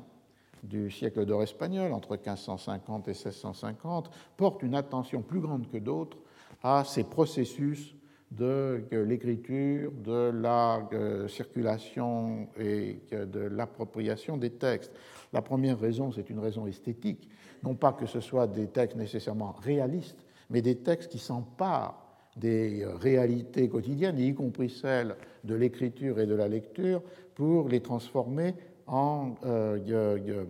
du 0.62 0.90
siècle 0.90 1.24
d'or 1.24 1.42
espagnol, 1.42 1.92
entre 1.92 2.16
1550 2.16 3.08
et 3.08 3.12
1650, 3.12 4.10
portent 4.36 4.62
une 4.62 4.74
attention 4.74 5.22
plus 5.22 5.40
grande 5.40 5.68
que 5.70 5.78
d'autres 5.78 6.16
à 6.62 6.84
ces 6.84 7.04
processus 7.04 7.94
de 8.30 8.84
euh, 8.92 9.04
l'écriture, 9.04 9.92
de 9.92 10.30
la 10.30 10.88
euh, 10.92 11.28
circulation 11.28 12.48
et 12.58 13.00
de 13.12 13.40
l'appropriation 13.40 14.36
des 14.36 14.50
textes. 14.50 14.92
La 15.32 15.42
première 15.42 15.78
raison, 15.78 16.10
c'est 16.10 16.30
une 16.30 16.40
raison 16.40 16.66
esthétique 16.66 17.28
non 17.62 17.74
pas 17.74 17.92
que 17.92 18.06
ce 18.06 18.20
soit 18.20 18.46
des 18.46 18.68
textes 18.68 18.96
nécessairement 18.96 19.52
réalistes, 19.52 20.24
mais 20.50 20.62
des 20.62 20.76
textes 20.76 21.10
qui 21.10 21.18
s'emparent 21.18 22.05
des 22.36 22.82
euh, 22.82 22.94
réalités 22.96 23.68
quotidiennes, 23.68 24.18
y 24.18 24.34
compris 24.34 24.70
celles 24.70 25.16
de 25.44 25.54
l'écriture 25.54 26.20
et 26.20 26.26
de 26.26 26.34
la 26.34 26.48
lecture, 26.48 27.02
pour 27.34 27.68
les 27.68 27.80
transformer 27.80 28.54
en, 28.86 29.34
euh, 29.44 30.44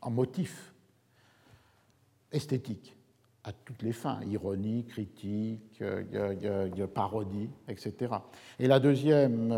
en 0.00 0.10
motifs 0.10 0.72
esthétiques 2.32 2.96
à 3.44 3.52
toutes 3.52 3.82
les 3.82 3.92
fins, 3.92 4.20
ironie, 4.30 4.84
critique, 4.84 5.80
euh, 5.82 6.86
parodie, 6.86 7.50
etc. 7.68 8.14
Et 8.60 8.68
la 8.68 8.78
deuxième, 8.78 9.52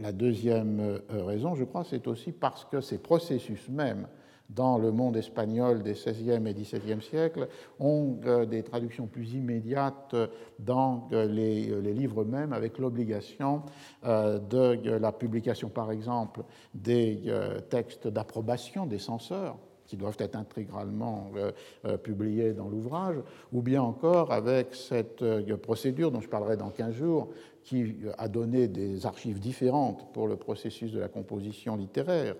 la, 0.00 0.12
deuxième 0.12 0.80
euh, 0.80 1.24
raison, 1.24 1.54
je 1.54 1.64
crois, 1.64 1.84
c'est 1.84 2.06
aussi 2.06 2.32
parce 2.32 2.64
que 2.64 2.80
ces 2.80 2.98
processus 2.98 3.68
même 3.68 4.06
dans 4.54 4.78
le 4.78 4.90
monde 4.90 5.16
espagnol 5.16 5.82
des 5.82 5.92
XVIe 5.92 6.46
et 6.46 6.54
XVIIe 6.54 7.02
siècles 7.02 7.48
ont 7.78 8.18
euh, 8.24 8.46
des 8.46 8.62
traductions 8.62 9.06
plus 9.06 9.34
immédiates 9.34 10.14
dans 10.58 11.08
euh, 11.12 11.26
les, 11.26 11.80
les 11.80 11.92
livres 11.94 12.24
mêmes, 12.24 12.52
avec 12.52 12.78
l'obligation 12.78 13.62
de 14.02 14.96
la 14.98 15.12
publication, 15.12 15.68
par 15.68 15.92
exemple, 15.92 16.42
des 16.74 17.32
textes 17.68 18.08
d'approbation 18.08 18.86
des 18.86 18.98
censeurs 18.98 19.56
qui 19.90 19.96
doivent 19.96 20.16
être 20.20 20.36
intégralement 20.36 21.32
euh, 21.34 21.50
euh, 21.84 21.96
publiés 21.96 22.52
dans 22.52 22.68
l'ouvrage, 22.68 23.16
ou 23.52 23.60
bien 23.60 23.82
encore 23.82 24.32
avec 24.32 24.72
cette 24.72 25.20
euh, 25.22 25.56
procédure 25.56 26.12
dont 26.12 26.20
je 26.20 26.28
parlerai 26.28 26.56
dans 26.56 26.70
15 26.70 26.94
jours, 26.94 27.30
qui 27.70 27.94
a 28.18 28.26
donné 28.26 28.66
des 28.66 29.06
archives 29.06 29.38
différentes 29.38 30.12
pour 30.12 30.26
le 30.26 30.34
processus 30.34 30.90
de 30.90 30.98
la 30.98 31.06
composition 31.06 31.76
littéraire, 31.76 32.34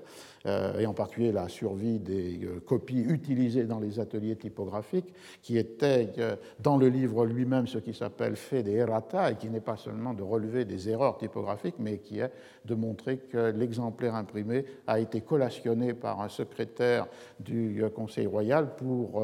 euh, 0.45 0.81
et 0.81 0.87
en 0.87 0.93
particulier 0.93 1.31
la 1.31 1.49
survie 1.49 2.01
des 2.01 2.41
euh, 2.43 2.59
copies 2.59 3.03
utilisées 3.03 3.63
dans 3.63 3.79
les 3.79 4.01
ateliers 4.01 4.35
typographiques, 4.35 5.15
qui 5.41 5.57
était 5.57 6.13
euh, 6.19 6.35
dans 6.59 6.77
le 6.77 6.89
livre 6.89 7.27
lui-même 7.27 7.69
ce 7.69 7.79
qui 7.79 7.95
s'appelle 7.95 8.35
fait 8.35 8.65
des 8.65 8.73
errata, 8.73 9.31
et 9.31 9.37
qui 9.37 9.49
n'est 9.51 9.61
pas 9.61 9.77
seulement 9.77 10.15
de 10.15 10.25
relever 10.25 10.65
des 10.65 10.89
erreurs 10.89 11.17
typographiques, 11.17 11.77
mais 11.79 11.99
qui 11.99 12.19
est 12.19 12.33
de 12.65 12.75
montrer 12.75 13.19
que 13.19 13.53
l'exemplaire 13.53 14.17
imprimé 14.17 14.65
a 14.89 14.99
été 14.99 15.21
collationné 15.21 15.95
par 15.95 16.21
un 16.23 16.29
secrétaire 16.29 17.07
du 17.39 17.85
Conseil 17.95 18.27
royal 18.27 18.75
pour 18.75 19.23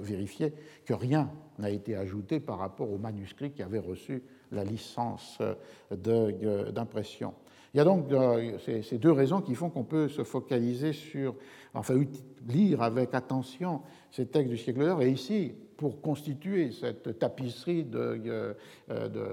vérifier 0.00 0.52
que 0.84 0.94
rien 0.94 1.30
n'a 1.58 1.70
été 1.70 1.94
ajouté 1.94 2.40
par 2.40 2.58
rapport 2.58 2.90
au 2.90 2.98
manuscrit 2.98 3.52
qui 3.52 3.62
avait 3.62 3.78
reçu 3.78 4.22
la 4.52 4.64
licence 4.64 5.38
d'impression. 5.90 7.34
Il 7.74 7.78
y 7.78 7.80
a 7.80 7.84
donc 7.84 8.10
euh, 8.12 8.56
ces 8.58 8.98
deux 8.98 9.10
raisons 9.10 9.40
qui 9.40 9.56
font 9.56 9.68
qu'on 9.68 9.82
peut 9.82 10.06
se 10.08 10.22
focaliser 10.22 10.92
sur, 10.92 11.34
enfin, 11.74 11.96
lire 12.46 12.82
avec 12.82 13.12
attention 13.14 13.80
ces 14.12 14.26
textes 14.26 14.48
du 14.48 14.56
siècle 14.56 14.86
d'or. 14.86 15.02
Et 15.02 15.10
ici, 15.10 15.52
pour 15.76 16.00
constituer 16.00 16.70
cette 16.70 17.18
tapisserie 17.18 17.82
de, 17.82 18.22
euh, 18.28 19.08
de 19.08 19.26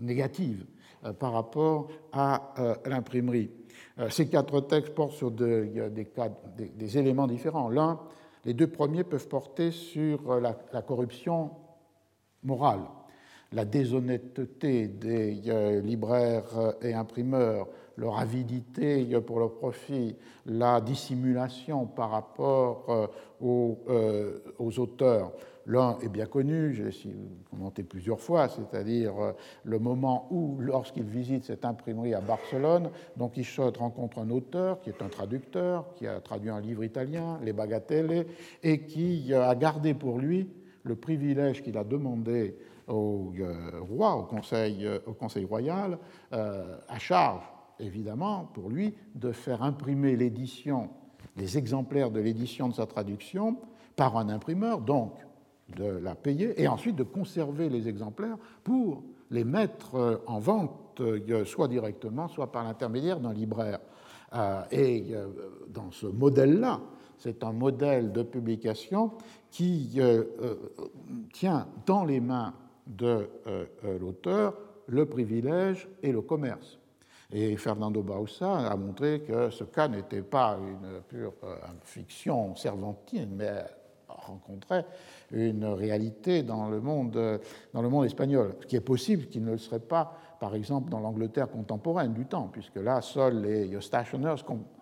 négative 0.00 0.66
euh, 1.04 1.12
par 1.12 1.34
rapport 1.34 1.86
à 2.12 2.54
l'imprimerie. 2.84 3.50
Ces 4.10 4.28
quatre 4.28 4.60
textes 4.62 4.92
portent 4.92 5.12
sur 5.12 5.30
des, 5.30 5.70
éléments 6.98 7.28
différents. 7.28 7.68
L'un, 7.68 8.00
les 8.44 8.54
deux 8.54 8.66
premiers 8.66 9.04
peuvent 9.04 9.28
porter 9.28 9.70
sur 9.70 10.40
la 10.40 10.82
corruption 10.82 11.52
morale, 12.42 12.80
la 13.52 13.64
déshonnêteté 13.64 14.88
des 14.88 15.40
libraires 15.82 16.74
et 16.82 16.94
imprimeurs, 16.94 17.68
leur 17.96 18.18
avidité 18.18 19.06
pour 19.20 19.40
le 19.40 19.48
profit, 19.48 20.16
la 20.46 20.80
dissimulation 20.80 21.86
par 21.86 22.10
rapport 22.10 22.84
euh, 22.88 23.06
euh, 23.88 24.38
aux, 24.58 24.78
auteurs. 24.78 25.32
L'un 25.66 25.98
est 26.00 26.08
bien 26.08 26.26
connu, 26.26 26.74
j'ai 26.74 26.90
commenté 27.50 27.82
plusieurs 27.82 28.20
fois, 28.20 28.48
c'est-à-dire 28.48 29.18
euh, 29.18 29.32
le 29.64 29.78
moment 29.78 30.28
où, 30.30 30.56
lorsqu'il 30.60 31.04
visite 31.04 31.44
cette 31.44 31.64
imprimerie 31.64 32.14
à 32.14 32.20
Barcelone, 32.20 32.90
Don 33.16 33.28
Quichotte 33.28 33.78
rencontre 33.78 34.18
un 34.18 34.30
auteur 34.30 34.80
qui 34.80 34.90
est 34.90 35.02
un 35.02 35.08
traducteur, 35.08 35.94
qui 35.94 36.06
a 36.06 36.20
traduit 36.20 36.50
un 36.50 36.60
livre 36.60 36.84
italien, 36.84 37.38
Les 37.42 37.52
Bagatelles, 37.52 38.26
et 38.62 38.80
qui 38.80 39.32
a 39.32 39.54
gardé 39.54 39.94
pour 39.94 40.18
lui 40.18 40.50
le 40.82 40.96
privilège 40.96 41.62
qu'il 41.62 41.78
a 41.78 41.84
demandé 41.84 42.56
au 42.88 43.32
roi, 43.88 44.16
au 44.16 44.24
conseil, 44.24 44.88
au 45.06 45.12
conseil 45.12 45.44
royal, 45.44 45.98
à 46.30 46.98
charge 46.98 47.42
évidemment, 47.80 48.50
pour 48.54 48.70
lui, 48.70 48.94
de 49.14 49.32
faire 49.32 49.62
imprimer 49.62 50.16
l'édition, 50.16 50.90
les 51.36 51.58
exemplaires 51.58 52.10
de 52.10 52.20
l'édition 52.20 52.68
de 52.68 52.74
sa 52.74 52.86
traduction 52.86 53.56
par 53.96 54.16
un 54.16 54.28
imprimeur, 54.28 54.80
donc 54.80 55.12
de 55.76 55.84
la 55.84 56.14
payer, 56.14 56.60
et 56.60 56.68
ensuite 56.68 56.96
de 56.96 57.02
conserver 57.02 57.68
les 57.68 57.88
exemplaires 57.88 58.36
pour 58.62 59.02
les 59.30 59.44
mettre 59.44 60.22
en 60.26 60.38
vente, 60.38 61.00
euh, 61.00 61.44
soit 61.44 61.68
directement, 61.68 62.28
soit 62.28 62.52
par 62.52 62.64
l'intermédiaire 62.64 63.18
d'un 63.18 63.32
libraire. 63.32 63.80
Euh, 64.34 64.62
et 64.70 65.06
euh, 65.12 65.28
dans 65.68 65.90
ce 65.90 66.06
modèle-là, 66.06 66.80
c'est 67.16 67.42
un 67.44 67.52
modèle 67.52 68.12
de 68.12 68.22
publication 68.22 69.12
qui 69.50 70.00
tient 71.32 71.68
dans 71.86 72.04
les 72.04 72.20
mains 72.20 72.52
de 72.86 73.28
l'auteur 74.00 74.54
le 74.88 75.06
privilège 75.06 75.88
et 76.02 76.12
le 76.12 76.20
commerce. 76.20 76.78
Et 77.32 77.56
Fernando 77.56 78.02
Bausa 78.02 78.70
a 78.70 78.76
montré 78.76 79.22
que 79.22 79.50
ce 79.50 79.64
cas 79.64 79.88
n'était 79.88 80.22
pas 80.22 80.58
une 80.60 81.00
pure 81.08 81.32
euh, 81.42 81.56
fiction 81.82 82.54
cervantine, 82.54 83.30
mais 83.34 83.64
rencontrait 84.08 84.86
une 85.32 85.64
réalité 85.64 86.42
dans 86.42 86.68
le 86.68 86.80
monde, 86.80 87.40
dans 87.72 87.82
le 87.82 87.88
monde 87.88 88.04
espagnol, 88.04 88.54
ce 88.60 88.66
qui 88.66 88.76
est 88.76 88.80
possible 88.80 89.26
qu'il 89.26 89.44
ne 89.44 89.52
le 89.52 89.58
serait 89.58 89.80
pas, 89.80 90.16
par 90.38 90.54
exemple, 90.54 90.90
dans 90.90 91.00
l'Angleterre 91.00 91.50
contemporaine 91.50 92.12
du 92.12 92.24
temps, 92.24 92.48
puisque 92.52 92.76
là, 92.76 93.00
seuls 93.00 93.42
les 93.42 93.80
stationers, 93.80 94.36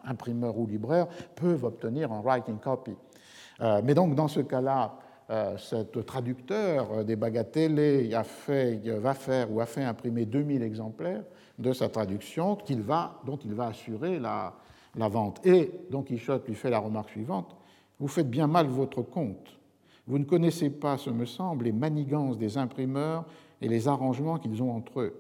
imprimeurs 0.05 0.59
ou 0.59 0.67
libraires, 0.67 1.07
peuvent 1.35 1.65
obtenir 1.65 2.13
un 2.13 2.21
writing 2.21 2.59
copy. 2.59 2.95
Euh, 3.61 3.81
mais 3.83 3.95
donc, 3.95 4.15
dans 4.15 4.29
ce 4.29 4.41
cas-là, 4.41 4.99
euh, 5.31 5.57
cet 5.57 6.05
traducteur 6.05 7.05
des 7.05 7.17
bagatelles 7.17 8.15
a 8.15 8.25
fait, 8.25 8.77
va 8.89 9.15
faire 9.15 9.53
ou 9.53 9.61
a 9.61 9.67
fait 9.67 9.85
imprimer 9.85 10.27
2000 10.27 10.63
exemplaires 10.63 11.25
de 11.59 11.73
sa 11.73 11.89
traduction 11.89 12.59
va, 12.79 13.21
dont 13.25 13.39
il 13.45 13.55
va 13.55 13.69
assurer 13.69 14.19
la, 14.19 14.55
la 14.97 15.09
vente. 15.09 15.45
Et 15.47 15.71
Don 15.91 16.03
Quichotte 16.03 16.47
lui 16.49 16.55
fait 16.55 16.71
la 16.71 16.79
remarque 16.79 17.11
suivante 17.11 17.57
Vous 17.99 18.09
faites 18.09 18.29
bien 18.29 18.47
mal 18.47 18.67
votre 18.67 19.03
compte. 19.03 19.59
Vous 20.07 20.19
ne 20.19 20.25
connaissez 20.25 20.71
pas, 20.71 20.99
ce 20.99 21.11
me 21.11 21.25
semble, 21.25 21.65
les 21.65 21.73
manigances 21.73 22.37
des 22.37 22.59
imprimeurs 22.59 23.25
et 23.61 23.69
les 23.69 23.87
arrangements 23.87 24.39
qu'ils 24.39 24.63
ont 24.63 24.73
entre 24.73 25.01
eux. 25.01 25.15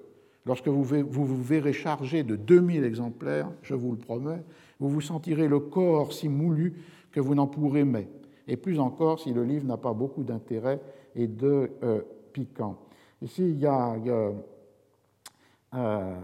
Lorsque 0.44 0.66
vous 0.66 0.82
vous 0.82 1.42
verrez 1.42 1.72
chargé 1.72 2.24
de 2.24 2.34
2000 2.34 2.82
exemplaires, 2.82 3.48
je 3.62 3.74
vous 3.74 3.92
le 3.92 3.98
promets, 3.98 4.42
vous 4.80 4.88
vous 4.88 5.00
sentirez 5.00 5.46
le 5.46 5.60
corps 5.60 6.12
si 6.12 6.28
moulu 6.28 6.82
que 7.12 7.20
vous 7.20 7.36
n'en 7.36 7.46
pourrez 7.46 7.84
mais, 7.84 8.08
et 8.48 8.56
plus 8.56 8.80
encore 8.80 9.20
si 9.20 9.32
le 9.32 9.44
livre 9.44 9.66
n'a 9.66 9.76
pas 9.76 9.92
beaucoup 9.92 10.22
d'intérêt 10.22 10.80
et 11.14 11.26
de 11.26 11.70
euh, 11.82 12.02
piquant. 12.32 12.78
Ici, 13.20 13.50
il 13.50 13.58
y 13.58 13.66
a, 13.66 13.96
euh, 15.74 16.14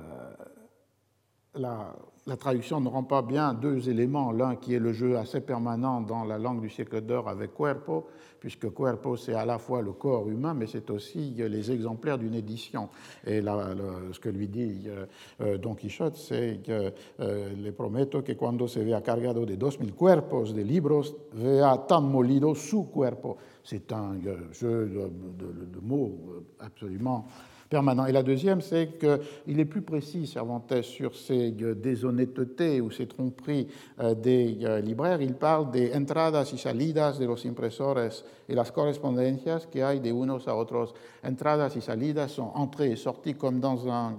la, 1.55 1.97
traduction 2.37 2.81
ne 2.81 2.89
rend 2.89 3.05
pas 3.05 3.23
bien 3.23 3.55
deux 3.55 3.89
éléments. 3.89 4.33
L'un 4.33 4.57
qui 4.57 4.75
est 4.75 4.79
le 4.79 4.93
jeu 4.93 5.17
assez 5.17 5.41
permanent 5.41 6.01
dans 6.01 6.25
la 6.25 6.39
langue 6.39 6.61
du 6.61 6.69
siècle 6.69 7.01
d'or 7.01 7.29
avec 7.29 7.55
cuerpo, 7.55 8.07
puisque 8.41 8.69
cuerpo 8.71 9.17
c'est 9.17 9.35
à 9.35 9.45
la 9.45 9.59
fois 9.59 9.83
le 9.83 9.93
corps 9.93 10.29
humain, 10.29 10.55
mais 10.55 10.67
c'est 10.67 10.91
aussi 10.91 11.35
les 11.37 11.71
exemplaires 11.71 12.19
d'une 12.19 12.35
édition. 12.35 12.89
Et 13.27 13.41
ce 13.41 14.19
que 14.21 14.29
lui 14.29 14.49
dit 14.49 14.85
euh, 14.87 15.07
euh, 15.41 15.59
Don 15.59 15.75
Quichotte, 15.75 16.17
c'est 16.17 16.61
que 16.65 16.93
le 17.19 17.71
prometo 17.71 18.23
que 18.23 18.33
cuando 18.33 18.67
se 18.67 18.81
vea 18.81 19.01
cargado 19.01 19.45
de 19.45 19.57
2000 19.57 19.95
cuerpos 19.95 20.53
de 20.55 20.63
libros, 20.63 21.15
vea 21.33 21.77
tan 21.87 22.03
molido 22.03 22.55
su 22.55 22.91
cuerpo. 22.91 23.37
C'est 23.63 23.93
un 23.93 24.19
jeu 24.53 24.87
de 24.89 25.81
mots 25.81 26.45
absolument 26.61 27.27
permanent. 27.69 28.07
Et 28.07 28.13
la 28.13 28.23
deuxième, 28.23 28.61
c'est 28.61 28.99
qu'il 28.99 29.61
est 29.61 29.65
plus 29.65 29.83
précis, 29.83 30.27
Cervantes, 30.27 30.83
sur 30.83 31.15
ces 31.15 31.55
euh, 31.63 31.75
déshonnêtetés 31.75 32.81
ou 32.81 32.91
ces 32.91 33.07
tromperies 33.07 33.69
euh, 34.01 34.15
des 34.15 34.59
euh, 34.63 34.81
libraires. 34.81 35.21
Il 35.21 35.35
parle 35.35 35.71
des 35.71 35.95
entradas 35.95 36.51
y 36.53 36.59
salidas 36.59 37.19
de 37.19 37.27
los 37.27 37.45
impresores 37.47 38.25
et 38.49 38.55
las 38.55 38.71
correspondencias 38.73 39.67
que 39.67 39.83
hay 39.83 40.01
de 40.01 40.11
unos 40.11 40.49
a 40.49 40.57
otros. 40.57 40.95
Entradas 41.23 41.77
y 41.77 41.81
salidas 41.81 42.29
sont 42.29 42.51
entrées 42.55 42.93
et 42.93 42.97
sorties 42.97 43.35
comme 43.35 43.61
dans 43.61 43.89
un 43.89 44.17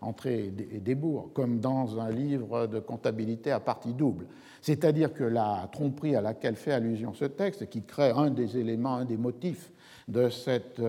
entrée 0.00 0.52
et 0.72 0.80
débours, 0.80 1.30
comme 1.32 1.60
dans 1.60 2.00
un 2.00 2.10
livre 2.10 2.66
de 2.66 2.80
comptabilité 2.80 3.52
à 3.52 3.60
partie 3.60 3.92
double. 3.92 4.26
C'est-à-dire 4.60 5.12
que 5.12 5.24
la 5.24 5.68
tromperie 5.72 6.16
à 6.16 6.20
laquelle 6.20 6.56
fait 6.56 6.72
allusion 6.72 7.14
ce 7.14 7.26
texte, 7.26 7.68
qui 7.68 7.82
crée 7.82 8.10
un 8.10 8.30
des 8.30 8.58
éléments, 8.58 8.96
un 8.96 9.04
des 9.04 9.16
motifs 9.16 9.70
de 10.08 10.28
cette 10.28 10.80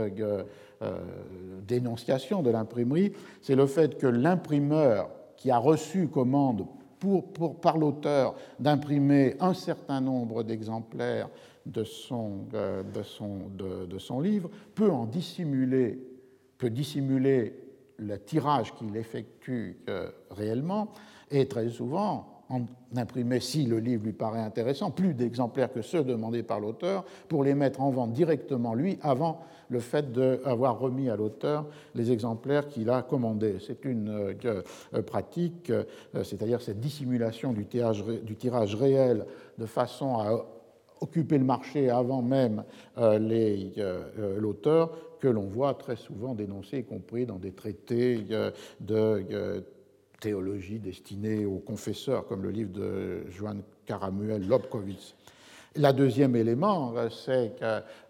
dénonciation 1.68 2.42
de 2.42 2.50
l'imprimerie, 2.50 3.14
c'est 3.42 3.56
le 3.56 3.68
fait 3.68 3.98
que 3.98 4.08
l'imprimeur 4.08 5.10
qui 5.38 5.52
a 5.52 5.58
reçu 5.58 6.08
commande 6.08 6.66
pour, 7.00 7.60
par 7.60 7.78
l'auteur 7.78 8.36
d'imprimer 8.60 9.36
un 9.40 9.54
certain 9.54 10.02
nombre 10.02 10.44
d'exemplaires 10.44 11.30
de 11.66 11.84
son, 11.84 12.48
euh, 12.54 12.84
livre 14.22 14.50
peut 14.76 14.92
en 14.92 15.06
dissimuler 15.06 16.00
le 17.98 18.18
tirage 18.18 18.74
qu'il 18.76 18.96
effectue 18.96 19.78
euh, 19.90 20.10
réellement, 20.30 20.90
et 21.30 21.48
très 21.48 21.70
souvent 21.70 22.44
en 22.50 22.66
imprimer, 22.96 23.40
si 23.40 23.66
le 23.66 23.80
livre 23.80 24.04
lui 24.06 24.14
paraît 24.14 24.42
intéressant, 24.42 24.92
plus 24.92 25.14
d'exemplaires 25.14 25.72
que 25.72 25.82
ceux 25.82 26.04
demandés 26.04 26.44
par 26.44 26.60
l'auteur, 26.60 27.06
pour 27.30 27.44
les 27.44 27.56
mettre 27.56 27.82
en 27.82 27.90
vente 27.92 28.12
directement 28.12 28.74
lui 28.74 29.00
avant 29.02 29.40
le 29.72 29.80
fait 29.80 30.12
d'avoir 30.12 30.78
remis 30.78 31.10
à 31.10 31.16
l'auteur 31.16 31.66
les 31.96 32.12
exemplaires 32.12 32.68
qu'il 32.68 32.90
a 32.90 33.02
commandés. 33.02 33.56
C'est 33.66 33.86
une 33.86 34.10
euh, 34.10 34.62
euh, 34.94 35.02
pratique, 35.02 35.70
euh, 35.70 35.86
c'est-à-dire 36.24 36.62
cette 36.62 36.82
dissimulation 36.82 37.54
du 37.54 37.66
tirage, 37.66 38.04
réel 38.76 39.26
de 39.58 39.66
façon 39.66 40.18
à 40.18 40.46
occuper 41.00 41.38
le 41.38 41.46
marché 41.46 41.90
avant 41.90 42.22
même 42.22 42.64
l'auteur, 44.38 44.92
que 45.20 45.28
l'on 45.28 45.48
voit 45.48 45.74
très 45.74 45.96
souvent 45.96 46.36
dénoncé, 46.36 46.80
y 46.80 46.84
compris 46.84 47.26
dans 47.26 47.38
des 47.38 47.54
traités 47.54 48.26
de 48.80 49.64
théologie 50.20 50.80
destinés 50.80 51.46
aux 51.46 51.58
confesseurs, 51.60 52.28
comme 52.28 52.44
le 52.44 52.52
livre 52.52 52.72
de 52.72 53.24
Joan 53.30 53.62
Caramuel 53.86 54.48
Lobkowitz. 54.48 55.16
La 55.76 55.94
deuxième 55.94 56.36
élément, 56.36 56.94
c'est 57.10 57.56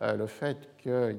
le 0.02 0.26
fait 0.26 0.58
que 0.84 1.16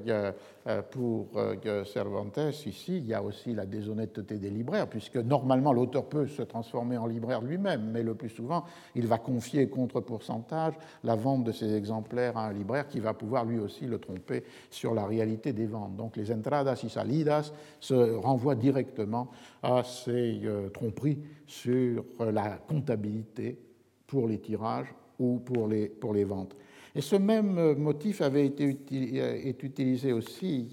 euh, 0.65 0.81
pour 0.81 1.27
euh, 1.35 1.83
Cervantes, 1.83 2.39
ici, 2.65 2.97
il 2.97 3.07
y 3.07 3.13
a 3.13 3.21
aussi 3.21 3.53
la 3.53 3.65
déshonnêteté 3.65 4.37
des 4.37 4.49
libraires, 4.49 4.87
puisque 4.87 5.17
normalement 5.17 5.73
l'auteur 5.73 6.05
peut 6.05 6.25
se 6.27 6.41
transformer 6.41 6.97
en 6.97 7.05
libraire 7.05 7.41
lui-même, 7.41 7.89
mais 7.91 8.01
le 8.01 8.15
plus 8.15 8.29
souvent, 8.29 8.63
il 8.95 9.05
va 9.05 9.17
confier 9.17 9.67
contre 9.67 9.99
pourcentage 9.99 10.75
la 11.03 11.15
vente 11.15 11.43
de 11.43 11.51
ses 11.51 11.75
exemplaires 11.75 12.37
à 12.37 12.47
un 12.47 12.53
libraire 12.53 12.87
qui 12.87 13.01
va 13.01 13.13
pouvoir 13.13 13.43
lui 13.43 13.59
aussi 13.59 13.85
le 13.87 13.99
tromper 13.99 14.45
sur 14.69 14.93
la 14.93 15.05
réalité 15.05 15.51
des 15.51 15.65
ventes. 15.65 15.97
Donc 15.97 16.15
les 16.15 16.31
entradas 16.31 16.79
y 16.81 16.89
salidas 16.89 17.51
se 17.81 18.15
renvoient 18.15 18.55
directement 18.55 19.29
à 19.61 19.83
ces 19.83 20.39
euh, 20.45 20.69
tromperies 20.69 21.19
sur 21.45 22.05
la 22.19 22.57
comptabilité 22.67 23.59
pour 24.07 24.27
les 24.27 24.39
tirages 24.39 24.93
ou 25.19 25.39
pour 25.39 25.67
les, 25.67 25.87
pour 25.87 26.13
les 26.13 26.23
ventes. 26.23 26.55
Et 26.95 27.01
ce 27.01 27.15
même 27.15 27.75
motif 27.75 28.21
avait 28.21 28.45
été 28.45 28.65
utilisé 28.65 30.13
aussi 30.13 30.69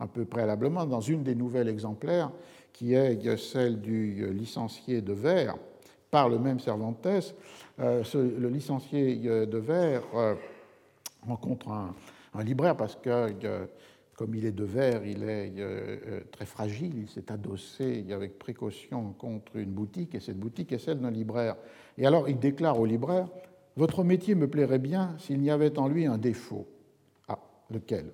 un 0.00 0.06
peu 0.06 0.24
préalablement 0.24 0.86
dans 0.86 1.00
une 1.00 1.22
des 1.22 1.34
nouvelles 1.34 1.68
exemplaires, 1.68 2.30
qui 2.72 2.94
est 2.94 3.36
celle 3.36 3.80
du 3.80 4.32
licencié 4.32 5.02
de 5.02 5.12
Vers, 5.12 5.56
par 6.10 6.28
le 6.28 6.38
même 6.38 6.58
Cervantes. 6.58 7.06
Euh, 7.80 8.02
le 8.14 8.48
licencié 8.48 9.16
de 9.16 9.58
Vers 9.58 10.02
euh, 10.14 10.34
rencontre 11.26 11.68
un, 11.70 11.94
libraire 12.42 12.76
parce 12.76 12.96
que 12.96 13.34
comme 14.14 14.34
il 14.34 14.44
est 14.44 14.52
de 14.52 14.64
verre, 14.64 15.04
il 15.04 15.22
est 15.24 15.52
euh, 15.58 16.20
très 16.30 16.46
fragile, 16.46 16.92
il 16.96 17.08
s'est 17.08 17.32
adossé 17.32 18.04
avec 18.12 18.38
précaution 18.38 19.12
contre 19.14 19.56
une 19.56 19.72
boutique, 19.72 20.14
et 20.14 20.20
cette 20.20 20.38
boutique 20.38 20.72
est 20.72 20.78
celle 20.78 21.00
d'un 21.00 21.10
libraire. 21.10 21.56
Et 21.98 22.06
alors 22.06 22.28
il 22.28 22.38
déclare 22.38 22.78
au 22.78 22.86
libraire 22.86 23.28
votre 23.76 24.04
métier 24.04 24.34
me 24.34 24.48
plairait 24.48 24.78
bien 24.78 25.14
s'il 25.18 25.40
n'y 25.40 25.50
avait 25.50 25.78
en 25.78 25.88
lui 25.88 26.06
un 26.06 26.18
défaut. 26.18 26.66
Ah, 27.28 27.38
lequel 27.70 28.12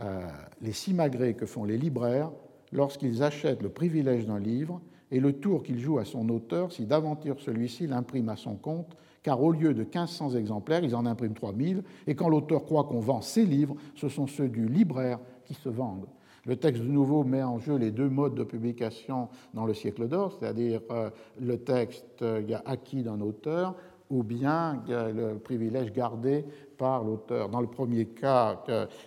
euh, 0.00 0.28
Les 0.60 0.72
simagrées 0.72 1.34
que 1.34 1.46
font 1.46 1.64
les 1.64 1.76
libraires 1.76 2.30
lorsqu'ils 2.72 3.22
achètent 3.22 3.62
le 3.62 3.68
privilège 3.70 4.26
d'un 4.26 4.38
livre 4.38 4.80
et 5.10 5.20
le 5.20 5.32
tour 5.32 5.62
qu'ils 5.62 5.80
jouent 5.80 5.98
à 5.98 6.04
son 6.04 6.28
auteur 6.28 6.72
si 6.72 6.86
d'aventure 6.86 7.40
celui-ci 7.40 7.86
l'imprime 7.86 8.28
à 8.28 8.36
son 8.36 8.54
compte, 8.54 8.96
car 9.22 9.42
au 9.42 9.52
lieu 9.52 9.74
de 9.74 9.82
1500 9.82 10.34
exemplaires, 10.36 10.84
ils 10.84 10.94
en 10.94 11.06
impriment 11.06 11.34
3000, 11.34 11.82
et 12.06 12.14
quand 12.14 12.28
l'auteur 12.28 12.64
croit 12.64 12.84
qu'on 12.84 13.00
vend 13.00 13.20
ses 13.20 13.44
livres, 13.44 13.74
ce 13.94 14.08
sont 14.08 14.26
ceux 14.26 14.48
du 14.48 14.68
libraire 14.68 15.18
qui 15.44 15.54
se 15.54 15.68
vendent. 15.68 16.06
Le 16.46 16.56
texte 16.56 16.82
de 16.82 16.88
nouveau 16.88 17.24
met 17.24 17.42
en 17.42 17.58
jeu 17.58 17.76
les 17.76 17.90
deux 17.90 18.08
modes 18.08 18.34
de 18.34 18.44
publication 18.44 19.28
dans 19.54 19.64
le 19.64 19.74
siècle 19.74 20.08
d'or, 20.08 20.36
c'est-à-dire 20.38 20.80
euh, 20.90 21.10
le 21.40 21.58
texte 21.58 22.22
euh, 22.22 22.42
acquis 22.66 23.02
d'un 23.02 23.20
auteur 23.20 23.74
ou 24.10 24.22
bien 24.22 24.82
le 24.86 25.38
privilège 25.38 25.90
gardé 25.90 26.44
par 26.76 27.02
l'auteur. 27.02 27.48
Dans 27.48 27.62
le 27.62 27.66
premier 27.66 28.04
cas, 28.04 28.62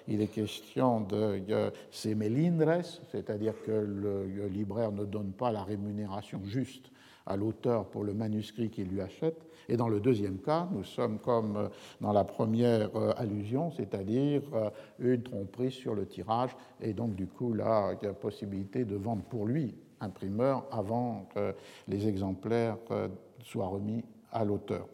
il 0.07 0.21
est 0.21 0.27
question 0.27 1.01
de 1.01 1.39
ces 1.91 2.15
melindres, 2.15 2.83
c'est-à-dire 3.11 3.53
que 3.63 3.71
le 3.71 4.47
libraire 4.47 4.91
ne 4.91 5.05
donne 5.05 5.33
pas 5.33 5.51
la 5.51 5.63
rémunération 5.63 6.41
juste 6.43 6.91
à 7.27 7.37
l'auteur 7.37 7.85
pour 7.85 8.03
le 8.03 8.13
manuscrit 8.13 8.69
qu'il 8.71 8.87
lui 8.87 9.01
achète. 9.01 9.46
Et 9.69 9.77
dans 9.77 9.89
le 9.89 9.99
deuxième 9.99 10.37
cas, 10.37 10.67
nous 10.71 10.83
sommes 10.83 11.19
comme 11.19 11.69
dans 12.01 12.13
la 12.13 12.23
première 12.23 12.95
euh, 12.95 13.11
allusion, 13.17 13.71
c'est-à-dire 13.71 14.41
euh, 14.53 14.69
une 14.99 15.23
tromperie 15.23 15.71
sur 15.71 15.93
le 15.93 16.05
tirage, 16.05 16.55
et 16.81 16.93
donc 16.93 17.15
du 17.15 17.27
coup, 17.27 17.53
là, 17.53 17.93
il 18.01 18.05
y 18.05 18.09
a 18.09 18.13
possibilité 18.13 18.85
de 18.85 18.95
vendre 18.95 19.23
pour 19.23 19.45
lui, 19.45 19.75
imprimeur, 19.99 20.65
avant 20.71 21.27
que 21.33 21.53
les 21.87 22.07
exemplaires 22.07 22.77
euh, 22.91 23.07
soient 23.43 23.67
remis 23.67 24.03
à 24.31 24.45
l'auteur. 24.45 24.87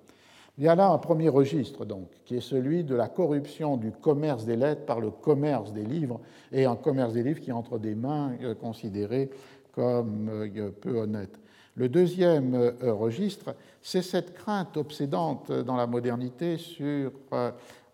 Il 0.60 0.64
y 0.64 0.68
a 0.68 0.76
là 0.76 0.90
un 0.90 1.00
premier 1.00 1.30
registre, 1.30 1.84
donc, 1.84 2.10
qui 2.26 2.36
est 2.36 2.42
celui 2.42 2.84
de 2.84 2.94
la 2.94 3.08
corruption 3.08 3.76
du 3.76 3.92
commerce 3.92 4.46
des 4.46 4.56
lettres 4.56 4.86
par 4.86 5.00
le 5.00 5.10
commerce 5.10 5.74
des 5.74 5.84
livres, 5.84 6.20
et 6.52 6.66
un 6.66 6.76
commerce 6.76 7.14
des 7.14 7.24
livres 7.24 7.40
qui 7.40 7.52
entre 7.52 7.80
des 7.80 7.96
mains 7.96 8.34
euh, 8.44 8.54
considérées 8.54 9.32
comme 9.72 10.30
euh, 10.30 10.70
peu 10.70 11.00
honnêtes. 11.00 11.40
Le 11.76 11.90
deuxième 11.90 12.56
euh, 12.56 12.94
registre, 12.94 13.56
c'est 13.82 14.02
cette 14.02 14.34
crainte 14.34 14.78
obsédante 14.78 15.52
dans 15.52 15.76
la 15.76 15.88
modernité 15.88 16.58
sur 16.58 17.12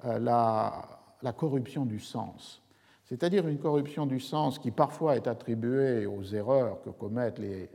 la, 0.04 1.00
la 1.22 1.34
corruption 1.34 1.86
du 1.86 2.00
sens, 2.00 2.62
c'est-à-dire 3.06 3.48
une 3.48 3.58
corruption 3.58 4.06
du 4.06 4.20
sens 4.20 4.60
qui 4.60 4.72
parfois 4.72 5.16
est 5.16 5.28
attribuée 5.28 6.06
aux 6.06 6.24
erreurs 6.24 6.82
que 6.84 6.90
commettent 6.90 7.40
les 7.40 7.70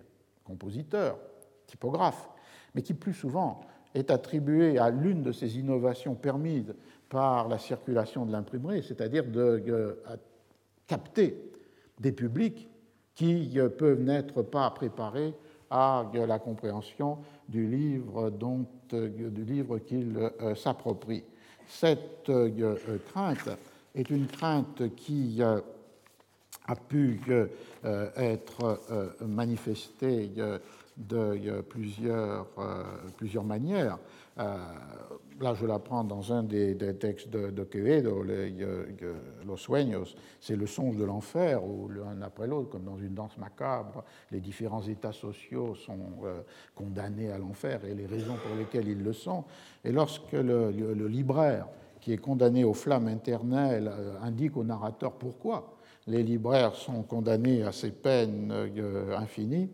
compositeurs, 0.44 1.18
typographes, 1.66 2.28
mais 2.74 2.82
qui 2.82 2.94
plus 2.94 3.14
souvent 3.14 3.60
est 3.94 4.10
attribué 4.10 4.78
à 4.78 4.90
l'une 4.90 5.22
de 5.22 5.32
ces 5.32 5.58
innovations 5.58 6.14
permises 6.14 6.74
par 7.08 7.48
la 7.48 7.58
circulation 7.58 8.26
de 8.26 8.32
l'imprimerie, 8.32 8.82
c'est-à-dire 8.82 9.24
de 9.24 9.62
euh, 9.68 9.94
capter 10.86 11.52
des 12.00 12.12
publics 12.12 12.68
qui 13.14 13.58
euh, 13.58 13.68
peuvent 13.68 14.00
n'être 14.00 14.42
pas 14.42 14.70
préparés 14.70 15.34
à 15.74 16.08
euh, 16.14 16.26
la 16.26 16.38
compréhension 16.38 17.18
du 17.48 17.66
livre, 17.66 18.30
dont, 18.30 18.64
du 18.90 19.44
livre 19.44 19.78
qu'ils 19.78 20.30
s'approprient. 20.54 21.24
Cette 21.66 22.30
crainte 23.08 23.48
est 23.94 24.08
une 24.08 24.26
crainte 24.26 24.94
qui 24.94 25.42
a 25.42 26.76
pu 26.88 27.20
être 27.82 28.80
manifestée 29.20 30.30
de 30.96 31.60
plusieurs, 31.60 32.46
euh, 32.58 32.82
plusieurs 33.16 33.44
manières. 33.44 33.98
Euh, 35.40 35.44
là, 35.44 35.54
je 35.54 35.66
la 35.66 35.78
prends 35.78 36.04
dans 36.04 36.32
un 36.32 36.42
des, 36.42 36.76
textes 36.98 37.28
de, 37.28 37.64
Quevedo, 37.64 38.24
Los 39.46 39.56
Sueños, 39.56 40.14
c'est 40.40 40.56
le 40.56 40.66
songe 40.66 40.96
de 40.96 41.04
l'enfer, 41.04 41.64
où 41.64 41.88
l'un 41.88 42.20
après 42.22 42.46
l'autre, 42.46 42.70
comme 42.70 42.84
dans 42.84 42.98
une 42.98 43.14
danse 43.14 43.36
macabre, 43.38 44.04
les 44.30 44.40
différents 44.40 44.82
états 44.82 45.12
sociaux 45.12 45.74
sont 45.74 45.98
euh, 46.24 46.42
condamnés 46.74 47.30
à 47.30 47.38
l'enfer 47.38 47.84
et 47.84 47.94
les 47.94 48.06
raisons 48.06 48.36
pour 48.36 48.56
lesquelles 48.56 48.88
ils 48.88 49.02
le 49.02 49.12
sont. 49.12 49.44
Et 49.84 49.92
lorsque 49.92 50.32
le, 50.32 50.70
libraire, 51.08 51.66
qui 52.00 52.12
est 52.12 52.18
condamné 52.18 52.64
aux 52.64 52.74
flammes 52.74 53.08
internelles, 53.08 53.90
indique 54.22 54.56
au 54.56 54.64
narrateur 54.64 55.12
pourquoi 55.12 55.76
les 56.06 56.22
libraires 56.22 56.74
sont 56.74 57.02
condamnés 57.02 57.62
à 57.62 57.72
ces 57.72 57.90
peines 57.90 58.52
infinies, 59.16 59.70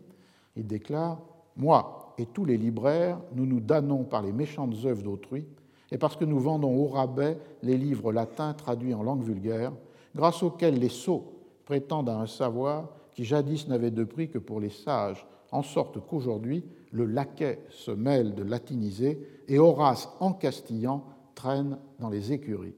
il 0.55 0.65
déclare 0.65 1.19
Moi 1.57 2.00
et 2.17 2.25
tous 2.25 2.45
les 2.45 2.57
libraires, 2.57 3.19
nous 3.33 3.45
nous 3.45 3.59
damnons 3.59 4.03
par 4.03 4.21
les 4.21 4.31
méchantes 4.31 4.75
œuvres 4.85 5.03
d'autrui, 5.03 5.45
et 5.91 5.97
parce 5.97 6.15
que 6.15 6.25
nous 6.25 6.39
vendons 6.39 6.75
au 6.75 6.87
rabais 6.87 7.37
les 7.63 7.77
livres 7.77 8.13
latins 8.13 8.53
traduits 8.53 8.93
en 8.93 9.03
langue 9.03 9.23
vulgaire, 9.23 9.73
grâce 10.15 10.41
auxquels 10.43 10.79
les 10.79 10.89
sots 10.89 11.33
prétendent 11.65 12.09
à 12.09 12.19
un 12.19 12.27
savoir 12.27 12.89
qui 13.13 13.25
jadis 13.25 13.67
n'avait 13.67 13.91
de 13.91 14.03
prix 14.03 14.29
que 14.29 14.37
pour 14.37 14.59
les 14.59 14.69
sages, 14.69 15.25
en 15.51 15.63
sorte 15.63 15.99
qu'aujourd'hui 16.07 16.63
le 16.91 17.05
laquais 17.05 17.59
se 17.69 17.91
mêle 17.91 18.35
de 18.35 18.43
latiniser 18.43 19.19
et 19.47 19.59
Horace 19.59 20.09
en 20.19 20.33
castillan 20.33 21.03
traîne 21.35 21.77
dans 21.99 22.09
les 22.09 22.31
écuries. 22.31 22.75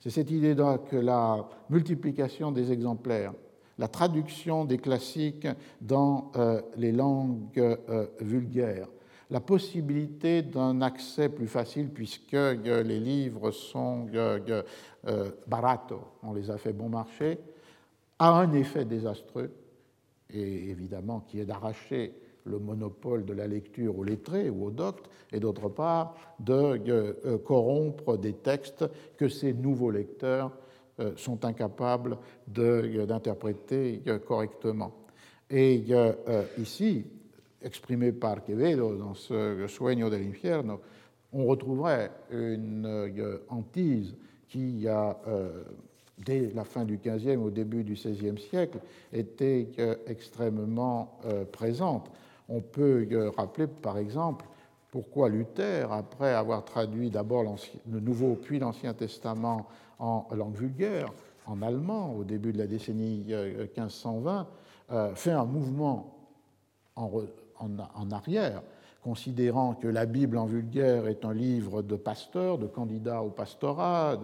C'est 0.00 0.10
cette 0.10 0.30
idée-là 0.30 0.78
que 0.78 0.96
la 0.96 1.48
multiplication 1.70 2.52
des 2.52 2.72
exemplaires 2.72 3.34
la 3.78 3.88
traduction 3.88 4.64
des 4.64 4.78
classiques 4.78 5.46
dans 5.80 6.32
euh, 6.36 6.60
les 6.76 6.92
langues 6.92 7.58
euh, 7.58 8.06
vulgaires, 8.20 8.88
la 9.30 9.40
possibilité 9.40 10.42
d'un 10.42 10.80
accès 10.82 11.28
plus 11.28 11.46
facile 11.46 11.88
puisque 11.88 12.34
euh, 12.34 12.82
les 12.82 12.98
livres 12.98 13.50
sont 13.50 14.08
barato, 15.46 16.00
on 16.22 16.34
les 16.34 16.50
a 16.50 16.58
fait 16.58 16.72
bon 16.72 16.88
marché, 16.88 17.38
a 18.18 18.30
un 18.30 18.52
effet 18.52 18.84
désastreux, 18.84 19.52
et 20.30 20.70
évidemment 20.70 21.20
qui 21.20 21.40
est 21.40 21.46
d'arracher 21.46 22.12
le 22.44 22.58
monopole 22.58 23.24
de 23.24 23.32
la 23.32 23.46
lecture 23.46 23.98
aux 23.98 24.04
lettrés 24.04 24.50
ou 24.50 24.66
aux 24.66 24.70
doctes, 24.70 25.08
et 25.32 25.38
d'autre 25.38 25.68
part 25.68 26.14
de 26.40 27.36
corrompre 27.44 28.16
des 28.16 28.32
textes 28.32 28.84
que 29.16 29.28
ces 29.28 29.52
nouveaux 29.52 29.90
lecteurs 29.90 30.52
sont 31.16 31.44
incapables 31.44 32.18
euh, 32.58 33.06
d'interpréter 33.06 34.02
euh, 34.06 34.18
correctement. 34.18 34.92
Et 35.50 35.82
ici, 36.58 37.06
exprimé 37.62 38.12
par 38.12 38.44
Quevedo 38.44 38.96
dans 38.96 39.14
ce 39.14 39.66
Sueño 39.66 40.10
del 40.10 40.28
Infierno, 40.28 40.80
on 41.32 41.46
retrouverait 41.46 42.10
une 42.30 42.86
hantise 43.48 44.14
qui 44.46 44.86
a, 44.86 45.16
dès 46.18 46.50
la 46.54 46.64
fin 46.64 46.84
du 46.84 46.98
XVe 46.98 47.42
au 47.42 47.48
début 47.48 47.82
du 47.82 47.94
XVIe 47.94 48.38
siècle, 48.38 48.78
été 49.10 49.70
extrêmement 50.06 51.18
présente. 51.50 52.10
On 52.50 52.60
peut 52.60 53.08
rappeler, 53.34 53.68
par 53.68 53.96
exemple, 53.96 54.44
pourquoi 54.90 55.30
Luther, 55.30 55.90
après 55.92 56.34
avoir 56.34 56.62
traduit 56.64 57.10
d'abord 57.10 57.42
le 57.90 58.00
Nouveau 58.00 58.34
puis 58.34 58.58
l'Ancien 58.58 58.92
Testament 58.92 59.66
en 59.98 60.26
langue 60.32 60.56
vulgaire, 60.56 61.12
en 61.46 61.62
allemand, 61.62 62.14
au 62.14 62.24
début 62.24 62.52
de 62.52 62.58
la 62.58 62.66
décennie 62.66 63.24
1520, 63.26 64.40
euh, 64.90 64.94
euh, 64.94 65.14
fait 65.14 65.32
un 65.32 65.44
mouvement 65.44 66.14
en, 66.96 68.10
arrière 68.10 68.62
considérant 69.02 69.74
que 69.74 69.88
la 69.88 70.06
Bible 70.06 70.36
en 70.36 70.46
vulgaire 70.46 71.06
est 71.06 71.24
un 71.24 71.32
livre 71.32 71.82
de 71.82 71.96
pasteurs, 71.96 72.58
de 72.58 72.66
candidats 72.66 73.22
au 73.22 73.30
pastorat, 73.30 74.16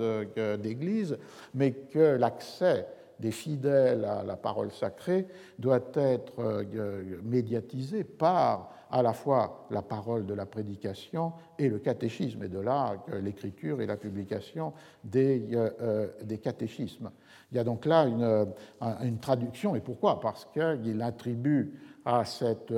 d'église, 0.59 1.16
mais 1.55 1.72
que 1.72 2.16
l'accès 2.16 2.86
des 3.20 3.30
fidèles 3.30 4.05
à 4.05 4.24
la 4.24 4.36
parole 4.36 4.72
sacrée 4.72 5.26
doit 5.59 5.80
être 5.94 6.40
euh, 6.40 7.02
médiatisé 7.22 8.05
par 8.05 8.72
à 8.95 9.03
la 9.03 9.12
fois 9.12 9.66
la 9.71 9.83
parole 9.83 10.25
de 10.25 10.35
la 10.35 10.47
prédication 10.47 11.33
et 11.59 11.69
le 11.69 11.81
catéchisme, 11.81 12.45
et 12.45 12.49
de 12.49 12.61
là 12.61 12.95
l'écriture 13.21 13.81
et 13.81 13.87
la 13.87 13.97
publication 13.97 14.73
des, 15.03 15.49
euh, 15.53 15.71
euh, 15.83 16.09
des, 16.23 16.39
catéchismes. 16.39 17.11
Il 17.51 17.57
y 17.57 17.59
a 17.59 17.65
donc 17.65 17.87
là 17.87 18.07
une, 18.07 18.47
une 19.03 19.19
traduction, 19.19 19.75
et 19.75 19.81
pourquoi? 19.81 20.21
Parce 20.21 20.45
qu'il 20.47 21.03
attribue 21.03 21.75
à 22.05 22.25
cet 22.25 22.73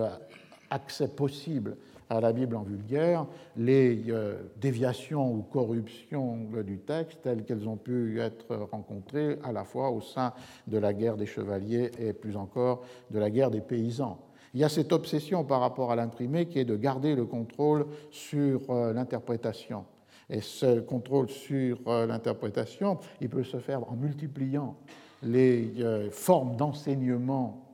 accès 0.71 1.09
possible 1.09 1.77
à 2.09 2.21
la 2.21 2.33
Bible 2.33 2.57
en 2.57 2.63
vulgaire 2.63 3.27
les 3.57 4.05
euh, 4.09 4.37
déviations 4.57 5.31
ou 5.31 5.43
corruptions 5.43 6.49
du 6.65 6.79
texte 6.79 7.21
telles 7.23 7.45
qu'elles 7.45 7.69
ont 7.69 7.77
pu 7.77 8.21
être 8.21 8.57
rencontrées 8.73 9.39
à 9.43 9.53
la 9.53 9.65
fois 9.65 9.91
au 9.91 10.01
sein 10.01 10.33
de 10.67 10.79
la 10.79 10.95
guerre 10.95 11.17
des 11.17 11.27
chevaliers 11.27 11.91
et 11.99 12.15
plus 12.15 12.37
encore 12.37 12.85
de 13.11 13.19
la 13.19 13.29
guerre 13.29 13.51
des 13.51 13.61
paysans. 13.61 14.19
Il 14.57 14.61
y 14.61 14.65
a 14.65 14.71
cette 14.71 14.91
obsession 14.95 15.45
par 15.45 15.61
rapport 15.61 15.93
à 15.93 15.97
l'imprimé 15.97 16.47
qui 16.47 16.59
est 16.59 16.65
de 16.65 16.77
garder 16.77 17.15
le 17.15 17.27
contrôle 17.27 17.85
sur 18.11 18.71
euh, 18.71 18.95
l'interprétation. 18.95 19.85
Et 20.31 20.41
ce 20.41 20.81
contrôle 20.81 21.29
sur 21.29 21.79
euh, 21.87 22.07
l'interprétation, 22.07 22.99
il 23.21 23.29
peut 23.29 23.45
se 23.45 23.59
faire 23.59 23.87
en 23.87 23.97
multipliant 23.97 24.75
les 25.23 25.75
formes 26.11 26.57
d'enseignement 26.57 27.67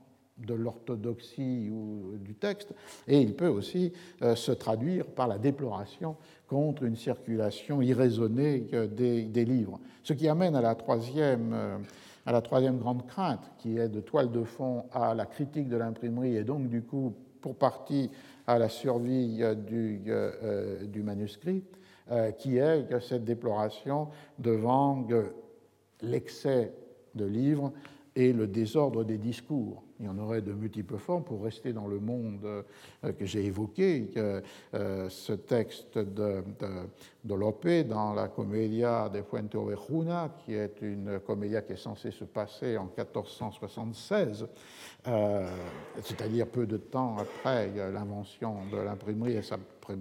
de 0.47 0.55
l'orthodoxie 0.55 1.69
ou 1.71 2.17
du 2.19 2.35
texte, 2.35 2.73
et 3.07 3.21
il 3.21 3.35
peut 3.35 3.49
aussi 3.49 3.93
euh, 4.23 4.35
se 4.35 4.53
traduire 4.53 5.07
par 5.07 5.29
la 5.29 5.39
déploration 5.39 6.17
contre 6.49 6.83
une 6.85 6.97
circulation 6.97 7.81
irraisonnée 7.83 8.67
euh, 8.73 8.87
des, 8.87 9.45
livres. 9.45 9.79
Ce 10.03 10.13
qui 10.13 10.29
amène 10.29 10.57
à 10.57 10.61
la, 10.61 10.75
troisième, 10.75 11.53
euh, 11.53 11.79
à 12.27 12.33
la 12.33 12.41
troisième 12.41 12.79
grande 12.79 13.07
crainte, 13.07 13.51
qui 13.59 13.79
est 13.79 13.89
de 13.89 14.01
toile 14.01 14.31
de 14.31 14.45
fond 14.45 14.85
à 14.93 15.15
la 15.15 15.27
critique 15.27 15.69
de 15.69 15.77
l'imprimerie 15.77 16.37
et 16.37 16.45
donc 16.45 16.69
du 16.69 16.83
coup 16.83 17.15
pour 17.41 17.57
partie 17.57 18.11
à 18.47 18.59
la 18.59 18.69
survie 18.69 19.43
du, 19.67 20.01
du 20.85 21.03
manuscrit, 21.03 21.65
qui 22.39 22.59
est 22.59 23.01
cette 23.01 23.25
déploration 23.25 24.09
devant 24.39 25.07
l'excès 26.01 26.73
de 27.15 27.25
livres 27.25 27.73
et 28.15 28.33
le 28.33 28.47
désordre 28.47 29.05
des 29.05 29.19
discours. 29.19 29.83
Il 30.03 30.07
y 30.07 30.09
en 30.09 30.19
aurait 30.19 30.43
de 30.43 30.53
multiples 30.53 30.99
formes 30.99 31.23
pour 31.23 31.45
rester 31.45 31.73
dans 31.73 31.87
le 31.87 32.01
monde 32.01 32.45
euh, 32.45 33.13
que 33.13 33.25
j'ai 33.25 33.45
évoqué. 33.45 34.11
Euh, 34.17 35.09
ce 35.09 35.33
texte 35.33 35.97
de, 35.97 36.43
de, 37.25 37.85
dans 37.85 38.13
la 38.13 38.27
Commedia 38.27 39.09
de 39.09 39.23
Fuente 39.23 39.55
Ovejuna, 39.55 40.35
qui 40.45 40.55
est 40.55 40.83
une 40.83 41.21
comédia 41.21 41.63
qui 41.63 41.75
est 41.75 41.77
censée 41.77 42.11
se 42.11 42.25
passer 42.25 42.77
en 42.77 42.87
1476, 42.87 44.49
euh, 45.07 45.49
c'est-à-dire 46.03 46.49
peu 46.49 46.67
de 46.67 46.79
temps 46.79 47.17
après 47.19 47.71
l'invention 47.93 48.57
de 48.73 48.79
l'imprimerie 48.79 49.35
et 49.35 49.43
sa 49.43 49.59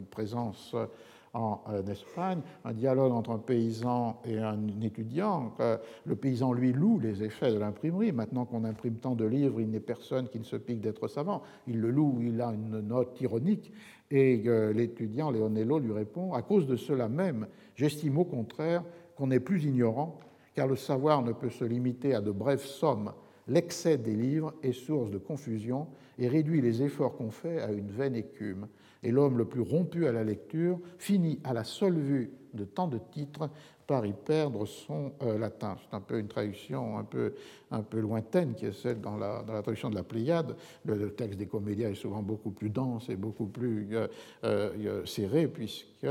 présence 0.09 0.75
en 1.33 1.61
euh, 1.69 1.83
Espagne, 1.83 2.41
un 2.65 2.73
dialogue 2.73 3.11
entre 3.13 3.31
un 3.31 3.37
paysan 3.37 4.19
et 4.25 4.37
un 4.37 4.59
étudiant. 4.81 5.53
Le 6.05 6.15
paysan, 6.15 6.53
lui, 6.53 6.73
loue 6.73 6.99
les 6.99 7.23
effets 7.23 7.51
de 7.51 7.57
l'imprimerie. 7.57 8.11
Maintenant 8.11 8.45
qu'on 8.45 8.63
imprime 8.63 8.95
tant 8.95 9.15
de 9.15 9.25
livres, 9.25 9.61
il 9.61 9.69
n'est 9.69 9.79
personne 9.79 10.27
qui 10.27 10.39
ne 10.39 10.43
se 10.43 10.55
pique 10.55 10.81
d'être 10.81 11.07
savant. 11.07 11.41
Il 11.67 11.79
le 11.79 11.91
loue, 11.91 12.19
il 12.21 12.41
a 12.41 12.51
une 12.51 12.81
note 12.81 13.19
ironique. 13.21 13.71
Et 14.11 14.43
euh, 14.45 14.73
l'étudiant, 14.73 15.31
Leonello, 15.31 15.79
lui 15.79 15.93
répond 15.93 16.33
À 16.33 16.41
cause 16.41 16.67
de 16.67 16.75
cela 16.75 17.07
même, 17.07 17.47
j'estime 17.75 18.17
au 18.17 18.25
contraire 18.25 18.83
qu'on 19.15 19.31
est 19.31 19.39
plus 19.39 19.63
ignorant, 19.63 20.19
car 20.53 20.67
le 20.67 20.75
savoir 20.75 21.21
ne 21.21 21.31
peut 21.31 21.49
se 21.49 21.63
limiter 21.63 22.13
à 22.13 22.21
de 22.21 22.31
brèves 22.31 22.65
sommes. 22.65 23.13
L'excès 23.47 23.97
des 23.97 24.15
livres 24.15 24.53
est 24.63 24.73
source 24.73 25.11
de 25.11 25.17
confusion 25.17 25.87
et 26.19 26.27
réduit 26.27 26.61
les 26.61 26.83
efforts 26.83 27.15
qu'on 27.15 27.31
fait 27.31 27.61
à 27.61 27.71
une 27.71 27.89
vaine 27.89 28.15
écume 28.15 28.67
et 29.03 29.11
l'homme 29.11 29.37
le 29.37 29.45
plus 29.45 29.61
rompu 29.61 30.07
à 30.07 30.11
la 30.11 30.23
lecture 30.23 30.79
finit 30.97 31.39
à 31.43 31.53
la 31.53 31.63
seule 31.63 31.99
vue 31.99 32.31
de 32.53 32.65
tant 32.65 32.87
de 32.87 32.97
titres 32.97 33.49
par 33.87 34.05
y 34.05 34.13
perdre 34.13 34.65
son 34.65 35.11
euh, 35.21 35.37
latin. 35.37 35.75
C'est 35.81 35.95
un 35.95 36.01
peu 36.01 36.19
une 36.19 36.27
traduction 36.27 36.97
un 36.97 37.03
peu, 37.03 37.33
un 37.71 37.81
peu 37.81 37.99
lointaine 37.99 38.53
qui 38.53 38.65
est 38.65 38.71
celle 38.71 39.01
dans 39.01 39.17
la, 39.17 39.43
dans 39.43 39.53
la 39.53 39.61
traduction 39.61 39.89
de 39.89 39.95
la 39.95 40.03
Pléiade. 40.03 40.55
Le, 40.85 41.13
texte 41.13 41.37
des 41.37 41.47
comédiens 41.47 41.89
est 41.89 41.95
souvent 41.95 42.21
beaucoup 42.21 42.51
plus 42.51 42.69
dense 42.69 43.09
et 43.09 43.15
beaucoup 43.15 43.47
plus 43.47 43.89
euh, 43.93 44.07
euh, 44.43 45.05
serré, 45.05 45.47
puisque 45.47 46.07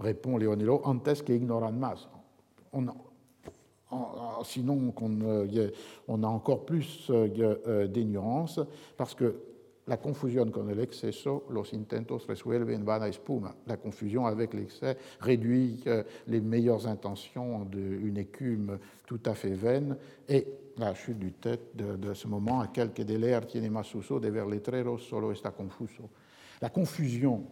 répond 0.00 0.38
Leonello, 0.38 0.80
antes 0.84 1.22
que 1.22 1.32
ignoran 1.32 1.72
mas. 1.72 2.08
On, 2.72 2.86
sinon, 4.42 4.92
on, 5.00 5.68
on, 6.08 6.22
a 6.22 6.26
encore 6.26 6.64
plus 6.64 7.10
d'ignorance, 7.88 8.58
parce 8.96 9.14
que 9.14 9.36
la 9.86 9.98
confusion 9.98 10.50
con 10.50 10.70
el 10.70 10.80
exceso, 10.80 11.44
los 11.50 11.72
intentos 11.72 12.26
resuelven 12.26 12.84
vana 12.84 13.06
espuma. 13.06 13.54
La 13.66 13.76
confusion 13.76 14.26
avec 14.26 14.54
l'excès 14.54 14.96
réduit 15.20 15.82
euh, 15.86 16.02
les 16.26 16.40
meilleures 16.40 16.86
intentions 16.86 17.56
en 17.56 17.70
une 17.72 18.16
écume 18.16 18.78
tout 19.06 19.20
à 19.26 19.34
fait 19.34 19.54
vaine. 19.54 19.96
Et 20.28 20.46
la 20.78 20.94
chute 20.94 21.18
du 21.18 21.32
tête 21.32 21.76
de, 21.76 22.14
ce 22.14 22.26
moment, 22.26 22.60
à 22.60 22.68
quelques 22.68 23.02
de 23.02 23.16
leer 23.16 23.46
tiene 23.46 23.70
más 23.70 23.94
uso, 23.94 24.18
de 24.18 24.28
ver 24.28 24.46
letreros 24.46 24.98
solo 24.98 25.32
está 25.32 25.50
confuso. 25.50 26.08
La 26.62 26.70
confusion 26.70 27.44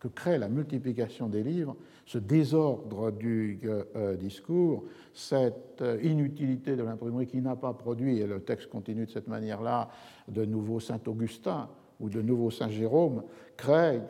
que 0.00 0.08
crée 0.08 0.38
la 0.38 0.48
multiplication 0.48 1.28
des 1.28 1.42
livres, 1.42 1.76
ce 2.08 2.16
désordre 2.16 3.10
du 3.10 3.60
euh, 3.64 3.84
euh, 3.96 4.16
discours, 4.16 4.84
cette 5.12 5.84
inutilité 6.02 6.74
de 6.74 6.82
l'imprimerie 6.82 7.26
qui 7.26 7.42
n'a 7.42 7.54
pas 7.54 7.74
produit, 7.74 8.18
et 8.18 8.26
le 8.26 8.40
texte 8.40 8.70
continue 8.70 9.04
de 9.04 9.10
cette 9.10 9.28
manière-là, 9.28 9.90
de 10.26 10.44
nouveau 10.44 10.80
Saint-Augustin 10.80 11.68
ou 12.00 12.08
de 12.08 12.22
nouveau 12.22 12.50
Saint-Jérôme, 12.50 13.24
crée 13.56 14.00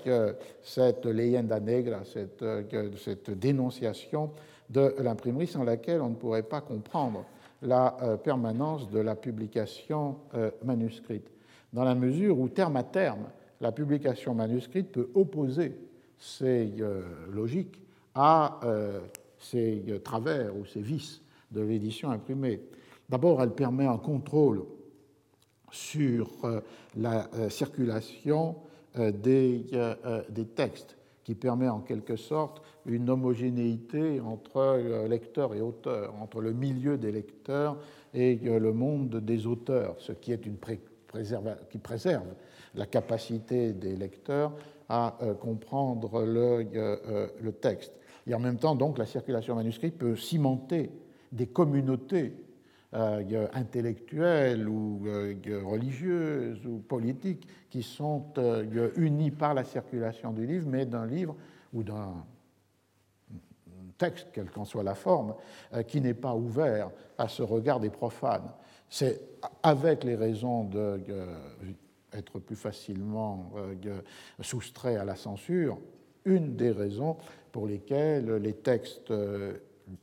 cette 0.62 1.06
leyenda 1.06 1.58
negra, 1.58 2.04
cette, 2.04 2.44
cette 2.98 3.30
dénonciation 3.30 4.30
de 4.68 4.94
l'imprimerie 4.98 5.46
sans 5.46 5.64
laquelle 5.64 6.02
on 6.02 6.10
ne 6.10 6.14
pourrait 6.14 6.42
pas 6.42 6.60
comprendre 6.60 7.24
la 7.62 7.96
euh, 8.02 8.16
permanence 8.16 8.90
de 8.90 9.00
la 9.00 9.16
publication 9.16 10.16
euh, 10.34 10.50
manuscrite, 10.64 11.28
dans 11.72 11.84
la 11.84 11.94
mesure 11.94 12.38
où, 12.38 12.48
terme 12.48 12.76
à 12.76 12.82
terme, 12.82 13.26
la 13.60 13.72
publication 13.72 14.34
manuscrite 14.34 14.92
peut 14.92 15.10
opposer 15.14 15.76
ces 16.18 16.72
euh, 16.80 17.02
logiques 17.32 17.80
à 18.20 18.60
ces 19.38 20.00
travers 20.02 20.56
ou 20.56 20.66
ces 20.66 20.80
vices 20.80 21.22
de 21.52 21.60
l'édition 21.60 22.10
imprimée. 22.10 22.60
D'abord, 23.08 23.40
elle 23.42 23.52
permet 23.52 23.86
un 23.86 23.96
contrôle 23.96 24.64
sur 25.70 26.30
euh, 26.44 26.60
la 26.96 27.28
euh, 27.34 27.48
circulation 27.48 28.56
euh, 28.98 29.12
des, 29.12 29.66
des, 30.30 30.46
textes, 30.46 30.96
qui 31.24 31.34
permet 31.34 31.68
en 31.68 31.80
quelque 31.80 32.16
sorte 32.16 32.62
une 32.86 33.10
homogénéité 33.10 34.18
entre 34.20 35.06
lecteurs 35.06 35.54
et 35.54 35.60
auteurs, 35.60 36.14
entre 36.22 36.40
le 36.40 36.54
milieu 36.54 36.96
des 36.96 37.12
lecteurs 37.12 37.76
et 38.14 38.36
le 38.36 38.72
monde 38.72 39.16
des 39.16 39.46
auteurs, 39.46 39.96
ce 39.98 40.12
qui, 40.12 40.32
est 40.32 40.46
une 40.46 40.56
qui 41.70 41.78
préserve 41.78 42.24
la 42.74 42.86
capacité 42.86 43.74
des 43.74 43.94
lecteurs 43.94 44.52
à 44.88 45.18
comprendre 45.38 46.24
le, 46.24 46.66
le 47.42 47.52
texte. 47.52 47.92
Et 48.28 48.34
en 48.34 48.38
même 48.38 48.58
temps, 48.58 48.74
donc, 48.74 48.98
la 48.98 49.06
circulation 49.06 49.54
manuscrite 49.54 49.96
peut 49.96 50.14
cimenter 50.14 50.90
des 51.32 51.46
communautés 51.46 52.34
euh, 52.94 53.48
intellectuelles 53.52 54.68
ou 54.68 55.02
euh, 55.06 55.34
religieuses 55.64 56.64
ou 56.66 56.78
politiques 56.78 57.46
qui 57.68 57.82
sont 57.82 58.24
euh, 58.38 58.90
unies 58.96 59.30
par 59.30 59.52
la 59.52 59.64
circulation 59.64 60.32
du 60.32 60.46
livre, 60.46 60.66
mais 60.68 60.86
d'un 60.86 61.06
livre 61.06 61.36
ou 61.74 61.82
d'un 61.82 62.14
texte, 63.96 64.28
quelle 64.32 64.50
qu'en 64.50 64.64
soit 64.64 64.82
la 64.84 64.94
forme, 64.94 65.34
qui 65.88 66.00
n'est 66.00 66.14
pas 66.14 66.34
ouvert 66.34 66.90
à 67.18 67.28
ce 67.28 67.42
regard 67.42 67.80
des 67.80 67.90
profanes. 67.90 68.48
C'est 68.88 69.20
avec 69.62 70.04
les 70.04 70.14
raisons 70.14 70.64
d'être 70.64 72.38
plus 72.38 72.54
facilement 72.56 73.50
soustrait 74.40 74.96
à 74.96 75.04
la 75.04 75.16
censure, 75.16 75.78
une 76.24 76.54
des 76.54 76.70
raisons 76.70 77.16
pour 77.52 77.66
lesquelles 77.66 78.36
les 78.36 78.54
textes 78.54 79.12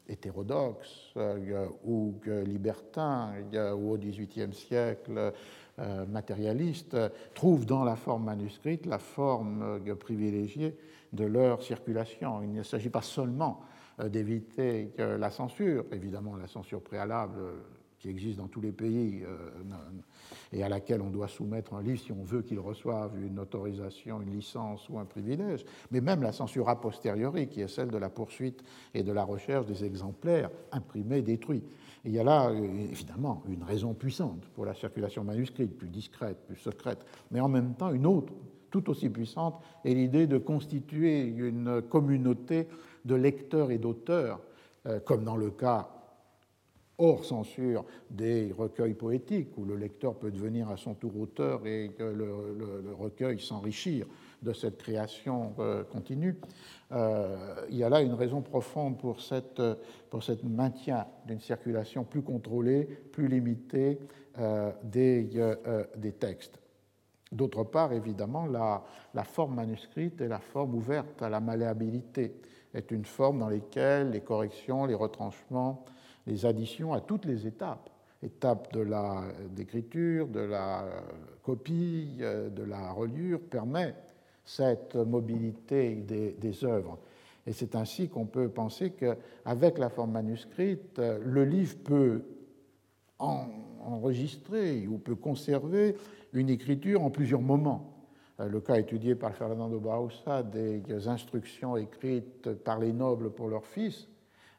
hétérodoxes 0.07 1.13
euh, 1.17 1.67
ou 1.83 2.15
libertins 2.45 3.33
ou 3.75 3.93
au 3.93 3.97
XVIIIe 3.97 4.53
siècle 4.53 5.33
euh, 5.79 6.05
matérialistes 6.05 6.97
trouvent 7.33 7.65
dans 7.65 7.83
la 7.83 7.95
forme 7.95 8.25
manuscrite 8.25 8.85
la 8.85 8.99
forme 8.99 9.79
euh, 9.87 9.95
privilégiée 9.95 10.77
de 11.13 11.25
leur 11.25 11.61
circulation. 11.61 12.41
Il 12.41 12.53
ne 12.53 12.63
s'agit 12.63 12.89
pas 12.89 13.01
seulement 13.01 13.61
d'éviter 14.09 14.91
la 14.97 15.31
censure, 15.31 15.85
évidemment 15.93 16.35
la 16.35 16.47
censure 16.47 16.81
préalable 16.81 17.39
qui 18.05 18.11
existe 18.11 18.37
dans 18.37 18.47
tous 18.47 18.61
les 18.61 18.71
pays 18.71 19.23
et 20.53 20.63
à 20.63 20.69
laquelle 20.69 21.01
on 21.01 21.09
doit 21.09 21.27
soumettre 21.27 21.73
un 21.73 21.81
livre 21.81 21.99
si 21.99 22.11
on 22.11 22.23
veut 22.23 22.43
qu'il 22.43 22.59
reçoive 22.59 23.11
une 23.19 23.39
autorisation, 23.39 24.21
une 24.21 24.31
licence 24.31 24.87
ou 24.89 24.99
un 24.99 25.05
privilège, 25.05 25.65
mais 25.89 26.01
même 26.01 26.21
la 26.21 26.31
censure 26.31 26.69
a 26.69 26.79
posteriori, 26.79 27.47
qui 27.47 27.61
est 27.61 27.67
celle 27.67 27.89
de 27.89 27.97
la 27.97 28.09
poursuite 28.09 28.63
et 28.93 29.01
de 29.01 29.11
la 29.11 29.23
recherche 29.23 29.65
des 29.65 29.83
exemplaires 29.83 30.51
imprimés, 30.71 31.23
détruits. 31.23 31.63
il 32.03 32.11
y 32.11 32.19
a 32.19 32.23
là, 32.23 32.51
évidemment, 32.51 33.41
une 33.47 33.63
raison 33.63 33.95
puissante 33.95 34.45
pour 34.53 34.65
la 34.65 34.75
circulation 34.75 35.23
manuscrite, 35.23 35.75
plus 35.75 35.89
discrète, 35.89 36.37
plus 36.45 36.57
secrète, 36.57 37.03
mais 37.31 37.39
en 37.39 37.49
même 37.49 37.73
temps 37.73 37.91
une 37.91 38.05
autre, 38.05 38.33
tout 38.69 38.87
aussi 38.91 39.09
puissante, 39.09 39.59
est 39.83 39.95
l'idée 39.95 40.27
de 40.27 40.37
constituer 40.37 41.23
une 41.23 41.81
communauté 41.81 42.67
de 43.03 43.15
lecteurs 43.15 43.71
et 43.71 43.79
d'auteurs, 43.79 44.41
euh, 44.85 44.99
comme 44.99 45.23
dans 45.23 45.37
le 45.37 45.49
cas 45.49 45.89
hors 46.97 47.25
censure 47.25 47.85
des 48.09 48.53
recueils 48.57 48.93
poétiques, 48.93 49.57
où 49.57 49.65
le 49.65 49.75
lecteur 49.75 50.15
peut 50.15 50.31
devenir 50.31 50.69
à 50.69 50.77
son 50.77 50.93
tour 50.93 51.17
auteur 51.19 51.65
et 51.65 51.91
que 51.97 52.03
le, 52.03 52.93
recueil 52.97 53.39
s'enrichir 53.39 54.05
de 54.41 54.53
cette 54.53 54.77
création 54.77 55.53
euh, 55.59 55.83
continue. 55.83 56.37
Euh, 56.91 57.65
il 57.69 57.77
y 57.77 57.83
a 57.83 57.89
là 57.89 58.01
une 58.01 58.13
raison 58.13 58.41
profonde 58.41 58.97
pour, 58.97 59.21
cette, 59.21 59.61
pour 60.09 60.23
ce 60.23 60.33
maintien 60.45 61.07
d'une 61.25 61.39
circulation 61.39 62.03
plus 62.03 62.21
contrôlée, 62.21 62.85
plus 63.11 63.27
limitée 63.27 63.99
euh, 64.39 64.71
des, 64.83 65.29
des, 65.97 66.11
textes. 66.13 66.59
D'autre 67.31 67.63
part, 67.63 67.91
évidemment, 67.91 68.45
la, 68.45 68.83
la, 69.13 69.23
forme 69.23 69.55
manuscrite 69.55 70.21
et 70.21 70.27
la 70.27 70.39
forme 70.39 70.75
ouverte 70.75 71.21
à 71.21 71.29
la 71.29 71.39
malléabilité 71.39 72.35
est 72.73 72.91
une 72.91 73.05
forme 73.05 73.39
dans 73.39 73.49
laquelle 73.49 74.11
les 74.11 74.21
corrections, 74.21 74.85
les 74.85 74.93
retranchements, 74.93 75.85
les 76.27 76.45
additions 76.45 76.93
à 76.93 77.01
toutes 77.01 77.25
les 77.25 77.45
étapes, 77.47 77.89
étapes 78.23 78.73
de 78.73 78.85
d'écriture, 79.49 80.27
de 80.27 80.39
la 80.39 80.85
copie, 81.43 82.17
euh, 82.21 82.49
de 82.49 82.63
la 82.63 82.91
reliure, 82.91 83.39
permet 83.39 83.95
cette 84.43 84.95
mobilité 84.95 85.95
des, 85.95 86.65
œuvres. 86.65 86.99
Et 87.47 87.51
c'est 87.51 87.75
ainsi 87.75 88.09
qu'on 88.09 88.25
peut 88.25 88.49
penser 88.49 88.91
qu'avec 88.91 89.77
la 89.77 89.89
forme 89.89 90.11
manuscrite, 90.11 90.99
le 90.99 91.45
livre 91.45 91.77
peut 91.83 92.21
enregistrer 93.17 94.87
ou 94.87 94.97
peut 94.97 95.15
conserver 95.15 95.95
une 96.33 96.49
écriture 96.49 97.03
en 97.03 97.09
plusieurs 97.09 97.41
moments. 97.41 97.91
Euh, 98.39 98.49
le 98.49 98.59
cas 98.59 98.77
étudié 98.77 99.15
par 99.15 99.33
Fernando 99.33 99.79
Bausa 99.79 100.43
des 100.43 101.07
instructions 101.07 101.77
écrites 101.77 102.51
par 102.53 102.79
les 102.79 102.91
nobles 102.91 103.31
pour 103.31 103.47
leurs 103.47 103.65
fils 103.65 104.07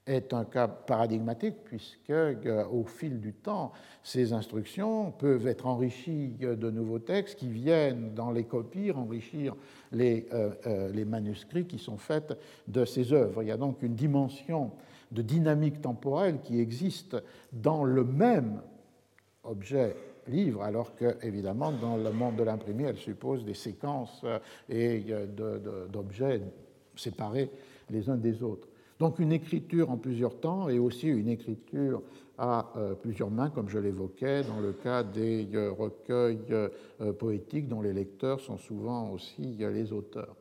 est 0.06 0.32
un 0.32 0.44
cas 0.44 0.68
paradigmatique 0.68 1.56
puisque, 1.64 2.10
euh, 2.10 2.64
au 2.66 2.84
fil 2.84 3.20
du 3.20 3.32
temps, 3.32 3.72
ces 4.04 4.32
instructions 4.32 5.10
peuvent 5.10 5.46
être 5.46 5.66
enrichies 5.66 6.28
de 6.38 6.70
nouveaux 6.70 7.00
textes 7.00 7.38
qui 7.38 7.48
viennent 7.48 8.14
dans 8.14 8.30
les 8.30 8.44
copies 8.44 8.92
enrichir 8.92 9.56
les, 9.90 10.28
euh, 10.32 10.50
euh, 10.66 10.92
les 10.92 11.04
manuscrits 11.04 11.66
qui 11.66 11.78
sont 11.78 11.96
faits 11.96 12.38
de 12.68 12.84
ces 12.84 13.12
œuvres. 13.12 13.42
Il 13.42 13.48
y 13.48 13.52
a 13.52 13.56
donc 13.56 13.82
une 13.82 13.94
dimension 13.94 14.70
de 15.10 15.22
dynamique 15.22 15.80
temporelle 15.80 16.38
qui 16.42 16.60
existe 16.60 17.16
dans 17.52 17.84
le 17.84 18.04
même 18.04 18.60
objet 19.42 19.96
livre, 20.28 20.62
alors 20.62 20.94
que, 20.96 21.16
évidemment, 21.24 21.70
dans 21.70 21.96
le 21.96 22.10
monde 22.10 22.36
de 22.36 22.42
l'imprimé, 22.42 22.84
elle 22.84 22.96
suppose 22.96 23.44
des 23.44 23.54
séquences 23.54 24.24
et 24.68 25.04
d'objets 25.92 26.42
séparés 26.96 27.48
les 27.90 28.10
uns 28.10 28.16
des 28.16 28.42
autres. 28.42 28.66
Donc 28.98 29.18
une 29.18 29.32
écriture 29.32 29.90
en 29.90 29.98
plusieurs 29.98 30.40
temps 30.40 30.68
et 30.68 30.78
aussi 30.78 31.08
une 31.08 31.28
écriture 31.28 32.02
à 32.38 32.72
euh, 32.76 32.94
plusieurs 32.94 33.30
mains, 33.30 33.50
comme 33.50 33.68
je 33.68 33.78
l'évoquais, 33.78 34.42
dans 34.42 34.60
le 34.60 34.72
cas 34.72 35.02
des 35.02 35.48
euh, 35.54 35.70
recueils 35.70 36.38
euh, 36.50 36.68
poétiques 37.12 37.68
dont 37.68 37.80
les 37.80 37.92
lecteurs 37.92 38.40
sont 38.40 38.58
souvent 38.58 39.10
aussi 39.10 39.56
les 39.58 39.92
auteurs. 39.92 40.36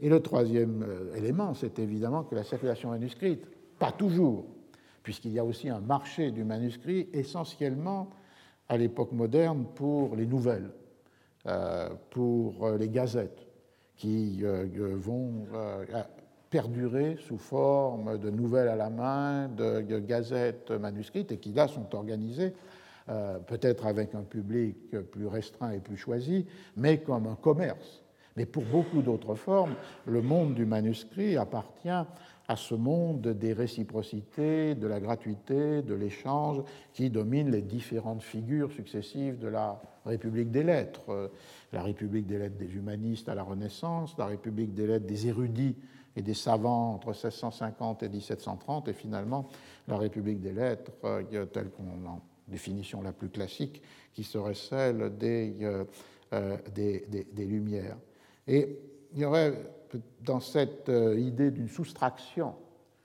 Et 0.00 0.08
le 0.08 0.20
troisième 0.20 0.86
élément, 1.16 1.54
c'est 1.54 1.80
évidemment 1.80 2.22
que 2.22 2.36
la 2.36 2.44
circulation 2.44 2.90
manuscrite, 2.90 3.44
pas 3.80 3.90
toujours, 3.90 4.46
puisqu'il 5.02 5.32
y 5.32 5.40
a 5.40 5.44
aussi 5.44 5.68
un 5.68 5.80
marché 5.80 6.30
du 6.30 6.44
manuscrit 6.44 7.08
essentiellement 7.12 8.08
à 8.68 8.76
l'époque 8.76 9.10
moderne 9.10 9.66
pour 9.74 10.14
les 10.14 10.26
nouvelles, 10.26 10.70
pour 12.10 12.70
les 12.78 12.88
gazettes, 12.88 13.44
qui 13.96 14.44
vont 14.44 15.46
perdurer 16.50 17.16
sous 17.26 17.38
forme 17.38 18.18
de 18.18 18.30
nouvelles 18.30 18.68
à 18.68 18.76
la 18.76 18.90
main, 18.90 19.48
de, 19.48 19.80
gazettes 20.00 20.70
manuscrites, 20.70 21.32
et 21.32 21.38
qui 21.38 21.52
là 21.52 21.68
sont 21.68 21.94
organisées 21.94 22.54
euh, 23.08 23.38
peut-être 23.38 23.86
avec 23.86 24.14
un 24.14 24.22
public 24.22 24.76
plus 25.10 25.26
restreint 25.26 25.72
et 25.72 25.80
plus 25.80 25.96
choisi, 25.96 26.46
mais 26.76 26.98
comme 26.98 27.26
un 27.26 27.36
commerce. 27.36 28.02
Mais 28.36 28.46
pour 28.46 28.62
beaucoup 28.62 29.02
d'autres 29.02 29.34
formes, 29.34 29.74
le 30.06 30.22
monde 30.22 30.54
du 30.54 30.64
manuscrit 30.64 31.36
appartient 31.36 31.88
à 31.88 32.56
ce 32.56 32.74
monde 32.74 33.26
des 33.26 33.52
réciprocités, 33.52 34.74
de 34.74 34.86
la 34.86 35.00
gratuité, 35.00 35.82
de 35.82 35.94
l'échange 35.94 36.62
qui 36.94 37.10
domine 37.10 37.50
les 37.50 37.62
différentes 37.62 38.22
figures 38.22 38.70
successives 38.70 39.38
de 39.38 39.48
la 39.48 39.82
République 40.06 40.50
des 40.50 40.62
lettres. 40.62 41.32
La 41.72 41.82
République 41.82 42.26
des 42.26 42.38
lettres 42.38 42.56
des 42.56 42.74
humanistes 42.74 43.28
à 43.28 43.34
la 43.34 43.42
Renaissance, 43.42 44.14
la 44.16 44.26
République 44.26 44.72
des 44.72 44.86
lettres 44.86 45.06
des 45.06 45.26
érudits 45.26 45.76
et 46.18 46.22
des 46.22 46.34
savants 46.34 46.94
entre 46.94 47.08
1650 47.08 48.02
et 48.02 48.08
1730, 48.08 48.88
et 48.88 48.92
finalement 48.92 49.48
la 49.86 49.96
République 49.96 50.40
des 50.40 50.52
lettres, 50.52 50.90
euh, 51.04 51.46
telle 51.46 51.70
qu'on 51.70 52.06
en 52.06 52.20
définition 52.48 53.00
la 53.02 53.12
plus 53.12 53.28
classique, 53.28 53.80
qui 54.12 54.24
serait 54.24 54.54
celle 54.54 55.16
des, 55.16 55.54
euh, 55.62 55.84
euh, 56.32 56.56
des, 56.74 57.06
des, 57.08 57.44
Lumières. 57.44 57.96
Et 58.48 58.80
il 59.12 59.20
y 59.20 59.24
aurait 59.24 59.54
dans 60.22 60.40
cette 60.40 60.90
idée 61.16 61.52
d'une 61.52 61.68
soustraction 61.68 62.54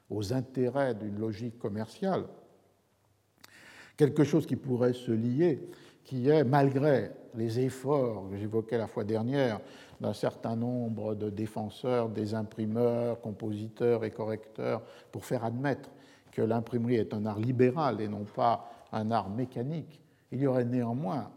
aux 0.10 0.34
intérêts 0.34 0.96
d'une 0.96 1.20
logique 1.20 1.60
commerciale 1.60 2.26
quelque 3.96 4.24
chose 4.24 4.46
qui 4.46 4.56
pourrait 4.56 4.94
se 4.94 5.12
lier, 5.12 5.62
qui 6.04 6.30
est, 6.30 6.44
malgré 6.44 7.12
les 7.36 7.60
efforts 7.60 8.30
que 8.30 8.38
j'évoquais 8.38 8.78
la 8.78 8.88
fois 8.88 9.04
dernière 9.04 9.60
d'un 10.04 10.14
certain 10.14 10.58
nombre 10.58 11.16
de 11.16 11.30
défenseurs, 11.30 12.10
des 12.10 12.36
imprimeurs, 12.36 13.22
compositeurs 13.22 14.04
et 14.04 14.12
correcteurs, 14.12 14.82
pour 15.14 15.24
faire 15.24 15.46
admettre 15.46 15.90
que 16.34 16.42
l'imprimerie 16.42 16.96
est 16.96 17.14
un 17.14 17.26
art 17.26 17.40
libéral 17.40 18.02
et 18.02 18.10
non 18.10 18.26
pas 18.26 18.70
un 18.92 19.12
art 19.12 19.30
mécanique, 19.30 20.02
il 20.34 20.42
y 20.42 20.48
aurait 20.48 20.66
néanmoins, 20.66 21.32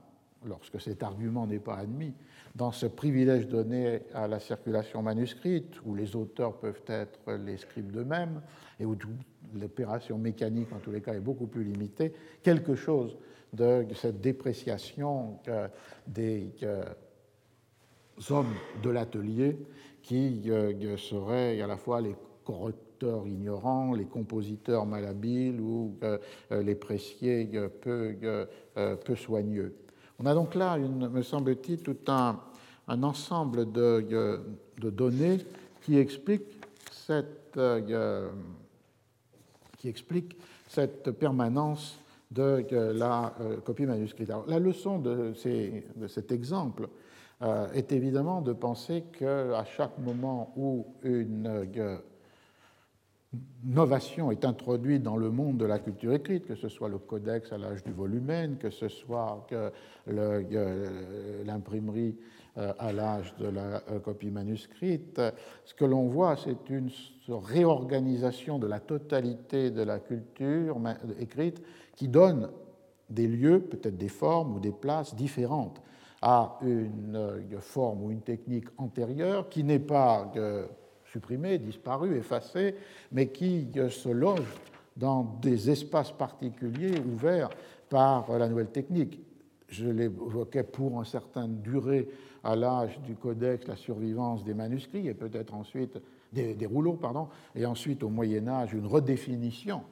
lorsque 0.44 0.80
cet 0.80 1.04
argument 1.04 1.46
n'est 1.46 1.60
pas 1.60 1.76
admis, 1.76 2.12
dans 2.56 2.72
ce 2.72 2.86
privilège 2.86 3.46
donné 3.46 4.00
à 4.12 4.26
la 4.26 4.40
circulation 4.40 5.00
manuscrite, 5.00 5.76
où 5.84 5.94
les 5.94 6.16
auteurs 6.16 6.58
peuvent 6.58 6.82
être 6.88 7.34
les 7.34 7.58
scribes 7.58 7.92
d'eux-mêmes, 7.92 8.42
et 8.80 8.84
où 8.84 8.96
l'opération 9.54 10.18
mécanique, 10.18 10.72
en 10.72 10.80
tous 10.80 10.90
les 10.90 11.02
cas, 11.02 11.14
est 11.14 11.20
beaucoup 11.20 11.46
plus 11.46 11.62
limitée, 11.62 12.12
quelque 12.42 12.74
chose 12.74 13.16
de 13.52 13.86
cette 13.94 14.20
dépréciation 14.20 15.38
des 16.08 16.50
hommes 18.30 18.54
de 18.82 18.90
l'atelier 18.90 19.58
qui 20.02 20.42
euh, 20.48 20.96
seraient 20.96 21.60
à 21.60 21.66
la 21.66 21.76
fois 21.76 22.00
les 22.00 22.14
correcteurs 22.44 23.26
ignorants, 23.26 23.92
les 23.92 24.04
compositeurs 24.04 24.86
malhabiles 24.86 25.60
ou 25.60 25.96
euh, 26.02 26.18
les 26.50 26.74
pressiers 26.74 27.50
peu, 27.80 28.16
soigneux. 29.16 29.74
On 30.18 30.26
a 30.26 30.34
donc 30.34 30.54
là, 30.54 30.78
me 30.78 31.22
semble-t-il, 31.22 31.82
tout 31.82 31.96
un, 32.06 32.38
ensemble 32.88 33.70
de, 33.70 34.40
données 34.80 35.38
qui 35.82 35.98
expliquent 35.98 36.62
cette, 36.90 37.56
euh, 37.56 38.30
qui 39.76 39.88
explique 39.88 40.36
cette 40.68 41.10
permanence 41.10 41.98
de 42.30 42.64
la 42.92 43.34
copie 43.64 43.86
manuscrite. 43.86 44.30
la 44.48 44.58
leçon 44.58 44.98
de 44.98 45.32
cet 46.08 46.32
exemple 46.32 46.88
euh, 47.42 47.68
est 47.74 47.92
évidemment 47.92 48.40
de 48.40 48.54
penser 48.54 49.04
qu'à 49.12 49.62
chaque 49.66 49.98
moment 49.98 50.54
où 50.56 50.86
une 51.02 51.46
euh, 51.46 51.98
innovation 53.62 54.30
est 54.30 54.46
introduite 54.46 55.02
dans 55.02 55.18
le 55.18 55.30
monde 55.30 55.58
de 55.58 55.66
la 55.66 55.78
culture 55.78 56.14
écrite, 56.14 56.46
que 56.46 56.54
ce 56.54 56.70
soit 56.70 56.88
le 56.88 56.96
codex 56.96 57.52
à 57.52 57.58
l'âge 57.58 57.84
du 57.84 57.92
volumen, 57.92 58.56
que 58.56 58.70
ce 58.70 58.88
soit 58.88 59.46
l'imprimerie 61.44 62.16
euh, 62.56 62.72
à 62.78 62.90
l'âge 62.94 63.34
de 63.36 63.48
la 63.48 63.82
copie 64.02 64.30
manuscrite, 64.30 65.20
ce 65.66 65.74
que 65.74 65.84
l'on 65.84 66.06
voit, 66.06 66.36
c'est 66.36 66.70
une 66.70 66.88
réorganisation 67.28 68.58
de 68.58 68.66
la 68.66 68.80
totalité 68.80 69.70
de 69.70 69.82
la 69.82 69.98
culture 69.98 70.80
écrite 71.20 71.62
qui 71.96 72.08
donne 72.08 72.48
des 73.10 73.28
lieux, 73.28 73.60
peut-être 73.60 73.98
des 73.98 74.08
formes 74.08 74.54
ou 74.54 74.58
des 74.58 74.72
places 74.72 75.14
différentes 75.14 75.82
à 76.28 76.58
une 76.62 77.36
forme 77.60 78.02
ou 78.02 78.10
une 78.10 78.20
technique 78.20 78.66
antérieure 78.78 79.48
qui 79.48 79.62
n'est 79.62 79.78
pas 79.78 80.32
euh, 80.34 80.66
supprimée, 81.04 81.56
disparue, 81.56 82.16
effacée, 82.16 82.74
mais 83.12 83.28
qui 83.28 83.68
euh, 83.76 83.88
se 83.90 84.08
loge 84.08 84.52
dans 84.96 85.22
des 85.40 85.70
espaces 85.70 86.10
particuliers 86.10 86.98
ouverts 86.98 87.50
par 87.88 88.36
la 88.36 88.48
nouvelle 88.48 88.70
technique. 88.70 89.20
Je 89.68 89.88
l'évoquais 89.88 90.64
pour 90.64 90.98
une 90.98 91.04
certaine 91.04 91.60
durée 91.60 92.08
à 92.42 92.56
l'âge 92.56 92.98
du 93.02 93.14
codex, 93.14 93.68
la 93.68 93.76
survivance 93.76 94.42
des 94.42 94.54
manuscrits 94.54 95.06
et 95.06 95.14
peut-être 95.14 95.54
ensuite 95.54 95.96
des, 96.32 96.54
des, 96.54 96.66
rouleaux, 96.66 96.94
pardon, 96.94 97.28
et 97.54 97.64
ensuite 97.66 98.02
au 98.02 98.08
Moyen 98.08 98.48
Âge 98.48 98.72
une 98.72 98.86
redéfinition 98.86 99.82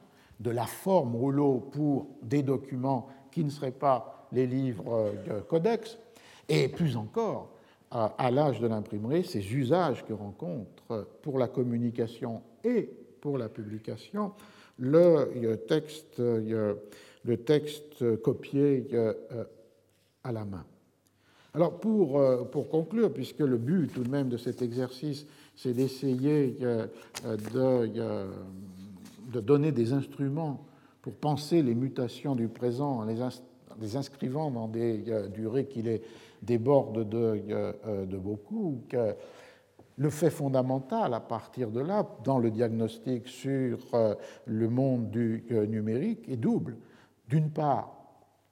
de 0.41 0.51
la 0.51 0.65
forme 0.65 1.15
rouleau 1.15 1.59
pour 1.71 2.07
des 2.21 2.43
documents 2.43 3.07
qui 3.31 3.45
ne 3.45 3.49
seraient 3.49 3.71
pas 3.71 4.27
les 4.33 4.47
livres 4.47 5.13
codex, 5.47 5.97
et 6.49 6.67
plus 6.67 6.97
encore 6.97 7.51
à 7.91 8.29
l'âge 8.29 8.59
de 8.59 8.67
l'imprimerie, 8.67 9.23
ces 9.23 9.53
usages 9.53 10.03
que 10.05 10.11
rencontre 10.11 11.07
pour 11.21 11.39
la 11.39 11.47
communication 11.47 12.41
et 12.63 12.89
pour 13.21 13.37
la 13.37 13.47
publication 13.47 14.33
le 14.79 15.55
texte, 15.67 16.19
le 16.19 17.37
texte 17.45 18.21
copié 18.21 18.87
à 20.23 20.31
la 20.31 20.45
main. 20.45 20.65
Alors 21.53 21.79
pour, 21.79 22.21
pour 22.51 22.69
conclure, 22.69 23.13
puisque 23.13 23.39
le 23.39 23.57
but 23.57 23.93
tout 23.93 24.03
de 24.03 24.09
même 24.09 24.27
de 24.27 24.37
cet 24.37 24.61
exercice, 24.61 25.25
c'est 25.55 25.73
d'essayer 25.73 26.57
de, 26.59 26.89
de, 29.31 29.39
donner 29.39 29.71
des 29.71 29.93
instruments 29.93 30.65
pour 31.01 31.13
penser 31.13 31.61
les 31.61 31.73
mutations 31.73 32.35
du 32.35 32.49
présent 32.49 32.99
en 32.99 33.05
les, 33.05 33.95
inscrivant 33.95 34.51
dans 34.51 34.67
des 34.67 35.05
durées 35.33 35.65
qui 35.65 35.81
les 35.81 36.01
débordent 36.41 37.07
de, 37.07 38.05
de 38.05 38.17
beaucoup, 38.17 38.81
que 38.89 39.15
le 39.97 40.09
fait 40.09 40.29
fondamental 40.29 41.13
à 41.13 41.19
partir 41.19 41.71
de 41.71 41.79
là, 41.79 42.05
dans 42.23 42.39
le 42.39 42.51
diagnostic 42.51 43.27
sur 43.27 43.79
euh, 43.93 44.15
le 44.45 44.69
monde 44.69 45.09
du 45.09 45.45
euh, 45.51 45.65
numérique, 45.65 46.27
est 46.27 46.37
double. 46.37 46.77
D'une 47.29 47.49
part, 47.49 47.95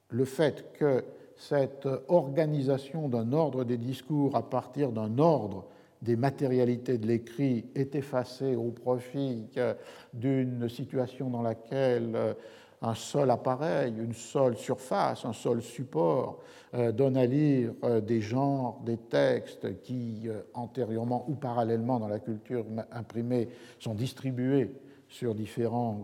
le 0.08 0.24
fait 0.24 0.72
que 0.78 1.04
cette 1.36 1.88
organisation 2.08 3.08
d'un 3.08 3.32
ordre 3.32 3.64
des 3.64 3.76
discours 3.76 4.36
à 4.36 4.48
partir 4.48 4.92
d'un 4.92 5.18
ordre 5.18 5.66
des 6.00 6.16
matérialités 6.16 6.98
de 6.98 7.06
l'écrit 7.06 7.64
est 7.74 7.94
effacée 7.94 8.56
au 8.56 8.70
profit 8.70 9.46
euh, 9.56 9.74
d'une 10.12 10.68
situation 10.68 11.28
dans 11.28 11.42
laquelle 11.42 12.36
un 12.82 12.94
seul 12.94 13.30
appareil, 13.30 13.94
une 13.96 14.12
seule 14.12 14.56
surface, 14.56 15.24
un 15.24 15.32
seul 15.32 15.62
support 15.62 16.40
euh, 16.74 16.90
donne 16.90 17.16
à 17.16 17.24
lire 17.24 17.72
euh, 17.84 18.00
des 18.00 18.20
genres, 18.20 18.80
des 18.84 18.96
textes 18.96 19.80
qui, 19.82 20.22
euh, 20.26 20.40
antérieurement 20.54 21.24
ou 21.28 21.34
parallèlement 21.34 22.00
dans 22.00 22.08
la 22.08 22.18
culture 22.18 22.64
imprimée, 22.90 23.48
sont 23.78 23.94
distribués 23.94 24.72
sur 25.08 25.34
différents 25.36 26.02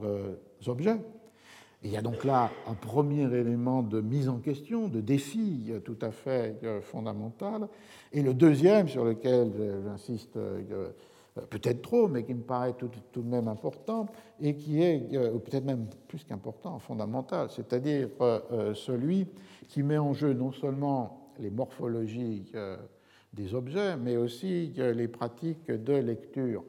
objets. 0.69 1.01
il 1.83 1.91
y 1.91 1.97
a 1.97 2.03
donc 2.03 2.23
là 2.23 2.51
un 2.69 2.75
premier 2.75 3.23
élément 3.23 3.83
de 3.83 4.01
mise 4.01 4.29
en 4.29 4.37
question, 4.39 4.87
de 4.87 5.01
défi 5.01 5.73
tout 5.85 5.97
à 6.01 6.13
fait 6.13 6.55
fondamental. 6.83 7.67
Et 8.13 8.23
le 8.23 8.35
deuxième, 8.35 8.87
sur 8.87 9.05
lequel 9.05 9.51
j'insiste 9.85 10.39
peut-être 11.49 11.83
trop, 11.83 12.09
mais 12.09 12.25
qui 12.25 12.35
me 12.35 12.43
paraît 12.43 12.75
tout, 12.75 12.89
de 12.89 13.27
même 13.27 13.49
important, 13.49 14.07
et 14.41 14.57
qui 14.57 14.83
est 14.83 15.15
euh, 15.15 15.39
peut-être 15.39 15.65
même 15.65 15.87
plus 16.09 16.25
qu'important, 16.25 16.79
fondamental, 16.79 17.49
c'est-à-dire 17.51 18.09
euh, 18.21 18.75
celui 18.75 19.27
qui 19.69 19.83
met 19.83 19.99
en 19.99 20.13
jeu 20.13 20.33
non 20.33 20.53
seulement 20.53 21.33
les 21.39 21.51
morphologies 21.51 22.53
des 23.33 23.55
objets, 23.55 23.97
mais 23.97 24.17
aussi 24.17 24.75
les 24.77 25.09
pratiques 25.09 25.71
de 25.71 25.95
lecture. 25.95 26.65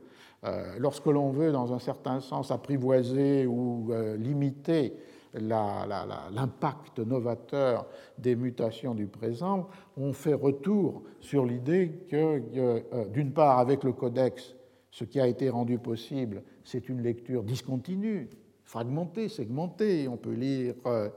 Lorsque 0.78 1.08
l'on 1.08 1.32
veut, 1.32 1.52
dans 1.52 1.74
un 1.74 1.80
certain 1.80 2.22
sens, 2.22 2.52
apprivoiser 2.52 3.46
ou 3.48 3.92
limiter 4.18 4.94
l'impact 5.34 7.00
novateur 7.00 7.86
des 8.18 8.36
mutations 8.36 8.94
du 8.94 9.08
présent, 9.08 9.68
on 9.98 10.14
fait 10.14 10.34
retour 10.34 11.04
sur 11.20 11.46
l'idée 11.46 12.06
que, 12.10 12.42
euh, 12.56 13.06
d'une 13.14 13.32
part, 13.32 13.60
avec 13.60 13.84
le 13.84 13.94
codex, 13.94 14.56
ce 14.92 15.04
qui 15.04 15.20
a 15.20 15.28
été 15.28 15.50
rendu 15.50 15.80
possible, 15.80 16.44
c'est 16.64 16.90
une 16.90 17.02
lecture 17.02 17.44
discontinue, 17.44 18.30
fragmentée, 18.64 19.30
segmentée. 19.30 20.08
On 20.08 20.18
peut 20.18 20.34
lire 20.34 20.76
euh, 20.86 21.10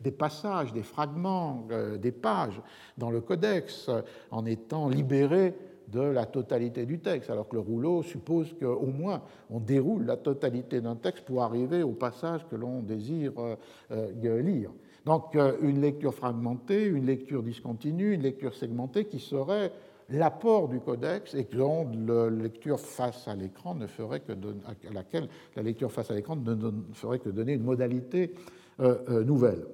des 0.00 0.10
passages, 0.12 0.72
des 0.72 0.82
fragments, 0.82 1.66
euh, 1.70 1.96
des 1.96 2.12
pages 2.12 2.60
dans 2.96 3.10
le 3.10 3.20
codex 3.20 3.90
en 4.30 4.46
étant 4.46 4.88
libéré 4.88 5.54
de 5.88 6.00
la 6.00 6.26
totalité 6.26 6.86
du 6.86 6.98
texte, 6.98 7.30
alors 7.30 7.48
que 7.48 7.54
le 7.54 7.60
rouleau 7.60 8.02
suppose 8.02 8.54
qu'au 8.58 8.86
moins 8.86 9.22
on 9.50 9.60
déroule 9.60 10.04
la 10.04 10.16
totalité 10.16 10.80
d'un 10.80 10.96
texte 10.96 11.24
pour 11.24 11.42
arriver 11.42 11.82
au 11.82 11.92
passage 11.92 12.46
que 12.48 12.56
l'on 12.56 12.80
désire 12.80 13.32
euh, 13.38 13.56
euh, 13.92 14.42
lire. 14.42 14.70
Donc 15.04 15.36
euh, 15.36 15.56
une 15.60 15.80
lecture 15.80 16.14
fragmentée, 16.14 16.84
une 16.84 17.06
lecture 17.06 17.42
discontinue, 17.42 18.14
une 18.14 18.22
lecture 18.22 18.54
segmentée 18.54 19.04
qui 19.04 19.18
serait 19.18 19.72
l'apport 20.10 20.68
du 20.68 20.80
codex 20.80 21.34
et 21.34 21.48
dont 21.52 21.88
la 22.06 22.30
lecture 22.30 22.78
face 22.78 23.26
à 23.28 23.34
l'écran 23.34 23.74
ne 23.74 23.86
ferait 23.86 24.20
que 24.20 24.32
laquelle 24.92 25.28
la 25.56 25.62
lecture 25.62 25.90
face 25.90 26.10
à 26.10 26.14
l'écran 26.14 26.36
ne, 26.36 26.70
ferait 26.92 27.18
que 27.18 27.28
donner 27.28 27.54
une 27.54 27.64
modalité 27.64 28.34
nouvelle. 29.08 29.64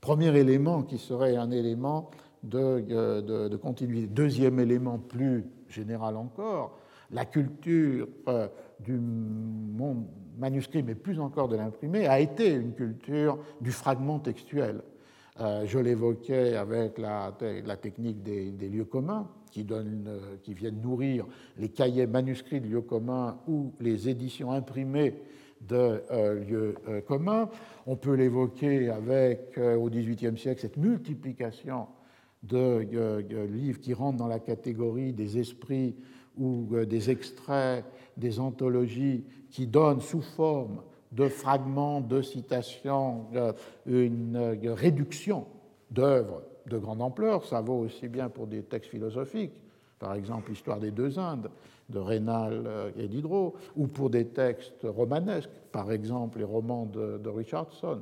Premier 0.00 0.36
élément 0.36 0.82
qui 0.82 0.98
serait 0.98 1.36
un 1.36 1.50
élément 1.50 2.10
euh, 2.54 3.20
de, 3.20 3.48
de, 3.48 3.56
continuité. 3.56 4.06
Deuxième 4.06 4.58
élément 4.60 4.98
plus 4.98 5.44
général 5.68 6.16
encore, 6.16 6.78
la 7.10 7.26
culture 7.26 8.08
euh, 8.28 8.48
du 8.78 8.98
manuscrit, 10.38 10.82
mais 10.82 10.94
plus 10.94 11.20
encore 11.20 11.48
de 11.48 11.56
l'imprimé, 11.56 12.06
a 12.06 12.18
été 12.18 12.54
une 12.54 12.72
culture 12.72 13.38
du 13.60 13.70
fragment 13.72 14.20
textuel. 14.20 14.80
Euh, 15.38 15.64
je 15.66 15.78
l'évoquais 15.78 16.56
avec 16.56 16.96
la 16.96 17.76
technique 17.76 18.22
des, 18.22 18.68
lieux 18.70 18.86
communs, 18.86 19.28
qui, 19.50 19.64
donne, 19.64 20.08
qui 20.42 20.54
viennent 20.54 20.80
nourrir 20.80 21.26
les 21.58 21.68
cahiers 21.68 22.06
manuscrits 22.06 22.60
de 22.60 22.68
lieux 22.68 22.80
communs 22.80 23.38
ou 23.46 23.72
les 23.80 24.08
éditions 24.08 24.52
imprimées 24.52 25.14
de 25.60 26.02
lieux 26.48 26.74
communs. 27.06 27.50
On 27.86 27.96
peut 27.96 28.14
l'évoquer 28.14 28.88
avec, 28.88 29.58
au 29.58 29.90
XVIIIe 29.90 30.38
siècle, 30.38 30.62
cette 30.62 30.78
multiplication 30.78 31.86
de, 32.42 33.46
livres 33.46 33.80
qui 33.80 33.94
rentrent 33.94 34.18
dans 34.18 34.28
la 34.28 34.40
catégorie 34.40 35.12
des 35.12 35.38
esprits 35.38 35.94
ou 36.38 36.68
euh, 36.72 36.86
des 36.86 37.10
extraits, 37.10 37.84
des 38.16 38.40
anthologies 38.40 39.24
qui 39.50 39.66
donnent 39.66 40.00
sous 40.00 40.22
forme 40.22 40.82
de 41.12 41.28
fragments, 41.28 42.00
de 42.00 42.22
citations, 42.22 43.26
une 43.84 44.36
euh, 44.36 44.74
réduction 44.74 45.46
d'œuvres 45.90 46.42
de 46.66 46.78
grande 46.78 47.02
ampleur. 47.02 47.44
Ça 47.44 47.60
vaut 47.60 47.78
aussi 47.78 48.08
bien 48.08 48.28
pour 48.28 48.46
des 48.46 48.62
textes 48.62 48.90
philosophiques, 48.90 49.52
par 49.98 50.14
exemple 50.14 50.50
l'histoire 50.50 50.78
des 50.78 50.90
deux 50.90 51.18
Indes 51.18 51.50
de 51.88 51.98
Rénal 51.98 52.64
euh, 52.66 52.90
et 52.96 53.08
Diderot, 53.08 53.54
ou 53.76 53.86
pour 53.86 54.10
des 54.10 54.26
textes 54.26 54.84
romanesques, 54.84 55.50
par 55.72 55.90
exemple 55.92 56.38
les 56.38 56.44
romans 56.44 56.86
de 56.86 57.28
Richardson. 57.28 58.00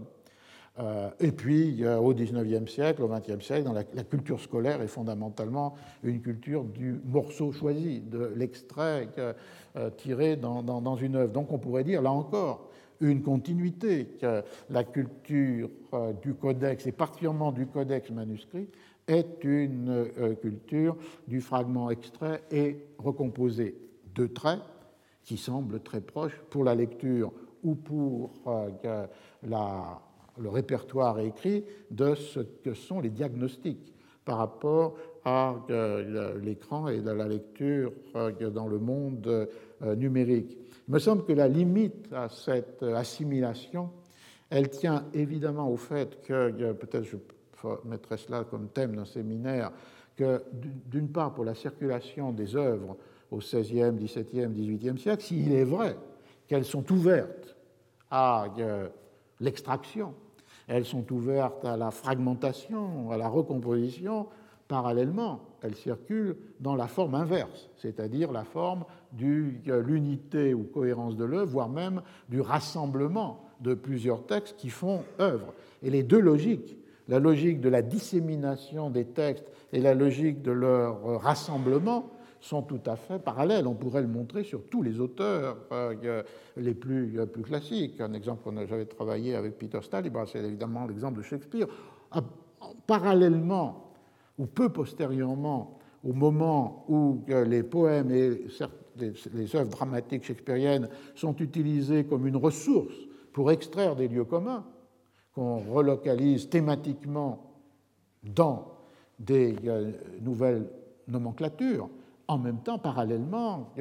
Euh, 0.80 1.10
et 1.18 1.32
puis, 1.32 1.85
au 1.86 2.14
XIXe 2.14 2.70
siècle, 2.70 3.02
au 3.02 3.09
XXe 3.09 3.44
siècle, 3.44 3.64
dans 3.64 3.72
la, 3.72 3.85
culture 3.85 4.40
scolaire 4.40 4.80
est 4.80 4.89
fondamentalement 4.89 5.74
une 6.05 6.20
culture 6.20 6.64
du 6.64 7.01
morceau 7.05 7.51
choisi, 7.52 8.01
de 8.01 8.32
l'extrait 8.36 9.09
euh, 9.18 9.90
tiré 9.97 10.36
dans, 10.36 10.97
une 10.97 11.16
œuvre. 11.16 11.32
Donc 11.32 11.52
on 11.52 11.59
pourrait 11.59 11.85
dire, 11.85 12.01
là 12.01 12.12
encore, 12.12 12.68
une 13.01 13.23
continuité, 13.23 14.07
que 14.20 14.43
la 14.70 14.85
culture 14.85 15.70
euh, 15.95 16.12
du 16.15 16.35
codex, 16.35 16.87
et 16.87 16.93
particulièrement 16.93 17.53
du 17.53 17.66
codex 17.66 18.11
manuscrit, 18.11 18.69
est 19.07 19.43
une 19.43 20.11
culture 20.43 20.95
du 21.27 21.41
fragment 21.41 21.89
extrait 21.89 22.43
et 22.51 22.85
recomposé. 22.99 23.75
de 24.15 24.27
traits 24.27 24.61
qui 25.23 25.39
semblent 25.39 25.81
très 25.81 26.03
proches 26.03 26.39
pour 26.51 26.62
la 26.62 26.75
lecture 26.75 27.33
ou 27.62 27.75
pour 27.75 28.35
la 29.43 30.03
le 30.41 30.49
répertoire 30.49 31.19
écrit 31.20 31.65
de 31.91 32.15
ce 32.15 32.41
que 32.41 32.75
sont 32.75 33.01
les 33.01 33.11
diagnostics 33.11 33.95
par 34.25 34.39
rapport 34.39 34.97
à 35.25 35.57
euh, 35.70 36.39
l'écran 36.41 36.89
et 36.89 36.99
à 37.07 37.15
la 37.15 37.29
lecture 37.29 37.93
euh, 38.15 38.51
dans 38.51 38.66
le 38.66 38.79
monde 38.79 39.27
euh, 39.83 39.95
numérique. 39.97 40.59
Il 40.89 40.94
me 40.94 40.98
semble 40.98 41.24
que 41.24 41.32
la 41.32 41.48
limite 41.48 42.12
à 42.12 42.28
cette 42.28 42.82
assimilation, 42.82 43.90
elle 44.51 44.70
tient 44.70 45.05
évidemment 45.12 45.69
au 45.69 45.77
fait 45.77 46.23
que, 46.23 46.73
peut-être 46.73 47.05
je 47.05 47.16
mettrai 47.85 48.16
cela 48.16 48.44
comme 48.44 48.69
thème 48.69 48.97
d'un 48.97 49.05
séminaire, 49.05 49.70
que 50.16 50.43
d'une 50.52 51.09
part 51.09 51.35
pour 51.35 51.44
la 51.44 51.55
circulation 51.55 52.32
des 52.32 52.56
œuvres 52.56 52.97
au 53.31 53.39
XVIe, 53.39 53.93
XVIIe, 53.93 54.48
XVIIIe 54.48 54.98
siècle, 54.98 55.23
s'il 55.23 55.52
est 55.52 55.65
vrai 55.65 55.97
qu'elles 56.47 56.65
sont 56.65 56.90
ouvertes 56.90 57.56
à 58.10 58.47
l'extraction 59.40 60.15
elles 60.69 60.85
sont 60.85 61.10
ouvertes 61.12 61.65
à 61.65 61.77
la 61.77 61.90
fragmentation, 61.90 63.10
à 63.10 63.16
la 63.16 63.27
recomposition. 63.27 64.28
Parallèlement, 64.69 65.40
elle 65.62 65.74
circule 65.74 66.36
dans 66.60 66.77
la 66.77 66.86
forme 66.86 67.15
inverse, 67.15 67.70
c'est-à-dire 67.77 68.31
la 68.31 68.44
forme 68.44 68.85
de 69.12 69.74
l'unité 69.74 70.55
ou 70.55 70.64
cohérence 70.64 71.16
de 71.16 71.24
l'œuvre, 71.24 71.51
voire 71.51 71.68
même 71.68 72.02
du 72.28 72.40
rassemblement 72.40 73.44
de 73.60 73.74
plusieurs 73.74 74.26
textes 74.26 74.56
qui 74.56 74.70
font 74.70 75.02
œuvre. 75.20 75.55
Et 75.82 75.90
les 75.90 76.02
deux 76.02 76.20
logiques, 76.20 76.76
la 77.09 77.18
logique 77.18 77.60
de 77.60 77.68
la 77.68 77.82
dissémination 77.82 78.90
des 78.90 79.06
textes 79.06 79.47
et 79.72 79.80
la 79.80 79.94
logique 79.94 80.43
de 80.43 80.52
leur 80.52 81.20
rassemblement, 81.20 82.10
sont 82.40 82.62
tout 82.62 82.80
à 82.86 82.97
fait 82.97 83.18
parallèles. 83.18 83.66
On 83.66 83.74
pourrait 83.74 84.02
le 84.02 84.09
montrer 84.09 84.44
sur 84.44 84.62
tous 84.68 84.82
les 84.82 85.01
auteurs 85.01 85.56
euh, 85.72 86.22
les 86.56 86.74
plus, 86.74 87.18
classiques. 87.43 88.01
Un 88.01 88.12
exemple 88.12 88.43
qu'on 88.44 88.66
j'avais 88.66 88.86
travaillé 88.86 89.35
avec 89.35 89.59
Peter 89.59 89.80
Stalibra, 89.82 90.26
c'est 90.26 90.39
évidemment 90.39 90.86
l'exemple 90.86 91.18
de 91.18 91.22
Shakespeare. 91.22 91.66
Ah, 92.10 92.22
parallèlement, 92.86 93.93
ou 94.39 94.47
peu 94.47 94.68
postérieurement, 94.68 95.78
au 96.05 96.12
moment 96.12 96.85
où 96.89 97.24
euh, 97.28 97.44
les 97.44 97.62
poèmes 97.62 98.10
et 98.10 98.47
les 98.99 99.57
œuvres 99.57 99.70
dramatiques 99.70 100.25
shakespeariennes 100.25 100.89
sont 101.15 101.37
utilisés 101.37 102.05
comme 102.05 102.27
une 102.27 102.37
ressource 102.37 102.95
pour 103.33 103.51
extraire 103.51 103.97
des 103.97 104.09
lieux 104.09 104.25
communs, 104.25 104.65
qu'on 105.35 105.59
relocalise 105.59 106.49
thématiquement 106.49 107.53
dans 108.23 108.73
des 109.19 109.57
euh, 109.66 109.93
nouvelles 110.20 110.69
nomenclatures, 111.07 111.89
en 112.27 112.39
même 112.39 112.59
temps, 112.59 112.79
parallèlement, 112.79 113.73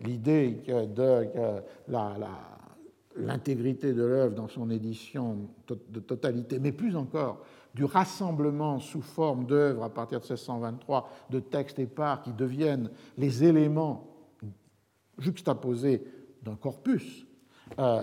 l'idée 0.00 0.62
de 0.66 1.28
l'intégrité 3.16 3.92
de 3.92 4.02
l'œuvre 4.02 4.34
dans 4.34 4.48
son 4.48 4.70
édition 4.70 5.36
de 5.68 6.00
totalité, 6.00 6.58
mais 6.58 6.72
plus 6.72 6.96
encore 6.96 7.42
du 7.74 7.84
rassemblement 7.84 8.78
sous 8.80 9.02
forme 9.02 9.44
d'œuvres 9.44 9.84
à 9.84 9.90
partir 9.90 10.20
de 10.20 10.24
1623 10.24 11.08
de 11.30 11.40
textes 11.40 11.78
épars 11.78 12.22
qui 12.22 12.32
deviennent 12.32 12.90
les 13.18 13.44
éléments 13.44 14.09
juxtaposés 15.20 16.02
d'un 16.42 16.56
corpus, 16.56 17.26
euh, 17.78 18.02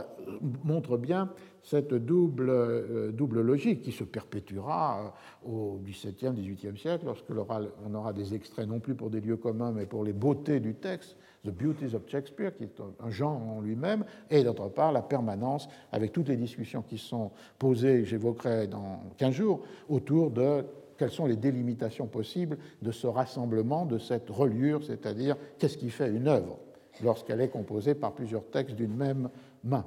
montre 0.63 0.97
bien 0.97 1.29
cette 1.61 1.93
double, 1.93 2.49
euh, 2.49 3.11
double 3.11 3.41
logique 3.41 3.81
qui 3.81 3.91
se 3.91 4.05
perpétuera 4.05 5.13
euh, 5.45 5.49
au 5.49 5.81
XVIIe, 5.83 6.31
XVIIIe 6.31 6.77
siècle, 6.77 7.05
lorsque 7.05 7.25
on 7.29 7.93
aura 7.93 8.13
des 8.13 8.33
extraits 8.33 8.67
non 8.67 8.79
plus 8.79 8.95
pour 8.95 9.09
des 9.09 9.19
lieux 9.19 9.35
communs, 9.35 9.73
mais 9.73 9.85
pour 9.85 10.05
les 10.05 10.13
beautés 10.13 10.61
du 10.61 10.75
texte, 10.75 11.17
The 11.43 11.51
Beauties 11.51 11.95
of 11.95 12.07
Shakespeare, 12.07 12.55
qui 12.55 12.63
est 12.63 12.81
un 12.99 13.09
genre 13.09 13.37
en 13.37 13.59
lui-même, 13.59 14.05
et 14.29 14.43
d'autre 14.43 14.69
part 14.69 14.93
la 14.93 15.01
permanence, 15.01 15.67
avec 15.91 16.13
toutes 16.13 16.29
les 16.29 16.37
discussions 16.37 16.81
qui 16.81 16.97
sont 16.97 17.31
posées, 17.59 18.05
j'évoquerai 18.05 18.67
dans 18.67 19.01
15 19.17 19.33
jours, 19.33 19.61
autour 19.89 20.31
de 20.31 20.63
quelles 20.97 21.11
sont 21.11 21.25
les 21.25 21.35
délimitations 21.35 22.07
possibles 22.07 22.57
de 22.81 22.91
ce 22.91 23.07
rassemblement, 23.07 23.85
de 23.85 23.97
cette 23.97 24.29
reliure, 24.29 24.83
c'est-à-dire 24.83 25.35
qu'est-ce 25.59 25.77
qui 25.77 25.89
fait 25.89 26.09
une 26.09 26.27
œuvre? 26.27 26.57
Lorsqu'elle 27.03 27.41
est 27.41 27.49
composée 27.49 27.95
par 27.95 28.13
plusieurs 28.13 28.45
textes 28.49 28.75
d'une 28.75 28.95
même 28.95 29.29
main. 29.63 29.85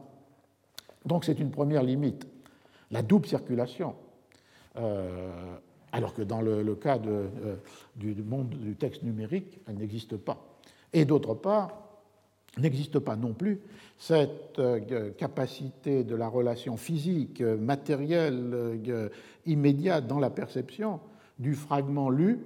Donc 1.05 1.25
c'est 1.25 1.39
une 1.39 1.51
première 1.51 1.83
limite, 1.83 2.27
la 2.91 3.03
double 3.03 3.27
circulation. 3.27 3.95
Euh, 4.77 5.57
alors 5.93 6.15
que 6.15 6.23
dans 6.23 6.41
le, 6.41 6.75
cas 6.77 6.99
euh, 7.05 7.57
du 7.97 8.15
monde 8.23 8.51
du 8.51 8.77
texte 8.77 9.03
numérique, 9.03 9.59
elle 9.67 9.77
n'existe 9.77 10.17
pas. 10.17 10.39
Et 10.93 11.05
d'autre 11.05 11.35
part, 11.35 11.83
n'existe 12.59 13.01
pas 13.01 13.17
non 13.17 13.33
plus 13.33 13.61
cette 13.99 14.59
euh, 14.59 15.11
capacité 15.11 16.05
de 16.05 16.15
la 16.15 16.29
relation 16.29 16.77
physique, 16.77 17.41
matérielle, 17.41 18.79
immédiate 19.47 20.07
dans 20.07 20.21
la 20.21 20.31
perception 20.31 21.01
du 21.41 21.55
fragment 21.55 22.11
lu, 22.11 22.39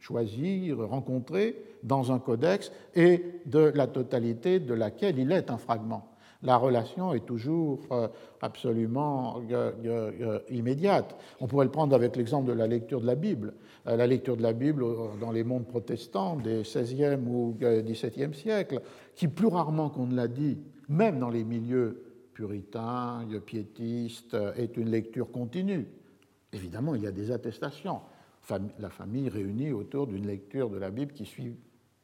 choisi, 0.00 0.72
rencontré 0.72 1.62
dans 1.82 2.12
un 2.12 2.18
codex 2.18 2.72
et 2.94 3.24
de 3.46 3.72
la 3.74 3.86
totalité 3.86 4.60
de 4.60 4.74
laquelle 4.74 5.18
il 5.18 5.32
est 5.32 5.50
un 5.50 5.58
fragment 5.58 6.16
la 6.42 6.56
relation 6.56 7.12
est 7.12 7.26
toujours 7.26 7.80
euh, 7.90 8.08
absolument 8.40 9.42
euh, 9.50 9.72
euh, 9.84 10.38
immédiate. 10.48 11.16
On 11.40 11.46
pourrait 11.46 11.64
le 11.64 11.70
prendre 11.70 11.94
avec 11.94 12.16
l'exemple 12.16 12.48
de 12.48 12.52
la 12.52 12.66
lecture 12.66 13.00
de 13.00 13.06
la 13.06 13.14
Bible. 13.14 13.54
La 13.84 14.06
lecture 14.08 14.36
de 14.36 14.42
la 14.42 14.52
Bible 14.52 14.84
dans 15.20 15.30
les 15.30 15.44
mondes 15.44 15.66
protestants 15.68 16.34
des 16.34 16.62
XVIe 16.62 17.20
ou 17.24 17.56
XVIIe 17.60 18.34
siècles, 18.34 18.80
qui 19.14 19.28
plus 19.28 19.46
rarement 19.46 19.90
qu'on 19.90 20.06
ne 20.06 20.16
l'a 20.16 20.26
dit, 20.26 20.58
même 20.88 21.20
dans 21.20 21.30
les 21.30 21.44
milieux 21.44 22.02
puritains, 22.34 23.24
piétistes, 23.46 24.36
est 24.56 24.76
une 24.76 24.90
lecture 24.90 25.30
continue. 25.30 25.86
Évidemment, 26.52 26.96
il 26.96 27.02
y 27.02 27.06
a 27.06 27.12
des 27.12 27.30
attestations. 27.30 28.00
La 28.78 28.90
famille 28.90 29.28
réunie 29.28 29.72
autour 29.72 30.06
d'une 30.06 30.26
lecture 30.26 30.70
de 30.70 30.78
la 30.78 30.90
Bible 30.90 31.12
qui 31.12 31.24
suit 31.24 31.56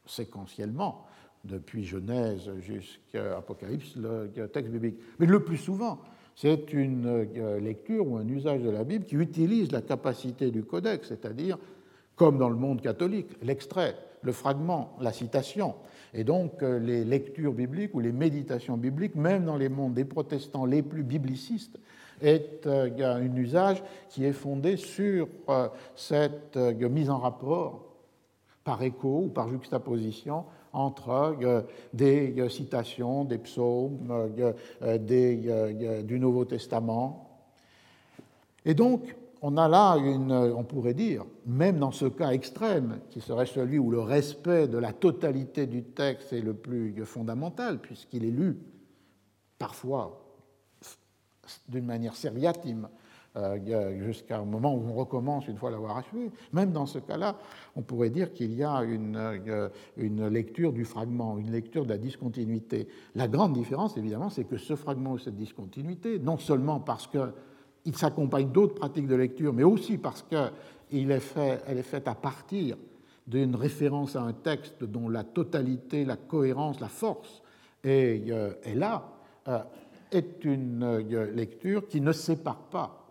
séquentiellement 0.07 1.07
depuis 1.45 1.85
Genèse 1.85 2.51
jusqu'à 2.61 3.39
Apocalypse, 3.39 3.97
le 3.97 4.49
texte 4.49 4.71
biblique. 4.71 4.99
Mais 5.19 5.27
le 5.27 5.45
plus 5.45 5.57
souvent, 5.57 6.01
c'est 6.35 6.73
une 6.73 7.07
euh, 7.07 7.61
lecture 7.61 8.09
ou 8.09 8.17
un 8.17 8.27
usage 8.27 8.63
de 8.63 8.71
la 8.71 8.85
Bible 8.85 9.05
qui 9.05 9.17
utilise 9.17 9.71
la 9.71 9.83
capacité 9.83 10.51
du 10.51 10.65
codex, 10.65 11.09
c'est-à-dire, 11.09 11.59
comme 12.17 12.39
dans 12.39 12.49
le 12.49 12.57
monde 12.57 12.81
catholique, 12.81 13.29
l'extrait, 13.43 13.97
le 14.23 14.33
fragment, 14.33 14.97
la 15.01 15.13
citation. 15.13 15.75
Et 16.15 16.25
donc, 16.25 16.63
euh, 16.63 16.79
les 16.79 17.05
lectures 17.05 17.53
bibliques 17.53 17.95
ou 17.95 18.01
les 18.01 18.13
méditations 18.13 18.77
bibliques, 18.77 19.15
même 19.15 19.45
dans 19.45 19.57
les 19.57 19.69
mondes 19.69 19.95
des 19.95 20.05
protestants 20.05 20.65
les 20.65 20.83
plus 20.83 21.03
biblicistes, 21.03 21.79
est 22.23 22.67
euh, 22.67 23.17
un 23.17 23.37
usage 23.37 23.83
qui 24.09 24.25
est 24.25 24.33
fondé 24.33 24.77
sur 24.77 25.29
cette 25.97 26.57
mise 26.57 27.11
en 27.11 27.19
rapport 27.19 27.93
par 28.65 28.83
écho 28.83 29.25
ou 29.25 29.29
par 29.29 29.49
juxtaposition 29.49 30.45
entre 30.73 31.37
euh, 31.43 31.63
des 31.93 32.35
euh, 32.39 32.49
citations 32.49 33.25
des 33.25 33.39
psaumes, 33.39 34.33
euh, 34.83 36.03
du 36.03 36.19
Nouveau 36.19 36.45
Testament. 36.45 37.29
Et 38.65 38.75
donc, 38.75 39.15
on 39.43 39.57
a 39.57 39.69
là 39.69 39.97
une, 39.97 40.33
on 40.33 40.63
pourrait 40.63 40.95
dire, 40.95 41.25
même 41.47 41.79
dans 41.79 41.91
ce 41.91 42.07
cas 42.07 42.31
extrême, 42.31 43.01
qui 43.11 43.21
serait 43.21 43.47
celui 43.47 43.79
où 43.79 43.91
le 43.91 44.01
respect 44.01 44.69
de 44.69 44.79
la 44.79 44.93
totalité 44.93 45.67
du 45.67 45.83
texte 45.83 46.33
est 46.33 46.41
le 46.41 46.55
plus 46.55 46.95
fondamental, 47.05 47.81
puisqu'il 47.81 48.25
est 48.25 48.31
lu 48.31 48.59
parfois 49.59 50.22
d'une 51.69 51.87
manière 51.87 52.15
serviatime, 52.15 52.89
euh, 53.35 54.05
jusqu'à 54.05 54.41
un 54.41 54.45
moment 54.45 54.75
où 54.75 54.83
on 54.91 54.93
recommence 54.93 55.49
une 55.49 55.57
fois 55.57 55.71
l'avoir 55.71 55.97
achevé. 55.97 56.31
Même 56.53 56.71
dans 56.71 56.85
ce 56.85 56.99
cas-là, 56.99 57.39
on 57.77 57.81
pourrait 57.81 58.11
dire 58.11 58.35
qu'il 58.35 58.53
y 58.53 58.63
a 58.63 58.83
une, 58.83 59.17
euh, 59.17 59.71
une, 59.97 60.29
lecture 60.29 60.71
du 60.71 60.85
fragment, 60.85 61.39
une 61.39 61.51
lecture 61.51 61.85
de 61.85 61.89
la 61.89 61.97
discontinuité. 61.97 62.89
La 63.15 63.29
grande 63.29 63.55
différence, 63.55 63.97
évidemment, 63.97 64.29
c'est 64.29 64.45
que 64.45 64.59
ce 64.59 64.77
fragment 64.77 65.13
ou 65.13 65.19
cette 65.19 65.37
discontinuité, 65.37 66.19
non 66.19 66.37
seulement 66.37 66.79
parce 66.79 67.07
qu'il 67.07 67.97
s'accompagne 67.97 68.53
d'autres 68.53 68.75
pratiques 68.75 69.09
de 69.09 69.17
lecture, 69.17 69.55
mais 69.55 69.65
aussi 69.65 69.97
parce 69.97 70.23
qu'elle 70.23 70.51
est, 70.93 71.21
fait, 71.21 71.63
est 71.67 71.83
faite 71.83 72.09
à 72.09 72.15
partir 72.15 72.77
d'une 73.27 73.57
référence 73.57 74.15
à 74.15 74.21
un 74.21 74.35
texte 74.35 74.85
dont 74.85 75.09
la 75.09 75.25
totalité, 75.25 76.05
la 76.05 76.17
cohérence, 76.17 76.81
la 76.81 76.89
force 76.89 77.41
est, 77.83 78.31
euh, 78.31 78.53
est 78.63 78.75
là, 78.75 79.09
est 80.13 80.45
une 80.45 80.99
lecture 81.35 81.89
qui 81.89 82.01
ne 82.01 82.13
sépare 82.13 82.69
pas 82.71 83.03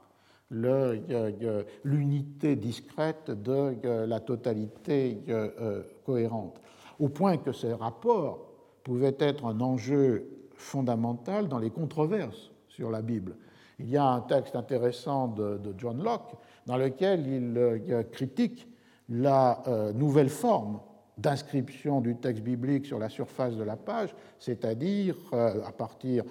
l'unité 1.84 2.56
discrète 2.56 3.32
de 3.32 4.06
la 4.06 4.19
totalité 4.19 5.23
euh, 5.30 5.82
cohérente, 6.06 6.60
au 6.99 7.10
point 7.10 7.38
que 7.38 7.53
ces 7.53 7.73
rapports 7.73 8.48
pouvaient 8.84 9.15
être 9.19 9.45
un 9.45 9.61
enjeu 9.61 10.28
fondamental 10.56 11.48
dans 11.48 11.60
les 11.60 11.69
controverses 11.69 12.52
sur 12.68 12.91
la 12.91 13.02
Bible. 13.02 13.38
Il 13.80 13.90
y 13.90 13.98
a 13.98 14.06
un 14.06 14.22
texte 14.22 14.56
intéressant 14.56 15.28
de, 15.30 15.60
John 15.78 16.03
Locke 16.03 16.36
dans 16.65 16.78
lequel 16.78 17.26
il 17.28 17.57
euh, 17.57 18.03
critique 18.03 18.68
la 19.10 19.64
euh, 19.68 19.94
nouvelle 19.94 20.30
forme 20.30 20.82
d'inscription 21.18 22.02
du 22.02 22.15
texte 22.18 22.44
biblique 22.44 22.86
sur 22.86 22.99
la 22.99 23.10
surface 23.10 23.56
de 23.56 23.64
la 23.64 23.76
page, 23.76 24.15
c'est-à-dire 24.40 25.15
à 25.34 25.72
partir 25.72 26.23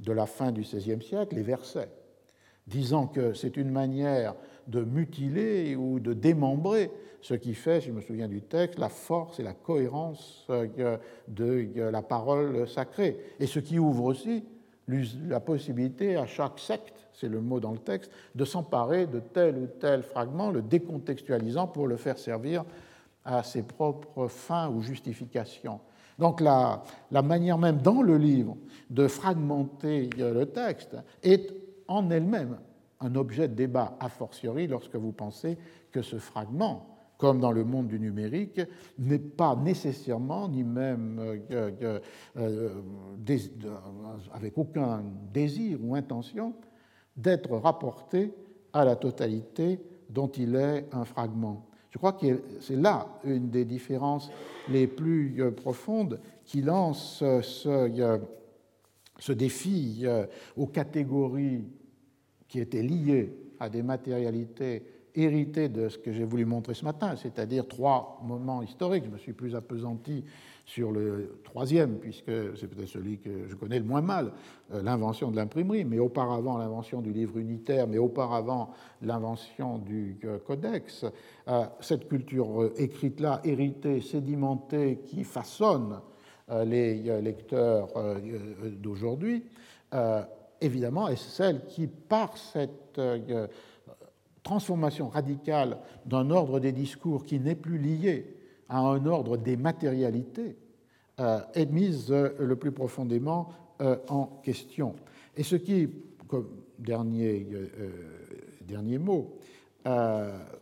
de 0.00 0.12
la 0.12 0.26
fin 0.26 0.52
du 0.52 0.62
XVIe 0.62 1.02
siècle, 1.02 1.34
les 1.34 1.42
versets 1.42 1.90
disant 2.66 3.06
que 3.06 3.32
c'est 3.32 3.56
une 3.56 3.70
manière 3.70 4.34
de 4.66 4.82
mutiler 4.82 5.76
ou 5.76 6.00
de 6.00 6.12
démembrer 6.12 6.90
ce 7.20 7.34
qui 7.34 7.54
fait, 7.54 7.80
si 7.80 7.88
je 7.88 7.92
me 7.92 8.00
souviens 8.00 8.28
du 8.28 8.42
texte, 8.42 8.78
la 8.78 8.88
force 8.88 9.40
et 9.40 9.42
la 9.42 9.52
cohérence 9.52 10.46
euh, 10.50 10.96
de 11.28 11.68
la 11.76 12.02
parole 12.02 12.68
sacrée. 12.68 13.18
Et 13.40 13.46
ce 13.46 13.58
qui 13.58 13.78
ouvre 13.78 14.04
aussi 14.04 14.44
la 15.28 15.40
possibilité 15.40 16.16
à 16.16 16.26
chaque 16.26 16.58
secte, 16.58 17.08
c'est 17.12 17.28
le 17.28 17.40
mot 17.40 17.60
dans 17.60 17.72
le 17.72 17.78
texte, 17.78 18.10
de 18.34 18.44
s'emparer 18.44 19.06
de 19.06 19.20
tel 19.20 19.56
ou 19.56 19.66
tel 19.66 20.02
fragment, 20.02 20.50
le 20.50 20.62
décontextualisant 20.62 21.66
pour 21.66 21.88
le 21.88 21.96
faire 21.96 22.18
servir 22.18 22.64
à 23.24 23.42
ses 23.42 23.62
propres 23.62 24.28
fins 24.28 24.68
ou 24.68 24.82
justifications. 24.82 25.80
Donc 26.18 26.40
la, 26.40 26.82
manière 27.10 27.58
même 27.58 27.78
dans 27.78 28.02
le 28.02 28.16
livre 28.16 28.56
de 28.90 29.06
fragmenter 29.08 30.10
le 30.16 30.44
texte 30.46 30.96
est 31.22 31.52
en 31.88 32.10
elle-même 32.10 32.58
un 33.00 33.14
objet 33.14 33.48
de 33.48 33.54
débat 33.54 33.96
a 34.00 34.08
fortiori 34.08 34.66
lorsque 34.66 34.96
vous 34.96 35.12
pensez 35.12 35.58
que 35.92 36.02
ce 36.02 36.16
fragment 36.16 36.96
comme 37.18 37.40
dans 37.40 37.52
le 37.52 37.64
monde 37.64 37.88
du 37.88 37.98
numérique, 37.98 38.60
n'est 38.98 39.18
pas 39.18 39.56
nécessairement, 39.56 40.48
ni 40.48 40.62
même 40.64 41.40
avec 44.32 44.58
aucun 44.58 45.02
désir 45.32 45.78
ou 45.82 45.94
intention, 45.94 46.54
d'être 47.16 47.56
rapporté 47.56 48.34
à 48.72 48.84
la 48.84 48.96
totalité 48.96 49.80
dont 50.10 50.28
il 50.28 50.54
est 50.54 50.86
un 50.92 51.04
fragment. 51.04 51.65
Je 51.96 51.98
crois 51.98 52.12
que 52.12 52.42
c'est 52.60 52.76
là 52.76 53.08
une 53.24 53.48
des 53.48 53.64
différences 53.64 54.30
les 54.68 54.86
plus 54.86 55.40
euh, 55.40 55.50
profondes 55.50 56.20
qui 56.44 56.60
lance 56.60 57.20
ce, 57.20 58.20
ce 59.18 59.32
défi 59.32 60.02
euh, 60.04 60.26
aux 60.58 60.66
catégories 60.66 61.64
qui 62.48 62.60
étaient 62.60 62.82
liées 62.82 63.32
à 63.58 63.70
des 63.70 63.82
matérialités 63.82 64.82
héritées 65.14 65.70
de 65.70 65.88
ce 65.88 65.96
que 65.96 66.12
j'ai 66.12 66.24
voulu 66.24 66.44
montrer 66.44 66.74
ce 66.74 66.84
matin, 66.84 67.16
c'est-à-dire 67.16 67.66
trois 67.66 68.20
moments 68.22 68.62
historiques. 68.62 69.04
Je 69.06 69.10
me 69.10 69.16
suis 69.16 69.32
plus 69.32 69.56
appesanti 69.56 70.22
sur 70.66 70.90
le 70.90 71.40
troisième, 71.44 71.98
puisque 71.98 72.56
c'est 72.56 72.66
peut-être 72.66 72.88
celui 72.88 73.18
que 73.18 73.48
je 73.48 73.54
connais 73.54 73.78
le 73.78 73.84
moins 73.84 74.00
mal, 74.00 74.32
euh, 74.74 74.82
l'invention 74.82 75.30
de 75.30 75.36
l'imprimerie, 75.36 75.84
mais 75.84 76.00
auparavant 76.00 76.58
l'invention 76.58 77.00
du 77.00 77.12
livre 77.12 77.38
unitaire, 77.38 77.86
mais 77.86 77.98
auparavant 77.98 78.72
l'invention 79.00 79.78
du 79.78 80.18
euh, 80.24 80.38
codex, 80.38 81.06
euh, 81.46 81.64
cette 81.80 82.08
culture 82.08 82.72
écrite-là, 82.76 83.40
héritée, 83.44 84.00
sédimentée, 84.00 84.98
qui 85.06 85.24
façonne 85.24 86.00
les 86.64 87.20
lecteurs 87.22 87.88
d'aujourd'hui, 88.78 89.44
évidemment, 90.60 91.08
est 91.08 91.16
celle 91.16 91.64
qui, 91.66 91.88
par 91.88 92.36
cette 92.36 93.00
transformation 94.44 95.08
radicale 95.08 95.78
d'un 96.04 96.30
ordre 96.30 96.60
des 96.60 96.70
discours 96.70 97.24
qui 97.24 97.40
n'est 97.40 97.56
plus 97.56 97.78
lié 97.78 98.35
à 98.68 98.78
un 98.78 99.04
ordre 99.06 99.36
des 99.36 99.56
matérialités 99.56 100.56
euh, 101.18 101.40
est 101.54 101.72
mise 101.72 102.10
euh, 102.10 102.30
le 102.38 102.56
plus 102.56 102.72
profondément 102.72 103.48
euh, 103.80 103.96
en 104.08 104.26
question. 104.42 104.94
Et 105.36 105.42
ce 105.42 105.56
qui, 105.56 105.88
comme 106.28 106.48
dernier, 106.78 107.46
dernier 108.62 108.98
mot, 108.98 109.38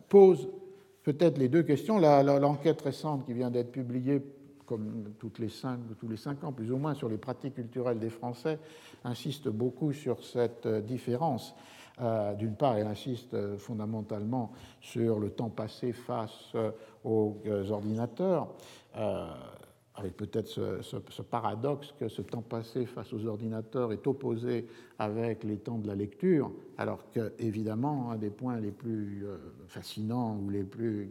pose 0.07 0.49
peut-être 1.03 1.37
les 1.37 1.49
deux 1.49 1.63
questions. 1.63 1.97
L'enquête 1.97 2.81
récente 2.81 3.25
qui 3.25 3.33
vient 3.33 3.49
d'être 3.49 3.71
publiée, 3.71 4.21
comme 4.65 5.13
toutes 5.17 5.39
les 5.39 5.49
cinq, 5.49 5.79
tous 5.99 6.07
les 6.07 6.17
cinq 6.17 6.43
ans 6.43 6.51
plus 6.51 6.71
ou 6.71 6.77
moins, 6.77 6.93
sur 6.93 7.09
les 7.09 7.17
pratiques 7.17 7.55
culturelles 7.55 7.99
des 7.99 8.09
Français, 8.09 8.59
insiste 9.03 9.49
beaucoup 9.49 9.91
sur 9.91 10.23
cette 10.23 10.67
différence. 10.67 11.55
D'une 12.37 12.55
part, 12.55 12.77
elle 12.77 12.87
insiste 12.87 13.57
fondamentalement 13.57 14.51
sur 14.81 15.19
le 15.19 15.29
temps 15.29 15.49
passé 15.49 15.93
face 15.93 16.53
aux 17.05 17.37
ordinateurs, 17.69 18.49
euh, 18.97 19.27
avec 19.95 20.17
peut-être 20.17 20.49
ce, 20.49 21.21
paradoxe 21.21 21.93
que 21.97 22.09
ce 22.09 22.21
temps 22.21 22.41
passé 22.41 22.85
face 22.85 23.13
aux 23.13 23.25
ordinateurs 23.25 23.93
est 23.93 24.05
opposé 24.07 24.67
avec 24.99 25.43
les 25.45 25.57
temps 25.57 25.77
de 25.77 25.87
la 25.87 25.95
lecture, 25.95 26.51
alors 26.77 27.09
que, 27.11 27.31
évidemment, 27.39 28.11
un 28.11 28.17
des 28.17 28.29
points 28.29 28.59
les 28.59 28.71
plus 28.71 29.25
euh, 29.25 29.37
fascinants 29.67 30.37
ou 30.37 30.49
les 30.49 30.63
plus 30.63 31.09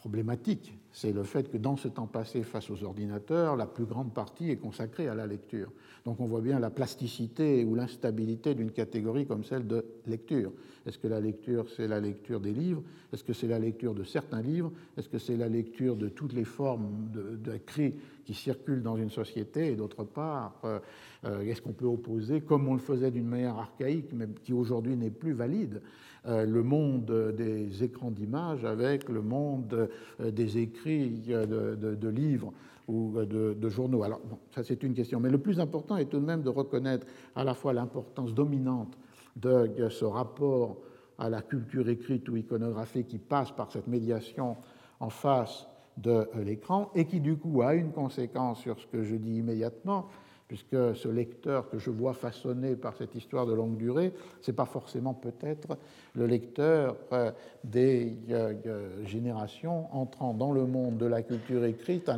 problématiques, 0.00 0.72
c'est 0.92 1.12
le 1.12 1.22
fait 1.22 1.50
que 1.50 1.58
dans 1.58 1.76
ce 1.76 1.86
temps 1.86 2.06
passé 2.06 2.42
face 2.42 2.70
aux 2.70 2.82
ordinateurs, 2.84 3.54
la 3.54 3.66
plus 3.66 3.84
grande 3.84 4.12
partie 4.14 4.50
est 4.50 4.56
consacrée 4.56 5.08
à 5.08 5.14
la 5.14 5.26
lecture. 5.26 5.70
Donc 6.06 6.20
on 6.20 6.26
voit 6.26 6.40
bien 6.40 6.58
la 6.58 6.70
plasticité 6.70 7.64
ou 7.64 7.74
l'instabilité 7.74 8.54
d'une 8.54 8.70
catégorie 8.70 9.26
comme 9.26 9.44
celle 9.44 9.66
de 9.66 9.84
lecture. 10.06 10.52
Est-ce 10.86 10.98
que 10.98 11.06
la 11.06 11.20
lecture, 11.20 11.66
c'est 11.76 11.86
la 11.86 12.00
lecture 12.00 12.40
des 12.40 12.52
livres? 12.52 12.82
Est-ce 13.12 13.22
que 13.22 13.34
c'est 13.34 13.46
la 13.46 13.58
lecture 13.58 13.94
de 13.94 14.02
certains 14.02 14.40
livres? 14.40 14.72
Est-ce 14.96 15.08
que 15.08 15.18
c'est 15.18 15.36
la 15.36 15.48
lecture 15.48 15.96
de 15.96 16.08
toutes 16.08 16.32
les 16.32 16.44
formes 16.44 17.10
d'écrit 17.38 17.94
qui 18.24 18.32
circulent 18.32 18.82
dans 18.82 18.96
une 18.96 19.10
société? 19.10 19.72
Et 19.72 19.76
d'autre 19.76 20.04
part, 20.04 20.54
euh, 20.64 20.80
euh, 21.26 21.42
est-ce 21.42 21.60
qu'on 21.60 21.72
peut 21.72 21.84
opposer, 21.84 22.40
comme 22.40 22.66
on 22.66 22.74
le 22.74 22.80
faisait 22.80 23.10
d'une 23.10 23.28
manière 23.28 23.58
archaïque, 23.58 24.12
mais 24.14 24.26
qui 24.42 24.54
aujourd'hui 24.54 24.96
n'est 24.96 25.10
plus 25.10 25.34
valide, 25.34 25.82
le 26.26 26.62
monde 26.62 27.34
des 27.36 27.82
écrans 27.82 28.10
d'images 28.10 28.64
avec 28.64 29.08
le 29.08 29.22
monde 29.22 29.88
des 30.20 30.58
écrits 30.58 31.22
de 31.28 32.08
livres 32.08 32.52
ou 32.88 33.14
de, 33.24 33.68
journaux. 33.68 34.02
Alors, 34.02 34.20
ça 34.54 34.62
c'est 34.62 34.82
une 34.82 34.94
question. 34.94 35.20
Mais 35.20 35.30
le 35.30 35.38
plus 35.38 35.60
important 35.60 35.96
est 35.96 36.06
tout 36.06 36.18
de 36.18 36.24
même 36.24 36.42
de 36.42 36.50
reconnaître 36.50 37.06
à 37.34 37.44
la 37.44 37.54
fois 37.54 37.72
l'importance 37.72 38.34
dominante 38.34 38.98
de 39.36 39.88
ce 39.88 40.04
rapport 40.04 40.76
à 41.18 41.28
la 41.28 41.42
culture 41.42 41.88
écrite 41.88 42.28
ou 42.28 42.36
iconographique 42.36 43.08
qui 43.08 43.18
passe 43.18 43.52
par 43.52 43.70
cette 43.70 43.86
médiation 43.86 44.56
en 44.98 45.10
face 45.10 45.66
de 45.98 46.28
l'écran 46.42 46.90
et 46.94 47.06
qui 47.06 47.20
du 47.20 47.36
coup 47.36 47.62
a 47.62 47.74
une 47.74 47.92
conséquence 47.92 48.60
sur 48.60 48.78
ce 48.80 48.86
que 48.86 49.02
je 49.02 49.16
dis 49.16 49.36
immédiatement, 49.36 50.08
puisque 50.50 50.96
ce 50.96 51.06
lecteur 51.06 51.70
que 51.70 51.78
je 51.78 51.90
vois 51.90 52.12
façonné 52.12 52.74
par 52.74 52.96
cette 52.96 53.14
histoire 53.14 53.46
de 53.46 53.52
longue 53.52 53.76
durée, 53.76 54.12
ce 54.40 54.50
n'est 54.50 54.56
pas 54.56 54.64
forcément 54.64 55.14
peut-être 55.14 55.78
le 56.16 56.26
lecteur 56.26 56.96
euh, 57.12 57.30
des 57.62 58.16
euh, 58.30 58.54
euh, 58.66 59.04
générations 59.04 59.86
entrant 59.94 60.34
dans 60.34 60.50
le 60.50 60.66
monde 60.66 60.98
de 60.98 61.06
la 61.06 61.22
culture 61.22 61.64
écrite 61.64 62.10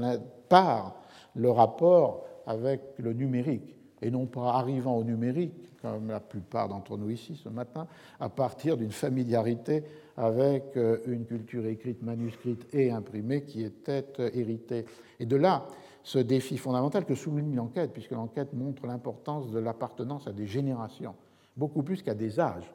par 0.49 0.97
le 1.37 1.51
rapport 1.51 2.25
avec 2.47 2.81
le 2.97 3.13
numérique, 3.13 3.77
et 4.01 4.11
non 4.11 4.25
pas 4.25 4.55
arrivant 4.55 4.97
au 4.97 5.05
numérique, 5.05 5.69
comme 5.83 6.09
la 6.09 6.21
plupart 6.21 6.71
d'entre 6.71 6.97
nous 6.97 7.11
ici 7.11 7.37
ce 7.37 7.51
matin, 7.51 7.87
à 8.19 8.31
partir 8.31 8.79
d'une 8.79 8.93
familiarité 8.93 9.85
avec 10.17 10.79
une 11.07 11.27
culture 11.27 11.67
écrite, 11.67 12.03
manuscrite 12.03 12.67
et 12.73 12.91
imprimée 12.91 13.43
qui 13.43 13.63
était 13.63 14.07
héritée. 14.33 14.87
Et 15.21 15.27
de 15.27 15.37
là, 15.37 15.67
ce 16.03 16.19
défi 16.19 16.57
fondamental 16.57 17.05
que 17.05 17.15
souligne 17.15 17.55
l'enquête, 17.55 17.93
puisque 17.93 18.12
l'enquête 18.12 18.53
montre 18.53 18.87
l'importance 18.87 19.51
de 19.51 19.59
l'appartenance 19.59 20.27
à 20.27 20.33
des 20.33 20.47
générations, 20.47 21.15
beaucoup 21.57 21.83
plus 21.83 22.03
qu'à 22.03 22.15
des 22.15 22.41
âges. 22.41 22.73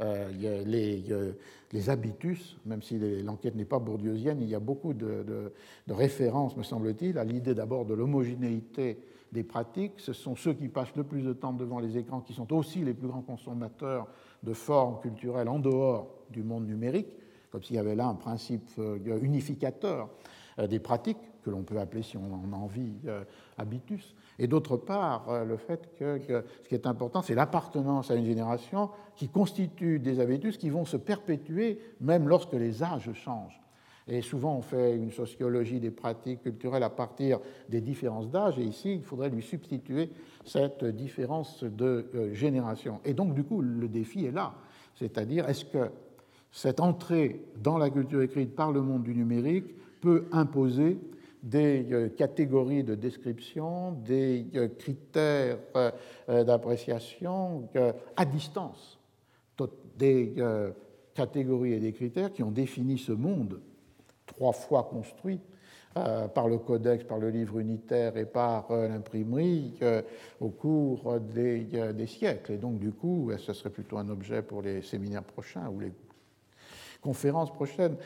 Euh, 0.00 0.30
les, 0.64 1.90
habitus, 1.90 2.56
même 2.64 2.82
si 2.82 2.98
l'enquête 3.22 3.56
n'est 3.56 3.64
pas 3.64 3.80
bourdieusienne, 3.80 4.38
il 4.40 4.48
y 4.48 4.54
a 4.54 4.60
beaucoup 4.60 4.94
de, 4.94 5.24
de 5.86 5.92
références, 5.92 6.56
me 6.56 6.62
semble-t-il, 6.62 7.18
à 7.18 7.24
l'idée 7.24 7.54
d'abord 7.54 7.84
de 7.84 7.94
l'homogénéité 7.94 8.98
des 9.32 9.42
pratiques. 9.42 9.94
Ce 9.98 10.12
sont 10.12 10.36
ceux 10.36 10.54
qui 10.54 10.68
passent 10.68 10.94
le 10.94 11.04
plus 11.04 11.22
de 11.22 11.32
temps 11.32 11.52
devant 11.52 11.80
les 11.80 11.98
écrans 11.98 12.20
qui 12.20 12.32
sont 12.32 12.52
aussi 12.54 12.84
les 12.84 12.94
plus 12.94 13.08
grands 13.08 13.22
consommateurs 13.22 14.06
de 14.42 14.52
formes 14.52 15.00
culturelles 15.00 15.48
en 15.48 15.58
dehors 15.58 16.08
du 16.30 16.44
monde 16.44 16.66
numérique, 16.66 17.08
comme 17.50 17.62
s'il 17.62 17.76
y 17.76 17.80
avait 17.80 17.96
là 17.96 18.06
un 18.06 18.14
principe 18.14 18.68
euh, 18.78 19.18
unificateur 19.20 20.08
euh, 20.58 20.66
des 20.66 20.78
pratiques 20.78 21.27
que 21.42 21.50
l'on 21.50 21.62
peut 21.62 21.78
appeler, 21.78 22.02
si 22.02 22.16
on 22.16 22.32
en 22.32 22.52
a 22.52 22.56
envie, 22.56 22.92
euh, 23.06 23.24
habitus, 23.56 24.14
et 24.38 24.46
d'autre 24.46 24.76
part 24.76 25.28
euh, 25.28 25.44
le 25.44 25.56
fait 25.56 25.90
que, 25.98 26.20
ce 26.62 26.68
qui 26.68 26.74
est 26.74 26.86
important, 26.86 27.22
c'est 27.22 27.34
l'appartenance 27.34 28.10
à 28.10 28.14
une 28.14 28.26
génération 28.26 28.90
qui 29.16 29.28
constitue 29.28 29.98
des 29.98 30.20
habitus 30.20 30.56
qui 30.58 30.70
vont 30.70 30.84
se 30.84 30.96
perpétuer 30.96 31.80
même 32.00 32.28
lorsque 32.28 32.52
les 32.52 32.82
âges 32.82 33.12
changent. 33.14 33.60
Et 34.10 34.22
souvent, 34.22 34.56
on 34.56 34.62
fait 34.62 34.96
une 34.96 35.10
sociologie 35.10 35.80
des 35.80 35.90
pratiques 35.90 36.42
culturelles 36.42 36.82
à 36.82 36.88
partir 36.88 37.40
des 37.68 37.82
différences 37.82 38.30
d'âge, 38.30 38.58
et 38.58 38.64
ici, 38.64 38.94
il 38.94 39.02
faudrait 39.02 39.28
lui 39.28 39.42
substituer 39.42 40.10
cette 40.44 40.84
différence 40.84 41.62
de 41.62 42.08
euh, 42.14 42.32
génération. 42.32 43.00
Et 43.04 43.12
donc, 43.12 43.34
du 43.34 43.44
coup, 43.44 43.60
le 43.60 43.88
défi 43.88 44.24
est 44.24 44.30
là. 44.30 44.54
C'est-à-dire, 44.94 45.48
est-ce 45.48 45.66
que 45.66 45.90
cette 46.50 46.80
entrée 46.80 47.42
dans 47.62 47.78
la 47.78 47.90
culture 47.90 48.22
écrite 48.22 48.54
par 48.54 48.72
le 48.72 48.80
monde 48.80 49.02
du 49.02 49.14
numérique 49.14 49.66
peut 50.00 50.26
imposer 50.32 50.98
des 51.42 51.86
euh, 51.92 52.08
catégories 52.08 52.84
de 52.84 52.94
description, 52.94 53.92
des 53.92 54.46
euh, 54.54 54.68
critères 54.68 55.58
euh, 55.76 56.44
d'appréciation 56.44 57.68
à 58.16 58.24
distance, 58.24 58.98
des 59.96 60.34
catégories 61.14 61.72
et 61.72 61.80
des 61.80 61.92
critères 61.92 62.32
qui 62.32 62.44
ont 62.44 62.52
défini 62.52 62.96
ce 62.98 63.12
monde 63.12 63.60
trois 64.26 64.52
fois 64.52 64.84
construit 64.84 65.40
par 65.94 66.46
le 66.46 66.58
codex, 66.58 67.02
par 67.02 67.18
le 67.18 67.30
livre 67.30 67.58
unitaire 67.58 68.16
et 68.16 68.26
par 68.26 68.70
l'imprimerie 68.70 69.80
au 70.38 70.50
cours 70.50 71.18
des, 71.18 71.64
des, 71.92 72.06
siècles. 72.06 72.52
Et 72.52 72.56
donc, 72.56 72.78
du 72.78 72.92
coup, 72.92 73.32
ce 73.36 73.52
serait 73.52 73.70
plutôt 73.70 73.98
un 73.98 74.08
objet 74.08 74.42
pour 74.42 74.62
les 74.62 74.80
séminaires 74.82 75.24
prochains 75.24 75.68
ou 75.68 75.80
les 75.80 75.92
conférences 77.00 77.52
prochaines 77.52 77.96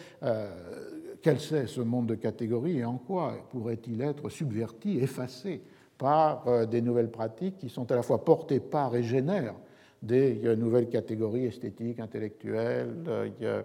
quel 1.22 1.40
c'est 1.40 1.66
ce 1.66 1.80
monde 1.80 2.08
de 2.08 2.14
catégories 2.16 2.78
et 2.78 2.84
en 2.84 2.98
quoi 2.98 3.34
pourrait-il 3.50 4.02
être 4.02 4.28
subverti, 4.28 4.98
effacé 4.98 5.62
par 5.96 6.48
euh, 6.48 6.66
des 6.66 6.82
nouvelles 6.82 7.10
pratiques 7.10 7.58
qui 7.58 7.68
sont 7.68 7.90
à 7.92 7.94
la 7.94 8.02
fois 8.02 8.24
portées 8.24 8.58
par 8.58 8.96
et 8.96 9.04
génèrent 9.04 9.54
des 10.02 10.40
euh, 10.44 10.56
nouvelles 10.56 10.88
catégories 10.88 11.46
esthétiques, 11.46 12.00
intellectuelles 12.00 12.92
euh, 13.42 13.62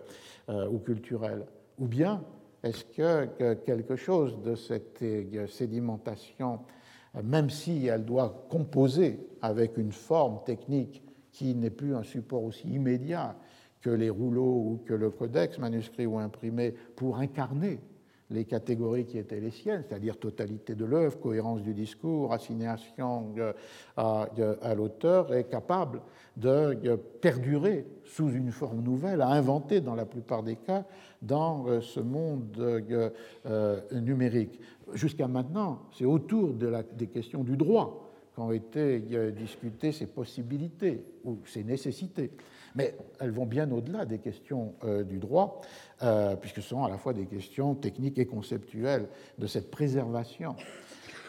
ou 0.69 0.77
culturelles. 0.77 1.45
Ou 1.79 1.87
bien 1.87 2.23
est-ce 2.63 2.85
que 2.85 3.55
quelque 3.65 3.95
chose 3.95 4.41
de 4.43 4.55
cette 4.55 5.03
sédimentation, 5.47 6.59
même 7.23 7.49
si 7.49 7.85
elle 7.85 8.03
doit 8.03 8.45
composer 8.49 9.19
avec 9.41 9.77
une 9.77 9.91
forme 9.91 10.39
technique 10.43 11.03
qui 11.31 11.53
n'est 11.53 11.69
plus 11.69 11.95
un 11.95 12.03
support 12.03 12.43
aussi 12.43 12.67
immédiat 12.67 13.35
que 13.81 13.89
les 13.89 14.09
rouleaux 14.09 14.43
ou 14.43 14.81
que 14.85 14.93
le 14.93 15.09
codex 15.09 15.57
manuscrit 15.59 16.05
ou 16.05 16.17
imprimé 16.17 16.73
pour 16.95 17.17
incarner 17.17 17.79
les 18.29 18.45
catégories 18.45 19.05
qui 19.05 19.17
étaient 19.17 19.39
les 19.39 19.51
siennes, 19.51 19.83
c'est-à-dire 19.87 20.17
totalité 20.17 20.75
de 20.75 20.85
l'œuvre, 20.85 21.19
cohérence 21.19 21.61
du 21.61 21.73
discours, 21.73 22.33
assignation 22.33 23.33
euh, 23.37 23.53
à, 23.95 24.75
l'auteur, 24.75 25.33
est 25.33 25.45
capable 25.45 26.01
de 26.35 26.95
perdurer 27.21 27.85
sous 28.03 28.29
une 28.29 28.51
forme 28.51 28.81
nouvelle, 28.81 29.21
à 29.21 29.29
inventer 29.29 29.79
dans 29.79 29.95
la 29.95 30.05
plupart 30.05 30.43
des 30.43 30.57
cas 30.57 30.83
dans 31.21 31.67
euh, 31.67 31.81
ce 31.81 31.99
monde 31.99 32.57
euh, 32.59 33.79
numérique. 33.93 34.59
Jusqu'à 34.93 35.27
maintenant, 35.27 35.83
c'est 35.97 36.05
autour 36.05 36.53
des 36.53 37.07
questions 37.07 37.43
du 37.43 37.55
droit 37.57 38.11
qu'ont 38.35 38.51
été 38.51 38.99
discutées 39.31 39.91
ces 39.91 40.05
possibilités 40.05 41.03
ou 41.25 41.39
ces 41.45 41.63
nécessités 41.63 42.31
mais 42.77 42.95
elles 43.19 43.31
vont 43.31 43.47
bien 43.47 43.69
au-delà 43.71 44.05
des 44.05 44.19
questions 44.19 44.75
euh, 44.83 45.03
du 45.03 45.17
droit, 45.17 45.61
euh, 46.03 46.35
puisque 46.35 46.57
ce 46.57 46.69
sont 46.69 46.83
à 46.83 46.89
la 46.89 46.99
fois 46.99 47.11
des 47.11 47.25
questions 47.25 47.73
techniques 47.73 48.19
et 48.19 48.27
conceptuelles 48.27 49.07
de 49.39 49.47
cette 49.47 49.71
préservation, 49.71 50.55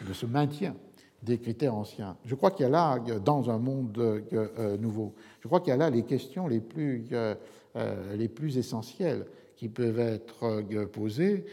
de 0.07 0.13
ce 0.13 0.27
maintien 0.27 0.75
des 1.23 1.39
critères 1.39 1.73
anciens. 1.73 2.15
Je 2.23 2.35
crois 2.35 2.51
qu'il 2.51 2.63
y 2.63 2.67
a 2.67 2.69
là, 2.69 2.99
dans 3.25 3.49
un 3.49 3.57
monde 3.57 3.97
euh, 3.97 4.77
nouveau, 4.77 5.15
je 5.41 5.47
crois 5.47 5.59
qu'il 5.59 5.69
y 5.69 5.73
a 5.73 5.77
là 5.77 5.89
les 5.89 6.03
questions 6.03 6.47
les 6.47 6.61
plus, 6.61 7.09
les 8.15 8.27
plus 8.29 8.57
essentielles 8.57 9.25
qui 9.57 9.67
peuvent 9.67 9.99
être 9.99 10.61
posées. 10.85 11.45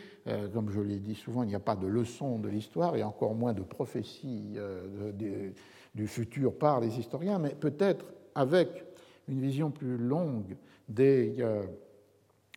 Comme 0.53 0.71
je 0.71 0.81
l'ai 0.81 0.99
dit 0.99 1.15
souvent, 1.15 1.43
il 1.43 1.49
n'y 1.49 1.55
a 1.55 1.61
pas 1.61 1.75
de 1.75 1.87
leçon 1.87 2.39
de 2.39 2.49
l'histoire 2.49 2.95
et 2.97 3.03
encore 3.03 3.35
moins 3.35 3.55
de 3.55 3.63
prophétie 3.63 4.57
du 5.95 6.07
futur 6.07 6.57
par 6.57 6.81
les 6.81 6.99
historiens, 6.99 7.39
mais 7.39 7.51
peut-être 7.51 8.05
avec 8.37 8.87
une 9.29 9.41
vision 9.41 9.71
plus 9.71 9.97
longue 9.97 10.57
euh, 10.99 11.63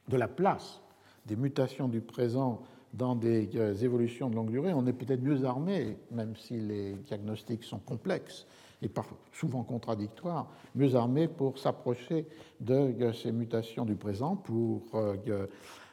de 0.08 0.18
la 0.18 0.28
place 0.28 0.82
des 1.26 1.36
mutations 1.36 1.88
du 1.88 2.02
présent 2.02 2.62
dans 2.94 3.16
des 3.16 3.50
euh, 3.56 3.76
évolutions 3.76 4.30
de 4.30 4.36
longue 4.36 4.50
durée, 4.50 4.74
on 4.74 4.86
est 4.88 4.94
peut-être 4.94 5.22
mieux 5.22 5.46
armé, 5.46 5.98
même 6.12 6.36
si 6.36 6.60
les 6.60 6.94
diagnostics 6.94 7.64
sont 7.64 7.80
complexes 7.80 8.48
et 8.82 8.90
souvent 9.32 9.64
contradictoires, 9.64 10.50
mieux 10.74 10.96
armé 10.96 11.28
pour 11.28 11.60
s'approcher 11.60 12.28
de 12.60 12.74
euh, 12.74 13.14
ces 13.14 13.32
mutations 13.32 13.86
du 13.86 13.96
présent, 13.96 14.36
pour 14.36 14.84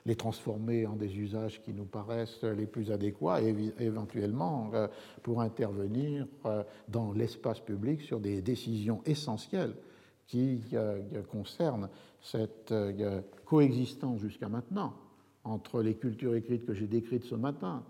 les 0.07 0.15
transformer 0.15 0.87
en 0.87 0.95
des 0.95 1.19
usages 1.19 1.61
qui 1.63 1.73
nous 1.73 1.85
paraissent 1.85 2.45
les 2.45 2.67
plus 2.67 2.93
adéquats 2.93 3.43
et 3.43 3.55
éventuellement 3.81 4.71
pour 5.25 5.41
intervenir 5.41 6.29
dans 6.89 7.11
l'espace 7.13 7.59
public 7.59 8.03
sur 8.03 8.21
des 8.21 8.41
décisions 8.41 9.03
essentielles 9.05 9.75
qui 10.27 10.61
concerne 11.31 11.89
cette 12.21 12.73
euh, 12.73 13.23
coexistence 13.45 14.21
jusqu'à 14.21 14.49
maintenant 14.49 14.95
entre 15.45 15.81
les 15.81 15.95
cultures 15.95 16.35
écrites 16.35 16.67
que 16.67 16.75
j'ai 16.75 16.89
décrites 16.89 17.25
ce 17.25 17.37
matin, 17.37 17.85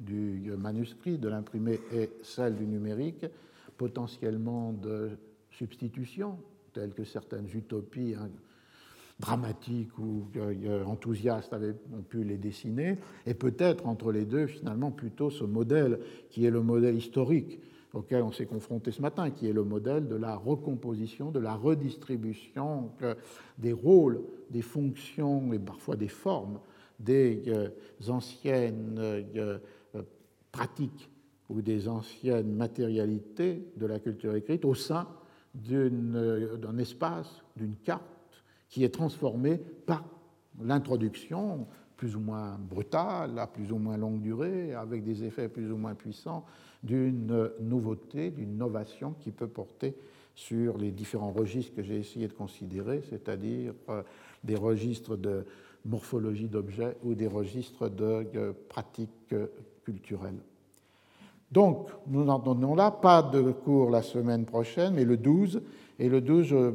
du 0.00 0.52
manuscrit, 0.58 1.16
de 1.16 1.28
l'imprimé 1.28 1.78
et 1.92 2.10
celle 2.22 2.56
du 2.56 2.66
numérique, 2.66 3.24
potentiellement 3.76 4.72
de 4.72 5.10
substitution, 5.52 6.38
telles 6.72 6.92
que 6.92 7.04
certaines 7.04 7.46
utopies 7.54 8.16
hein, 8.18 8.28
dramatiques 9.20 9.96
ou 9.98 10.26
euh, 10.36 10.84
enthousiastes 10.84 11.52
avaient, 11.52 11.76
ont 11.96 12.02
pu 12.02 12.24
les 12.24 12.38
dessiner, 12.38 12.98
et 13.26 13.34
peut-être 13.34 13.86
entre 13.86 14.10
les 14.10 14.24
deux, 14.24 14.48
finalement, 14.48 14.90
plutôt 14.90 15.30
ce 15.30 15.44
modèle 15.44 16.00
qui 16.30 16.44
est 16.44 16.50
le 16.50 16.62
modèle 16.62 16.96
historique 16.96 17.60
auquel 17.94 18.22
on 18.22 18.32
s'est 18.32 18.46
confronté 18.46 18.90
ce 18.90 19.02
matin, 19.02 19.30
qui 19.30 19.48
est 19.48 19.52
le 19.52 19.64
modèle 19.64 20.08
de 20.08 20.16
la 20.16 20.36
recomposition, 20.36 21.30
de 21.30 21.40
la 21.40 21.54
redistribution 21.54 22.90
des 23.58 23.72
rôles, 23.72 24.22
des 24.50 24.62
fonctions 24.62 25.52
et 25.52 25.58
parfois 25.58 25.96
des 25.96 26.08
formes 26.08 26.58
des 27.02 27.42
euh, 27.48 27.68
anciennes 28.08 28.96
euh, 28.98 29.58
pratiques 30.52 31.10
ou 31.48 31.60
des 31.60 31.88
anciennes 31.88 32.54
matérialités 32.54 33.66
de 33.76 33.86
la 33.86 33.98
culture 33.98 34.34
écrite 34.34 34.64
au 34.64 34.74
sein 34.74 35.08
euh, 35.70 36.56
d'un 36.56 36.78
espace, 36.78 37.42
d'une 37.56 37.76
carte 37.76 38.02
qui 38.68 38.84
est 38.84 38.94
transformée 38.94 39.58
par 39.58 40.04
l'introduction 40.60 41.66
plus 41.96 42.16
ou 42.16 42.20
moins 42.20 42.58
brutale, 42.58 43.38
à 43.38 43.46
plus 43.46 43.70
ou 43.70 43.76
moins 43.76 43.96
longue 43.96 44.20
durée, 44.20 44.74
avec 44.74 45.04
des 45.04 45.24
effets 45.24 45.48
plus 45.48 45.70
ou 45.70 45.76
moins 45.76 45.94
puissants, 45.94 46.44
d'une 46.82 47.50
nouveauté, 47.60 48.30
d'une 48.30 48.52
innovation 48.52 49.14
qui 49.20 49.30
peut 49.30 49.46
porter 49.46 49.94
sur 50.34 50.78
les 50.78 50.90
différents 50.90 51.30
registres 51.30 51.74
que 51.76 51.82
j'ai 51.82 51.98
essayé 51.98 52.26
de 52.26 52.32
considérer, 52.32 53.02
c'est-à-dire 53.08 53.74
euh, 53.88 54.02
des 54.42 54.56
registres 54.56 55.16
de 55.16 55.44
morphologie 55.84 56.48
d'objets 56.48 56.96
ou 57.04 57.14
des 57.14 57.26
registres 57.26 57.88
de 57.88 58.26
euh, 58.34 58.52
pratiques 58.68 59.34
culturelles. 59.84 60.40
Donc, 61.52 61.90
nous 62.06 62.24
n'en 62.24 62.38
donnons 62.38 62.74
là, 62.74 62.90
pas 62.90 63.22
de 63.22 63.52
cours 63.52 63.90
la 63.90 64.02
semaine 64.02 64.46
prochaine, 64.46 64.94
mais 64.94 65.04
le 65.04 65.18
12. 65.18 65.60
Et 65.98 66.08
le 66.08 66.22
12, 66.22 66.46
je 66.46 66.72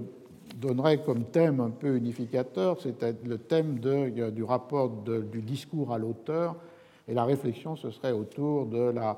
donnerai 0.55 1.01
comme 1.03 1.23
thème 1.25 1.59
un 1.59 1.71
peu 1.71 1.97
unificateur, 1.97 2.77
c'est 2.79 3.03
le 3.25 3.37
thème 3.39 3.79
du 3.79 4.43
rapport 4.43 4.89
du 4.89 5.41
discours 5.41 5.91
à 5.91 5.97
l'auteur. 5.97 6.55
Et 7.07 7.13
la 7.13 7.25
réflexion, 7.25 7.75
ce 7.75 7.89
serait 7.89 8.11
autour 8.11 8.67
de 8.67 8.91
la 8.91 9.17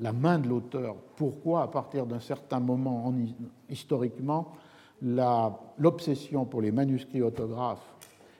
la 0.00 0.12
main 0.12 0.38
de 0.38 0.48
l'auteur. 0.48 0.96
Pourquoi, 1.16 1.62
à 1.62 1.68
partir 1.68 2.06
d'un 2.06 2.20
certain 2.20 2.60
moment 2.60 3.12
historiquement, 3.68 4.52
l'obsession 5.02 6.44
pour 6.44 6.62
les 6.62 6.72
manuscrits 6.72 7.22
autographes 7.22 7.94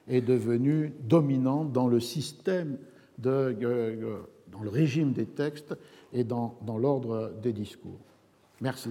est 0.08 0.20
devenue 0.20 0.92
dominante 1.00 1.72
dans 1.72 1.88
le 1.88 2.00
système, 2.00 2.78
de, 3.18 3.56
dans 4.52 4.62
le 4.62 4.70
régime 4.70 5.12
des 5.12 5.26
textes 5.26 5.74
et 6.12 6.24
dans 6.24 6.56
l'ordre 6.78 7.32
des 7.42 7.52
discours. 7.52 8.00
Merci. 8.60 8.90